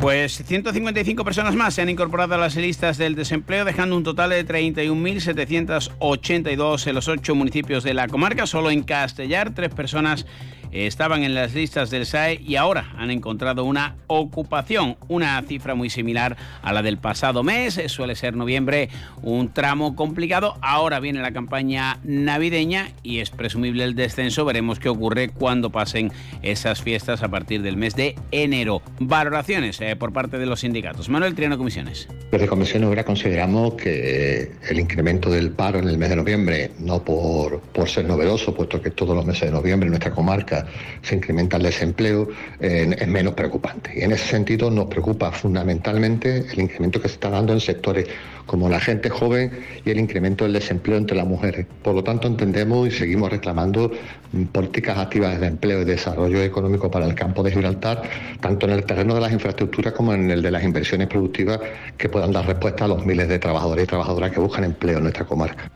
Pues 0.00 0.42
155 0.44 1.24
personas 1.24 1.54
más 1.54 1.72
se 1.72 1.80
han 1.80 1.88
incorporado 1.88 2.34
a 2.34 2.38
las 2.38 2.56
listas 2.56 2.98
del 2.98 3.14
desempleo, 3.14 3.64
dejando 3.64 3.96
un 3.96 4.04
total 4.04 4.28
de 4.30 4.46
31.782 4.46 6.86
en 6.86 6.94
los 6.94 7.08
ocho 7.08 7.34
municipios 7.34 7.84
de 7.84 7.94
la 7.94 8.06
comarca. 8.06 8.46
Solo 8.46 8.70
en 8.70 8.82
Castellar, 8.82 9.54
tres 9.54 9.74
personas 9.74 10.26
estaban 10.74 11.22
en 11.22 11.34
las 11.34 11.54
listas 11.54 11.90
del 11.90 12.04
SAE 12.04 12.40
y 12.44 12.56
ahora 12.56 12.92
han 12.98 13.10
encontrado 13.10 13.64
una 13.64 13.94
ocupación, 14.08 14.96
una 15.08 15.40
cifra 15.42 15.74
muy 15.76 15.88
similar 15.88 16.36
a 16.62 16.72
la 16.72 16.82
del 16.82 16.98
pasado 16.98 17.44
mes. 17.44 17.80
Suele 17.86 18.16
ser 18.16 18.34
noviembre 18.34 18.88
un 19.22 19.52
tramo 19.52 19.94
complicado. 19.94 20.56
Ahora 20.60 20.98
viene 20.98 21.22
la 21.22 21.32
campaña 21.32 22.00
navideña 22.02 22.90
y 23.04 23.20
es 23.20 23.30
presumible 23.30 23.84
el 23.84 23.94
descenso. 23.94 24.44
Veremos 24.44 24.80
qué 24.80 24.88
ocurre 24.88 25.28
cuando 25.28 25.70
pasen 25.70 26.10
esas 26.42 26.82
fiestas 26.82 27.22
a 27.22 27.28
partir 27.28 27.62
del 27.62 27.76
mes 27.76 27.94
de 27.94 28.16
enero. 28.32 28.82
Valoraciones 28.98 29.80
eh, 29.80 29.94
por 29.94 30.12
parte 30.12 30.38
de 30.38 30.46
los 30.46 30.60
sindicatos. 30.60 31.08
Manuel 31.08 31.34
Triano, 31.34 31.56
Comisiones. 31.56 32.08
Desde 32.32 32.48
Comisión 32.48 32.82
Obrera 32.84 33.04
consideramos 33.04 33.74
que 33.74 34.52
el 34.68 34.80
incremento 34.80 35.30
del 35.30 35.52
paro 35.52 35.78
en 35.78 35.88
el 35.88 35.98
mes 35.98 36.10
de 36.10 36.16
noviembre, 36.16 36.72
no 36.80 37.04
por, 37.04 37.60
por 37.60 37.88
ser 37.88 38.06
novedoso, 38.06 38.52
puesto 38.54 38.82
que 38.82 38.90
todos 38.90 39.14
los 39.14 39.24
meses 39.24 39.42
de 39.42 39.50
noviembre 39.52 39.86
en 39.86 39.92
nuestra 39.92 40.10
comarca 40.10 40.63
se 41.02 41.16
incrementa 41.16 41.56
el 41.56 41.64
desempleo, 41.64 42.28
es 42.60 43.08
menos 43.08 43.34
preocupante. 43.34 43.92
Y 43.96 44.02
en 44.02 44.12
ese 44.12 44.26
sentido 44.26 44.70
nos 44.70 44.86
preocupa 44.86 45.32
fundamentalmente 45.32 46.44
el 46.52 46.60
incremento 46.60 47.00
que 47.00 47.08
se 47.08 47.14
está 47.14 47.30
dando 47.30 47.52
en 47.52 47.60
sectores 47.60 48.06
como 48.46 48.68
la 48.68 48.80
gente 48.80 49.08
joven 49.08 49.50
y 49.84 49.90
el 49.90 49.98
incremento 49.98 50.44
del 50.44 50.52
desempleo 50.52 50.98
entre 50.98 51.16
las 51.16 51.26
mujeres. 51.26 51.66
Por 51.82 51.94
lo 51.94 52.04
tanto, 52.04 52.28
entendemos 52.28 52.88
y 52.88 52.90
seguimos 52.90 53.30
reclamando 53.30 53.90
mm, 54.32 54.44
políticas 54.44 54.98
activas 54.98 55.40
de 55.40 55.46
empleo 55.46 55.82
y 55.82 55.84
desarrollo 55.84 56.42
económico 56.42 56.90
para 56.90 57.06
el 57.06 57.14
campo 57.14 57.42
de 57.42 57.52
Gibraltar, 57.52 58.02
tanto 58.40 58.66
en 58.66 58.72
el 58.72 58.84
terreno 58.84 59.14
de 59.14 59.20
las 59.20 59.32
infraestructuras 59.32 59.92
como 59.94 60.12
en 60.12 60.30
el 60.30 60.42
de 60.42 60.50
las 60.50 60.62
inversiones 60.62 61.08
productivas 61.08 61.60
que 61.96 62.08
puedan 62.08 62.32
dar 62.32 62.46
respuesta 62.46 62.84
a 62.84 62.88
los 62.88 63.04
miles 63.04 63.28
de 63.28 63.38
trabajadores 63.38 63.84
y 63.84 63.86
trabajadoras 63.86 64.30
que 64.30 64.40
buscan 64.40 64.64
empleo 64.64 64.98
en 64.98 65.04
nuestra 65.04 65.24
comarca. 65.24 65.70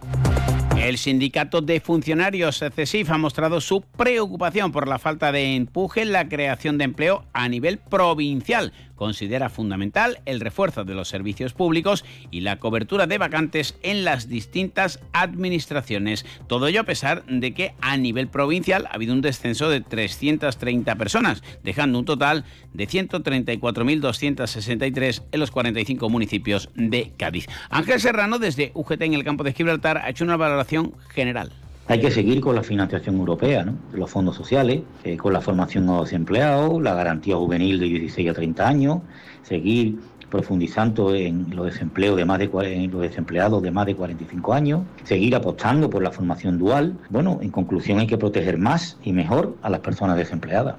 El 0.89 0.97
sindicato 0.97 1.61
de 1.61 1.81
funcionarios 1.81 2.65
CESIF 2.75 3.11
ha 3.11 3.19
mostrado 3.19 3.61
su 3.61 3.83
preocupación 3.83 4.73
por 4.73 4.89
la 4.89 4.99
falta 4.99 5.33
de 5.33 5.55
empuje 5.55 6.01
en 6.01 6.13
la 6.13 6.31
creación 6.31 6.79
de 6.79 6.85
empleo 6.85 7.27
a 7.35 7.47
nivel 7.51 7.77
provincial. 7.77 8.73
Considera 8.99 9.49
fundamental 9.49 10.21
el 10.27 10.41
refuerzo 10.41 10.85
de 10.85 10.95
los 10.95 11.09
servicios 11.09 11.55
públicos 11.55 12.05
y 12.33 12.41
la 12.41 12.59
cobertura 12.59 13.07
de 13.07 13.17
vacantes 13.17 13.79
en 13.83 14.05
las 14.05 14.29
distintas 14.29 15.01
administraciones. 15.13 16.27
Todo 16.49 16.67
ello 16.67 16.81
a 16.81 16.85
pesar 16.85 17.25
de 17.27 17.55
que 17.55 17.75
a 17.81 17.97
nivel 17.97 18.27
provincial 18.29 18.87
ha 18.87 18.95
habido 18.95 19.15
un 19.15 19.23
descenso 19.23 19.71
de 19.71 19.81
330 19.81 20.97
personas, 20.97 21.45
dejando 21.63 22.01
un 22.01 22.05
total 22.05 22.45
de 22.75 22.89
134.263 22.89 25.23
en 25.31 25.41
los 25.41 25.53
45 25.53 26.11
municipios 26.11 26.71
de 26.75 27.13
Cádiz. 27.17 27.47
Ángel 27.71 28.01
Serrano, 28.01 28.41
desde 28.41 28.73
UGT 28.75 29.03
en 29.03 29.15
el 29.15 29.23
campo 29.23 29.45
de 29.45 29.53
Gibraltar, 29.53 29.99
ha 29.99 30.11
hecho 30.11 30.25
una 30.25 30.37
valoración 30.37 30.93
general. 31.09 31.53
Hay 31.91 32.01
que 32.01 32.11
seguir 32.11 32.43
con 32.43 32.55
la 32.55 32.63
financiación 32.63 33.17
europea, 33.17 33.65
¿no? 33.65 33.73
los 33.95 34.11
fondos 34.11 34.37
sociales, 34.37 34.83
eh, 35.05 35.17
con 35.17 35.33
la 35.33 35.41
formación 35.41 35.89
a 35.89 36.01
los 36.01 36.13
empleados, 36.13 36.83
la 36.83 36.93
garantía 36.93 37.37
juvenil 37.37 37.81
de 37.81 37.87
16 37.87 38.29
a 38.29 38.35
30 38.35 38.69
años, 38.69 38.99
seguir 39.43 39.99
profundizando 40.29 41.15
en 41.15 41.47
los 41.57 41.65
desempleos 41.65 42.19
de 42.19 42.27
más 42.27 42.41
de 42.41 42.51
en 42.75 42.91
los 42.91 43.01
desempleados 43.01 43.63
de 43.63 43.71
más 43.71 43.87
de 43.87 43.97
45 43.97 44.53
años, 44.53 44.83
seguir 45.05 45.35
apostando 45.35 45.89
por 45.89 46.03
la 46.03 46.11
formación 46.11 46.59
dual. 46.59 46.95
Bueno, 47.09 47.39
en 47.41 47.51
conclusión 47.51 48.01
hay 48.01 48.07
que 48.07 48.19
proteger 48.19 48.59
más 48.59 48.99
y 49.03 49.15
mejor 49.15 49.57
a 49.63 49.71
las 49.71 49.81
personas 49.81 50.19
desempleadas. 50.19 50.77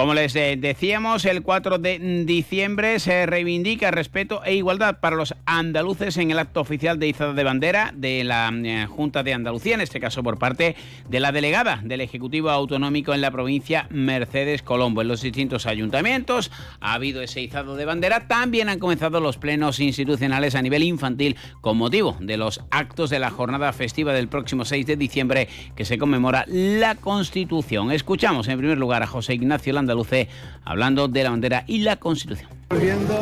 Como 0.00 0.14
les 0.14 0.34
eh, 0.34 0.56
decíamos, 0.58 1.26
el 1.26 1.42
4 1.42 1.76
de 1.76 2.24
diciembre 2.24 2.98
se 3.00 3.26
reivindica 3.26 3.90
respeto 3.90 4.42
e 4.42 4.54
igualdad 4.54 4.98
para 4.98 5.14
los 5.14 5.34
andaluces 5.44 6.16
en 6.16 6.30
el 6.30 6.38
acto 6.38 6.62
oficial 6.62 6.98
de 6.98 7.08
izada 7.08 7.34
de 7.34 7.44
bandera 7.44 7.92
de 7.94 8.24
la 8.24 8.50
eh, 8.50 8.86
Junta 8.86 9.22
de 9.22 9.34
Andalucía, 9.34 9.74
en 9.74 9.82
este 9.82 10.00
caso 10.00 10.22
por 10.22 10.38
parte 10.38 10.74
de 11.06 11.20
la 11.20 11.32
delegada 11.32 11.82
del 11.84 12.00
Ejecutivo 12.00 12.48
Autonómico 12.48 13.12
en 13.12 13.20
la 13.20 13.30
provincia, 13.30 13.88
Mercedes 13.90 14.62
Colombo. 14.62 15.02
En 15.02 15.08
los 15.08 15.20
distintos 15.20 15.66
ayuntamientos 15.66 16.50
ha 16.80 16.94
habido 16.94 17.20
ese 17.20 17.42
izado 17.42 17.76
de 17.76 17.84
bandera. 17.84 18.26
También 18.26 18.70
han 18.70 18.78
comenzado 18.78 19.20
los 19.20 19.36
plenos 19.36 19.80
institucionales 19.80 20.54
a 20.54 20.62
nivel 20.62 20.82
infantil 20.82 21.36
con 21.60 21.76
motivo 21.76 22.16
de 22.20 22.38
los 22.38 22.62
actos 22.70 23.10
de 23.10 23.18
la 23.18 23.28
jornada 23.28 23.70
festiva 23.74 24.14
del 24.14 24.28
próximo 24.28 24.64
6 24.64 24.86
de 24.86 24.96
diciembre 24.96 25.48
que 25.76 25.84
se 25.84 25.98
conmemora 25.98 26.46
la 26.48 26.94
Constitución. 26.94 27.92
Escuchamos 27.92 28.48
en 28.48 28.56
primer 28.56 28.78
lugar 28.78 29.02
a 29.02 29.06
José 29.06 29.34
Ignacio 29.34 29.74
Landaluce 29.90 30.28
hablando 30.64 31.08
de 31.08 31.24
la 31.24 31.30
bandera 31.30 31.64
y 31.66 31.78
la 31.78 31.96
Constitución. 31.96 32.48
viendo 32.80 33.18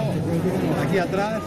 aquí 0.86 0.98
atrás 0.98 1.40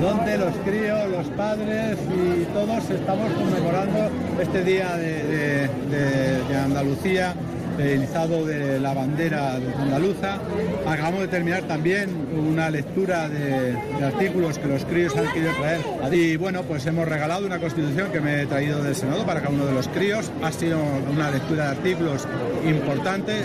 donde 0.00 0.38
los 0.38 0.54
críos, 0.64 1.10
los 1.10 1.26
padres 1.28 1.98
y 2.14 2.44
todos 2.52 2.90
estamos 2.90 3.32
conmemorando 3.32 4.10
este 4.40 4.64
día 4.64 4.96
de 4.96 6.56
Andalucía, 6.56 7.34
el 7.78 8.02
izado 8.02 8.44
de 8.44 8.80
la 8.80 8.92
bandera 8.92 9.54
andaluza. 9.54 10.38
Acabamos 10.86 11.20
de 11.20 11.28
terminar 11.28 11.62
también 11.62 12.10
una 12.36 12.70
lectura 12.70 13.28
de, 13.28 13.72
de 13.72 14.04
artículos 14.04 14.58
que 14.58 14.66
los 14.66 14.84
críos 14.84 15.16
han 15.16 15.32
querido 15.32 15.52
traer. 15.52 15.80
Y 16.12 16.36
bueno, 16.36 16.62
pues 16.62 16.84
hemos 16.86 17.06
regalado 17.06 17.46
una 17.46 17.58
constitución 17.58 18.10
que 18.10 18.20
me 18.20 18.42
he 18.42 18.46
traído 18.46 18.82
del 18.82 18.96
Senado 18.96 19.24
para 19.24 19.40
cada 19.40 19.54
uno 19.54 19.66
de 19.66 19.72
los 19.72 19.88
críos. 19.88 20.30
Ha 20.42 20.52
sido 20.52 20.78
una 21.12 21.30
lectura 21.30 21.64
de 21.64 21.70
artículos 21.70 22.26
importante. 22.66 23.44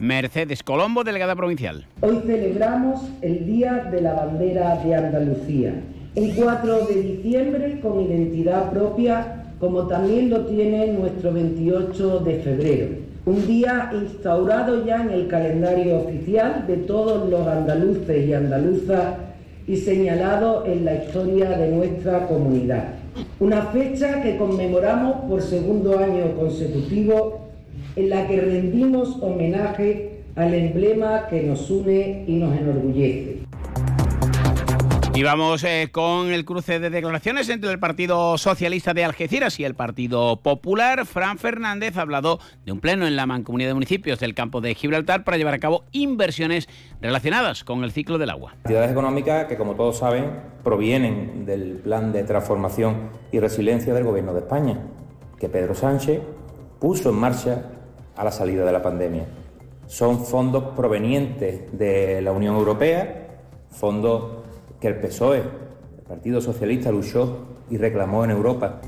Mercedes 0.00 0.62
Colombo, 0.62 1.02
delegada 1.02 1.34
provincial. 1.34 1.84
Hoy 2.02 2.20
celebramos 2.24 3.00
el 3.20 3.46
Día 3.46 3.88
de 3.90 4.00
la 4.00 4.12
Bandera 4.12 4.76
de 4.76 4.94
Andalucía, 4.94 5.74
un 6.14 6.30
4 6.30 6.86
de 6.86 7.02
diciembre 7.02 7.80
con 7.80 8.00
identidad 8.00 8.70
propia, 8.70 9.44
como 9.58 9.88
también 9.88 10.30
lo 10.30 10.46
tiene 10.46 10.92
nuestro 10.92 11.32
28 11.32 12.20
de 12.20 12.34
febrero, 12.38 12.86
un 13.26 13.44
día 13.48 13.90
instaurado 13.92 14.86
ya 14.86 15.02
en 15.02 15.10
el 15.10 15.26
calendario 15.26 15.98
oficial 15.98 16.64
de 16.68 16.76
todos 16.76 17.28
los 17.28 17.46
andaluces 17.46 18.28
y 18.28 18.32
andaluzas 18.32 19.16
y 19.66 19.76
señalado 19.76 20.64
en 20.64 20.84
la 20.84 20.94
historia 20.94 21.50
de 21.50 21.72
nuestra 21.72 22.28
comunidad. 22.28 22.84
Una 23.40 23.62
fecha 23.62 24.22
que 24.22 24.36
conmemoramos 24.36 25.24
por 25.28 25.42
segundo 25.42 25.98
año 25.98 26.36
consecutivo 26.36 27.47
en 27.98 28.10
la 28.10 28.28
que 28.28 28.40
rendimos 28.40 29.16
homenaje 29.20 30.22
al 30.36 30.54
emblema 30.54 31.26
que 31.28 31.42
nos 31.42 31.68
une 31.68 32.24
y 32.28 32.36
nos 32.36 32.56
enorgullece. 32.56 33.40
Y 35.14 35.24
vamos 35.24 35.64
eh, 35.64 35.88
con 35.90 36.28
el 36.28 36.44
cruce 36.44 36.78
de 36.78 36.90
declaraciones 36.90 37.48
entre 37.48 37.72
el 37.72 37.80
Partido 37.80 38.38
Socialista 38.38 38.94
de 38.94 39.04
Algeciras 39.04 39.58
y 39.58 39.64
el 39.64 39.74
Partido 39.74 40.36
Popular. 40.36 41.06
Fran 41.06 41.38
Fernández 41.38 41.96
ha 41.96 42.02
hablado 42.02 42.38
de 42.64 42.70
un 42.70 42.78
pleno 42.78 43.04
en 43.04 43.16
la 43.16 43.26
Mancomunidad 43.26 43.70
de 43.70 43.74
Municipios 43.74 44.20
del 44.20 44.36
campo 44.36 44.60
de 44.60 44.76
Gibraltar 44.76 45.24
para 45.24 45.36
llevar 45.36 45.54
a 45.54 45.58
cabo 45.58 45.82
inversiones 45.90 46.68
relacionadas 47.00 47.64
con 47.64 47.82
el 47.82 47.90
ciclo 47.90 48.16
del 48.18 48.30
agua. 48.30 48.52
Actividades 48.60 48.92
económicas 48.92 49.46
que, 49.46 49.56
como 49.56 49.74
todos 49.74 49.98
saben, 49.98 50.26
provienen 50.62 51.44
del 51.44 51.78
plan 51.78 52.12
de 52.12 52.22
transformación 52.22 53.10
y 53.32 53.40
resiliencia 53.40 53.92
del 53.92 54.04
Gobierno 54.04 54.34
de 54.34 54.40
España, 54.40 54.78
que 55.40 55.48
Pedro 55.48 55.74
Sánchez 55.74 56.20
puso 56.78 57.10
en 57.10 57.16
marcha 57.16 57.72
a 58.18 58.24
la 58.24 58.32
salida 58.32 58.64
de 58.64 58.72
la 58.72 58.82
pandemia. 58.82 59.26
Son 59.86 60.24
fondos 60.24 60.74
provenientes 60.76 61.78
de 61.78 62.20
la 62.20 62.32
Unión 62.32 62.56
Europea, 62.56 63.38
fondos 63.70 64.44
que 64.80 64.88
el 64.88 64.96
PSOE, 64.96 65.38
el 65.38 66.04
Partido 66.06 66.40
Socialista, 66.40 66.90
luchó 66.90 67.46
y 67.70 67.76
reclamó 67.76 68.24
en 68.24 68.30
Europa. 68.30 68.80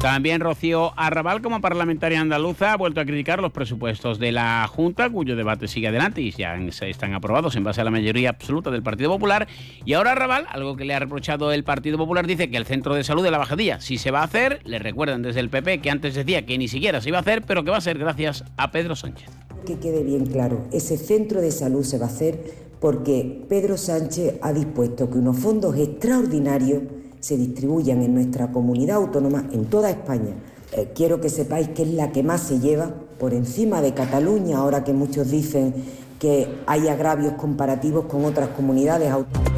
También 0.00 0.40
Rocío 0.40 0.92
Arrabal, 0.96 1.42
como 1.42 1.60
parlamentaria 1.60 2.20
andaluza, 2.20 2.72
ha 2.72 2.76
vuelto 2.76 3.00
a 3.00 3.04
criticar 3.04 3.40
los 3.40 3.50
presupuestos 3.50 4.20
de 4.20 4.30
la 4.30 4.64
Junta, 4.68 5.10
cuyo 5.10 5.34
debate 5.34 5.66
sigue 5.66 5.88
adelante 5.88 6.20
y 6.20 6.30
ya 6.30 6.56
se 6.70 6.88
están 6.88 7.14
aprobados 7.14 7.56
en 7.56 7.64
base 7.64 7.80
a 7.80 7.84
la 7.84 7.90
mayoría 7.90 8.30
absoluta 8.30 8.70
del 8.70 8.84
Partido 8.84 9.10
Popular. 9.10 9.48
Y 9.84 9.94
ahora 9.94 10.12
Arrabal, 10.12 10.46
algo 10.50 10.76
que 10.76 10.84
le 10.84 10.94
ha 10.94 11.00
reprochado 11.00 11.50
el 11.50 11.64
Partido 11.64 11.98
Popular, 11.98 12.28
dice 12.28 12.48
que 12.48 12.56
el 12.56 12.64
centro 12.64 12.94
de 12.94 13.02
salud 13.02 13.24
de 13.24 13.32
la 13.32 13.38
Bajadilla, 13.38 13.80
si 13.80 13.98
se 13.98 14.12
va 14.12 14.20
a 14.20 14.24
hacer, 14.24 14.60
le 14.64 14.78
recuerdan 14.78 15.22
desde 15.22 15.40
el 15.40 15.50
PP 15.50 15.80
que 15.80 15.90
antes 15.90 16.14
decía 16.14 16.46
que 16.46 16.56
ni 16.58 16.68
siquiera 16.68 17.00
se 17.00 17.08
iba 17.08 17.18
a 17.18 17.22
hacer, 17.22 17.42
pero 17.42 17.64
que 17.64 17.72
va 17.72 17.78
a 17.78 17.80
ser 17.80 17.98
gracias 17.98 18.44
a 18.56 18.70
Pedro 18.70 18.94
Sánchez. 18.94 19.28
Que 19.66 19.80
quede 19.80 20.04
bien 20.04 20.26
claro, 20.26 20.68
ese 20.72 20.96
centro 20.96 21.40
de 21.40 21.50
salud 21.50 21.82
se 21.82 21.98
va 21.98 22.06
a 22.06 22.10
hacer 22.10 22.68
porque 22.80 23.44
Pedro 23.48 23.76
Sánchez 23.76 24.38
ha 24.42 24.52
dispuesto 24.52 25.10
que 25.10 25.18
unos 25.18 25.38
fondos 25.38 25.76
extraordinarios 25.76 26.82
se 27.20 27.36
distribuyan 27.36 28.02
en 28.02 28.14
nuestra 28.14 28.52
comunidad 28.52 28.96
autónoma, 28.96 29.46
en 29.52 29.66
toda 29.66 29.90
España. 29.90 30.34
Eh, 30.72 30.92
quiero 30.94 31.20
que 31.20 31.28
sepáis 31.28 31.68
que 31.68 31.82
es 31.82 31.88
la 31.88 32.12
que 32.12 32.22
más 32.22 32.42
se 32.42 32.60
lleva 32.60 32.92
por 33.18 33.34
encima 33.34 33.80
de 33.80 33.94
Cataluña, 33.94 34.58
ahora 34.58 34.84
que 34.84 34.92
muchos 34.92 35.30
dicen 35.30 35.74
que 36.18 36.48
hay 36.66 36.88
agravios 36.88 37.34
comparativos 37.34 38.06
con 38.06 38.24
otras 38.24 38.48
comunidades 38.48 39.10
autónomas. 39.10 39.52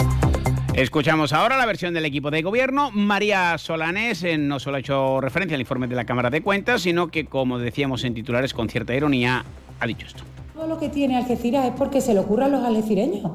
Escuchamos 0.74 1.32
ahora 1.32 1.56
la 1.56 1.66
versión 1.66 1.92
del 1.94 2.04
equipo 2.04 2.30
de 2.30 2.42
gobierno. 2.42 2.90
María 2.92 3.58
Solanes 3.58 4.22
eh, 4.22 4.38
no 4.38 4.60
solo 4.60 4.76
ha 4.76 4.80
hecho 4.80 5.20
referencia 5.20 5.56
al 5.56 5.60
informe 5.60 5.88
de 5.88 5.96
la 5.96 6.04
Cámara 6.04 6.30
de 6.30 6.42
Cuentas, 6.42 6.82
sino 6.82 7.08
que, 7.08 7.26
como 7.26 7.58
decíamos 7.58 8.04
en 8.04 8.14
titulares 8.14 8.54
con 8.54 8.68
cierta 8.68 8.94
ironía, 8.94 9.44
ha 9.80 9.86
dicho 9.86 10.06
esto. 10.06 10.22
Todo 10.54 10.68
lo 10.68 10.78
que 10.78 10.88
tiene 10.88 11.16
Algeciras 11.16 11.66
es 11.66 11.72
porque 11.72 12.00
se 12.00 12.14
le 12.14 12.20
ocurra 12.20 12.46
a 12.46 12.48
los 12.48 12.64
algecireños. 12.64 13.32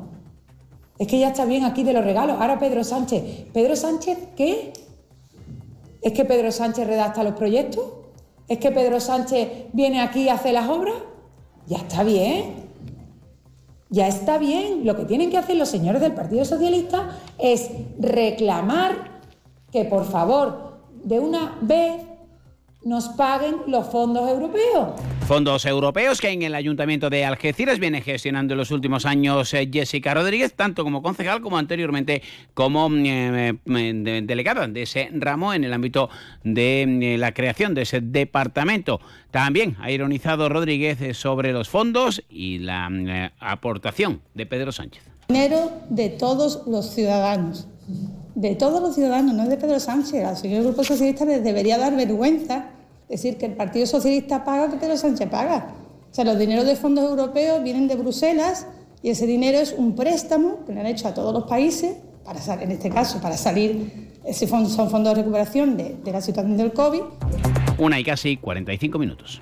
Es 0.97 1.07
que 1.07 1.19
ya 1.19 1.29
está 1.29 1.45
bien 1.45 1.63
aquí 1.63 1.83
de 1.83 1.93
los 1.93 2.03
regalos. 2.03 2.37
Ahora 2.39 2.57
Pedro 2.57 2.83
Sánchez. 2.83 3.47
¿Pedro 3.53 3.75
Sánchez 3.75 4.17
qué? 4.35 4.73
¿Es 6.01 6.13
que 6.13 6.23
Pedro 6.23 6.51
Sánchez 6.51 6.87
redacta 6.87 7.23
los 7.23 7.33
proyectos? 7.33 7.83
¿Es 8.47 8.59
que 8.59 8.71
Pedro 8.71 8.99
Sánchez 8.99 9.65
viene 9.73 10.01
aquí 10.01 10.23
y 10.23 10.29
hace 10.29 10.53
las 10.53 10.69
obras? 10.69 10.95
Ya 11.67 11.77
está 11.77 12.03
bien. 12.03 12.65
Ya 13.89 14.07
está 14.07 14.37
bien. 14.37 14.85
Lo 14.85 14.95
que 14.95 15.05
tienen 15.05 15.29
que 15.29 15.37
hacer 15.37 15.57
los 15.57 15.69
señores 15.69 16.01
del 16.01 16.13
Partido 16.13 16.45
Socialista 16.45 17.09
es 17.37 17.69
reclamar 17.99 19.21
que 19.71 19.83
por 19.83 20.05
favor 20.05 20.79
de 21.03 21.19
una 21.19 21.57
vez 21.61 22.01
nos 22.85 23.09
paguen 23.09 23.55
los 23.67 23.87
fondos 23.87 24.29
europeos. 24.29 24.89
Fondos 25.27 25.65
europeos 25.65 26.21
que 26.21 26.29
en 26.29 26.43
el 26.43 26.53
Ayuntamiento 26.53 27.09
de 27.09 27.25
Algeciras 27.25 27.79
viene 27.79 28.01
gestionando 28.01 28.53
en 28.53 28.59
los 28.59 28.69
últimos 28.69 29.07
años 29.07 29.51
eh, 29.55 29.67
Jessica 29.73 30.13
Rodríguez, 30.13 30.53
tanto 30.53 30.83
como 30.83 31.01
concejal 31.01 31.41
como 31.41 31.57
anteriormente 31.57 32.21
como 32.53 32.87
mm, 32.87 33.05
eh, 33.07 33.49
eh, 33.65 33.93
de- 33.95 34.21
delegada 34.21 34.67
de 34.67 34.83
ese 34.83 35.09
ramo 35.13 35.51
en 35.55 35.63
el 35.63 35.73
ámbito 35.73 36.09
de 36.43 37.15
mm, 37.17 37.19
la 37.19 37.33
creación 37.33 37.73
de 37.73 37.81
ese 37.81 38.01
departamento. 38.01 38.99
También 39.31 39.75
ha 39.81 39.89
ironizado 39.89 40.47
Rodríguez 40.47 41.01
eh, 41.01 41.15
sobre 41.15 41.53
los 41.53 41.67
fondos 41.67 42.23
y 42.29 42.59
la 42.59 42.87
mm, 42.89 43.09
eh, 43.09 43.31
aportación 43.39 44.21
de 44.35 44.45
Pedro 44.45 44.71
Sánchez. 44.71 45.01
Dinero 45.27 45.71
de 45.89 46.09
todos 46.09 46.61
los 46.67 46.91
ciudadanos. 46.93 47.67
De 48.35 48.53
todos 48.55 48.79
los 48.81 48.93
ciudadanos, 48.93 49.33
no 49.33 49.41
es 49.43 49.49
de 49.49 49.57
Pedro 49.57 49.79
Sánchez. 49.79 50.23
Al 50.23 50.37
señor 50.37 50.63
Grupo 50.65 50.83
Socialista 50.83 51.25
les 51.25 51.43
debería 51.43 51.79
dar 51.79 51.95
vergüenza 51.95 52.69
decir 53.09 53.37
que 53.37 53.45
el 53.45 53.53
Partido 53.53 53.85
Socialista 53.85 54.43
paga 54.43 54.69
que 54.69 54.77
Pedro 54.77 54.97
Sánchez 54.97 55.29
paga. 55.29 55.75
O 56.11 56.13
sea, 56.15 56.25
los 56.25 56.37
dineros 56.39 56.65
de 56.65 56.75
fondos 56.75 57.09
europeos 57.09 57.61
vienen 57.63 57.87
de 57.87 57.95
Bruselas 57.95 58.67
y 59.03 59.09
ese 59.09 59.27
dinero 59.27 59.57
es 59.57 59.73
un 59.77 59.95
préstamo 59.95 60.65
que 60.65 60.73
le 60.73 60.79
han 60.79 60.87
hecho 60.87 61.07
a 61.07 61.13
todos 61.13 61.33
los 61.33 61.43
países, 61.43 61.97
para 62.23 62.39
en 62.61 62.71
este 62.71 62.89
caso, 62.89 63.21
para 63.21 63.37
salir, 63.37 64.11
ese 64.25 64.47
fondo, 64.47 64.69
son 64.69 64.89
fondos 64.89 65.13
de 65.13 65.21
recuperación 65.21 65.77
de, 65.77 65.95
de 66.03 66.11
la 66.11 66.21
situación 66.21 66.57
del 66.57 66.73
COVID. 66.73 67.01
Una 67.77 67.99
y 67.99 68.03
casi 68.03 68.37
45 68.37 68.97
minutos. 68.97 69.41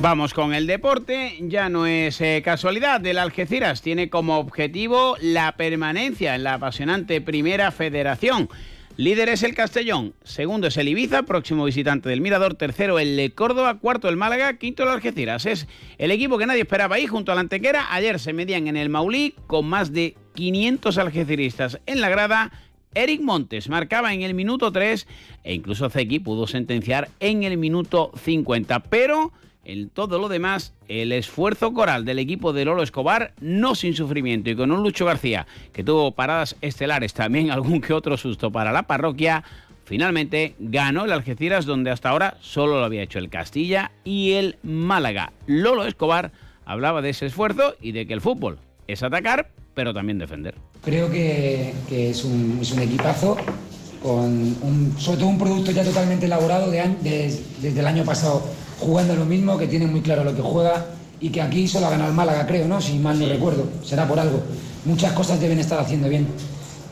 Vamos 0.00 0.34
con 0.34 0.52
el 0.52 0.66
deporte, 0.66 1.38
ya 1.40 1.68
no 1.70 1.86
es 1.86 2.20
eh, 2.20 2.42
casualidad, 2.44 3.06
el 3.06 3.18
Algeciras 3.18 3.80
tiene 3.80 4.10
como 4.10 4.38
objetivo 4.38 5.16
la 5.20 5.56
permanencia 5.56 6.34
en 6.34 6.42
la 6.44 6.52
apasionante 6.54 7.22
Primera 7.22 7.70
Federación. 7.70 8.50
Líder 8.96 9.28
es 9.28 9.42
el 9.42 9.56
Castellón, 9.56 10.14
segundo 10.22 10.68
es 10.68 10.76
el 10.76 10.86
Ibiza, 10.86 11.24
próximo 11.24 11.64
visitante 11.64 12.08
del 12.08 12.20
Mirador, 12.20 12.54
tercero 12.54 13.00
el 13.00 13.34
Córdoba, 13.34 13.80
cuarto 13.80 14.08
el 14.08 14.16
Málaga, 14.16 14.56
quinto 14.56 14.84
el 14.84 14.88
Algeciras. 14.88 15.46
Es 15.46 15.66
el 15.98 16.12
equipo 16.12 16.38
que 16.38 16.46
nadie 16.46 16.60
esperaba 16.60 16.94
ahí 16.94 17.08
junto 17.08 17.32
a 17.32 17.34
la 17.34 17.40
Antequera. 17.40 17.92
Ayer 17.92 18.20
se 18.20 18.32
medían 18.32 18.68
en 18.68 18.76
el 18.76 18.90
Maulí 18.90 19.34
con 19.48 19.66
más 19.66 19.92
de 19.92 20.16
500 20.34 20.96
algeciristas 20.98 21.80
en 21.86 22.00
la 22.00 22.08
grada. 22.08 22.52
Eric 22.94 23.20
Montes 23.20 23.68
marcaba 23.68 24.14
en 24.14 24.22
el 24.22 24.32
minuto 24.32 24.70
3 24.70 25.08
e 25.42 25.54
incluso 25.54 25.90
Zeki 25.90 26.20
pudo 26.20 26.46
sentenciar 26.46 27.08
en 27.18 27.42
el 27.42 27.58
minuto 27.58 28.12
50. 28.16 28.78
Pero 28.84 29.32
en 29.64 29.88
todo 29.88 30.18
lo 30.18 30.28
demás, 30.28 30.74
el 30.88 31.12
esfuerzo 31.12 31.72
coral 31.72 32.04
del 32.04 32.18
equipo 32.18 32.52
de 32.52 32.64
Lolo 32.64 32.82
Escobar, 32.82 33.32
no 33.40 33.74
sin 33.74 33.94
sufrimiento 33.94 34.50
y 34.50 34.56
con 34.56 34.70
un 34.70 34.82
Lucho 34.82 35.06
García 35.06 35.46
que 35.72 35.84
tuvo 35.84 36.12
paradas 36.12 36.56
estelares, 36.60 37.14
también 37.14 37.50
algún 37.50 37.80
que 37.80 37.92
otro 37.92 38.16
susto 38.16 38.50
para 38.50 38.72
la 38.72 38.84
parroquia, 38.84 39.44
finalmente 39.84 40.54
ganó 40.58 41.04
el 41.04 41.12
Algeciras 41.12 41.66
donde 41.66 41.90
hasta 41.90 42.10
ahora 42.10 42.36
solo 42.40 42.78
lo 42.78 42.84
había 42.84 43.02
hecho 43.02 43.18
el 43.18 43.30
Castilla 43.30 43.92
y 44.04 44.32
el 44.32 44.56
Málaga. 44.62 45.32
Lolo 45.46 45.84
Escobar 45.84 46.32
hablaba 46.64 47.02
de 47.02 47.10
ese 47.10 47.26
esfuerzo 47.26 47.74
y 47.80 47.92
de 47.92 48.06
que 48.06 48.14
el 48.14 48.20
fútbol 48.20 48.58
es 48.86 49.02
atacar, 49.02 49.50
pero 49.74 49.92
también 49.92 50.18
defender. 50.18 50.54
Creo 50.84 51.10
que, 51.10 51.72
que 51.88 52.10
es, 52.10 52.24
un, 52.24 52.58
es 52.60 52.72
un 52.72 52.80
equipazo 52.80 53.36
con 54.04 54.22
un- 54.22 54.94
sobre 54.98 55.16
todo 55.18 55.28
un 55.30 55.38
producto 55.38 55.70
ya 55.70 55.82
totalmente 55.82 56.26
elaborado 56.26 56.70
de 56.70 56.78
año- 56.80 56.96
de- 57.02 57.34
desde 57.62 57.80
el 57.80 57.86
año 57.86 58.04
pasado, 58.04 58.42
jugando 58.78 59.14
lo 59.16 59.24
mismo, 59.24 59.56
que 59.56 59.66
tiene 59.66 59.86
muy 59.86 60.02
claro 60.02 60.24
lo 60.24 60.36
que 60.36 60.42
juega 60.42 60.84
y 61.22 61.30
que 61.30 61.40
aquí 61.40 61.66
solo 61.66 61.86
ha 61.86 61.90
ganado 61.90 62.10
el 62.10 62.14
Málaga, 62.14 62.46
creo, 62.46 62.68
¿no? 62.68 62.82
Si 62.82 62.98
mal 62.98 63.18
no 63.18 63.26
recuerdo, 63.26 63.64
será 63.82 64.06
por 64.06 64.20
algo. 64.20 64.42
Muchas 64.84 65.12
cosas 65.12 65.40
deben 65.40 65.58
estar 65.58 65.78
haciendo 65.78 66.10
bien. 66.10 66.26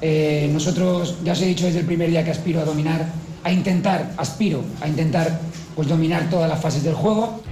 Eh, 0.01 0.49
nosotros, 0.51 1.17
ya 1.23 1.33
os 1.33 1.43
he 1.43 1.47
dicho 1.47 1.67
desde 1.67 1.81
el 1.81 1.87
primer 1.87 2.09
día 2.09 2.25
que 2.25 2.31
aspiro 2.31 2.61
a 2.61 2.65
dominar, 2.65 3.07
a 3.45 3.53
intentar, 3.53 4.15
aspiro 4.17 4.63
a 4.81 4.89
intentar 4.89 5.39
pues 5.77 5.89
dominar 5.89 6.31
todas 6.31 6.49
las 6.49 6.61
fases 6.61 6.83
del 6.83 6.95
juego. 6.95 7.43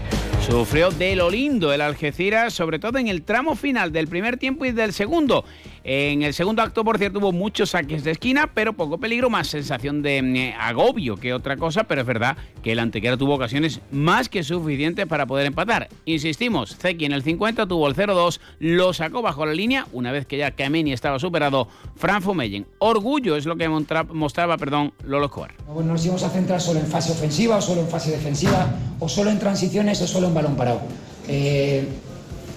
Sufrió 0.47 0.91
de 0.91 1.17
lo 1.17 1.31
lindo 1.31 1.73
el 1.73 1.81
Algeciras, 1.81 2.55
sobre 2.55 2.79
todo 2.79 2.99
en 2.99 3.09
el 3.09 3.23
tramo 3.23 3.55
final 3.55 3.93
del 3.93 4.09
primer 4.09 4.37
tiempo 4.37 4.65
y 4.65 4.73
del 4.73 4.93
segundo. 4.93 5.45
En 5.85 6.23
el 6.23 6.35
segundo 6.35 6.61
acto, 6.63 6.85
por 6.85 6.99
cierto, 6.99 7.21
hubo 7.21 7.33
muchos 7.33 7.71
saques 7.71 8.05
de 8.05 8.11
esquina, 8.11 8.51
pero 8.53 8.75
poco 8.75 8.99
peligro, 8.99 9.31
más 9.31 9.49
sensación 9.49 10.03
de 10.03 10.19
eh, 10.19 10.55
agobio 10.59 11.17
que 11.17 11.33
otra 11.33 11.57
cosa, 11.57 11.85
pero 11.85 12.03
es 12.03 12.07
verdad 12.07 12.37
que 12.63 12.73
el 12.73 12.79
Antequera 12.79 13.17
tuvo 13.17 13.35
ocasiones 13.35 13.81
más 13.91 14.29
que 14.29 14.43
suficientes 14.43 15.07
para 15.07 15.27
poder 15.27 15.47
empatar. 15.47 15.89
Insistimos, 16.05 16.77
Zeki 16.77 17.07
en 17.07 17.13
el 17.13 17.23
50 17.23 17.67
tuvo 17.67 17.89
el 17.89 17.95
0-2, 17.95 18.41
lo 18.59 18.93
sacó 18.93 19.23
bajo 19.23 19.47
la 19.47 19.55
línea, 19.55 19.87
una 19.93 20.13
vez 20.13 20.27
que 20.27 20.37
ya 20.37 20.51
Kameni 20.51 20.93
estaba 20.93 21.19
superado, 21.19 21.69
Fran 21.97 22.23
Fumeyen. 22.23 22.67
Orgullo 22.79 23.37
es 23.37 23.47
lo 23.47 23.57
que 23.57 23.69
mostraba, 23.69 24.59
perdón, 24.59 24.93
Lolo. 25.05 25.31
Bueno, 25.31 25.89
no 25.89 25.93
nos 25.93 26.05
íbamos 26.05 26.25
a 26.25 26.31
centrar 26.31 26.61
solo 26.61 26.81
en 26.81 26.87
fase 26.87 27.13
ofensiva 27.13 27.57
o 27.57 27.63
solo 27.63 27.83
en 27.83 27.89
fase 27.89 28.11
defensiva 28.11 28.69
o 28.99 29.09
solo 29.09 29.31
en 29.31 29.39
transiciones 29.39 30.03
o 30.03 30.07
solo 30.07 30.30
en 30.31 30.35
balón 30.35 30.57
parado. 30.57 30.81
Eh, 31.29 31.87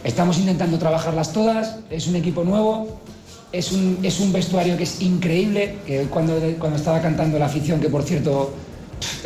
estamos 0.04 0.38
intentando 0.38 0.78
trabajarlas 0.80 1.34
todas, 1.34 1.80
es 1.90 2.08
un 2.08 2.16
equipo 2.16 2.44
nuevo, 2.44 3.00
es 3.52 3.72
un, 3.72 4.00
es 4.02 4.20
un 4.20 4.32
vestuario 4.32 4.78
que 4.78 4.84
es 4.84 5.02
increíble, 5.02 5.78
que 5.86 6.06
cuando, 6.06 6.40
cuando 6.58 6.78
estaba 6.78 7.02
cantando 7.02 7.38
la 7.38 7.45
afición, 7.45 7.80
que 7.80 7.90
por 7.90 8.04
cierto 8.04 8.54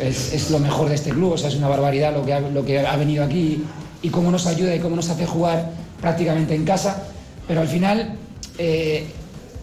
es, 0.00 0.32
es 0.32 0.50
lo 0.50 0.58
mejor 0.58 0.88
de 0.88 0.96
este 0.96 1.10
club, 1.10 1.32
o 1.32 1.38
sea, 1.38 1.48
es 1.48 1.56
una 1.56 1.68
barbaridad 1.68 2.12
lo 2.12 2.24
que 2.24 2.34
ha, 2.34 2.40
lo 2.40 2.64
que 2.64 2.80
ha 2.80 2.96
venido 2.96 3.24
aquí 3.24 3.62
y 4.02 4.08
cómo 4.10 4.30
nos 4.30 4.46
ayuda 4.46 4.74
y 4.74 4.80
cómo 4.80 4.96
nos 4.96 5.08
hace 5.08 5.26
jugar 5.26 5.70
prácticamente 6.00 6.54
en 6.54 6.64
casa, 6.64 7.04
pero 7.46 7.60
al 7.60 7.68
final... 7.68 8.16
eh, 8.58 9.06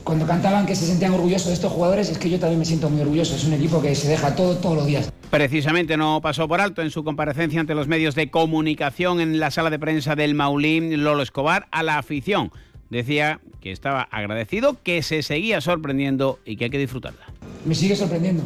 cuando 0.05 0.27
cantaban 0.27 0.67
que 0.67 0.75
se 0.75 0.85
sentían 0.85 1.13
orgullosos 1.13 1.47
de 1.47 1.55
estos 1.55 1.71
jugadores, 1.71 2.09
es 2.09 2.19
que 2.19 2.29
yo 2.29 2.39
también 2.39 2.59
me 2.59 2.65
siento 2.65 2.89
muy 2.91 3.01
orgulloso. 3.01 3.35
Es 3.35 3.43
un 3.43 3.53
equipo 3.53 3.81
que 3.81 3.95
se 3.95 4.07
deja 4.07 4.35
todo 4.35 4.55
todos 4.55 4.77
los 4.77 4.85
días. 4.85 5.11
Precisamente 5.31 5.97
no 5.97 6.21
pasó 6.21 6.47
por 6.47 6.61
alto 6.61 6.83
en 6.83 6.91
su 6.91 7.03
comparecencia 7.03 7.59
ante 7.59 7.73
los 7.73 7.87
medios 7.87 8.13
de 8.13 8.29
comunicación 8.29 9.19
en 9.19 9.39
la 9.39 9.49
sala 9.49 9.71
de 9.71 9.79
prensa 9.79 10.15
del 10.15 10.35
Maulín 10.35 11.03
Lolo 11.03 11.23
Escobar 11.23 11.67
a 11.71 11.81
la 11.81 11.97
afición. 11.97 12.51
Decía 12.91 13.39
que 13.59 13.71
estaba 13.71 14.03
agradecido, 14.03 14.77
que 14.83 15.01
se 15.01 15.23
seguía 15.23 15.59
sorprendiendo 15.59 16.39
y 16.45 16.55
que 16.55 16.65
hay 16.65 16.69
que 16.69 16.77
disfrutarla. 16.77 17.25
Me 17.65 17.73
sigue 17.73 17.95
sorprendiendo, 17.95 18.43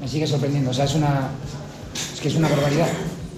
me 0.00 0.08
sigue 0.08 0.26
sorprendiendo. 0.26 0.70
O 0.70 0.74
sea, 0.74 0.86
es 0.86 0.94
una, 0.94 1.28
es 2.14 2.18
que 2.18 2.28
es 2.28 2.34
una 2.34 2.48
barbaridad. 2.48 2.88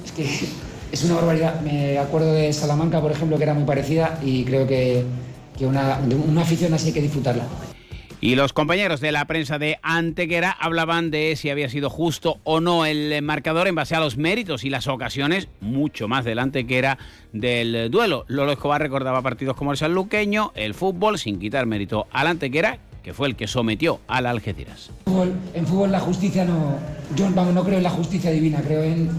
Es 0.05 0.13
que 0.13 0.25
es 0.93 1.03
una 1.03 1.17
barbaridad. 1.17 1.61
Me 1.63 1.99
acuerdo 1.99 2.33
de 2.33 2.53
Salamanca, 2.53 3.01
por 3.01 3.11
ejemplo, 3.11 3.37
que 3.39 3.43
era 3.43 3.55
muy 3.55 3.65
parecida 3.65 4.21
y 4.23 4.45
creo 4.45 4.69
que, 4.69 5.05
que 5.59 5.67
una, 5.67 5.99
afición 6.41 6.75
así 6.75 6.89
hay 6.89 6.93
que 6.93 7.03
disfrutarla. 7.03 7.45
Y 8.19 8.35
los 8.35 8.55
compañeros 8.55 9.01
de 9.01 9.13
la 9.13 9.27
prensa 9.27 9.59
de 9.59 9.79
Antequera 9.83 10.51
hablaban 10.51 11.11
de 11.11 11.37
si 11.37 11.51
había 11.51 11.69
sido 11.69 11.91
justo 11.91 12.39
o 12.45 12.61
no 12.61 12.87
el 12.87 13.21
marcador 13.23 13.69
en 13.69 13.75
base 13.75 13.95
a 13.95 14.01
los 14.01 14.17
méritos 14.17 14.65
y 14.65 14.71
las 14.71 14.89
ocasiones, 14.89 15.49
mucho 15.61 16.09
más 16.09 16.25
del 16.25 16.39
Antequera, 16.39 16.97
del 17.33 17.91
duelo. 17.91 18.25
Lolo 18.29 18.53
Escobar 18.53 18.81
recordaba 18.81 19.21
partidos 19.21 19.55
como 19.55 19.73
el 19.73 19.77
sanluqueño, 19.77 20.53
el 20.55 20.73
fútbol, 20.73 21.19
sin 21.19 21.39
quitar 21.39 21.67
mérito 21.67 22.07
al 22.11 22.27
Antequera, 22.29 22.79
que 23.05 23.13
fue 23.13 23.29
el 23.29 23.37
que 23.37 23.47
sometió 23.47 24.01
al 24.09 24.27
Algeciras. 24.27 24.91
Fútbol- 25.05 25.35
en 25.55 25.67
fútbol 25.67 25.93
la 25.93 26.01
justicia 26.01 26.45
no. 26.47 26.79
Yo 27.15 27.31
vamos, 27.35 27.53
no 27.55 27.65
creo 27.65 27.77
en 27.77 27.85
la 27.85 27.91
justicia 27.91 28.31
divina, 28.31 28.63
creo 28.63 28.83
en, 28.83 29.11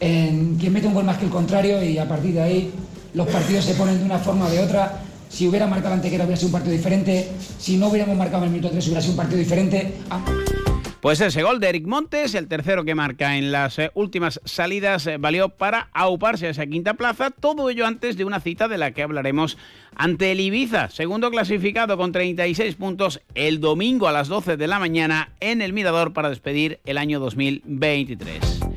en 0.00 0.56
quien 0.56 0.72
mete 0.72 0.86
un 0.86 0.94
gol 0.94 1.04
más 1.04 1.18
que 1.18 1.24
el 1.24 1.30
contrario 1.30 1.82
y 1.82 1.98
a 1.98 2.08
partir 2.08 2.34
de 2.34 2.42
ahí 2.42 2.72
los 3.14 3.26
partidos 3.28 3.64
se 3.64 3.74
ponen 3.74 3.98
de 3.98 4.04
una 4.04 4.18
forma 4.18 4.46
o 4.46 4.50
de 4.50 4.60
otra. 4.60 5.02
Si 5.28 5.48
hubiera 5.48 5.66
marcado 5.66 5.94
antequera 5.94 6.24
hubiera 6.24 6.36
sido 6.36 6.48
un 6.48 6.52
partido 6.52 6.72
diferente. 6.72 7.30
Si 7.58 7.76
no 7.76 7.88
hubiéramos 7.88 8.16
marcado 8.16 8.44
en 8.44 8.48
el 8.48 8.50
minuto 8.50 8.70
3 8.70 8.84
hubiera 8.86 9.00
sido 9.00 9.12
un 9.12 9.16
partido 9.16 9.38
diferente. 9.38 9.94
Ah, 10.10 10.24
Pues 11.00 11.20
ese 11.20 11.42
gol 11.42 11.60
de 11.60 11.68
Eric 11.68 11.86
Montes, 11.86 12.34
el 12.34 12.48
tercero 12.48 12.82
que 12.84 12.94
marca 12.94 13.36
en 13.36 13.52
las 13.52 13.78
eh, 13.78 13.90
últimas 13.92 14.40
salidas, 14.46 15.06
eh, 15.06 15.18
valió 15.18 15.50
para 15.50 15.90
auparse 15.92 16.46
a 16.46 16.50
esa 16.50 16.66
quinta 16.66 16.94
plaza, 16.94 17.30
todo 17.30 17.68
ello 17.68 17.86
antes 17.86 18.16
de 18.16 18.24
una 18.24 18.40
cita 18.40 18.68
de 18.68 18.78
la 18.78 18.92
que 18.92 19.02
hablaremos 19.02 19.58
ante 19.94 20.32
el 20.32 20.40
Ibiza, 20.40 20.88
segundo 20.88 21.30
clasificado 21.30 21.98
con 21.98 22.12
36 22.12 22.76
puntos 22.76 23.20
el 23.34 23.60
domingo 23.60 24.08
a 24.08 24.12
las 24.12 24.28
12 24.28 24.56
de 24.56 24.66
la 24.66 24.78
mañana 24.78 25.32
en 25.40 25.60
el 25.60 25.74
Mirador 25.74 26.14
para 26.14 26.30
despedir 26.30 26.80
el 26.86 26.96
año 26.96 27.20
2023. 27.20 28.73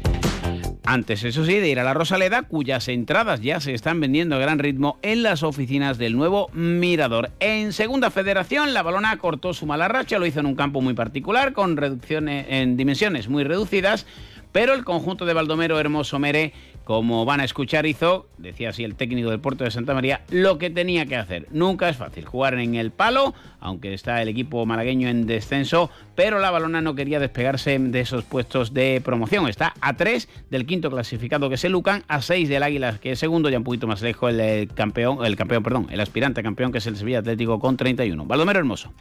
Antes, 0.90 1.26
eso 1.26 1.44
sí, 1.44 1.56
de 1.60 1.68
ir 1.68 1.82
a 1.82 1.84
la 1.84 1.94
Rosaleda, 1.94 2.44
cuyas 2.44 2.88
entradas 2.88 3.42
ya 3.42 3.60
se 3.60 3.74
están 3.74 4.00
vendiendo 4.00 4.38
a 4.38 4.40
gran 4.40 4.58
ritmo 4.58 5.00
en 5.02 5.22
las 5.22 5.44
oficinas 5.44 5.98
del 5.98 6.16
nuevo 6.16 6.50
Mirador. 6.54 7.30
En 7.42 7.74
Segunda 7.74 8.10
Federación, 8.10 8.74
la 8.74 8.84
balona 8.84 9.18
cortó 9.18 9.54
su 9.54 9.66
mala 9.66 9.90
racha, 9.90 10.18
lo 10.18 10.26
hizo 10.26 10.40
en 10.40 10.46
un 10.46 10.56
campo 10.56 10.80
muy 10.80 10.94
particular, 10.94 11.52
con 11.52 11.76
reducciones 11.76 12.46
en 12.48 12.78
dimensiones 12.78 13.28
muy 13.28 13.44
reducidas, 13.44 14.06
pero 14.54 14.74
el 14.74 14.86
conjunto 14.86 15.26
de 15.26 15.34
Baldomero 15.34 15.78
Hermoso 15.78 16.20
Mere, 16.20 16.54
como 16.88 17.26
van 17.26 17.42
a 17.42 17.44
escuchar, 17.44 17.86
hizo, 17.86 18.28
decía 18.38 18.70
así 18.70 18.86
el 18.86 18.96
técnico 18.96 19.30
del 19.30 19.42
puerto 19.42 19.66
de 19.66 19.72
Santa 19.72 19.94
María, 19.94 20.22
lo 20.30 20.58
que 20.58 20.70
tenía 20.70 21.06
que 21.06 21.18
hacer. 21.18 21.46
Nunca 21.52 21.90
es 21.90 21.98
fácil 21.98 22.24
jugar 22.24 22.54
en 22.54 22.76
el 22.76 22.92
palo, 22.92 23.34
aunque 23.60 23.94
está 23.94 24.22
el 24.22 24.30
equipo 24.30 24.66
malagueño 24.66 25.10
en 25.10 25.28
descenso, 25.28 25.90
pero 26.16 26.40
la 26.40 26.50
balona 26.50 26.80
no 26.80 26.96
quería 26.96 27.20
despegarse 27.20 27.78
de 27.78 28.00
esos 28.00 28.24
puestos 28.24 28.74
de 28.74 29.02
promoción. 29.04 29.50
Está 29.50 29.74
a 29.82 29.98
3 29.98 30.30
del 30.50 30.66
quinto 30.66 30.90
clasificado 30.90 31.50
que 31.50 31.56
es 31.56 31.66
el 31.66 31.74
Lucan, 31.74 32.06
a 32.08 32.22
6 32.22 32.48
del 32.48 32.64
Águila 32.64 32.98
que 33.02 33.12
es 33.12 33.20
segundo, 33.20 33.50
ya 33.50 33.58
un 33.58 33.66
poquito 33.66 33.86
más 33.86 34.02
lejos 34.02 34.32
el, 34.32 34.40
eh, 34.40 34.68
campeón, 34.74 35.26
el 35.26 35.36
campeón, 35.36 35.64
perdón, 35.64 35.88
el 35.92 36.00
aspirante 36.00 36.42
campeón 36.42 36.72
que 36.72 36.78
es 36.78 36.88
el 36.88 36.96
Sevilla 36.96 37.20
Atlético 37.20 37.60
con 37.60 37.76
31. 37.76 38.24
Baldomero 38.24 38.60
Hermoso. 38.60 38.94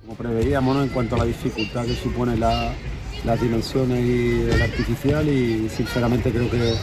Como 0.00 0.16
preveíamos 0.16 0.74
¿no? 0.74 0.82
en 0.82 0.88
cuanto 0.88 1.16
a 1.16 1.18
la 1.18 1.24
dificultad 1.26 1.84
que 1.84 1.92
supone 1.92 2.38
la- 2.38 2.72
las 3.26 3.40
dimensiones 3.40 3.98
y 4.04 4.48
el 4.54 4.62
artificial 4.62 5.28
y 5.28 5.68
sinceramente 5.68 6.30
creo 6.30 6.48
que 6.50 6.74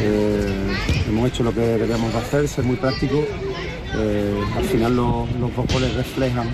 eh, 0.00 0.74
hemos 1.08 1.28
hecho 1.28 1.42
lo 1.42 1.52
que 1.52 1.60
deberíamos 1.60 2.12
de 2.12 2.18
hacer, 2.18 2.48
ser 2.48 2.64
muy 2.64 2.76
prácticos. 2.76 3.24
Eh, 3.94 4.40
al 4.56 4.64
final 4.64 4.96
lo- 4.96 5.26
los 5.38 5.54
dos 5.54 5.66
goles 5.72 5.94
reflejan 5.94 6.48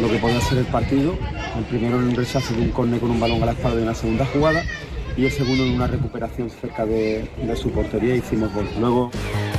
lo 0.00 0.08
que 0.10 0.16
podía 0.18 0.40
ser 0.40 0.58
el 0.58 0.66
partido. 0.66 1.14
El 1.58 1.64
primero 1.64 1.98
en 1.98 2.04
un 2.08 2.14
rechazo 2.14 2.54
de 2.54 2.60
un 2.62 2.70
córner 2.70 3.00
con 3.00 3.10
un 3.10 3.20
balón 3.20 3.42
a 3.42 3.46
la 3.46 3.52
espalda 3.52 3.80
en 3.80 3.86
la 3.86 3.94
segunda 3.94 4.24
jugada 4.26 4.62
y 5.16 5.24
el 5.26 5.32
segundo 5.32 5.64
en 5.64 5.72
una 5.74 5.86
recuperación 5.88 6.48
cerca 6.48 6.86
de, 6.86 7.28
de 7.44 7.56
su 7.56 7.70
portería 7.72 8.14
hicimos 8.14 8.52
gol. 8.54 8.66
Luego 8.78 9.10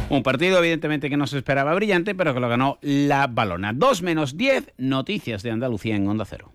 Un 0.09 0.23
partido 0.23 0.57
evidentemente 0.59 1.09
que 1.09 1.17
no 1.17 1.27
se 1.27 1.37
esperaba 1.37 1.73
brillante, 1.75 2.15
pero 2.15 2.33
que 2.33 2.39
lo 2.39 2.49
ganó 2.49 2.77
la 2.81 3.27
balona. 3.27 3.73
2 3.73 4.01
menos 4.01 4.35
10, 4.37 4.71
noticias 4.77 5.43
de 5.43 5.51
Andalucía 5.51 5.95
en 5.95 6.07
Onda 6.07 6.25
Cero. 6.25 6.51